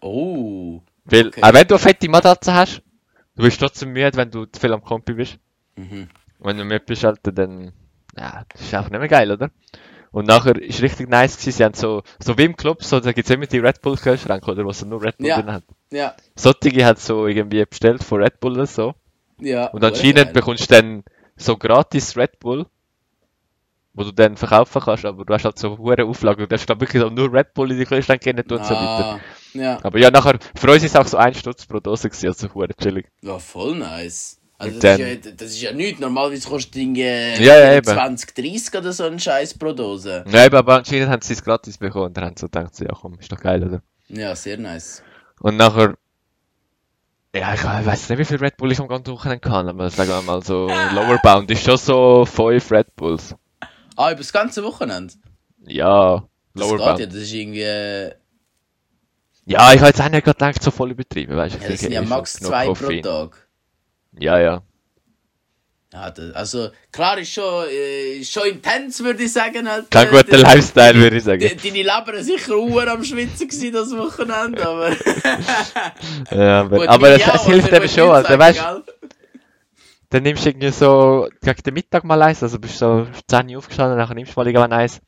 Oh. 0.00 0.80
Weil, 1.04 1.28
Okay. 1.28 1.42
auch 1.42 1.52
wenn 1.54 1.66
du 1.66 1.74
eine 1.74 1.78
fette 1.82 2.08
Matratze 2.08 2.54
hast, 2.54 2.82
du 3.36 3.42
bist 3.42 3.58
trotzdem 3.60 3.92
müde, 3.92 4.16
wenn 4.16 4.30
du 4.30 4.46
zu 4.46 4.60
viel 4.60 4.72
am 4.72 4.82
Kompi 4.82 5.14
bist. 5.14 5.38
Mhm. 5.76 6.08
Wenn 6.38 6.58
du 6.58 6.64
müde 6.64 6.80
bist, 6.84 7.04
Alter, 7.04 7.32
dann, 7.32 7.72
ja, 8.16 8.44
das 8.48 8.60
ist 8.60 8.74
einfach 8.74 8.90
nicht 8.90 9.00
mehr 9.00 9.08
geil, 9.08 9.30
oder? 9.30 9.50
Und 10.12 10.28
nachher 10.28 10.56
ist 10.60 10.80
richtig 10.82 11.08
nice 11.08 11.36
gewesen, 11.38 11.56
sie 11.56 11.64
haben 11.64 11.74
so, 11.74 12.02
so 12.20 12.38
wie 12.38 12.44
im 12.44 12.56
Club, 12.56 12.84
so, 12.84 13.00
da 13.00 13.12
gibt's 13.12 13.30
immer 13.30 13.46
die 13.46 13.58
Red 13.58 13.80
Bull 13.82 13.96
Kühlschränke, 13.96 14.50
oder, 14.50 14.64
wo 14.64 14.72
so 14.72 14.86
nur 14.86 15.02
Red 15.02 15.18
Bull 15.18 15.26
Ja. 15.26 15.40
drin 15.40 15.52
hat. 15.52 15.64
Ja. 15.90 16.14
Solche 16.36 16.84
hat 16.84 17.00
so 17.00 17.26
irgendwie 17.26 17.64
bestellt 17.64 18.04
von 18.04 18.22
Red 18.22 18.38
Bull 18.40 18.52
oder 18.52 18.66
so. 18.66 18.94
Ja. 19.40 19.66
Und 19.68 19.82
anscheinend 19.82 20.32
bekommst 20.32 20.70
du 20.70 20.74
dann 20.74 21.04
so 21.36 21.56
gratis 21.56 22.16
Red 22.16 22.38
Bull, 22.38 22.66
wo 23.94 24.02
du 24.04 24.12
dann 24.12 24.36
verkaufen 24.36 24.82
kannst, 24.84 25.04
aber 25.04 25.24
du 25.24 25.32
hast 25.32 25.44
halt 25.44 25.58
so 25.58 25.78
hohe 25.78 25.96
Auflagen. 26.04 26.46
Du 26.48 26.54
hast 26.54 26.66
glaub 26.66 26.80
wirklich 26.80 27.00
so 27.00 27.08
nur 27.10 27.32
Red 27.32 27.54
Bull 27.54 27.70
in 27.70 27.78
die 27.78 27.84
Kühlschränke 27.84 28.30
rein 28.30 28.36
tun 28.46 28.58
und 28.58 28.64
so 28.66 28.74
weiter. 28.74 29.04
Ah, 29.04 29.20
ja. 29.54 29.78
Aber 29.82 29.98
ja, 29.98 30.10
nachher, 30.10 30.38
für 30.56 30.70
uns 30.70 30.82
ist 30.82 30.96
auch 30.96 31.06
so 31.06 31.16
ein 31.16 31.34
Stutz 31.34 31.64
pro 31.66 31.78
Dose 31.80 32.08
gewesen, 32.10 32.26
also 32.26 32.52
hure 32.52 32.74
chillig. 32.74 33.06
ja, 33.22 33.38
voll 33.38 33.76
nice. 33.76 34.38
Also 34.56 34.78
das, 34.78 34.82
dann- 34.98 35.00
ist 35.00 35.24
ja, 35.26 35.32
das 35.32 35.50
ist 35.50 35.62
ja 35.62 35.72
nichts. 35.72 36.00
Normalerweise 36.00 36.48
kostet 36.48 36.74
Ding 36.76 36.94
äh, 36.96 37.36
Ja, 37.42 37.58
ja, 37.58 37.74
eben. 37.74 37.84
20, 37.84 38.34
30 38.34 38.74
oder 38.76 38.92
so 38.92 39.04
ein 39.04 39.18
Scheiß 39.18 39.58
pro 39.58 39.72
Dose. 39.72 40.24
Ja, 40.30 40.44
eben, 40.46 40.56
aber 40.56 40.76
anscheinend 40.76 41.08
haben 41.10 41.22
sie 41.22 41.32
es 41.34 41.42
gratis 41.42 41.76
bekommen 41.78 42.06
und 42.06 42.16
dann 42.16 42.24
haben 42.24 42.36
sie 42.36 42.42
so 42.42 42.46
gedacht, 42.46 42.78
ja 42.80 42.88
komm, 43.00 43.18
ist 43.18 43.30
doch 43.32 43.40
geil, 43.40 43.64
oder? 43.64 43.82
Ja, 44.08 44.34
sehr 44.36 44.56
nice. 44.58 45.02
Und 45.40 45.56
nachher, 45.56 45.94
ja, 47.34 47.52
ich 47.52 47.64
weiß 47.64 48.08
nicht, 48.10 48.18
wie 48.18 48.24
viel 48.24 48.36
Red 48.38 48.56
Bull 48.56 48.70
ich 48.70 48.78
am 48.78 48.86
ganzen 48.86 49.12
Wochenende 49.12 49.40
kann, 49.40 49.68
aber 49.68 49.90
sagen 49.90 50.08
wir 50.10 50.22
mal 50.22 50.42
so, 50.42 50.68
Lower 50.94 51.18
Bound 51.22 51.50
ist 51.50 51.64
schon 51.64 51.76
so 51.76 52.24
5 52.24 52.70
Red 52.70 52.94
Bulls. 52.94 53.34
Ah, 53.96 54.10
über 54.10 54.18
das 54.18 54.32
ganze 54.32 54.62
Wochenende? 54.64 55.14
Ja, 55.66 56.24
Das 56.54 56.62
Lower 56.62 56.76
geht 56.76 56.86
Bound. 56.86 57.00
ja, 57.00 57.06
das 57.06 57.14
ist 57.16 57.32
irgendwie... 57.32 57.62
äh, 57.62 58.12
Ja, 59.46 59.72
ich 59.72 59.78
habe 59.78 59.88
jetzt 59.88 60.00
auch 60.00 60.08
nicht 60.08 60.24
gerade 60.24 60.38
gedacht, 60.38 60.62
so 60.62 60.70
voll 60.70 60.90
übertrieben, 60.90 61.36
weißt 61.36 61.56
du? 61.56 61.62
Ja, 61.62 61.68
das 61.70 61.80
sind 61.80 61.92
ja 61.92 62.02
max 62.02 62.34
zwei 62.34 62.66
pro. 62.72 63.00
Tag. 63.00 63.48
Ja, 64.18 64.38
ja. 64.38 64.62
Ja, 65.92 66.10
das, 66.10 66.34
also 66.34 66.70
klar 66.90 67.18
ist 67.18 67.32
schon, 67.32 67.68
äh, 67.68 68.24
schon 68.24 68.48
intens, 68.48 68.98
würde 69.04 69.22
ich 69.22 69.32
sagen. 69.32 69.68
Halt, 69.70 69.88
Kein 69.92 70.08
äh, 70.08 70.10
guter 70.10 70.38
Lifestyle, 70.38 70.94
würde 70.96 71.18
ich 71.18 71.22
sagen. 71.22 71.40
Deine 71.62 71.82
Leber 71.82 72.20
sicher 72.24 72.56
Uhr 72.56 72.88
am 72.88 73.04
Schwitzen 73.04 73.46
gewesen, 73.46 73.72
das 73.72 73.96
Wochenende, 73.96 74.66
aber... 74.66 74.90
Ja, 76.32 76.60
aber, 76.62 76.78
Gut, 76.78 76.88
aber 76.88 77.10
es, 77.10 77.22
auch, 77.28 77.34
es 77.36 77.44
hilft 77.44 77.72
eben 77.72 77.88
schon, 77.88 78.10
also 78.10 78.36
weißt 78.38 78.58
gell? 78.60 78.82
Dann 80.14 80.22
nimmst 80.22 80.44
du 80.44 80.50
irgendwie 80.50 80.70
so 80.70 81.28
gegen 81.42 81.62
den 81.62 81.74
Mittag 81.74 82.04
mal 82.04 82.20
eins, 82.22 82.42
also 82.42 82.58
bist 82.58 82.78
so 82.78 83.06
10 83.28 83.50
Uhr 83.50 83.58
aufgestanden, 83.58 83.98
nachher 83.98 84.14
nimmst 84.14 84.34
du 84.36 84.40
mal 84.40 84.46
irgendwann 84.46 84.72
eins. 84.72 85.00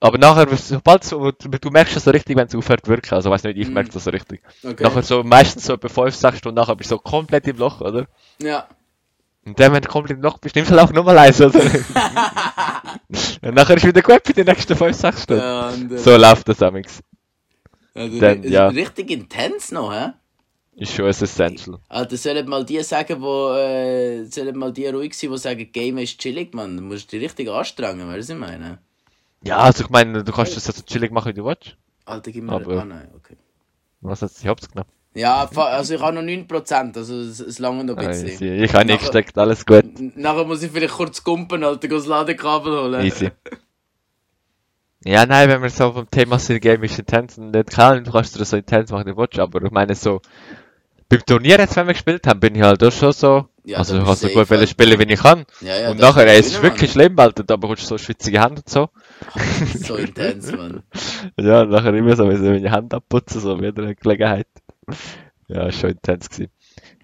Aber 0.00 0.18
nachher, 0.18 0.46
sobald 0.56 1.02
so, 1.04 1.30
du, 1.30 1.48
du 1.48 1.70
merkst 1.70 1.96
es 1.96 2.04
so 2.04 2.10
richtig, 2.10 2.36
wenn 2.36 2.46
es 2.46 2.54
aufhört 2.54 2.86
wirken, 2.88 3.14
also 3.14 3.30
weiß 3.30 3.42
nicht, 3.44 3.56
ich 3.58 3.68
Mhm. 3.68 3.74
merke 3.74 3.90
das 3.90 4.04
so 4.04 4.10
richtig. 4.10 4.42
Okay. 4.62 4.82
Nachher 4.82 5.02
so, 5.02 5.22
meistens 5.22 5.64
so 5.66 5.74
etwa 5.74 5.88
5, 5.88 6.14
6 6.14 6.38
Stunden 6.38 6.56
nachher 6.56 6.76
bist 6.76 6.90
du 6.90 6.96
so 6.96 6.98
komplett 7.00 7.46
im 7.48 7.56
Loch, 7.56 7.80
oder? 7.80 8.06
Ja. 8.40 8.66
Und 9.46 9.58
dann, 9.60 9.72
wenn 9.72 9.82
du 9.82 9.88
komplett 9.88 10.16
im 10.18 10.22
Loch 10.22 10.38
bist, 10.38 10.54
nimmst 10.56 10.70
du 10.70 10.76
halt 10.76 10.88
auch 10.88 10.92
nochmal 10.92 11.18
eins, 11.18 11.40
oder? 11.40 11.58
Und 13.42 13.54
nachher 13.54 13.76
ist 13.76 13.86
wieder 13.86 14.02
gut 14.02 14.22
für 14.24 14.32
die 14.32 14.44
nächsten 14.44 14.74
5, 14.76 14.96
6 14.96 15.22
Stunden. 15.22 15.42
ja 15.42 15.68
und, 15.68 15.92
äh, 15.92 15.98
So 15.98 16.16
läuft 16.16 16.48
das 16.48 16.62
amix. 16.62 17.00
also, 17.94 18.20
dann, 18.20 18.42
ja. 18.42 18.68
Richtig 18.68 19.10
intens 19.10 19.70
noch, 19.72 19.92
hä? 19.92 20.12
Ist 20.76 20.92
schon 20.94 21.04
ein 21.04 21.10
Essential. 21.10 21.78
Alter, 21.88 22.16
sollen 22.16 22.48
mal 22.48 22.64
die 22.64 22.82
sagen, 22.82 23.20
wo, 23.20 23.52
äh, 23.54 24.24
sollen 24.24 24.56
mal 24.56 24.72
die 24.72 24.86
ruhig 24.86 25.14
sein, 25.16 25.30
die 25.30 25.38
sagen, 25.38 25.72
Game 25.72 25.98
ist 25.98 26.18
chillig, 26.20 26.54
man. 26.54 26.76
Du 26.76 26.82
musst 26.82 27.10
dich 27.12 27.22
richtig 27.22 27.48
anstrengen, 27.50 28.08
weißt 28.08 28.30
du, 28.30 28.34
was 28.40 28.40
ich 28.50 28.52
meine? 28.58 28.78
Ja, 29.44 29.58
also 29.58 29.84
ich 29.84 29.90
meine, 29.90 30.24
du 30.24 30.32
kannst 30.32 30.56
das 30.56 30.64
so 30.64 30.72
chillig 30.82 31.10
machen, 31.12 31.28
wie 31.30 31.34
du 31.34 31.44
willst. 31.44 31.76
Alter, 32.06 32.32
gib 32.32 32.44
mir... 32.44 32.52
Aber- 32.52 32.80
Ah, 32.80 32.84
nein, 32.84 33.08
okay. 33.16 33.36
Was 34.00 34.22
hat 34.22 34.30
sie 34.32 34.48
Hauptsache 34.48 34.72
genommen? 34.72 34.90
Ja, 35.16 35.48
also 35.48 35.94
ich 35.94 36.00
habe 36.00 36.14
noch 36.16 36.22
9%, 36.22 36.96
also 36.96 37.20
es, 37.20 37.38
es 37.38 37.58
lange 37.60 37.84
noch 37.84 37.96
ein 37.96 38.08
bisschen. 38.08 38.28
easy. 38.28 38.48
Ich 38.64 38.74
habe 38.74 38.84
nicht 38.84 38.98
gesteckt, 38.98 39.38
alles 39.38 39.64
gut. 39.64 39.84
Nachher 40.16 40.44
muss 40.44 40.62
ich 40.64 40.72
vielleicht 40.72 40.94
kurz 40.94 41.22
kumpen, 41.22 41.62
Alter, 41.62 41.86
das 41.86 42.06
Ladekabel 42.06 42.72
holen. 42.82 43.04
Easy. 43.06 43.30
Ja, 45.04 45.26
nein, 45.26 45.48
wenn 45.48 45.62
wir 45.62 45.70
so 45.70 45.92
vom 45.92 46.10
Thema 46.10 46.38
sind, 46.38 46.60
Game 46.60 46.82
ist 46.82 46.98
intens 46.98 47.36
und 47.38 47.50
nicht 47.50 47.70
kann, 47.70 48.02
du 48.04 48.10
kannst 48.10 48.38
dir 48.38 48.44
so 48.44 48.56
intens 48.56 48.90
machen, 48.90 49.06
wie 49.06 49.10
du 49.10 49.16
willst, 49.18 49.38
aber 49.38 49.62
ich 49.62 49.70
meine 49.70 49.94
so, 49.94 50.20
beim 51.08 51.24
Turnier 51.26 51.58
jetzt, 51.58 51.76
wenn 51.76 51.86
wir 51.86 51.94
gespielt 51.94 52.26
haben, 52.26 52.40
bin 52.40 52.54
ich 52.54 52.62
halt 52.62 52.82
auch 52.82 52.92
schon 52.92 53.12
so, 53.12 53.48
Ja, 53.64 53.78
also 53.78 53.98
ich 53.98 54.04
kann 54.04 54.16
so 54.16 54.28
du 54.28 54.34
gut 54.34 54.50
wollen 54.50 54.66
spielen, 54.66 54.98
wie 54.98 55.12
ich 55.12 55.20
kann. 55.20 55.44
Ja, 55.60 55.76
ja, 55.78 55.90
und 55.90 55.98
nachher, 56.00 56.26
ey, 56.26 56.38
ist 56.38 56.46
es 56.48 56.52
ist 56.54 56.62
wirklich 56.62 56.92
schlimm, 56.92 57.18
Alter, 57.18 57.44
da 57.44 57.56
bekommst 57.56 57.82
du 57.84 57.86
so 57.88 57.98
schwitzige 57.98 58.40
Hände 58.42 58.62
und 58.62 58.68
so. 58.68 58.88
So 59.74 59.96
intens, 59.96 60.52
Mann. 60.52 60.82
Ja, 61.38 61.62
und 61.62 61.70
nachher 61.70 61.94
immer 61.94 62.16
so, 62.16 62.24
meine 62.26 62.70
Hände 62.70 62.96
abputzen, 62.96 63.40
so 63.40 63.60
wieder 63.60 63.82
eine 63.82 63.94
Gelegenheit. 63.94 64.48
Ja, 65.48 65.66
ist 65.68 65.80
schon 65.80 65.90
intens 65.90 66.28
gewesen. 66.30 66.50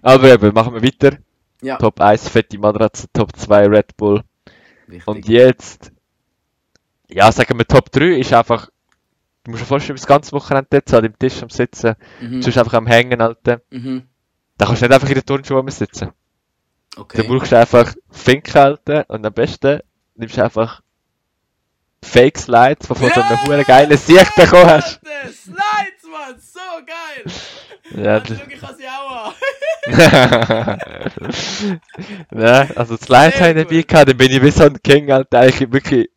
Aber 0.01 0.31
eben, 0.33 0.53
machen 0.53 0.73
wir 0.73 0.83
weiter. 0.83 1.17
Ja, 1.61 1.77
Top 1.77 2.01
1 2.01 2.27
fette 2.29 2.57
Matratze, 2.57 3.07
Top 3.13 3.35
2 3.35 3.67
Red 3.67 3.95
Bull. 3.97 4.23
wichtig. 4.87 5.07
Und 5.07 5.27
jetzt, 5.27 5.91
ja, 7.09 7.31
sagen 7.31 7.57
wir 7.57 7.67
Top 7.67 7.91
3 7.91 8.17
ist 8.17 8.33
einfach, 8.33 8.69
du 9.43 9.51
musst 9.51 9.63
dir 9.63 9.67
vorstellen, 9.67 9.97
das 9.97 10.07
ganze 10.07 10.31
Wochenende 10.33 10.67
dort 10.69 10.93
an 10.93 11.03
dem 11.03 11.17
Tisch 11.19 11.41
am 11.41 11.49
Sitzen, 11.49 11.95
Mhm. 12.21 12.39
du 12.41 12.45
bist 12.45 12.57
einfach 12.57 12.73
am 12.73 12.87
Hängen, 12.87 13.21
Alter. 13.21 13.61
Mhm. 13.71 14.03
Da 14.57 14.65
kannst 14.65 14.81
du 14.81 14.85
nicht 14.85 14.93
einfach 14.93 15.07
in 15.09 15.15
den 15.15 15.25
Turnschuhen 15.25 15.67
sitzen. 15.69 16.11
Okay. 16.97 17.23
Du 17.23 17.27
brauchst 17.27 17.53
einfach 17.53 17.93
Finken, 18.11 18.57
Alter, 18.57 19.05
und 19.09 19.25
am 19.25 19.33
besten 19.33 19.79
nimmst 20.15 20.37
du 20.37 20.43
einfach 20.43 20.81
Fake 22.03 22.37
Slides, 22.37 22.87
die 22.87 22.89
von 22.95 22.97
so 22.97 23.05
einem 23.21 23.43
huere 23.45 23.63
geilen 23.63 23.97
Sicht 23.97 24.35
bekommen 24.35 24.69
hast. 24.69 24.99
Slides, 25.31 26.03
Mann, 26.11 26.39
so 26.39 26.59
geil! 26.85 27.23
Ja, 28.03 28.21
schau, 28.25 28.33
ich 28.49 28.59
kann 28.59 28.75
sie 28.75 28.87
auch 28.87 29.27
an. 29.27 29.33
ne, 32.31 32.69
also 32.75 32.97
Slides 32.97 33.39
habe 33.41 33.51
ich 33.51 33.55
dabei 33.65 33.75
gut. 33.77 33.87
gehabt, 33.87 34.09
dann 34.09 34.17
bin 34.17 34.31
ich 34.31 34.41
wie 34.41 34.51
so 34.51 34.63
ein 34.65 34.81
King, 34.81 35.11
Alter, 35.11 35.39
eigentlich 35.39 35.71
wirklich, 35.71 36.09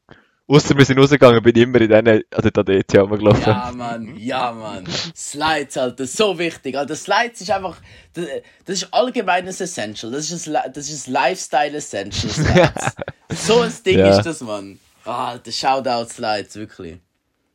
ausser 0.46 0.76
wir 0.76 0.84
sind 0.84 0.98
rausgegangen, 0.98 1.42
bin 1.42 1.56
ich 1.56 1.62
immer 1.62 1.80
in 1.80 1.88
denen, 1.90 2.22
also 2.30 2.50
da 2.50 2.62
die 2.62 2.72
ETH 2.72 2.94
rumgelaufen. 2.94 3.42
Ja, 3.46 3.72
Mann, 3.74 4.16
ja, 4.16 4.52
Mann. 4.52 4.86
Slides, 5.16 5.76
Alter, 5.78 6.06
so 6.06 6.38
wichtig. 6.38 6.76
Alter, 6.76 6.96
Slides 6.96 7.40
ist 7.40 7.50
einfach, 7.50 7.78
das, 8.12 8.26
das 8.64 8.82
ist 8.82 8.92
allgemeines 8.94 9.60
Essential. 9.60 10.12
Das 10.12 10.30
ist 10.30 10.48
ein, 10.48 10.72
das 10.72 10.88
ist 10.90 11.08
ein 11.08 11.12
Lifestyle-Essential, 11.14 12.32
Slides. 12.32 12.92
so 13.46 13.60
ein 13.60 13.72
Ding 13.86 13.98
Ja. 13.98 14.16
ist 14.18 14.24
das, 14.26 14.40
Mann. 14.40 14.78
Ah, 15.04 15.30
Alter, 15.30 15.52
Shoutout 15.52 16.10
Slides, 16.12 16.56
wirklich. 16.56 16.98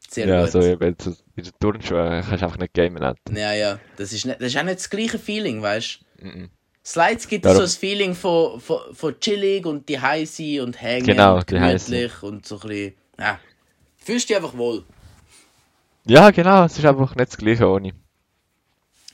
Sehr 0.10 0.28
Ja, 0.28 0.42
gut. 0.44 0.52
so 0.52 0.62
eben, 0.62 0.96
so 1.00 1.12
in 1.36 1.44
den 1.44 1.54
Turnschuhen 1.60 2.22
kannst 2.22 2.42
du 2.42 2.46
einfach 2.46 2.58
nicht 2.58 2.74
gamen, 2.74 3.04
Alter. 3.04 3.20
Ja, 3.34 3.54
ja. 3.54 3.80
Das 3.98 4.12
ist, 4.12 4.26
nicht, 4.26 4.42
das 4.42 4.48
ist 4.48 4.58
auch 4.58 4.64
nicht 4.64 4.80
das 4.80 4.90
gleiche 4.90 5.20
Feeling, 5.20 5.62
weißt 5.62 6.00
du? 6.20 6.26
Mhm. 6.26 6.50
Slides 6.90 7.28
gibt 7.28 7.46
Darum- 7.46 7.58
so 7.58 7.62
das 7.62 7.76
Feeling 7.76 8.16
von, 8.16 8.60
von, 8.60 8.80
von 8.94 9.20
chillig 9.20 9.64
und 9.68 9.88
die 9.88 10.00
sein 10.26 10.62
und 10.62 10.82
hängen 10.82 11.06
Genau, 11.06 11.36
und 11.36 11.46
gemütlich 11.46 12.24
und 12.24 12.46
so 12.48 12.56
ein 12.56 12.62
bisschen, 12.68 12.94
ja. 13.20 13.40
Fühlst 13.98 14.28
dich 14.28 14.36
einfach 14.36 14.58
wohl. 14.58 14.84
Ja, 16.06 16.32
genau, 16.32 16.64
es 16.64 16.78
ist 16.80 16.86
einfach 16.86 17.16
nicht 17.16 17.30
das 17.30 17.38
Gleiche 17.38 17.68
ohne. 17.68 17.92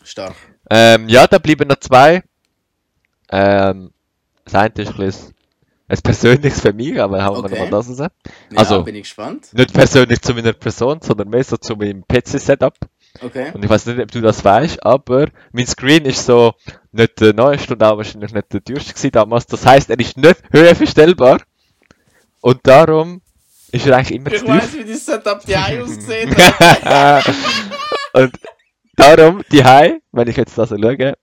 Stark. 0.04 0.36
Ähm, 0.70 1.10
ja, 1.10 1.28
da 1.28 1.38
bleiben 1.38 1.68
noch 1.68 1.80
zwei. 1.80 2.24
Ähm, 3.30 3.92
das 4.46 4.56
eine 4.56 4.74
ist 4.76 4.90
ein, 4.92 4.96
bisschen 4.98 5.34
ein 5.88 5.98
persönliches 6.02 6.62
für 6.62 6.72
mich, 6.74 7.02
aber 7.02 7.24
hauen 7.26 7.38
wir 7.44 7.46
Okay. 7.52 7.64
noch 7.66 7.72
mal 7.72 7.78
das 7.78 7.90
raus. 7.90 7.98
Ja, 7.98 8.10
Also- 8.56 8.84
bin 8.84 8.96
ich 8.96 9.04
gespannt. 9.04 9.50
Nicht 9.54 9.74
persönlich 9.74 10.22
zu 10.22 10.34
meiner 10.34 10.54
Person, 10.54 11.00
sondern 11.02 11.28
mehr 11.30 11.44
so 11.44 11.58
zu 11.58 11.76
meinem 11.76 12.04
PC-Setup. 12.08 12.78
Okay. 13.22 13.52
Und 13.54 13.64
ich 13.64 13.70
weiß 13.70 13.86
nicht, 13.88 14.00
ob 14.00 14.12
du 14.12 14.22
das 14.22 14.44
weißt, 14.46 14.86
aber 14.86 15.28
mein 15.52 15.66
Screen 15.68 16.06
ist 16.06 16.26
so 16.26 16.54
nicht 16.96 17.20
der 17.20 17.34
neueste 17.34 17.74
und 17.74 17.84
auch 17.84 17.98
wahrscheinlich 17.98 18.34
nicht 18.34 18.54
der 18.54 18.64
teuerste 18.64 19.12
damals. 19.12 19.46
Das 19.46 19.66
heißt, 19.66 19.90
er 19.90 20.00
ist 20.00 20.18
nicht 20.18 20.38
verstellbar. 20.52 21.42
Und 22.42 22.60
darum 22.64 23.22
ist 23.72 23.86
er 23.86 23.98
eigentlich 23.98 24.18
immer 24.18 24.30
zu 24.30 24.36
Ich 24.36 24.42
tief. 24.42 24.50
weiss, 24.50 24.74
wie 24.74 24.84
dein 24.86 24.98
Setup 24.98 25.46
die 25.46 25.56
Ei 25.56 25.82
ausgesehen 25.82 26.36
hat. 26.36 27.26
und 28.14 28.32
darum, 28.96 29.42
die 29.52 29.64
Hai, 29.64 30.00
wenn 30.12 30.28
ich 30.28 30.38
jetzt 30.38 30.58
das 30.58 30.70
schaue, 30.70 31.14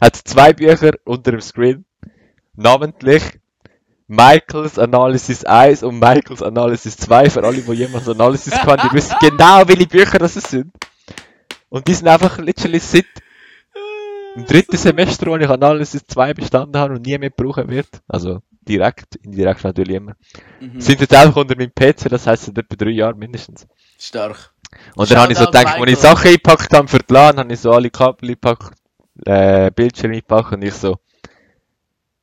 hat 0.00 0.16
zwei 0.16 0.52
Bücher 0.52 0.92
unter 1.04 1.32
dem 1.32 1.40
Screen. 1.40 1.84
Namentlich 2.54 3.22
Michaels 4.06 4.78
Analysis 4.78 5.44
1 5.44 5.82
und 5.82 5.98
Michaels 5.98 6.42
Analysis 6.42 6.96
2. 6.96 7.30
Für 7.30 7.44
alle, 7.44 7.60
die 7.60 7.72
jemals 7.72 8.08
Analysis 8.08 8.54
kann, 8.54 8.80
die 8.82 8.94
wissen 8.94 9.16
genau, 9.20 9.68
welche 9.68 9.86
Bücher 9.86 10.18
das 10.18 10.34
sind. 10.34 10.72
Und 11.68 11.86
die 11.86 11.94
sind 11.94 12.08
einfach 12.08 12.38
literally 12.38 12.78
seit 12.78 13.04
dem 14.38 14.46
dritten 14.46 14.76
Semester, 14.76 15.26
wo 15.26 15.36
ich 15.36 15.48
Analysis 15.48 16.06
2 16.06 16.34
bestanden 16.34 16.80
habe 16.80 16.94
und 16.94 17.06
nie 17.06 17.18
mehr 17.18 17.30
brauchen 17.30 17.68
wird. 17.68 17.88
Also 18.06 18.40
direkt, 18.60 19.16
indirekt 19.16 19.64
natürlich 19.64 19.96
immer. 19.96 20.14
Mhm. 20.60 20.80
Sind 20.80 21.00
jetzt 21.00 21.14
einfach 21.14 21.36
unter 21.36 21.56
meinem 21.56 21.72
PC, 21.74 22.08
das 22.08 22.26
heisst 22.26 22.44
seit 22.44 22.58
etwa 22.58 22.76
drei 22.76 22.90
Jahren 22.90 23.18
mindestens. 23.18 23.66
Stark. 23.98 24.52
Und 24.94 25.10
dann 25.10 25.18
habe 25.18 25.32
ich 25.32 25.38
so 25.38 25.46
gedacht, 25.46 25.78
als 25.78 25.90
ich. 25.90 25.98
Sachen 25.98 26.28
eingepackt 26.28 26.72
habe 26.74 26.88
für 26.88 26.98
die 26.98 27.12
LAN, 27.12 27.38
habe 27.38 27.52
ich 27.52 27.60
so 27.60 27.72
alle 27.72 27.90
Kabel 27.90 28.28
eingepackt, 28.30 28.72
äh, 29.24 29.70
Bildschirme 29.70 30.14
eingepackt 30.14 30.52
und 30.52 30.62
ich 30.62 30.74
so, 30.74 30.98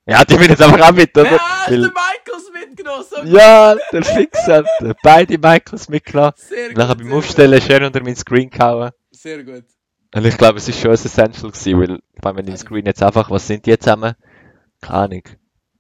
ja, 0.08 0.24
die 0.24 0.36
bin 0.36 0.50
jetzt 0.50 0.62
einfach 0.62 0.88
auch 0.88 0.94
mit, 0.94 1.18
oder? 1.18 1.32
Hat 1.32 1.72
Weil, 1.72 1.82
den 1.82 1.92
Michaels 1.92 2.52
mitgenommen? 2.54 3.06
So 3.10 3.24
ja, 3.24 3.76
der 3.92 4.04
Fix 4.04 4.48
hat 4.48 4.68
beide 5.02 5.38
Michaels 5.40 5.90
mitgenommen. 5.90 6.34
Sehr 6.36 6.68
gut. 6.68 6.78
Nachher 6.78 6.96
beim 6.96 7.14
Aufstellen 7.14 7.60
schön 7.60 7.84
unter 7.84 8.04
meinen 8.04 8.16
Screen 8.16 8.52
gehauen. 8.52 8.92
Sehr 9.10 9.44
gut. 9.44 9.64
Und 10.16 10.26
ich 10.26 10.38
glaube, 10.38 10.58
es 10.58 10.68
ist 10.70 10.80
schon 10.80 10.92
ein 10.92 10.94
Essential 10.94 11.52
gewesen, 11.52 11.80
weil, 11.80 12.00
meine, 12.24 12.38
wenn 12.38 12.46
den 12.46 12.58
Screen 12.58 12.86
jetzt 12.86 13.04
einfach, 13.04 13.30
was 13.30 13.46
sind 13.48 13.66
die 13.66 13.72
jetzt 13.72 13.84
zusammen? 13.84 14.14
Keine 14.82 14.98
Ahnung. 14.98 15.24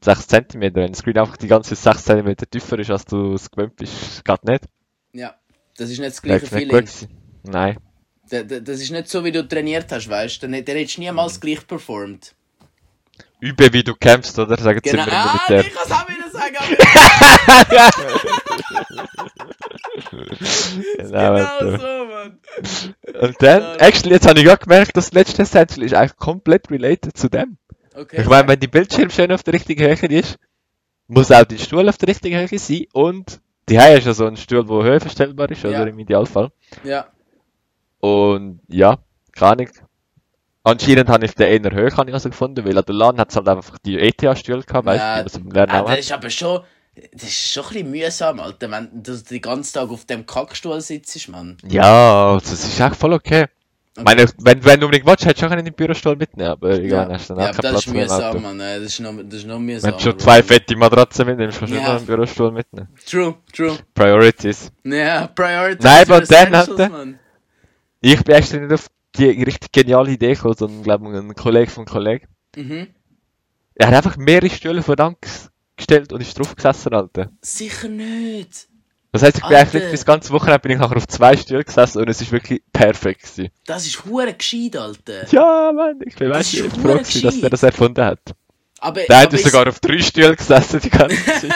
6 0.03 0.27
cm, 0.27 0.61
wenn 0.61 0.73
der 0.73 0.93
Screen 0.93 1.17
einfach 1.17 1.37
die 1.37 1.47
ganze 1.47 1.73
6 1.75 2.03
cm 2.03 2.35
tiefer 2.51 2.77
ist, 2.77 2.91
als 2.91 3.05
du 3.05 3.33
es 3.33 3.49
gewöhnt 3.49 3.75
bist, 3.77 4.23
geht 4.25 4.43
nicht. 4.43 4.65
Ja. 5.13 5.35
Das 5.77 5.89
ist 5.89 5.99
nicht 5.99 6.11
das 6.11 6.21
gleiche 6.21 6.45
Feeling. 6.47 6.87
Nein. 7.43 7.77
Da- 8.29 8.43
da- 8.43 8.59
Das 8.59 8.81
ist 8.81 8.91
nicht 8.91 9.07
so, 9.07 9.23
wie 9.23 9.31
du 9.31 9.47
trainiert 9.47 9.91
hast, 9.91 10.09
weißt 10.09 10.43
du? 10.43 10.47
Dann 10.47 10.53
hättest 10.53 10.97
du 10.97 11.01
niemals 11.01 11.39
gleich 11.39 11.65
performt. 11.65 12.35
Übe, 13.39 13.71
wie 13.73 13.83
du 13.83 13.93
kämpfst, 13.95 14.37
oder? 14.39 14.57
Sagen 14.57 14.79
sie 14.83 14.91
Genau. 14.91 15.03
immer 15.03 15.11
im 15.11 15.17
Ah, 15.17 15.39
Militär. 15.49 15.59
ich 15.69 15.73
kann 15.73 15.83
es 15.85 15.91
auch 15.91 16.07
wieder 16.09 16.29
sagen. 16.31 16.55
Genau, 20.97 21.35
genau 21.35 21.77
so, 21.77 22.05
Mann. 22.05 22.39
Und 23.21 23.35
dann, 23.41 23.79
actually, 23.79 24.15
jetzt 24.15 24.27
habe 24.27 24.39
ich 24.39 24.49
auch 24.49 24.59
gemerkt, 24.59 24.95
das 24.95 25.11
letzte 25.13 25.41
Essential 25.43 25.85
ist 25.85 25.93
eigentlich 25.93 26.17
komplett 26.17 26.69
related 26.71 27.15
zu 27.17 27.29
dem. 27.29 27.57
Okay. 27.95 28.21
Ich 28.21 28.27
meine, 28.27 28.47
wenn 28.47 28.59
die 28.59 28.67
Bildschirm 28.67 29.09
schön 29.09 29.31
auf 29.31 29.43
der 29.43 29.53
richtigen 29.53 29.83
Höhe 29.85 30.19
ist, 30.19 30.37
muss 31.07 31.31
auch 31.31 31.45
die 31.45 31.57
Stuhl 31.59 31.87
auf 31.87 31.97
der 31.97 32.09
richtigen 32.09 32.37
Höhe 32.37 32.59
sein 32.59 32.85
und 32.93 33.39
die 33.69 33.79
haben 33.79 33.97
ist 33.97 34.05
ja 34.05 34.13
so 34.13 34.25
ein 34.27 34.37
Stuhl, 34.37 34.65
der 34.65 34.83
höhenverstellbar 34.83 35.49
ist, 35.49 35.63
Ja. 35.63 35.69
oder 35.69 35.87
im 35.87 35.97
Idealfall. 35.99 36.51
Ja. 36.83 37.07
Und 37.99 38.59
ja, 38.67 38.97
keine 39.31 39.51
Ahnung. 39.63 39.69
Anscheinend 40.65 41.07
habe 41.09 41.25
ich 41.25 41.33
den 41.35 41.63
eher 41.63 41.71
hoch 41.71 41.97
habe 41.97 42.09
ich 42.09 42.13
also 42.13 42.29
gefunden, 42.29 42.65
weil 42.65 42.77
an 42.77 42.83
der 42.85 42.95
LAN 42.95 43.17
hat 43.19 43.29
es 43.29 43.35
halt 43.37 43.47
einfach 43.47 43.77
die 43.85 43.97
ETH-Stühle 43.99 44.63
gehabt, 44.63 44.85
weißt 44.85 44.99
Ja, 45.01 45.19
du, 45.19 45.25
was 45.25 45.35
im 45.35 45.49
Lernen 45.51 45.71
Ah, 45.71 45.81
auch 45.81 45.89
das 45.89 45.99
ist 45.99 46.11
aber 46.11 46.29
schon, 46.29 46.61
das 47.13 47.23
ist 47.23 47.51
schon 47.53 47.63
ein 47.65 47.69
bisschen 47.69 47.91
mühsam, 47.91 48.39
Alter, 48.39 48.71
wenn 48.71 48.89
du 49.03 49.15
den 49.17 49.41
ganzen 49.41 49.73
Tag 49.75 49.89
auf 49.89 50.05
dem 50.05 50.25
Kackstuhl 50.25 50.81
sitzt, 50.81 51.29
Mann. 51.29 51.57
Ja, 51.69 52.33
das 52.39 52.51
ist 52.51 52.79
echt 52.79 52.95
voll 52.95 53.13
okay. 53.13 53.45
Ich 53.97 54.03
meine, 54.03 54.25
wenn, 54.39 54.61
wenn 54.65 54.79
du 54.81 54.87
unbedingt 54.87 55.07
willst, 55.07 55.25
hättest 55.25 55.43
du 55.43 55.47
auch 55.47 55.51
einen 55.51 55.73
Bürostuhl 55.73 56.17
mitnehmen, 56.17 56.49
aber 56.49 56.71
irgendwann 56.71 57.13
hast 57.13 57.29
du 57.29 57.35
dann 57.35 57.43
ja, 57.45 57.51
auch 57.51 57.55
keinen 57.55 57.73
das 57.73 57.85
ist 57.85 57.93
Platz 57.93 57.95
mehr 57.95 58.05
im 58.05 58.11
Auto. 58.11 58.39
mühsam, 58.39 58.57
Mann. 58.57 58.59
äh, 58.59 58.79
Das 58.79 58.87
ist 58.87 58.99
noch, 58.99 59.13
das 59.23 59.33
ist 59.35 59.47
noch 59.47 59.59
mühsam. 59.59 59.89
Wenn 59.91 59.97
du 59.97 60.03
schon 60.03 60.19
zwei 60.19 60.43
fette 60.43 60.75
Matratzen 60.75 61.25
mitnimmst, 61.27 61.59
kannst 61.59 61.73
du 61.73 61.77
Ja. 61.77 61.83
noch 61.83 61.95
einen 61.97 62.05
Bürostuhl 62.05 62.51
mitnehmen. 62.51 62.89
True, 63.05 63.35
true. 63.53 63.77
Priorities. 63.93 64.69
Ja, 64.83 65.27
Priorities 65.27 65.85
Nein, 65.85 66.01
aber 66.11 66.21
dann, 66.21 66.55
Alter. 66.55 66.91
Ich 68.01 68.21
bin 68.23 68.35
extra 68.35 68.57
nicht 68.57 68.73
auf 68.73 68.87
die 69.17 69.43
richtig 69.43 69.71
geniale 69.71 70.11
Idee 70.11 70.33
gekommen, 70.33 70.55
sondern, 70.57 70.83
glaube 70.83 71.09
ich, 71.09 71.15
ein 71.15 71.35
Kollege 71.35 71.71
von 71.71 71.81
einem 71.85 71.93
Kollegen. 71.93 72.27
Mhm. 72.55 72.87
Er 73.75 73.87
hat 73.87 73.93
einfach 73.95 74.17
mehrere 74.17 74.49
Stühle 74.49 74.81
vor 74.83 74.95
gestellt 75.77 76.13
und 76.13 76.21
ist 76.21 76.37
drauf 76.39 76.55
gesessen, 76.55 76.93
Alter. 76.93 77.29
Sicher 77.41 77.89
nicht. 77.89 78.67
Das 79.11 79.23
heisst, 79.23 79.37
ich 79.37 79.43
bin 79.47 79.55
Alter. 79.55 79.77
eigentlich 79.77 79.91
das 79.91 80.05
ganze 80.05 80.33
Wochenende 80.33 80.59
bin 80.59 80.71
ich 80.71 80.77
nachher 80.77 80.97
auf 80.97 81.07
zwei 81.07 81.37
Stühlen 81.37 81.63
gesessen 81.63 82.01
und 82.01 82.09
es 82.09 82.21
ist 82.21 82.31
wirklich 82.31 82.61
perfekt 82.73 83.21
gewesen. 83.23 83.49
Das 83.65 83.85
ist 83.85 84.05
hure 84.05 84.33
gescheit, 84.33 84.75
Alter. 84.75 85.25
Ja, 85.31 85.71
Mann, 85.73 85.99
ich 86.05 86.15
bin 86.15 86.29
du, 86.31 86.43
froh 86.43 86.93
gewesen, 86.97 87.21
dass 87.21 87.39
der 87.39 87.49
das 87.49 87.63
erfunden 87.63 88.03
hat. 88.03 88.19
Aber, 88.79 89.01
Der 89.01 89.19
hat 89.19 89.27
aber 89.27 89.37
ja 89.37 89.43
sogar 89.43 89.67
auf 89.69 89.79
drei 89.79 89.99
Stühlen 89.99 90.35
gesessen 90.35 90.81
die 90.81 90.89
ganze 90.89 91.15
Zeit. 91.25 91.53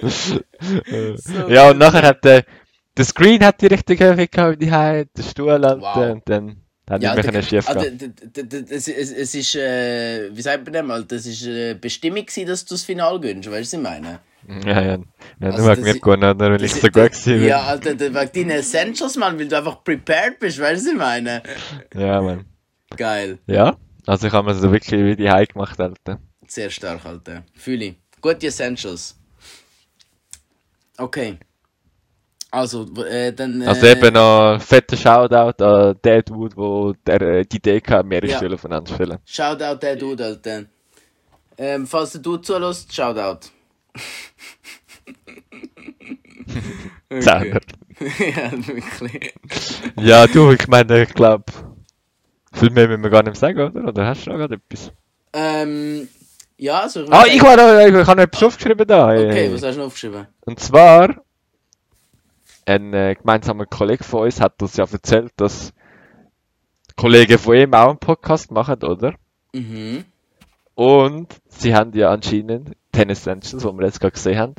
So 0.00 0.40
ja, 1.48 1.70
und 1.70 1.78
nachher 1.78 2.02
hat 2.02 2.24
der, 2.24 2.44
der 2.96 3.04
Screen 3.04 3.44
hat 3.44 3.60
die 3.60 3.66
richtige 3.66 4.14
Höhe 4.16 4.28
gehabt, 4.28 4.60
die 4.62 4.70
Hause, 4.72 5.06
der 5.16 5.22
Stuhl, 5.22 5.50
Alter, 5.64 5.80
Wow. 5.80 6.12
und 6.12 6.22
dann, 6.28 6.56
Da 6.84 6.94
hat 6.94 7.02
Ja, 7.02 7.14
mehr 7.14 7.22
der- 7.30 7.42
schief 7.42 7.64
d- 7.66 8.64
es, 8.70 8.88
es, 8.88 9.34
ist, 9.36 9.54
äh, 9.54 10.28
wie 10.36 10.42
sagt 10.42 10.64
man 10.64 10.72
denn 10.72 10.84
mal, 10.86 11.04
das 11.04 11.26
ist 11.26 11.46
äh, 11.46 11.74
Bestimmung 11.74 12.26
gewesen, 12.26 12.46
dass 12.46 12.64
du 12.64 12.74
das 12.74 12.82
Finale 12.82 13.20
gönnst, 13.20 13.48
weißt 13.48 13.72
du, 13.72 13.78
was 13.78 13.94
ich 13.94 14.00
meine? 14.00 14.18
Ja, 14.66 14.80
ja. 14.82 14.98
ja 14.98 14.98
Also 15.40 15.58
nur 15.62 15.70
wegen 15.76 15.82
mir 15.84 15.94
gewonnen, 16.00 16.24
oder? 16.34 16.50
Weil 16.50 16.64
ich 16.64 16.74
so 16.74 16.88
gut 16.88 17.24
bin. 17.24 17.44
Ja, 17.44 17.62
Alter, 17.62 17.98
wegen 17.98 18.12
deinen 18.14 18.50
Essentials, 18.50 19.16
Mann, 19.16 19.38
weil 19.38 19.46
du 19.46 19.56
einfach 19.56 19.84
prepared 19.84 20.40
bist, 20.40 20.58
weißt 20.58 20.82
du, 20.82 20.86
was 20.88 20.92
ich 20.92 20.98
meine? 20.98 21.42
Ja, 21.94 22.20
Mann. 22.20 22.44
Geil. 22.96 23.38
Ja, 23.46 23.76
also 24.06 24.26
ich 24.26 24.32
habe 24.32 24.48
mir 24.52 24.54
so 24.58 24.70
wirklich 24.72 25.00
wie 25.00 25.14
die 25.16 25.30
High 25.30 25.48
gemacht, 25.48 25.80
Alter. 25.80 26.18
Sehr 26.48 26.68
stark, 26.68 27.06
Alter. 27.06 27.44
Fühle 27.54 27.84
ich. 27.84 27.94
Gute 28.20 28.48
Essentials. 28.48 29.16
Okay. 30.98 31.38
Also, 32.52 32.86
w- 32.94 33.00
äh, 33.08 33.32
dann. 33.32 33.62
Äh, 33.62 33.66
Also 33.66 33.86
eben 33.86 34.12
noch 34.12 34.58
fetter 34.60 34.96
Shoutout 34.96 35.64
an 35.64 35.96
den 36.04 36.22
Dude, 36.22 36.54
wo 36.56 36.92
der, 37.06 37.20
äh, 37.22 37.44
die 37.46 37.56
Idee 37.56 37.80
hatte, 37.86 38.06
mehrere 38.06 38.30
Ja. 38.30 38.36
Stühle 38.36 38.54
aufeinander 38.56 38.88
zu 38.88 38.94
stellen. 38.94 39.18
Shoutout 39.24 39.78
der 39.80 39.96
Dude, 39.96 40.24
Alter. 40.24 40.64
Ähm, 41.56 41.86
falls 41.86 42.12
Dude 42.12 42.42
zulässt, 42.42 42.94
Shoutout. 42.94 43.48
Zehner. 47.20 47.60
ja, 48.00 48.52
wirklich. 48.66 49.32
Ja, 50.00 50.26
du, 50.26 50.50
ich 50.52 50.66
meine, 50.68 51.02
ich 51.02 51.14
glaube, 51.14 51.44
viel 52.52 52.70
mehr 52.70 52.88
müssen 52.88 53.02
wir 53.02 53.10
gar 53.10 53.22
nicht 53.22 53.36
sagen, 53.36 53.60
oder? 53.60 53.88
Oder 53.88 54.06
hast 54.06 54.26
du 54.26 54.30
noch 54.30 54.38
gerade 54.38 54.54
etwas? 54.56 54.92
Ähm, 55.32 56.08
ja, 56.58 56.80
also. 56.80 57.06
Ah, 57.10 57.24
ich 57.26 57.42
war 57.42 57.56
noch, 57.56 57.86
ich 57.86 57.94
habe 58.06 58.16
noch 58.16 58.22
etwas 58.24 58.42
aufgeschrieben 58.42 58.86
da. 58.86 59.08
Okay, 59.08 59.46
Äh, 59.46 59.54
was 59.54 59.62
hast 59.62 59.74
du 59.76 59.80
noch 59.80 59.86
aufgeschrieben? 59.86 60.26
Und 60.46 60.60
zwar, 60.60 61.22
ein 62.66 62.92
äh, 62.94 63.14
gemeinsamer 63.14 63.66
Kollege 63.66 64.04
von 64.04 64.22
uns 64.24 64.40
hat 64.40 64.62
uns 64.62 64.76
ja 64.76 64.84
erzählt, 64.90 65.32
dass 65.36 65.72
Kollegen 66.96 67.38
von 67.38 67.56
ihm 67.56 67.74
auch 67.74 67.88
einen 67.90 67.98
Podcast 67.98 68.50
machen, 68.50 68.82
oder? 68.82 69.14
Mhm. 69.52 70.04
Und 70.74 71.28
sie 71.48 71.74
haben 71.74 71.92
ja 71.94 72.10
anscheinend 72.10 72.72
Tennis 72.92 73.20
Essentials, 73.20 73.64
wo 73.64 73.72
wir 73.72 73.86
jetzt 73.86 74.00
gerade 74.00 74.12
gesehen 74.12 74.38
haben. 74.38 74.54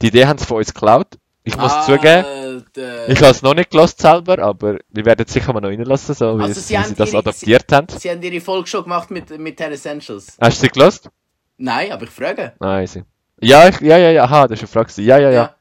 Die 0.00 0.08
Idee 0.08 0.26
haben 0.26 0.38
sie 0.38 0.46
von 0.46 0.58
uns 0.58 0.72
geklaut. 0.72 1.18
Ich 1.44 1.56
muss 1.56 1.72
Ah, 1.72 1.82
zugeben, 1.82 2.64
der- 2.76 3.08
ich 3.08 3.18
habe 3.18 3.30
es 3.32 3.42
noch 3.42 3.54
nicht 3.54 3.70
gelost 3.70 4.00
selber, 4.00 4.38
aber 4.38 4.78
wir 4.90 5.04
werden 5.04 5.24
es 5.26 5.32
sicher 5.32 5.52
mal 5.52 5.60
noch 5.60 5.70
reinlassen, 5.70 6.14
so 6.14 6.38
wie, 6.38 6.42
Also 6.44 6.60
es- 6.60 6.68
sie 6.68 6.78
wie 6.78 6.84
sie 6.84 6.94
das 6.94 7.08
ihre- 7.10 7.18
adaptiert 7.18 7.72
haben. 7.72 7.88
Sie 7.88 8.08
haben 8.10 8.22
ihre 8.22 8.40
Folge 8.40 8.68
schon 8.68 8.84
gemacht 8.84 9.10
mit, 9.10 9.36
mit 9.38 9.56
Ten 9.56 9.72
Essentials. 9.72 10.36
Hast 10.40 10.58
du 10.58 10.66
sie 10.66 10.68
gelost? 10.68 11.10
Nein, 11.58 11.90
aber 11.90 12.04
ich 12.04 12.10
frage. 12.10 12.52
Nein, 12.60 12.86
sie. 12.86 13.02
Ja, 13.40 13.68
ich, 13.68 13.80
ja, 13.80 13.98
ja, 13.98 14.10
ja, 14.10 14.22
aha, 14.24 14.46
das 14.46 14.58
ist 14.58 14.62
eine 14.62 14.68
Frage. 14.68 14.86
gewesen. 14.92 15.04
Ja, 15.04 15.18
ja, 15.18 15.30
ja. 15.30 15.54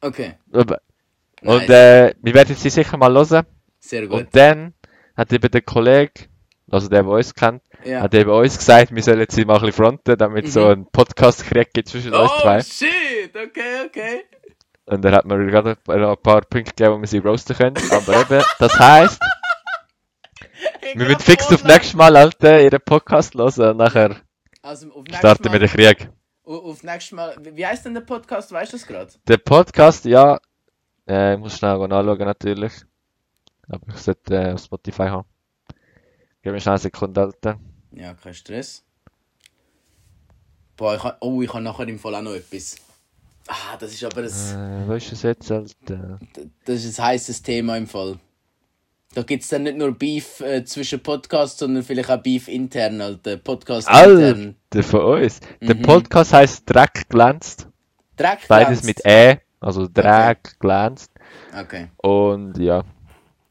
Okay. 0.00 0.34
Aber- 0.52 0.80
Nice. 1.42 1.62
Und 1.62 1.70
äh, 1.70 2.14
wir 2.20 2.34
werden 2.34 2.54
sie 2.56 2.70
sicher 2.70 2.96
mal 2.96 3.12
hören. 3.14 3.46
Sehr 3.78 4.06
gut. 4.06 4.18
Und 4.20 4.36
dann 4.36 4.74
hat 5.16 5.32
eben 5.32 5.50
der 5.50 5.62
Kollege, 5.62 6.12
also 6.70 6.88
der, 6.88 7.02
der 7.02 7.10
uns 7.12 7.34
kennt, 7.34 7.62
ja. 7.84 8.02
hat 8.02 8.14
eben 8.14 8.30
uns 8.30 8.58
gesagt, 8.58 8.94
wir 8.94 9.02
sollen 9.02 9.26
sie 9.28 9.44
mal 9.44 9.54
ein 9.54 9.60
bisschen 9.60 9.72
fronten, 9.72 10.16
damit 10.18 10.46
es 10.46 10.54
so 10.54 10.60
Mhm. 10.66 10.66
einen 10.72 10.86
Podcast-Krieg 10.90 11.72
gibt 11.72 11.88
zwischen 11.88 12.12
uns 12.14 12.30
Oh 12.30 12.40
zwei. 12.42 12.60
shit, 12.62 13.34
okay, 13.34 13.86
okay. 13.86 14.20
Und 14.86 15.04
er 15.04 15.12
hat 15.12 15.24
mir 15.24 15.46
gerade 15.46 15.76
ein 15.88 16.04
ein 16.04 16.16
paar 16.22 16.40
Punkte 16.42 16.72
gegeben, 16.74 16.96
wo 16.96 17.00
wir 17.00 17.06
sie 17.06 17.18
roasten 17.18 17.56
können. 17.56 17.76
Aber 17.92 18.20
eben, 18.20 18.44
das 18.58 18.78
heisst, 18.78 19.20
wir 20.94 21.06
müssen 21.06 21.20
fix 21.20 21.46
auf 21.52 21.64
nächstes 21.64 21.94
Mal, 21.94 22.16
Alter, 22.16 22.60
ihren 22.60 22.80
Podcast 22.84 23.34
hören 23.34 23.70
und 23.70 23.76
nachher 23.76 24.16
Also 24.62 24.88
starten 25.16 25.52
wir 25.52 25.58
den 25.60 25.68
Krieg. 25.68 26.08
Auf, 26.44 26.82
nächstes 26.82 27.12
Mal. 27.12 27.36
Wie 27.40 27.56
wie 27.56 27.64
heißt 27.66 27.84
denn 27.86 27.94
der 27.94 28.00
Podcast? 28.00 28.50
Weißt 28.50 28.72
du 28.72 28.76
das 28.78 28.86
gerade? 28.86 29.12
Der 29.28 29.36
Podcast, 29.38 30.04
ja, 30.04 30.40
äh, 31.10 31.34
ich 31.34 31.40
muss 31.40 31.56
schnell 31.58 31.72
anschauen 31.80 32.18
natürlich. 32.18 32.72
Aber 33.68 33.86
ich 33.88 33.96
sollte 34.00 34.34
äh, 34.34 34.52
auf 34.52 34.60
Spotify 34.62 35.08
haben. 35.08 35.26
Gib 36.42 36.52
mir 36.52 36.60
schnell 36.60 36.72
eine 36.74 36.78
Sekunde, 36.80 37.20
Alter. 37.20 37.58
Ja, 37.92 38.14
kein 38.14 38.34
Stress. 38.34 38.82
Boah, 40.76 40.96
ich 40.96 41.02
ha, 41.04 41.16
oh, 41.20 41.42
ich 41.42 41.52
habe 41.52 41.62
nachher 41.62 41.86
im 41.88 41.98
Fall 41.98 42.14
auch 42.14 42.22
noch 42.22 42.32
etwas. 42.34 42.76
Ah, 43.46 43.76
das 43.78 43.92
ist 43.92 44.04
aber 44.04 44.22
ein, 44.22 44.26
Äh, 44.26 44.88
wo 44.88 44.92
ist 44.94 45.12
es 45.12 45.22
jetzt, 45.22 45.50
Alter? 45.50 46.18
das 46.64 46.84
ist 46.84 46.98
ein 47.00 47.06
heißes 47.06 47.42
Thema 47.42 47.76
im 47.76 47.86
Fall. 47.86 48.18
Da 49.12 49.22
gibt 49.24 49.42
es 49.42 49.48
dann 49.48 49.64
nicht 49.64 49.76
nur 49.76 49.92
Beef 49.92 50.40
äh, 50.40 50.64
zwischen 50.64 51.02
Podcasts, 51.02 51.58
sondern 51.58 51.82
vielleicht 51.82 52.10
auch 52.10 52.22
Beef 52.22 52.46
intern, 52.48 53.00
Alter. 53.00 53.36
Podcast 53.38 53.88
intern. 53.88 54.54
Alter, 54.72 54.82
von 54.88 55.00
uns. 55.20 55.40
Der 55.60 55.74
Mhm. 55.74 55.82
Podcast 55.82 56.32
heißt 56.32 56.62
Dreck 56.66 57.08
glänzt. 57.08 57.66
Dreck 58.16 58.46
Beides 58.46 58.82
glänzt. 58.82 58.84
mit 58.84 59.00
E, 59.04 59.38
also 59.60 59.86
Dreck 59.86 60.58
glänzt. 60.58 61.12
Okay, 61.58 61.88
Und 61.98 62.58
ja. 62.58 62.82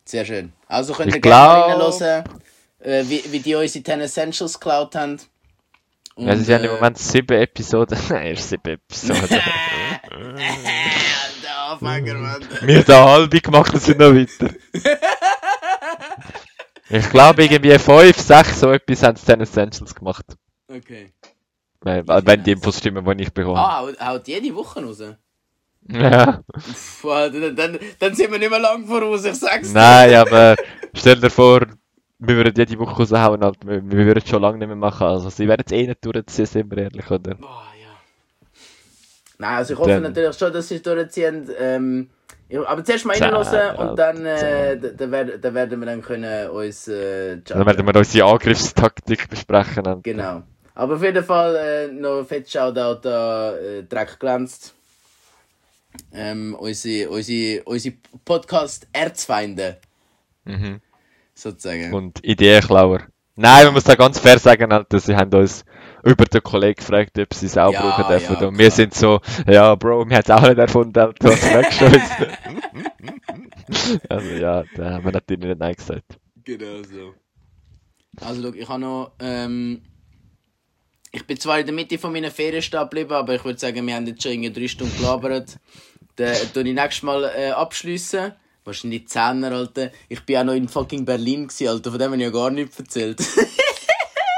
sehr 0.05 0.25
schön. 0.25 0.51
Also 0.67 0.93
könnt 0.93 1.09
Ich 1.09 1.15
ihr 1.15 1.21
gerne 1.21 1.75
glaub- 1.75 2.01
reinhören, 2.01 2.23
äh, 2.79 3.03
wie, 3.07 3.23
wie 3.31 3.39
die 3.39 3.55
unsere 3.55 3.83
Ten 3.83 4.01
Essentials 4.01 4.59
geklaut 4.59 4.95
haben. 4.95 5.19
Und, 6.15 6.27
ja, 6.27 6.33
es 6.33 6.39
sind 6.39 6.49
ja 6.49 6.57
im 6.57 6.65
äh, 6.65 6.73
Moment 6.75 6.97
sieben 6.97 7.37
Episoden. 7.41 7.97
Nein, 8.09 8.27
erst 8.27 8.49
sieben 8.49 8.73
Episoden. 8.73 9.27
der 11.41 11.59
Anfänger, 11.69 12.13
Mann. 12.15 12.41
Wir 12.61 12.77
haben 12.79 12.85
da 12.85 13.05
halbe 13.09 13.39
gemacht 13.41 13.73
und 13.73 13.81
sind 13.81 13.99
noch 13.99 14.13
weiter. 14.13 14.53
Ich 16.89 17.09
glaube, 17.11 17.43
irgendwie 17.43 17.77
fünf, 17.77 18.17
sechs, 18.17 18.59
so 18.59 18.71
etwas 18.71 19.03
haben 19.03 19.15
sie 19.15 19.25
Ten 19.25 19.41
Essentials 19.41 19.93
gemacht. 19.93 20.25
Okay. 20.67 21.13
Wenn, 21.81 22.07
wenn 22.07 22.43
die 22.43 22.51
Infos 22.51 22.77
stimmen, 22.79 23.05
die 23.17 23.23
ich 23.23 23.33
bekomme. 23.33 23.59
Ah, 23.59 23.87
haut 24.01 24.27
jede 24.27 24.53
Woche 24.55 24.83
raus? 24.83 25.01
Ja. 25.91 26.41
Pff, 26.57 27.01
dann, 27.03 27.55
dann, 27.55 27.79
dann 27.99 28.13
sind 28.13 28.31
wir 28.31 28.39
nicht 28.39 28.49
mehr 28.49 28.59
lang 28.59 28.85
voraus, 28.85 29.25
ich 29.25 29.35
sag's 29.35 29.69
dir. 29.69 29.79
Nein, 29.79 30.13
aber 30.15 30.55
stell 30.93 31.15
dir 31.15 31.29
vor, 31.29 31.61
wir 32.19 32.35
würden 32.35 32.53
jede 32.55 32.77
Woche 32.77 32.97
raushauen, 32.97 33.43
halt, 33.43 33.57
wir, 33.65 33.81
wir 33.83 34.05
würden 34.05 34.21
es 34.23 34.29
schon 34.29 34.41
lange 34.41 34.57
nicht 34.57 34.67
mehr 34.67 34.75
machen. 34.75 35.07
Also, 35.07 35.29
sie 35.29 35.47
werden 35.47 35.63
es 35.65 35.71
eh 35.71 35.87
nicht 35.87 36.05
durchziehen, 36.05 36.45
sind 36.45 36.69
wir 36.71 36.83
ehrlich, 36.83 37.09
oder? 37.09 37.35
Boah, 37.35 37.63
ja. 37.81 37.89
Nein, 39.37 39.55
also 39.57 39.73
ich 39.73 39.79
hoffe 39.79 39.89
Dann- 39.89 40.03
natürlich 40.03 40.37
schon, 40.37 40.51
dass 40.53 40.67
sie 40.67 40.75
es 40.75 40.81
durchziehen. 40.81 41.49
Ähm, 41.57 42.09
aber 42.65 42.83
zuerst 42.83 43.05
mal 43.05 43.15
reinhören 43.15 43.75
und 43.77 43.95
dann, 43.97 44.25
äh, 44.25 44.77
dann, 44.77 45.11
werden, 45.11 45.53
werden 45.53 45.79
wir 45.79 45.85
dann 45.85 46.01
können 46.01 46.49
uns 46.49 46.87
äh, 46.87 47.37
Dann 47.45 47.65
werden 47.65 47.85
wir 47.85 47.95
unsere 47.95 48.27
Angriffstaktik 48.27 49.29
besprechen. 49.29 50.01
Genau. 50.01 50.41
Aber 50.73 50.95
auf 50.95 51.03
jeden 51.03 51.23
Fall 51.23 51.55
äh, 51.55 51.87
noch 51.91 52.23
fett 52.23 52.49
Shoutout 52.49 53.07
an 53.07 53.53
äh, 53.53 53.83
Dreck 53.83 54.19
glänzt. 54.19 54.73
Ähm, 56.13 56.55
unsere, 56.59 57.09
unsere, 57.09 57.63
unsere 57.63 57.95
Podcast-Erzfeinde, 58.25 59.79
Mhm. 60.45 60.79
sozusagen. 61.33 61.93
Und 61.93 62.23
Ideenklauer. 62.23 63.07
Nein, 63.35 63.65
man 63.65 63.73
muss 63.75 63.83
da 63.85 63.95
ganz 63.95 64.19
fair 64.19 64.37
sagen, 64.39 64.71
Alter, 64.71 64.99
sie 64.99 65.15
haben 65.15 65.33
uns 65.33 65.63
über 66.03 66.25
den 66.25 66.43
Kollegen 66.43 66.75
gefragt, 66.75 67.17
ob 67.17 67.33
sie 67.33 67.45
es 67.45 67.57
auch 67.57 67.71
Ja, 67.71 67.81
brauchen 67.81 68.07
dürfen. 68.09 68.37
ja, 68.41 68.47
und 68.47 68.57
wir 68.57 68.67
klar. 68.67 68.75
sind 68.75 68.93
so, 68.93 69.21
ja, 69.47 69.75
Bro, 69.75 70.09
wir 70.09 70.17
haben 70.17 70.23
es 70.25 70.29
auch 70.31 70.41
nicht 70.41 70.57
erfunden, 70.57 71.13
du 71.19 71.29
uns? 71.29 71.39
also 74.09 74.29
ja, 74.35 74.63
da 74.75 74.91
haben 74.91 75.05
wir 75.05 75.11
natürlich 75.11 75.45
nicht 75.45 75.59
Nein 75.59 75.75
gesagt. 75.75 76.17
Genau 76.43 76.83
so. 76.83 77.13
Also, 78.21 78.41
schau, 78.41 78.53
ich 78.53 78.67
habe 78.67 78.81
noch. 78.81 79.11
Ähm, 79.19 79.81
ich 81.11 81.25
bin 81.25 81.39
zwar 81.39 81.59
in 81.59 81.65
der 81.65 81.73
Mitte 81.73 81.97
von 81.97 82.11
meiner 82.11 82.29
Ferien 82.31 82.61
stehen 82.61 82.81
geblieben, 82.81 83.13
aber 83.13 83.35
ich 83.35 83.43
würde 83.43 83.59
sagen, 83.59 83.85
wir 83.87 83.95
haben 83.95 84.05
jetzt 84.05 84.21
schon 84.21 84.41
drei 84.53 84.67
Stunden 84.67 84.95
gelabert. 84.97 85.57
Dann 86.19 86.53
tue 86.53 86.63
ich 86.63 86.73
nächstes 86.73 87.03
Mal 87.03 87.31
äh, 87.35 87.51
abschliessen. 87.51 88.33
Wahrscheinlich 88.65 89.07
Zehner, 89.07 89.51
Alter. 89.53 89.91
Ich 90.09 90.25
bin 90.25 90.37
auch 90.37 90.43
noch 90.43 90.53
in 90.53 90.67
fucking 90.67 91.05
Berlin, 91.05 91.47
gewesen, 91.47 91.69
Alter. 91.69 91.91
Von 91.91 91.99
dem 91.99 92.11
habe 92.11 92.17
ich 92.17 92.23
ja 92.23 92.29
gar 92.29 92.51
nichts 92.51 92.77
erzählt. 92.77 93.19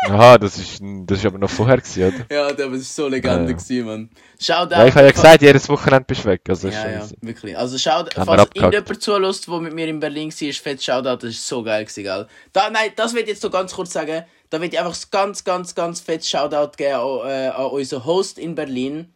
Aha, 0.10 0.38
das 0.40 0.58
ist, 0.58 0.82
das 0.82 1.20
ist 1.20 1.26
aber 1.28 1.38
noch 1.38 1.50
vorher 1.50 1.78
gewesen, 1.78 2.08
oder? 2.08 2.36
ja, 2.36 2.48
aber 2.48 2.74
es 2.74 2.98
war 2.98 3.06
so 3.06 3.08
Legende, 3.08 3.52
Ja, 3.52 3.58
gewesen, 3.58 3.86
Mann. 3.86 4.10
Schaut 4.40 4.72
Ja, 4.72 4.88
ich 4.88 4.96
habe 4.96 5.06
ja 5.06 5.12
gesagt, 5.12 5.42
jedes 5.44 5.70
Wochenende 5.70 6.06
bist 6.06 6.26
du 6.26 6.30
weg, 6.30 6.42
also 6.50 6.70
ist 6.70 6.74
Ja, 6.74 6.90
ja, 6.90 7.04
easy. 7.04 7.16
wirklich. 7.22 7.56
Also 7.56 7.78
schaut, 7.78 8.12
falls 8.16 8.50
irgendjemand 8.56 9.02
zulässt, 9.02 9.48
der 9.48 9.60
mit 9.60 9.74
mir 9.74 9.88
in 9.88 10.00
Berlin 10.00 10.32
war, 10.32 10.54
fett 10.54 10.82
Shoutout, 10.84 11.28
das 11.28 11.36
ist 11.36 11.48
so 11.48 11.62
geil 11.62 11.86
gewesen, 11.86 12.04
gell? 12.04 12.28
Da, 12.52 12.70
nein, 12.72 12.92
das 12.96 13.14
will 13.14 13.22
ich 13.22 13.28
jetzt 13.28 13.44
noch 13.44 13.52
ganz 13.52 13.74
kurz 13.74 13.94
sagen. 13.94 14.24
Da 14.50 14.60
will 14.60 14.70
ich 14.70 14.80
einfach 14.80 14.92
das 14.92 15.12
ganz, 15.12 15.44
ganz, 15.44 15.76
ganz 15.76 16.02
fett 16.02 16.26
Shoutout 16.26 16.78
geben 16.78 16.96
an, 16.96 17.30
äh, 17.30 17.48
an 17.50 17.66
unseren 17.68 18.04
Host 18.04 18.40
in 18.40 18.56
Berlin. 18.56 19.14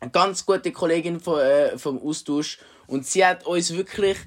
Eine 0.00 0.10
ganz 0.10 0.44
gute 0.44 0.72
Kollegin 0.72 1.20
von, 1.20 1.40
äh, 1.40 1.78
vom 1.78 2.00
Austausch. 2.00 2.58
Und 2.86 3.06
sie 3.06 3.24
hat 3.24 3.46
uns 3.46 3.74
wirklich 3.74 4.18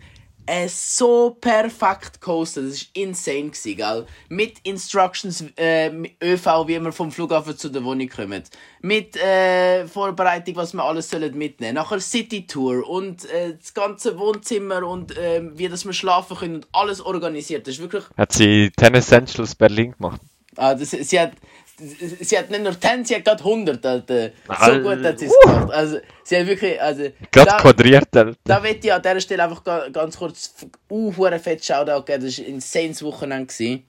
äh, 0.49 0.67
so 0.67 1.37
perfekt 1.39 2.21
gehostet. 2.21 2.71
Das 2.71 2.81
war 2.81 2.87
insane, 2.93 3.51
gewesen, 3.51 3.77
gell? 3.77 4.05
Mit 4.29 4.57
Instructions 4.63 5.43
äh, 5.55 5.91
mit 5.91 6.13
ÖV, 6.23 6.67
wie 6.67 6.81
wir 6.81 6.91
vom 6.91 7.11
Flughafen 7.11 7.55
zu 7.55 7.69
der 7.69 7.83
Wohnung 7.83 8.09
kommen. 8.09 8.43
Mit 8.81 9.15
äh, 9.15 9.85
Vorbereitung, 9.87 10.55
was 10.55 10.73
wir 10.73 10.83
alles 10.83 11.09
sollen 11.09 11.37
mitnehmen 11.37 11.75
Nachher 11.75 11.99
City 11.99 12.47
Tour 12.47 12.87
und 12.89 13.29
äh, 13.29 13.55
das 13.57 13.73
ganze 13.75 14.17
Wohnzimmer 14.17 14.83
und 14.87 15.15
äh, 15.15 15.41
wie 15.53 15.69
dass 15.69 15.85
wir 15.85 15.93
schlafen 15.93 16.35
können 16.35 16.55
und 16.55 16.67
alles 16.71 16.99
organisiert. 16.99 17.67
Das 17.67 17.75
ist 17.75 17.81
wirklich 17.81 18.05
Hat 18.17 18.33
sie 18.33 18.71
Ten 18.75 18.95
Essentials 18.95 19.53
Berlin 19.53 19.93
gemacht? 19.97 20.19
Ah, 20.55 20.73
das, 20.73 20.89
sie 20.89 21.19
hat, 21.19 21.33
sie 21.79 22.37
hat 22.37 22.49
nicht 22.49 22.63
nur 22.63 22.79
10, 22.79 23.05
sie 23.05 23.15
hat 23.15 23.25
gerade 23.25 23.43
100, 23.43 23.85
Alter. 23.85 24.29
So 24.47 24.53
Al- 24.53 24.81
gut 24.83 25.03
hat 25.03 25.19
sie 25.19 25.25
es 25.25 25.31
Uh. 25.31 25.47
gemacht. 25.47 25.71
Also, 25.71 25.99
sie 26.23 26.37
hat 26.37 26.47
wirklich, 26.47 26.81
also... 26.81 27.09
Gerade 27.31 27.61
quadriert, 27.61 28.15
Alter. 28.15 28.35
Da 28.43 28.59
möchte 28.59 28.87
ich 28.87 28.93
an 28.93 29.01
dieser 29.01 29.21
Stelle 29.21 29.43
einfach 29.43 29.63
ga- 29.63 29.89
ganz 29.89 30.17
kurz 30.17 30.53
uh, 30.89 31.13
hure 31.15 31.39
fett 31.39 31.63
Shoutout 31.63 32.03
geben. 32.05 32.25
Das 32.25 32.37
war 32.37 32.45
ein 32.45 32.53
insanes 32.55 33.03
Wochenende. 33.03 33.45
gewesen. 33.47 33.83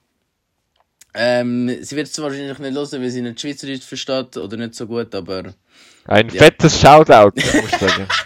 Ähm, 1.15 1.77
sie 1.83 1.97
wird 1.97 2.07
es 2.07 2.23
wahrscheinlich 2.23 2.59
nicht 2.59 2.75
hören, 2.77 3.03
weil 3.03 3.11
sie 3.11 3.21
nicht 3.23 3.41
Schweizerdeutsch 3.41 3.83
versteht 3.85 4.37
oder 4.37 4.57
nicht 4.57 4.75
so 4.75 4.87
gut, 4.87 5.13
aber... 5.15 5.55
Ein 6.07 6.29
Ja. 6.31 6.43
fettes 6.45 6.81
Shoutout, 6.81 7.33
muss 7.35 7.55
ich 7.55 7.79
sagen. 7.79 8.07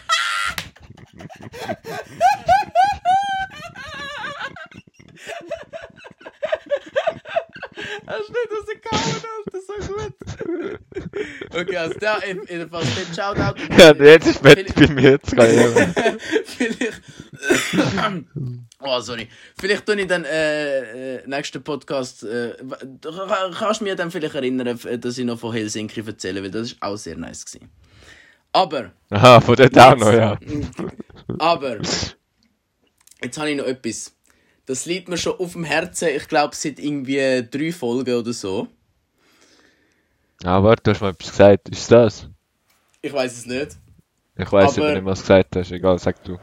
Hast 8.07 8.29
du 8.29 8.33
nicht 8.33 8.51
rausgehauen, 8.53 9.25
Alter, 9.47 9.61
so 9.67 9.95
gut. 9.95 10.15
okay, 11.61 11.77
also 11.77 11.95
da, 11.99 12.17
in, 12.19 12.39
in 12.43 12.59
dem 12.61 12.71
Fall 12.71 12.85
fett 12.85 13.17
Shoutout. 13.17 13.59
Ja, 13.79 13.95
jetzt 13.95 14.27
ist 14.27 14.43
Bett 14.43 14.75
bei 14.75 14.89
mir. 14.89 15.11
Jetzt 15.13 15.33
ich 15.33 15.39
Vielleicht. 16.45 17.03
oh, 18.81 19.01
sorry. 19.01 19.29
Vielleicht 19.59 19.87
tue 19.87 20.01
ich 20.01 20.07
dann 20.07 20.25
äh, 20.25 21.17
äh, 21.17 21.27
nächsten 21.27 21.63
Podcast. 21.63 22.25
Äh, 22.25 22.55
kannst 23.59 23.81
du 23.81 23.85
mir 23.85 23.97
dann 23.97 24.11
vielleicht 24.11 24.35
erinnern, 24.35 24.67
f- 24.67 24.89
dass 24.99 25.19
ich 25.19 25.25
noch 25.25 25.39
von 25.39 25.53
Helsinki 25.53 26.03
erzähle, 26.07 26.43
weil 26.43 26.51
das 26.51 26.73
ist 26.73 26.77
auch 26.83 26.97
sehr 26.97 27.17
nice 27.17 27.45
gewesen. 27.45 27.71
Aber, 28.53 28.93
Aha, 29.11 29.41
von 29.41 29.57
dort 29.57 29.77
auch 29.79 29.97
noch, 29.97 30.13
ja. 30.13 30.39
aber, 31.39 31.79
jetzt 33.21 33.39
habe 33.39 33.51
ich 33.51 33.57
noch 33.57 33.65
etwas. 33.67 34.13
Das 34.67 34.87
liegt 34.87 35.09
mir 35.09 35.17
schon 35.19 35.39
auf 35.39 35.53
dem 35.53 35.65
Herzen. 35.65 36.09
Ich 36.17 36.27
glaube, 36.29 36.55
seit 36.57 36.79
irgendwie 36.79 37.47
drei 37.51 37.71
Folgen 37.73 38.15
oder 38.15 38.33
so. 38.33 38.69
Ah, 40.43 40.63
warte, 40.63 40.83
du 40.85 40.91
hast 40.93 41.01
mal 41.01 41.11
etwas 41.11 41.31
gesagt. 41.31 41.69
Ist 41.69 41.91
das? 41.91 42.29
Ich 43.03 43.13
weiß 43.13 43.33
es 43.39 43.47
nicht. 43.47 43.77
Ich 44.37 44.51
weiß 44.51 44.79
Aber- 44.79 44.93
nicht, 44.95 45.05
was 45.05 45.19
du 45.21 45.23
gesagt 45.25 45.57
hast. 45.57 45.71
Egal, 45.73 45.99
sag 45.99 46.23
du. 46.25 46.39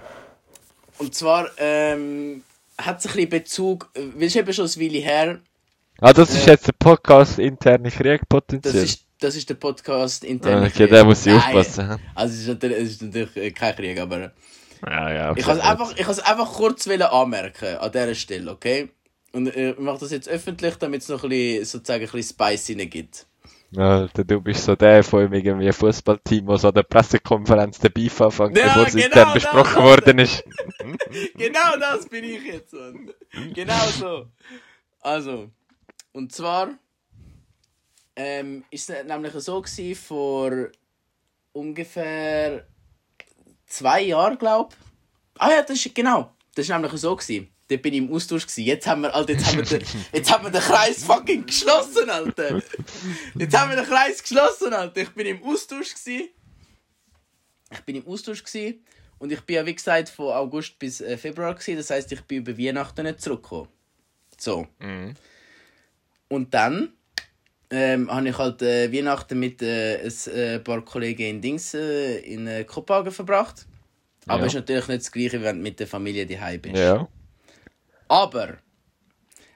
Und 0.97 1.15
zwar 1.15 1.49
ähm, 1.57 2.43
hat 2.77 2.99
es 2.99 3.05
ein 3.07 3.13
bisschen 3.13 3.29
Bezug, 3.29 3.89
äh, 3.95 4.01
weil 4.15 4.23
es 4.27 4.35
ist 4.35 4.35
eben 4.35 4.53
schon 4.53 4.65
ein 4.65 4.75
Weile 4.79 4.99
her, 4.99 5.39
Ah, 6.03 6.13
das 6.13 6.31
ist 6.31 6.47
Äh, 6.47 6.51
jetzt 6.51 6.65
der 6.67 6.71
Podcast 6.73 7.37
interne 7.37 7.91
Krieg 7.91 8.21
das 8.21 8.27
potenziell. 8.27 8.83
ist, 8.83 9.03
das 9.19 9.35
ist 9.35 9.47
der 9.47 9.53
Podcast. 9.55 10.25
Ah, 10.25 10.65
okay, 10.65 10.87
der 10.87 11.05
muss 11.05 11.27
ich 11.27 11.33
Nein, 11.33 11.43
aufpassen. 11.43 11.99
Also 12.15 12.33
es 12.33 12.39
ist 12.41 12.47
natürlich, 12.47 12.77
es 12.79 12.89
ist 12.93 13.01
natürlich 13.03 13.35
äh, 13.37 13.51
kein 13.51 13.75
Krieg, 13.75 13.99
aber 13.99 14.31
Ja, 14.85 15.13
ja. 15.13 15.33
ich 15.35 15.45
kann 15.45 15.57
es 15.57 15.63
einfach, 15.63 15.93
ich 15.95 16.25
einfach 16.25 16.53
kurz 16.53 16.87
anmerken 16.87 17.77
an 17.77 17.91
dieser 17.91 18.15
Stelle, 18.15 18.51
okay? 18.51 18.89
Und 19.33 19.47
äh, 19.55 19.71
ich 19.71 19.79
mache 19.79 19.99
das 19.99 20.11
jetzt 20.11 20.27
öffentlich, 20.27 20.75
damit 20.75 21.01
es 21.01 21.09
noch 21.09 21.23
ein 21.23 21.29
bisschen, 21.29 21.65
sozusagen 21.65 22.03
ein 22.03 22.11
bisschen 22.11 22.35
Spice 22.35 22.69
rein 22.71 22.89
gibt. 22.89 23.27
Alter, 23.77 24.25
du 24.25 24.41
bist 24.41 24.65
so 24.65 24.75
der 24.75 25.01
von 25.01 25.21
einem 25.21 25.33
irgendwie 25.33 25.71
Fußballteam, 25.71 26.45
der 26.47 26.57
so 26.57 26.67
an 26.67 26.73
der 26.73 26.83
Pressekonferenz 26.83 27.79
Beef 27.79 28.19
anfängt, 28.19 28.57
Ja, 28.57 28.65
bevor 28.65 28.87
es 28.87 28.93
genau 28.93 29.05
intern 29.05 29.25
das, 29.25 29.33
besprochen 29.33 29.77
Alter. 29.77 29.83
worden 29.83 30.19
ist. 30.19 30.43
Genau 31.37 31.77
das 31.79 32.07
bin 32.07 32.23
ich 32.25 32.43
jetzt, 32.43 32.73
Mann. 32.73 33.11
Genau 33.53 33.85
so. 33.97 34.27
Also, 34.99 35.49
und 36.11 36.33
zwar 36.33 36.69
ähm, 38.15 38.65
ist 38.71 38.89
es 38.89 39.05
nämlich 39.05 39.33
so 39.33 39.61
gewesen, 39.61 39.95
vor 39.95 40.51
ungefähr 41.53 42.67
zwei 43.71 44.01
Jahren, 44.01 44.37
glaube 44.37 44.73
ich. 44.73 45.41
Ah 45.41 45.51
ja, 45.51 45.61
das 45.61 45.85
ist 45.85 45.95
genau. 45.95 46.33
Das 46.55 46.65
ist 46.65 46.69
nämlich 46.69 46.91
so 46.93 47.15
gewesen. 47.15 47.49
Dort 47.67 47.81
bin 47.81 47.93
ich 47.93 47.99
im 47.99 48.13
Austausch 48.13 48.45
gewesen. 48.45 48.65
Jetzt 48.65 48.85
haben 48.85 49.01
wir, 49.01 49.15
Alter, 49.15 49.33
jetzt 49.33 49.45
haben 49.45 49.57
wir 49.57 49.63
den, 49.63 49.87
jetzt 50.13 50.31
haben 50.31 50.43
wir 50.43 50.51
den 50.51 50.61
Kreis 50.61 51.03
fucking 51.03 51.45
geschlossen, 51.45 52.09
Alter. 52.09 52.61
Jetzt 53.35 53.57
haben 53.57 53.69
wir 53.69 53.77
den 53.77 53.85
Kreis 53.85 54.21
geschlossen, 54.21 54.73
Alter. 54.73 55.01
Ich 55.01 55.09
bin 55.11 55.25
im 55.25 55.41
Austausch 55.43 55.93
gewesen. 55.95 56.29
Ich 57.71 57.79
bin 57.81 57.95
im 57.95 58.07
Austausch 58.07 58.43
gewesen. 58.43 58.83
Und 59.19 59.31
ich 59.31 59.39
bin 59.41 59.55
ja, 59.55 59.65
wie 59.65 59.75
gesagt, 59.75 60.09
von 60.09 60.33
August 60.33 60.77
bis 60.79 60.99
äh, 60.99 61.17
Februar 61.17 61.53
gewesen. 61.53 61.77
Das 61.77 61.89
heißt, 61.91 62.11
ich 62.11 62.21
bin 62.21 62.39
über 62.39 62.57
Weihnachten 62.57 63.05
nicht 63.05 63.21
zurückgekommen. 63.21 63.69
So. 64.37 64.67
Mhm. 64.79 65.13
Und 66.27 66.53
dann 66.53 66.93
ähm, 67.71 68.11
habe 68.11 68.29
ich 68.29 68.37
halt 68.37 68.61
äh, 68.61 68.91
Weihnachten 68.91 69.39
mit 69.39 69.61
äh, 69.61 69.97
ein 70.03 70.33
äh, 70.35 70.59
paar 70.59 70.81
Kollegen 70.81 71.23
in 71.23 71.41
Dings 71.41 71.73
äh, 71.73 72.19
in 72.19 72.45
äh, 72.47 72.63
Kopenhagen 72.65 73.11
verbracht. 73.11 73.65
Aber 74.27 74.41
Ja. 74.41 74.47
ist 74.47 74.53
natürlich 74.55 74.87
nicht 74.87 75.01
das 75.01 75.11
gleiche, 75.11 75.41
wenn 75.41 75.57
du 75.57 75.63
mit 75.63 75.79
der 75.79 75.87
Familie 75.87 76.25
daheim 76.25 76.61
bist. 76.61 76.75
Ja. 76.75 77.07
Aber 78.07 78.57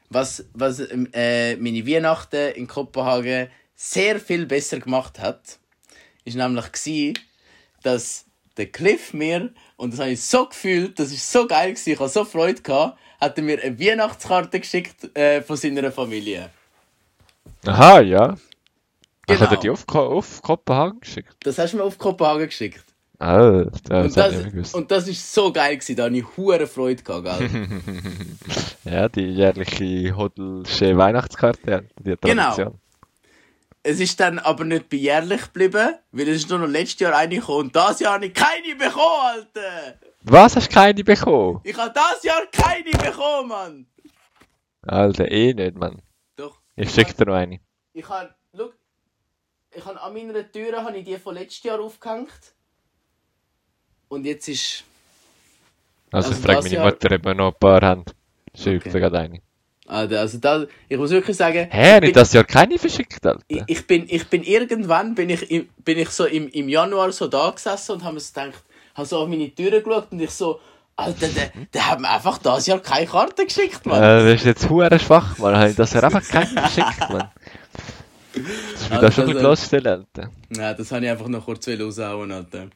was, 0.09 0.45
was 0.53 0.79
ähm, 0.79 1.09
äh, 1.13 1.55
meine 1.57 1.85
Weihnachten 1.85 2.53
in 2.53 2.67
Kopenhagen 2.67 3.49
sehr 3.75 4.19
viel 4.19 4.45
besser 4.45 4.79
gemacht 4.79 5.19
hat, 5.19 5.59
ist 6.23 6.35
nämlich 6.35 6.71
gsi, 6.71 7.13
dass 7.83 8.25
der 8.57 8.67
Cliff 8.67 9.13
mir, 9.13 9.53
und 9.75 9.91
das 9.93 9.99
habe 9.99 10.11
ich 10.11 10.21
so 10.21 10.47
gefühlt, 10.47 10.97
das 10.97 11.11
ist 11.11 11.29
so 11.29 11.45
geil 11.45 11.73
gewesen, 11.73 11.91
ich 11.91 11.99
habe 11.99 12.09
so 12.09 12.23
Freude 12.23 12.61
gehabt, 12.61 12.97
hat 13.19 13.37
er 13.37 13.43
mir 13.43 13.61
eine 13.61 13.77
Weihnachtskarte 13.77 14.59
geschickt 14.59 15.15
äh, 15.17 15.41
von 15.41 15.57
seiner 15.57 15.91
Familie. 15.91 16.49
Aha, 17.67 18.01
ja. 18.01 18.35
Genau. 19.27 19.39
hat 19.39 19.51
er 19.51 19.57
die 19.57 19.69
auf, 19.69 19.87
auf 19.89 20.41
Kopenhagen 20.41 20.99
geschickt? 20.99 21.35
Das 21.43 21.57
hast 21.57 21.73
du 21.73 21.77
mir 21.77 21.83
auf 21.83 21.97
Kopenhagen 21.97 22.45
geschickt. 22.45 22.83
Ah, 23.17 23.63
das, 23.87 24.17
Und 24.17 24.45
ich 24.45 24.53
das, 24.53 24.73
und 24.73 24.91
das 24.91 25.07
ist 25.07 25.33
so 25.33 25.51
geil 25.51 25.77
gewesen, 25.77 25.95
da 25.95 26.03
habe 26.03 26.17
ich 26.17 26.25
hure 26.35 26.67
Freude 26.67 27.01
gehabt, 27.01 27.23
gell? 27.23 27.81
Ja, 28.83 29.07
die 29.09 29.21
jährliche 29.21 30.15
Hodelsche 30.15 30.97
Weihnachtskarte, 30.97 31.85
die 31.99 32.15
Genau. 32.21 32.43
Tradition. 32.43 32.79
Es 33.83 33.99
ist 33.99 34.19
dann 34.19 34.39
aber 34.39 34.65
nicht 34.65 34.89
bei 34.89 34.97
jährlich 34.97 35.43
geblieben, 35.43 35.95
weil 36.11 36.27
es 36.27 36.37
ist 36.37 36.49
nur 36.49 36.59
noch 36.59 36.67
letztes 36.67 36.99
Jahr 36.99 37.15
eine 37.15 37.35
gekommen 37.35 37.67
und 37.67 37.75
das 37.75 37.99
Jahr 37.99 38.15
habe 38.15 38.25
ich 38.25 38.33
keine 38.33 38.75
bekommen, 38.75 39.21
Alter! 39.21 39.99
Was, 40.23 40.55
hast 40.55 40.69
du 40.69 40.73
keine 40.73 41.03
bekommen? 41.03 41.61
Ich 41.63 41.77
habe 41.77 41.93
das 41.93 42.21
Jahr 42.23 42.41
keine 42.51 42.91
bekommen, 42.91 43.47
Mann! 43.47 43.85
Alter, 44.81 45.31
eh 45.31 45.53
nicht, 45.53 45.75
Mann. 45.77 46.01
Ich 46.75 46.91
schick 46.93 47.15
dir 47.15 47.25
noch 47.25 47.35
eine. 47.35 47.59
Ich 47.93 48.07
habe, 48.09 48.33
schau, 48.55 48.69
ich 49.73 49.85
habe 49.85 50.01
an 50.01 50.13
meiner 50.13 50.51
Tür 50.51 50.83
habe 50.83 50.97
ich 50.97 51.05
die 51.05 51.17
von 51.17 51.35
letztes 51.35 51.63
Jahr 51.63 51.79
aufgehängt. 51.79 52.29
Und 54.09 54.25
jetzt 54.25 54.47
ist, 54.47 54.83
Also, 56.11 56.29
Also 56.29 56.39
ich 56.39 56.45
frage 56.45 56.61
meine 56.63 56.75
Jahr- 56.75 56.85
Mutter, 56.85 57.15
ob 57.15 57.25
wir 57.25 57.33
noch 57.33 57.53
ein 57.53 57.59
paar 57.59 57.81
haben. 57.81 58.05
Schick 58.53 58.81
Okay. 58.81 58.91
dir 58.91 58.99
gerade 58.99 59.19
eine. 59.19 59.41
also, 59.87 60.17
also 60.17 60.37
das, 60.37 60.67
ich 60.87 60.97
muss 60.97 61.09
wirklich 61.11 61.35
sagen, 61.35 61.67
Hä, 61.69 61.99
nicht 61.99 62.15
das 62.15 62.31
Jahr 62.33 62.43
keine 62.45 62.77
verschickt, 62.79 63.25
Alter? 63.25 63.43
ich, 63.47 63.63
ich 63.67 63.87
bin, 63.87 64.05
ich 64.09 64.27
bin 64.29 64.43
irgendwann, 64.43 65.13
bin 65.15 65.29
ich, 65.29 65.49
im- 65.51 65.69
bin 65.77 65.97
ich 65.97 66.09
so 66.09 66.25
im, 66.25 66.47
im 66.49 66.69
Januar 66.69 67.11
so 67.11 67.27
da 67.27 67.49
gesessen 67.51 67.93
und 67.93 68.03
habe 68.03 68.15
mir 68.15 68.21
gedacht, 68.21 68.63
habe 68.95 69.05
so 69.07 69.19
auf 69.19 69.27
meine 69.27 69.53
Tür 69.53 69.81
geschaut 69.81 70.11
und 70.11 70.19
ich 70.21 70.29
so, 70.31 70.59
Alter, 70.97 71.27
der, 71.27 71.51
der 71.73 71.89
hat 71.89 71.99
mir 71.99 72.09
einfach 72.09 72.37
das 72.37 72.65
Jahr 72.67 72.79
keine 72.79 73.05
Karte 73.05 73.45
geschickt, 73.45 73.85
Mann. 73.85 74.01
Äh, 74.01 74.23
das 74.31 74.41
ist 74.41 74.45
jetzt 74.45 74.69
hure 74.69 74.97
schwach, 74.99 75.37
Mann. 75.37 75.57
Hab 75.57 75.69
ich 75.69 75.75
das 75.75 75.91
Jahr 75.93 76.05
einfach 76.05 76.23
keinen 76.25 76.55
geschickt, 76.55 77.09
Mann. 77.09 77.29
Das 78.35 78.81
ist 78.81 78.89
mir 78.89 78.99
da 78.99 79.11
schon 79.11 79.23
ein 79.23 79.27
bisschen 79.29 79.37
also- 79.37 79.39
bloßstellen, 79.39 79.87
Alter. 79.87 80.29
Ja, 80.57 80.73
das 80.73 80.91
habe 80.91 81.05
ich 81.05 81.09
einfach 81.11 81.29
noch 81.29 81.45
kurz 81.45 81.69
raushauen, 81.69 82.29
Alter. 82.33 82.67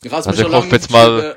Ich 0.00 0.12
Also 0.12 0.30
ich 0.30 0.44
hoffe 0.44 0.68
jetzt 0.76 0.90
mal-. 0.92 1.34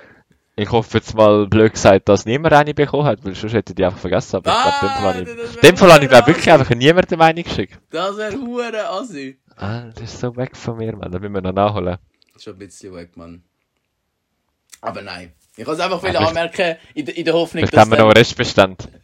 Ich 0.55 0.69
hoffe 0.71 0.97
jetzt 0.97 1.15
mal 1.15 1.47
blöd 1.47 1.71
gesagt, 1.71 2.09
dass 2.09 2.25
niemand 2.25 2.53
eine 2.53 2.73
bekommen 2.75 3.05
hat, 3.05 3.23
weil 3.25 3.33
sonst 3.33 3.53
hätte 3.53 3.71
ich 3.71 3.75
die 3.77 3.85
einfach 3.85 3.97
vergessen. 3.97 4.35
Aber 4.35 4.51
ich 4.51 4.79
glaube, 4.79 4.83
in 4.83 4.87
dem 4.91 4.97
Fall 4.97 5.09
Ah, 5.09 5.13
habe 5.13 5.23
ich, 5.23 5.55
in 5.55 5.61
dem 5.61 5.77
Fall 5.77 5.93
habe 5.93 6.03
ich 6.03 6.09
glaube 6.09 6.27
wirklich 6.27 6.51
einfach 6.51 6.75
niemandem 6.75 7.21
eine 7.21 7.43
geschickt. 7.43 7.79
Das 7.89 8.17
wäre 8.17 8.35
hure 8.37 8.89
assi. 8.89 9.39
Ah, 9.55 9.83
das 9.95 10.03
ist 10.13 10.19
so 10.19 10.35
weg 10.35 10.55
von 10.55 10.77
mir, 10.77 10.95
Mann. 10.95 11.11
Da 11.11 11.17
müssen 11.17 11.33
wir 11.33 11.41
noch 11.41 11.53
nachholen. 11.53 11.97
Schon 12.37 12.53
ein 12.53 12.59
bisschen 12.59 12.93
weg, 12.93 13.15
Mann. 13.15 13.41
Aber 14.81 15.01
nein. 15.01 15.31
Ich 15.59 15.65
kann 15.65 15.73
es 15.73 15.79
einfach 15.81 16.01
wieder 16.01 16.13
vielleicht- 16.19 16.29
anmerken, 16.29 16.75
in, 16.93 17.05
der- 17.05 17.17
in 17.17 17.25
der 17.25 17.33
Hoffnung, 17.33 17.65
Vielleicht 17.67 17.77
haben 17.77 17.91
wir 17.91 17.97
noch 17.97 18.05
einen 18.05 18.13
Restbestand. 18.13 18.87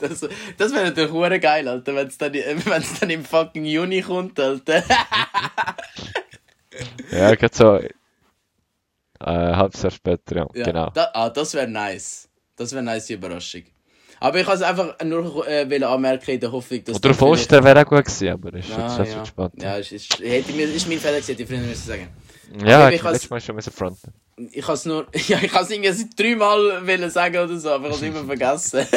das, 0.00 0.20
das 0.58 0.72
wäre 0.74 0.84
natürlich 0.84 1.10
hure 1.10 1.40
geil, 1.40 1.66
Alter, 1.66 1.94
wenn 1.94 2.08
es 2.08 2.18
dann, 2.18 2.32
wenn's 2.64 3.00
dann 3.00 3.08
im 3.08 3.24
fucking 3.24 3.64
Juni 3.64 4.02
kommt, 4.02 4.38
Alter. 4.38 4.82
Ja, 7.10 7.34
gerade 7.34 7.54
so. 7.56 7.76
Äh, 7.78 7.88
halbes 9.20 9.82
Jahr 9.82 9.90
später, 9.90 10.36
ja. 10.36 10.46
Ja, 10.54 10.64
genau. 10.64 10.90
Da, 10.90 11.10
ah, 11.14 11.30
das 11.30 11.54
wäre 11.54 11.66
nice. 11.66 12.28
Das 12.56 12.72
wäre 12.72 12.82
nice, 12.84 13.06
die 13.06 13.14
Überraschung. 13.14 13.62
Aber 14.20 14.38
ich 14.38 14.46
kann 14.46 14.56
es 14.56 14.62
einfach 14.62 14.96
nur 15.04 15.48
äh, 15.48 15.82
anmerken, 15.84 16.30
in 16.32 16.40
der 16.40 16.52
Hoffnung, 16.52 16.84
dass... 16.84 16.96
Oder 16.96 17.22
Ostern 17.22 17.64
wäre 17.64 17.80
auch 17.80 17.86
gut 17.86 18.04
gewesen, 18.04 18.28
aber 18.28 18.52
ist 18.54 18.68
jetzt 18.68 18.78
Ah, 18.78 18.96
schon 18.96 19.06
ja. 19.06 19.24
spät. 19.26 19.50
Ja, 19.62 19.76
ist, 19.76 19.92
ist, 19.92 20.18
hätte 20.20 20.52
mir, 20.52 20.64
ist 20.72 20.86
mein 20.88 20.98
Fehler 20.98 21.20
gewesen, 21.20 21.36
ich 21.40 21.46
früher 21.48 21.58
müssen 21.58 21.86
sagen. 21.88 22.08
Ja, 22.64 22.80
Aber 22.80 22.88
ich 22.92 22.96
ich 22.96 23.02
letztes 23.02 23.30
Mal 23.30 23.40
schon 23.40 23.54
müssen 23.56 23.72
fronten. 23.72 24.12
Ich 24.52 24.64
kann 24.64 24.74
es 24.74 24.84
nur... 24.84 25.06
Ja, 25.28 25.38
ich 25.42 25.50
kann 25.50 25.66
es 25.66 26.10
dreimal 26.16 26.86
wollen 26.86 27.10
sagen 27.10 27.38
oder 27.38 27.58
so, 27.58 27.70
aber 27.70 27.88
ich 27.88 27.96
habe 27.96 28.06
es 28.06 28.14
immer 28.14 28.24
vergessen. 28.24 28.86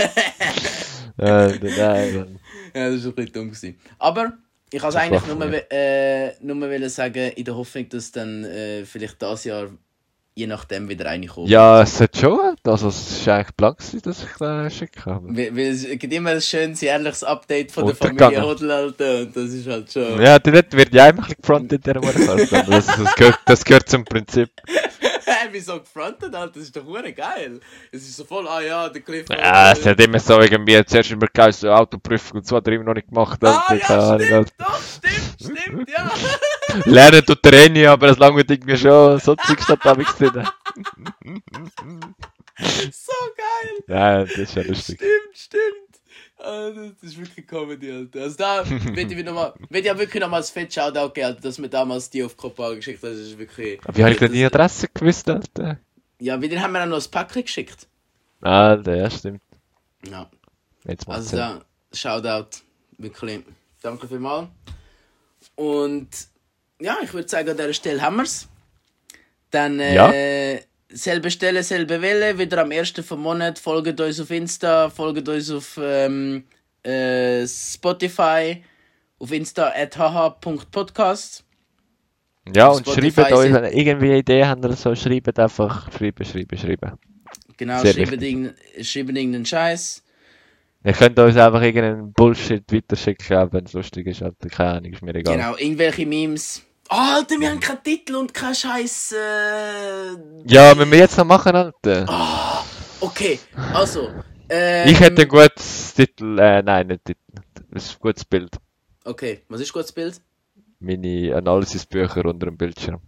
Äh, 1.17 1.59
nein, 1.59 2.39
Ja, 2.73 2.89
das 2.89 3.03
war 3.03 3.11
ein 3.11 3.15
bisschen 3.15 3.33
dumm. 3.33 3.47
Gewesen. 3.49 3.79
Aber 3.99 4.33
ich 4.71 4.79
kann 4.79 4.89
es 4.89 4.95
eigentlich 4.95 5.27
nur, 5.27 5.71
äh, 5.71 6.33
nur 6.41 6.61
wollen 6.61 6.89
sagen, 6.89 7.31
in 7.35 7.43
der 7.43 7.55
Hoffnung, 7.55 7.89
dass 7.89 8.11
dann 8.11 8.43
äh, 8.45 8.85
vielleicht 8.85 9.21
das 9.21 9.43
Jahr 9.43 9.69
je 10.33 10.47
nachdem 10.47 10.87
wieder 10.87 11.05
reinkommen. 11.05 11.49
Ja, 11.49 11.81
es 11.81 11.99
hat 11.99 12.15
schon. 12.15 12.55
Also, 12.63 12.87
es 12.87 13.11
ist 13.11 13.27
eigentlich 13.27 13.55
blank, 13.55 13.77
dass 14.03 14.23
ich 14.23 14.37
den 14.39 14.71
schicke. 14.71 15.11
Aber... 15.11 15.27
Weil, 15.27 15.55
weil 15.55 15.67
es 15.67 15.87
gibt 15.99 16.13
immer 16.13 16.31
ein 16.31 16.41
schönes 16.41 16.81
jährliches 16.81 17.23
Update 17.23 17.71
von 17.71 17.87
der. 17.87 17.95
Familie 17.95 18.41
Alter, 18.41 18.87
und 18.87 19.35
das 19.35 19.51
ist 19.51 19.67
halt 19.67 19.91
schon... 19.91 20.21
Ja, 20.21 20.39
dort 20.39 20.71
wird 20.73 20.93
ja 20.93 21.05
einfach 21.05 21.29
gefrontet, 21.35 21.85
der 21.85 21.99
Mordkarte. 22.01 22.59
Aber 22.59 22.71
das, 22.71 22.87
das, 22.87 23.15
gehört, 23.15 23.39
das 23.45 23.65
gehört 23.65 23.89
zum 23.89 24.05
Prinzip. 24.05 24.49
Hä, 25.41 25.49
wieso 25.51 25.79
gefrontet, 25.79 26.35
Alter? 26.35 26.53
Das 26.53 26.63
ist 26.63 26.75
doch 26.75 26.85
hure 26.85 27.13
geil. 27.13 27.59
Es 27.91 28.03
ist 28.03 28.17
so 28.17 28.25
voll, 28.25 28.47
ah 28.47 28.61
ja, 28.61 28.89
der 28.89 29.01
Cliff... 29.01 29.25
Ja, 29.29 29.71
es 29.71 29.83
hat 29.85 29.99
immer 29.99 30.19
so 30.19 30.39
irgendwie, 30.39 30.83
zuerst 30.85 31.09
immer 31.11 31.25
geheißen, 31.33 31.61
so 31.61 31.73
Autoprüfung 31.73 32.39
und 32.39 32.47
so 32.47 32.57
hat 32.57 32.67
er 32.67 32.73
immer 32.73 32.83
noch 32.83 32.93
nicht 32.93 33.07
gemacht. 33.07 33.43
Ah 33.43 33.63
Alter, 33.67 33.95
ja, 33.95 34.09
Ahnung, 34.09 34.21
stimmt, 34.21 34.33
Alter. 34.33 34.53
doch, 34.59 34.79
stimmt, 34.81 35.57
stimmt, 35.59 35.89
ja. 35.89 36.11
Lernen 36.85 37.25
tut 37.25 37.45
er 37.45 37.53
eh 37.53 37.69
nie, 37.69 37.87
aber 37.87 38.09
es 38.09 38.19
langt 38.19 38.51
irgendwie 38.51 38.77
schon, 38.77 39.19
so 39.19 39.35
Zeug 39.35 39.61
statt 39.61 39.79
da 39.83 39.95
drin. 39.95 40.05
so 42.91 43.13
geil. 43.35 43.83
Ja, 43.87 44.19
das 44.23 44.37
ist 44.37 44.55
ja 44.55 44.61
lustig. 44.61 44.99
Stimmt, 44.99 45.37
stimmt. 45.37 45.90
Ah, 46.43 46.71
das 46.71 47.11
ist 47.11 47.17
wirklich 47.19 47.45
Comedy, 47.45 47.91
Alter. 47.91 48.21
Also 48.21 48.37
da 48.37 48.69
will 48.69 49.11
ich, 49.11 49.23
noch 49.25 49.33
mal, 49.33 49.53
will 49.69 49.79
ich 49.79 49.85
ja 49.85 49.97
wirklich 49.97 50.21
nochmals 50.21 50.49
fett 50.49 50.73
Shoutout 50.73 51.13
geben, 51.13 51.27
Alter, 51.27 51.41
dass 51.41 51.57
mir 51.59 51.69
damals 51.69 52.09
die 52.09 52.23
auf 52.23 52.35
Kopenhagen 52.35 52.77
geschickt 52.77 53.03
haben. 53.03 53.11
Das 53.11 53.19
ist 53.19 53.37
wirklich... 53.37 53.79
Aber 53.85 53.95
wie 53.97 54.01
habe 54.03 54.13
ich 54.13 54.19
denn 54.19 54.31
die 54.33 54.41
das- 54.41 54.53
Adresse 54.53 54.87
gewusst, 54.93 55.29
Alter? 55.29 55.79
Ja, 56.19 56.41
wieder 56.41 56.59
haben 56.61 56.73
wir 56.73 56.83
auch 56.83 56.87
noch 56.87 57.03
ein 57.03 57.11
Päckchen 57.11 57.43
geschickt. 57.43 57.87
Alter, 58.41 58.95
ja, 58.95 59.09
stimmt. 59.09 59.41
Ja. 60.09 60.29
Jetzt 60.85 61.07
macht's 61.07 61.33
Also 61.33 61.37
da, 61.37 61.61
Shoutout. 61.93 62.57
Wirklich. 62.97 63.41
Danke 63.81 64.07
vielmals. 64.07 64.47
Und 65.55 66.09
ja, 66.79 66.97
ich 67.03 67.13
würde 67.13 67.27
sagen, 67.27 67.49
an 67.49 67.57
dieser 67.57 67.73
Stelle 67.73 68.01
haben 68.01 68.15
wir 68.17 68.23
es. 68.23 68.47
Dann 69.51 69.79
äh, 69.79 70.61
selbe 70.91 71.31
Stelle, 71.31 71.63
selbe 71.63 72.01
Welle. 72.01 72.37
Wieder 72.37 72.61
am 72.61 72.71
1. 72.71 72.93
vom 73.05 73.21
Monat. 73.21 73.59
Folgt 73.59 73.99
uns 73.99 74.19
auf 74.19 74.31
Insta, 74.31 74.89
folgt 74.89 75.27
uns 75.27 75.51
auf 75.51 75.79
ähm, 75.81 76.43
äh, 76.83 77.45
Spotify, 77.47 78.63
auf 79.19 79.31
Insta 79.31 79.71
at 79.75 79.97
haha.podcast. 79.97 81.43
Ja, 82.55 82.69
auf 82.69 82.77
und 82.77 82.87
Spotify 82.87 83.21
schreibt 83.21 83.33
euch, 83.33 83.53
wenn 83.53 83.63
ihr 83.65 83.73
irgendwie 83.73 84.17
Idee 84.17 84.45
habt 84.45 84.65
oder 84.65 84.75
so, 84.75 84.95
schreibt 84.95 85.37
einfach, 85.39 85.91
schreiben, 85.91 86.25
schreiben, 86.25 86.57
schreiben. 86.57 86.97
Genau, 87.57 87.81
Sehr 87.81 87.93
schreibt 87.93 88.11
wichtig. 88.11 88.29
irgendeinen 88.29 88.83
schreibt 88.83 89.09
irgendeinen 89.09 89.45
Scheiß. 89.45 90.03
Ihr 90.83 90.93
könnt 90.93 91.19
uns 91.19 91.37
einfach 91.37 91.61
irgendeinen 91.61 92.11
Bullshit 92.11 92.63
weiterschicken, 92.71 93.53
wenn 93.53 93.65
es 93.65 93.73
lustig 93.73 94.07
ist. 94.07 94.23
Keine 94.49 94.69
Ahnung, 94.71 94.93
ist 94.93 95.03
mir 95.03 95.13
egal. 95.13 95.35
Genau, 95.35 95.55
irgendwelche 95.55 96.07
Memes. 96.07 96.63
Oh, 96.93 96.97
Alter, 96.97 97.39
wir 97.39 97.49
haben 97.49 97.59
keinen 97.61 97.81
Titel 97.83 98.15
und 98.15 98.33
keinen 98.33 98.53
Scheiß. 98.53 99.13
Äh, 99.13 100.11
Ja, 100.45 100.75
müssen 100.75 100.91
wir 100.91 100.97
jetzt 100.99 101.17
noch 101.17 101.23
machen, 101.23 101.55
Alter? 101.55 102.05
Okay, 102.99 103.39
also. 103.73 104.09
Ähm, 104.49 104.89
Ich 104.89 104.99
hätte 104.99 105.21
ein 105.21 105.27
gutes 105.29 105.93
Titel, 105.93 106.37
äh, 106.37 106.61
nein, 106.61 106.87
nicht 106.87 107.05
Titel. 107.05 107.21
Das 107.71 107.85
ist 107.85 107.93
ein 107.93 107.99
gutes 108.01 108.25
Bild. 108.25 108.57
Okay, 109.05 109.41
was 109.47 109.61
ist 109.61 109.71
gutes 109.71 109.93
Bild? 109.93 110.19
Meine 110.81 111.33
Analysisbücher 111.33 112.25
unter 112.25 112.47
dem 112.47 112.57
Bildschirm. 112.57 112.99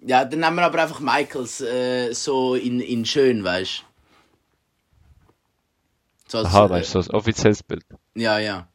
Ja, 0.00 0.24
dann 0.24 0.40
nehmen 0.40 0.56
wir 0.56 0.62
aber 0.64 0.80
einfach 0.82 1.00
Michaels 1.00 1.60
äh, 1.60 2.12
so 2.14 2.54
in, 2.54 2.80
in 2.80 3.04
schön, 3.04 3.44
weißt 3.44 3.84
so 6.28 6.38
als, 6.38 6.46
Aha, 6.46 6.64
äh, 6.64 6.70
weißt 6.70 6.94
du, 6.94 7.02
so 7.02 7.10
ein 7.10 7.14
offizielles 7.16 7.62
Bild. 7.62 7.84
Ja, 8.14 8.38
ja. 8.38 8.66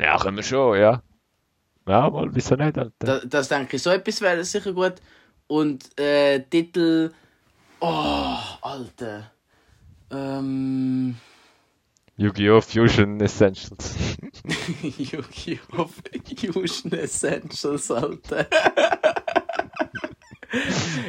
Ja, 0.00 0.16
können 0.16 0.38
wir 0.38 0.44
schon, 0.44 0.78
ja. 0.80 1.02
Ja, 1.88 2.10
mal, 2.10 2.28
wieso 2.34 2.54
nicht, 2.56 2.78
Alter? 2.78 2.92
Da, 2.98 3.20
das 3.24 3.48
denke 3.48 3.76
ich, 3.76 3.82
so 3.82 3.90
etwas 3.90 4.20
wäre 4.20 4.44
sicher 4.44 4.72
gut. 4.72 4.94
Und 5.48 5.98
äh, 5.98 6.40
Titel. 6.48 7.12
Oh, 7.80 8.36
Alter. 8.62 9.30
Ähm. 10.10 11.16
Yu-Gi-Oh! 12.16 12.60
Fusion 12.60 13.20
Essentials. 13.20 13.96
Yu-Gi-Oh! 14.82 15.88
Fusion 16.52 16.92
Essentials, 16.92 17.90
Alter. 17.90 18.46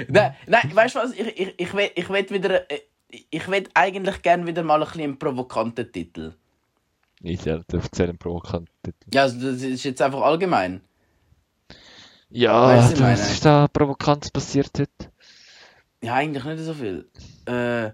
nein, 0.08 0.36
nein, 0.48 0.72
weißt 0.76 0.96
du 0.96 1.00
was? 1.00 1.12
Ich, 1.14 1.40
ich, 1.40 1.54
ich 1.58 1.74
will, 1.74 1.92
ich 1.96 2.10
will 2.10 2.30
wieder. 2.30 2.70
äh, 2.72 2.80
Ich 3.32 3.48
will 3.48 3.68
eigentlich 3.76 4.22
gerne 4.24 4.48
wieder 4.48 4.64
mal 4.64 4.82
ein 4.82 4.88
bisschen 4.88 5.02
einen 5.04 5.20
provokanten 5.20 5.92
Titel. 5.92 6.34
Easy, 7.24 7.50
Alter, 7.50 7.80
erzähl 7.82 8.10
einen 8.10 8.18
provokanten 8.18 8.74
Titel. 8.84 9.10
Ja, 9.14 9.24
also 9.24 9.52
das 9.52 9.62
ist 9.62 9.84
jetzt 9.84 10.02
einfach 10.02 10.22
allgemein. 10.22 10.82
Ja, 12.30 12.68
Weißt 12.68 13.00
du, 13.00 13.04
was 13.04 13.32
ist 13.32 13.46
da 13.46 13.68
provokant 13.68 14.34
passiert 14.34 14.72
heute? 14.78 15.12
Ja, 16.02 16.16
eigentlich 16.16 16.44
nicht 16.44 16.60
so 16.64 16.74
viel. 16.74 17.08
Äh, 17.46 17.92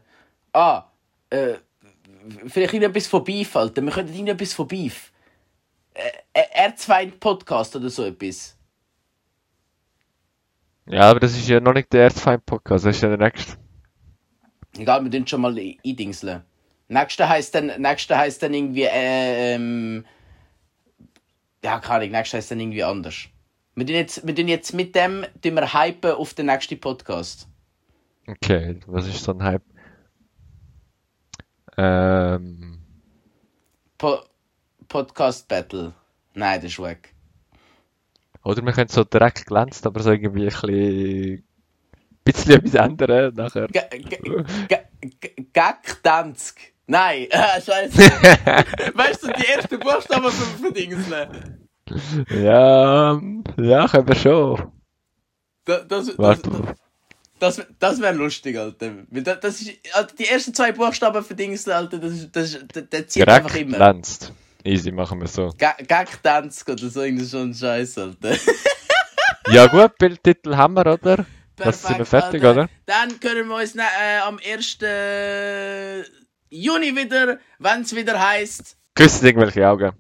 ah, 0.53 0.85
äh, 1.30 1.56
vielleicht 2.47 2.73
irgendetwas 2.73 3.07
von 3.07 3.23
Beef, 3.23 3.56
Alter. 3.56 3.81
Wir 3.81 3.91
könnten 3.91 4.14
irgendetwas 4.14 4.53
von 4.53 4.68
Beef. 4.68 5.11
Äh, 5.93 6.69
R2 6.69 7.11
Podcast 7.19 7.76
oder 7.76 7.89
so 7.89 8.06
etwas. 8.06 8.57
Ja, 10.88 11.11
aber 11.11 11.19
das 11.19 11.38
ist 11.38 11.47
ja 11.47 11.60
noch 11.60 11.73
nicht 11.73 11.93
der 11.93 12.03
erste 12.03 12.22
Feind-Podcast, 12.22 12.85
das 12.85 12.95
ist 12.95 13.03
ja 13.03 13.10
der 13.10 13.19
nächste. 13.19 13.57
Egal, 14.76 15.03
wir 15.03 15.11
tun 15.11 15.27
schon 15.27 15.41
mal 15.41 15.56
eindingseln. 15.85 16.43
Nächste 16.90 17.30
heisst 17.30 17.53
dann, 17.56 17.68
nächste 17.82 18.18
heisst 18.18 18.41
dann 18.44 18.53
irgendwie, 18.53 18.84
äh, 18.84 19.56
ähm, 19.56 20.06
ja, 21.64 21.80
keine 21.80 21.95
Ahnung, 22.02 22.11
nächste 22.11 22.38
heisst 22.38 22.49
dann 22.52 22.60
irgendwie 22.60 22.84
anders. 22.84 23.28
Wir 23.76 23.86
tun 23.86 23.95
jetzt, 23.95 24.26
wir 24.28 24.36
tun 24.36 24.48
jetzt 24.48 24.74
mit 24.74 24.95
dem, 24.95 25.24
tun 25.41 25.53
wir 25.53 25.74
hypen 25.74 26.11
auf 26.14 26.34
den 26.34 26.48
nächsten 26.48 26.80
Podcast. 26.80 27.48
Okay, 28.28 28.80
was 28.88 29.07
ist 29.07 29.24
so 29.24 29.32
ein 29.34 29.44
Hype? 29.44 29.64
Ähm, 31.78 32.80
Po 33.98 34.20
Podcast 34.88 35.48
Battle. 35.48 35.94
Nein, 36.34 36.60
das 36.61 36.72
ist 36.72 36.82
weg. 36.82 37.14
oder 38.44 38.64
wir 38.64 38.74
können 38.74 38.90
so 38.90 39.03
direkt 39.03 39.45
glänzt, 39.45 39.86
aber 39.86 39.99
so 40.02 40.11
irgendwie 40.11 40.48
ein 40.48 40.49
bisschen, 40.49 41.44
bisschen 42.24 42.52
etwas 42.53 42.74
ändern 42.74 43.34
nachher. 43.36 43.68
G- 43.68 43.80
g- 43.91 44.18
g- 44.68 45.10
g- 45.22 45.45
Gag-Dansk. 45.53 46.60
Nein, 46.90 47.28
äh, 47.30 47.61
scheiße. 47.66 47.98
weißt 48.95 49.24
du, 49.24 49.28
die 49.34 49.45
ersten 49.48 49.80
Buchstaben 49.80 50.32
für, 50.32 50.66
für 50.66 50.72
Dingsle. 50.74 51.30
Ja, 52.44 53.11
ähm, 53.14 53.44
ja, 53.57 53.88
können 53.88 54.07
wir 54.07 54.16
schon. 54.16 54.72
Das, 55.66 55.88
das, 55.88 56.07
das, 56.07 56.18
Warte. 56.18 56.52
das, 57.40 57.61
das 57.80 58.02
wäre 58.02 58.14
lustig, 58.14 58.57
Alter. 58.57 58.91
Weil 59.10 59.22
Das, 59.24 59.40
das 59.40 59.61
ist, 59.61 59.72
Alter, 59.94 60.16
die 60.16 60.26
ersten 60.28 60.53
zwei 60.53 60.72
Buchstaben 60.72 61.24
für 61.24 61.36
Dingsle, 61.36 61.76
Alter, 61.76 61.99
das, 61.99 62.11
ist- 62.14 62.36
das, 62.36 62.53
ist- 62.56 62.66
das, 62.74 62.84
das 62.90 63.07
zieht 63.07 63.28
einfach 63.28 63.52
Direkt 63.52 63.68
immer. 63.70 63.78
glänzt. 63.78 64.34
Easy, 64.64 64.91
machen 64.91 65.22
wir 65.22 65.28
so. 65.28 65.53
Ga- 65.57 65.78
Gag-Dansk 65.88 66.68
oder 66.70 66.90
so, 66.90 67.02
irgendwie 67.03 67.38
ein 67.38 67.53
Scheiß, 67.53 67.98
Alter. 67.99 68.36
Ja 69.52 69.66
gut, 69.66 69.98
Bildtitel 69.98 70.56
haben 70.56 70.76
wir, 70.76 70.86
oder? 70.86 71.26
Das 71.56 71.82
sind 71.82 71.98
wir 71.98 72.06
Perfekt, 72.06 72.24
fertig, 72.24 72.44
Alter. 72.44 72.61
oder? 72.61 72.70
Dann 72.86 73.20
können 73.20 73.48
wir 73.48 73.56
uns 73.56 73.74
ne- 73.74 73.82
äh, 73.84 74.20
am 74.20 74.38
1. 74.38 74.78
Juni 76.50 76.96
wieder, 76.96 77.40
wenn 77.60 77.82
es 77.82 77.96
wieder 77.96 78.20
heißt. 78.20 78.78
Küssen 78.96 79.26
irgendwelche 79.26 79.68
Augen. 79.68 79.94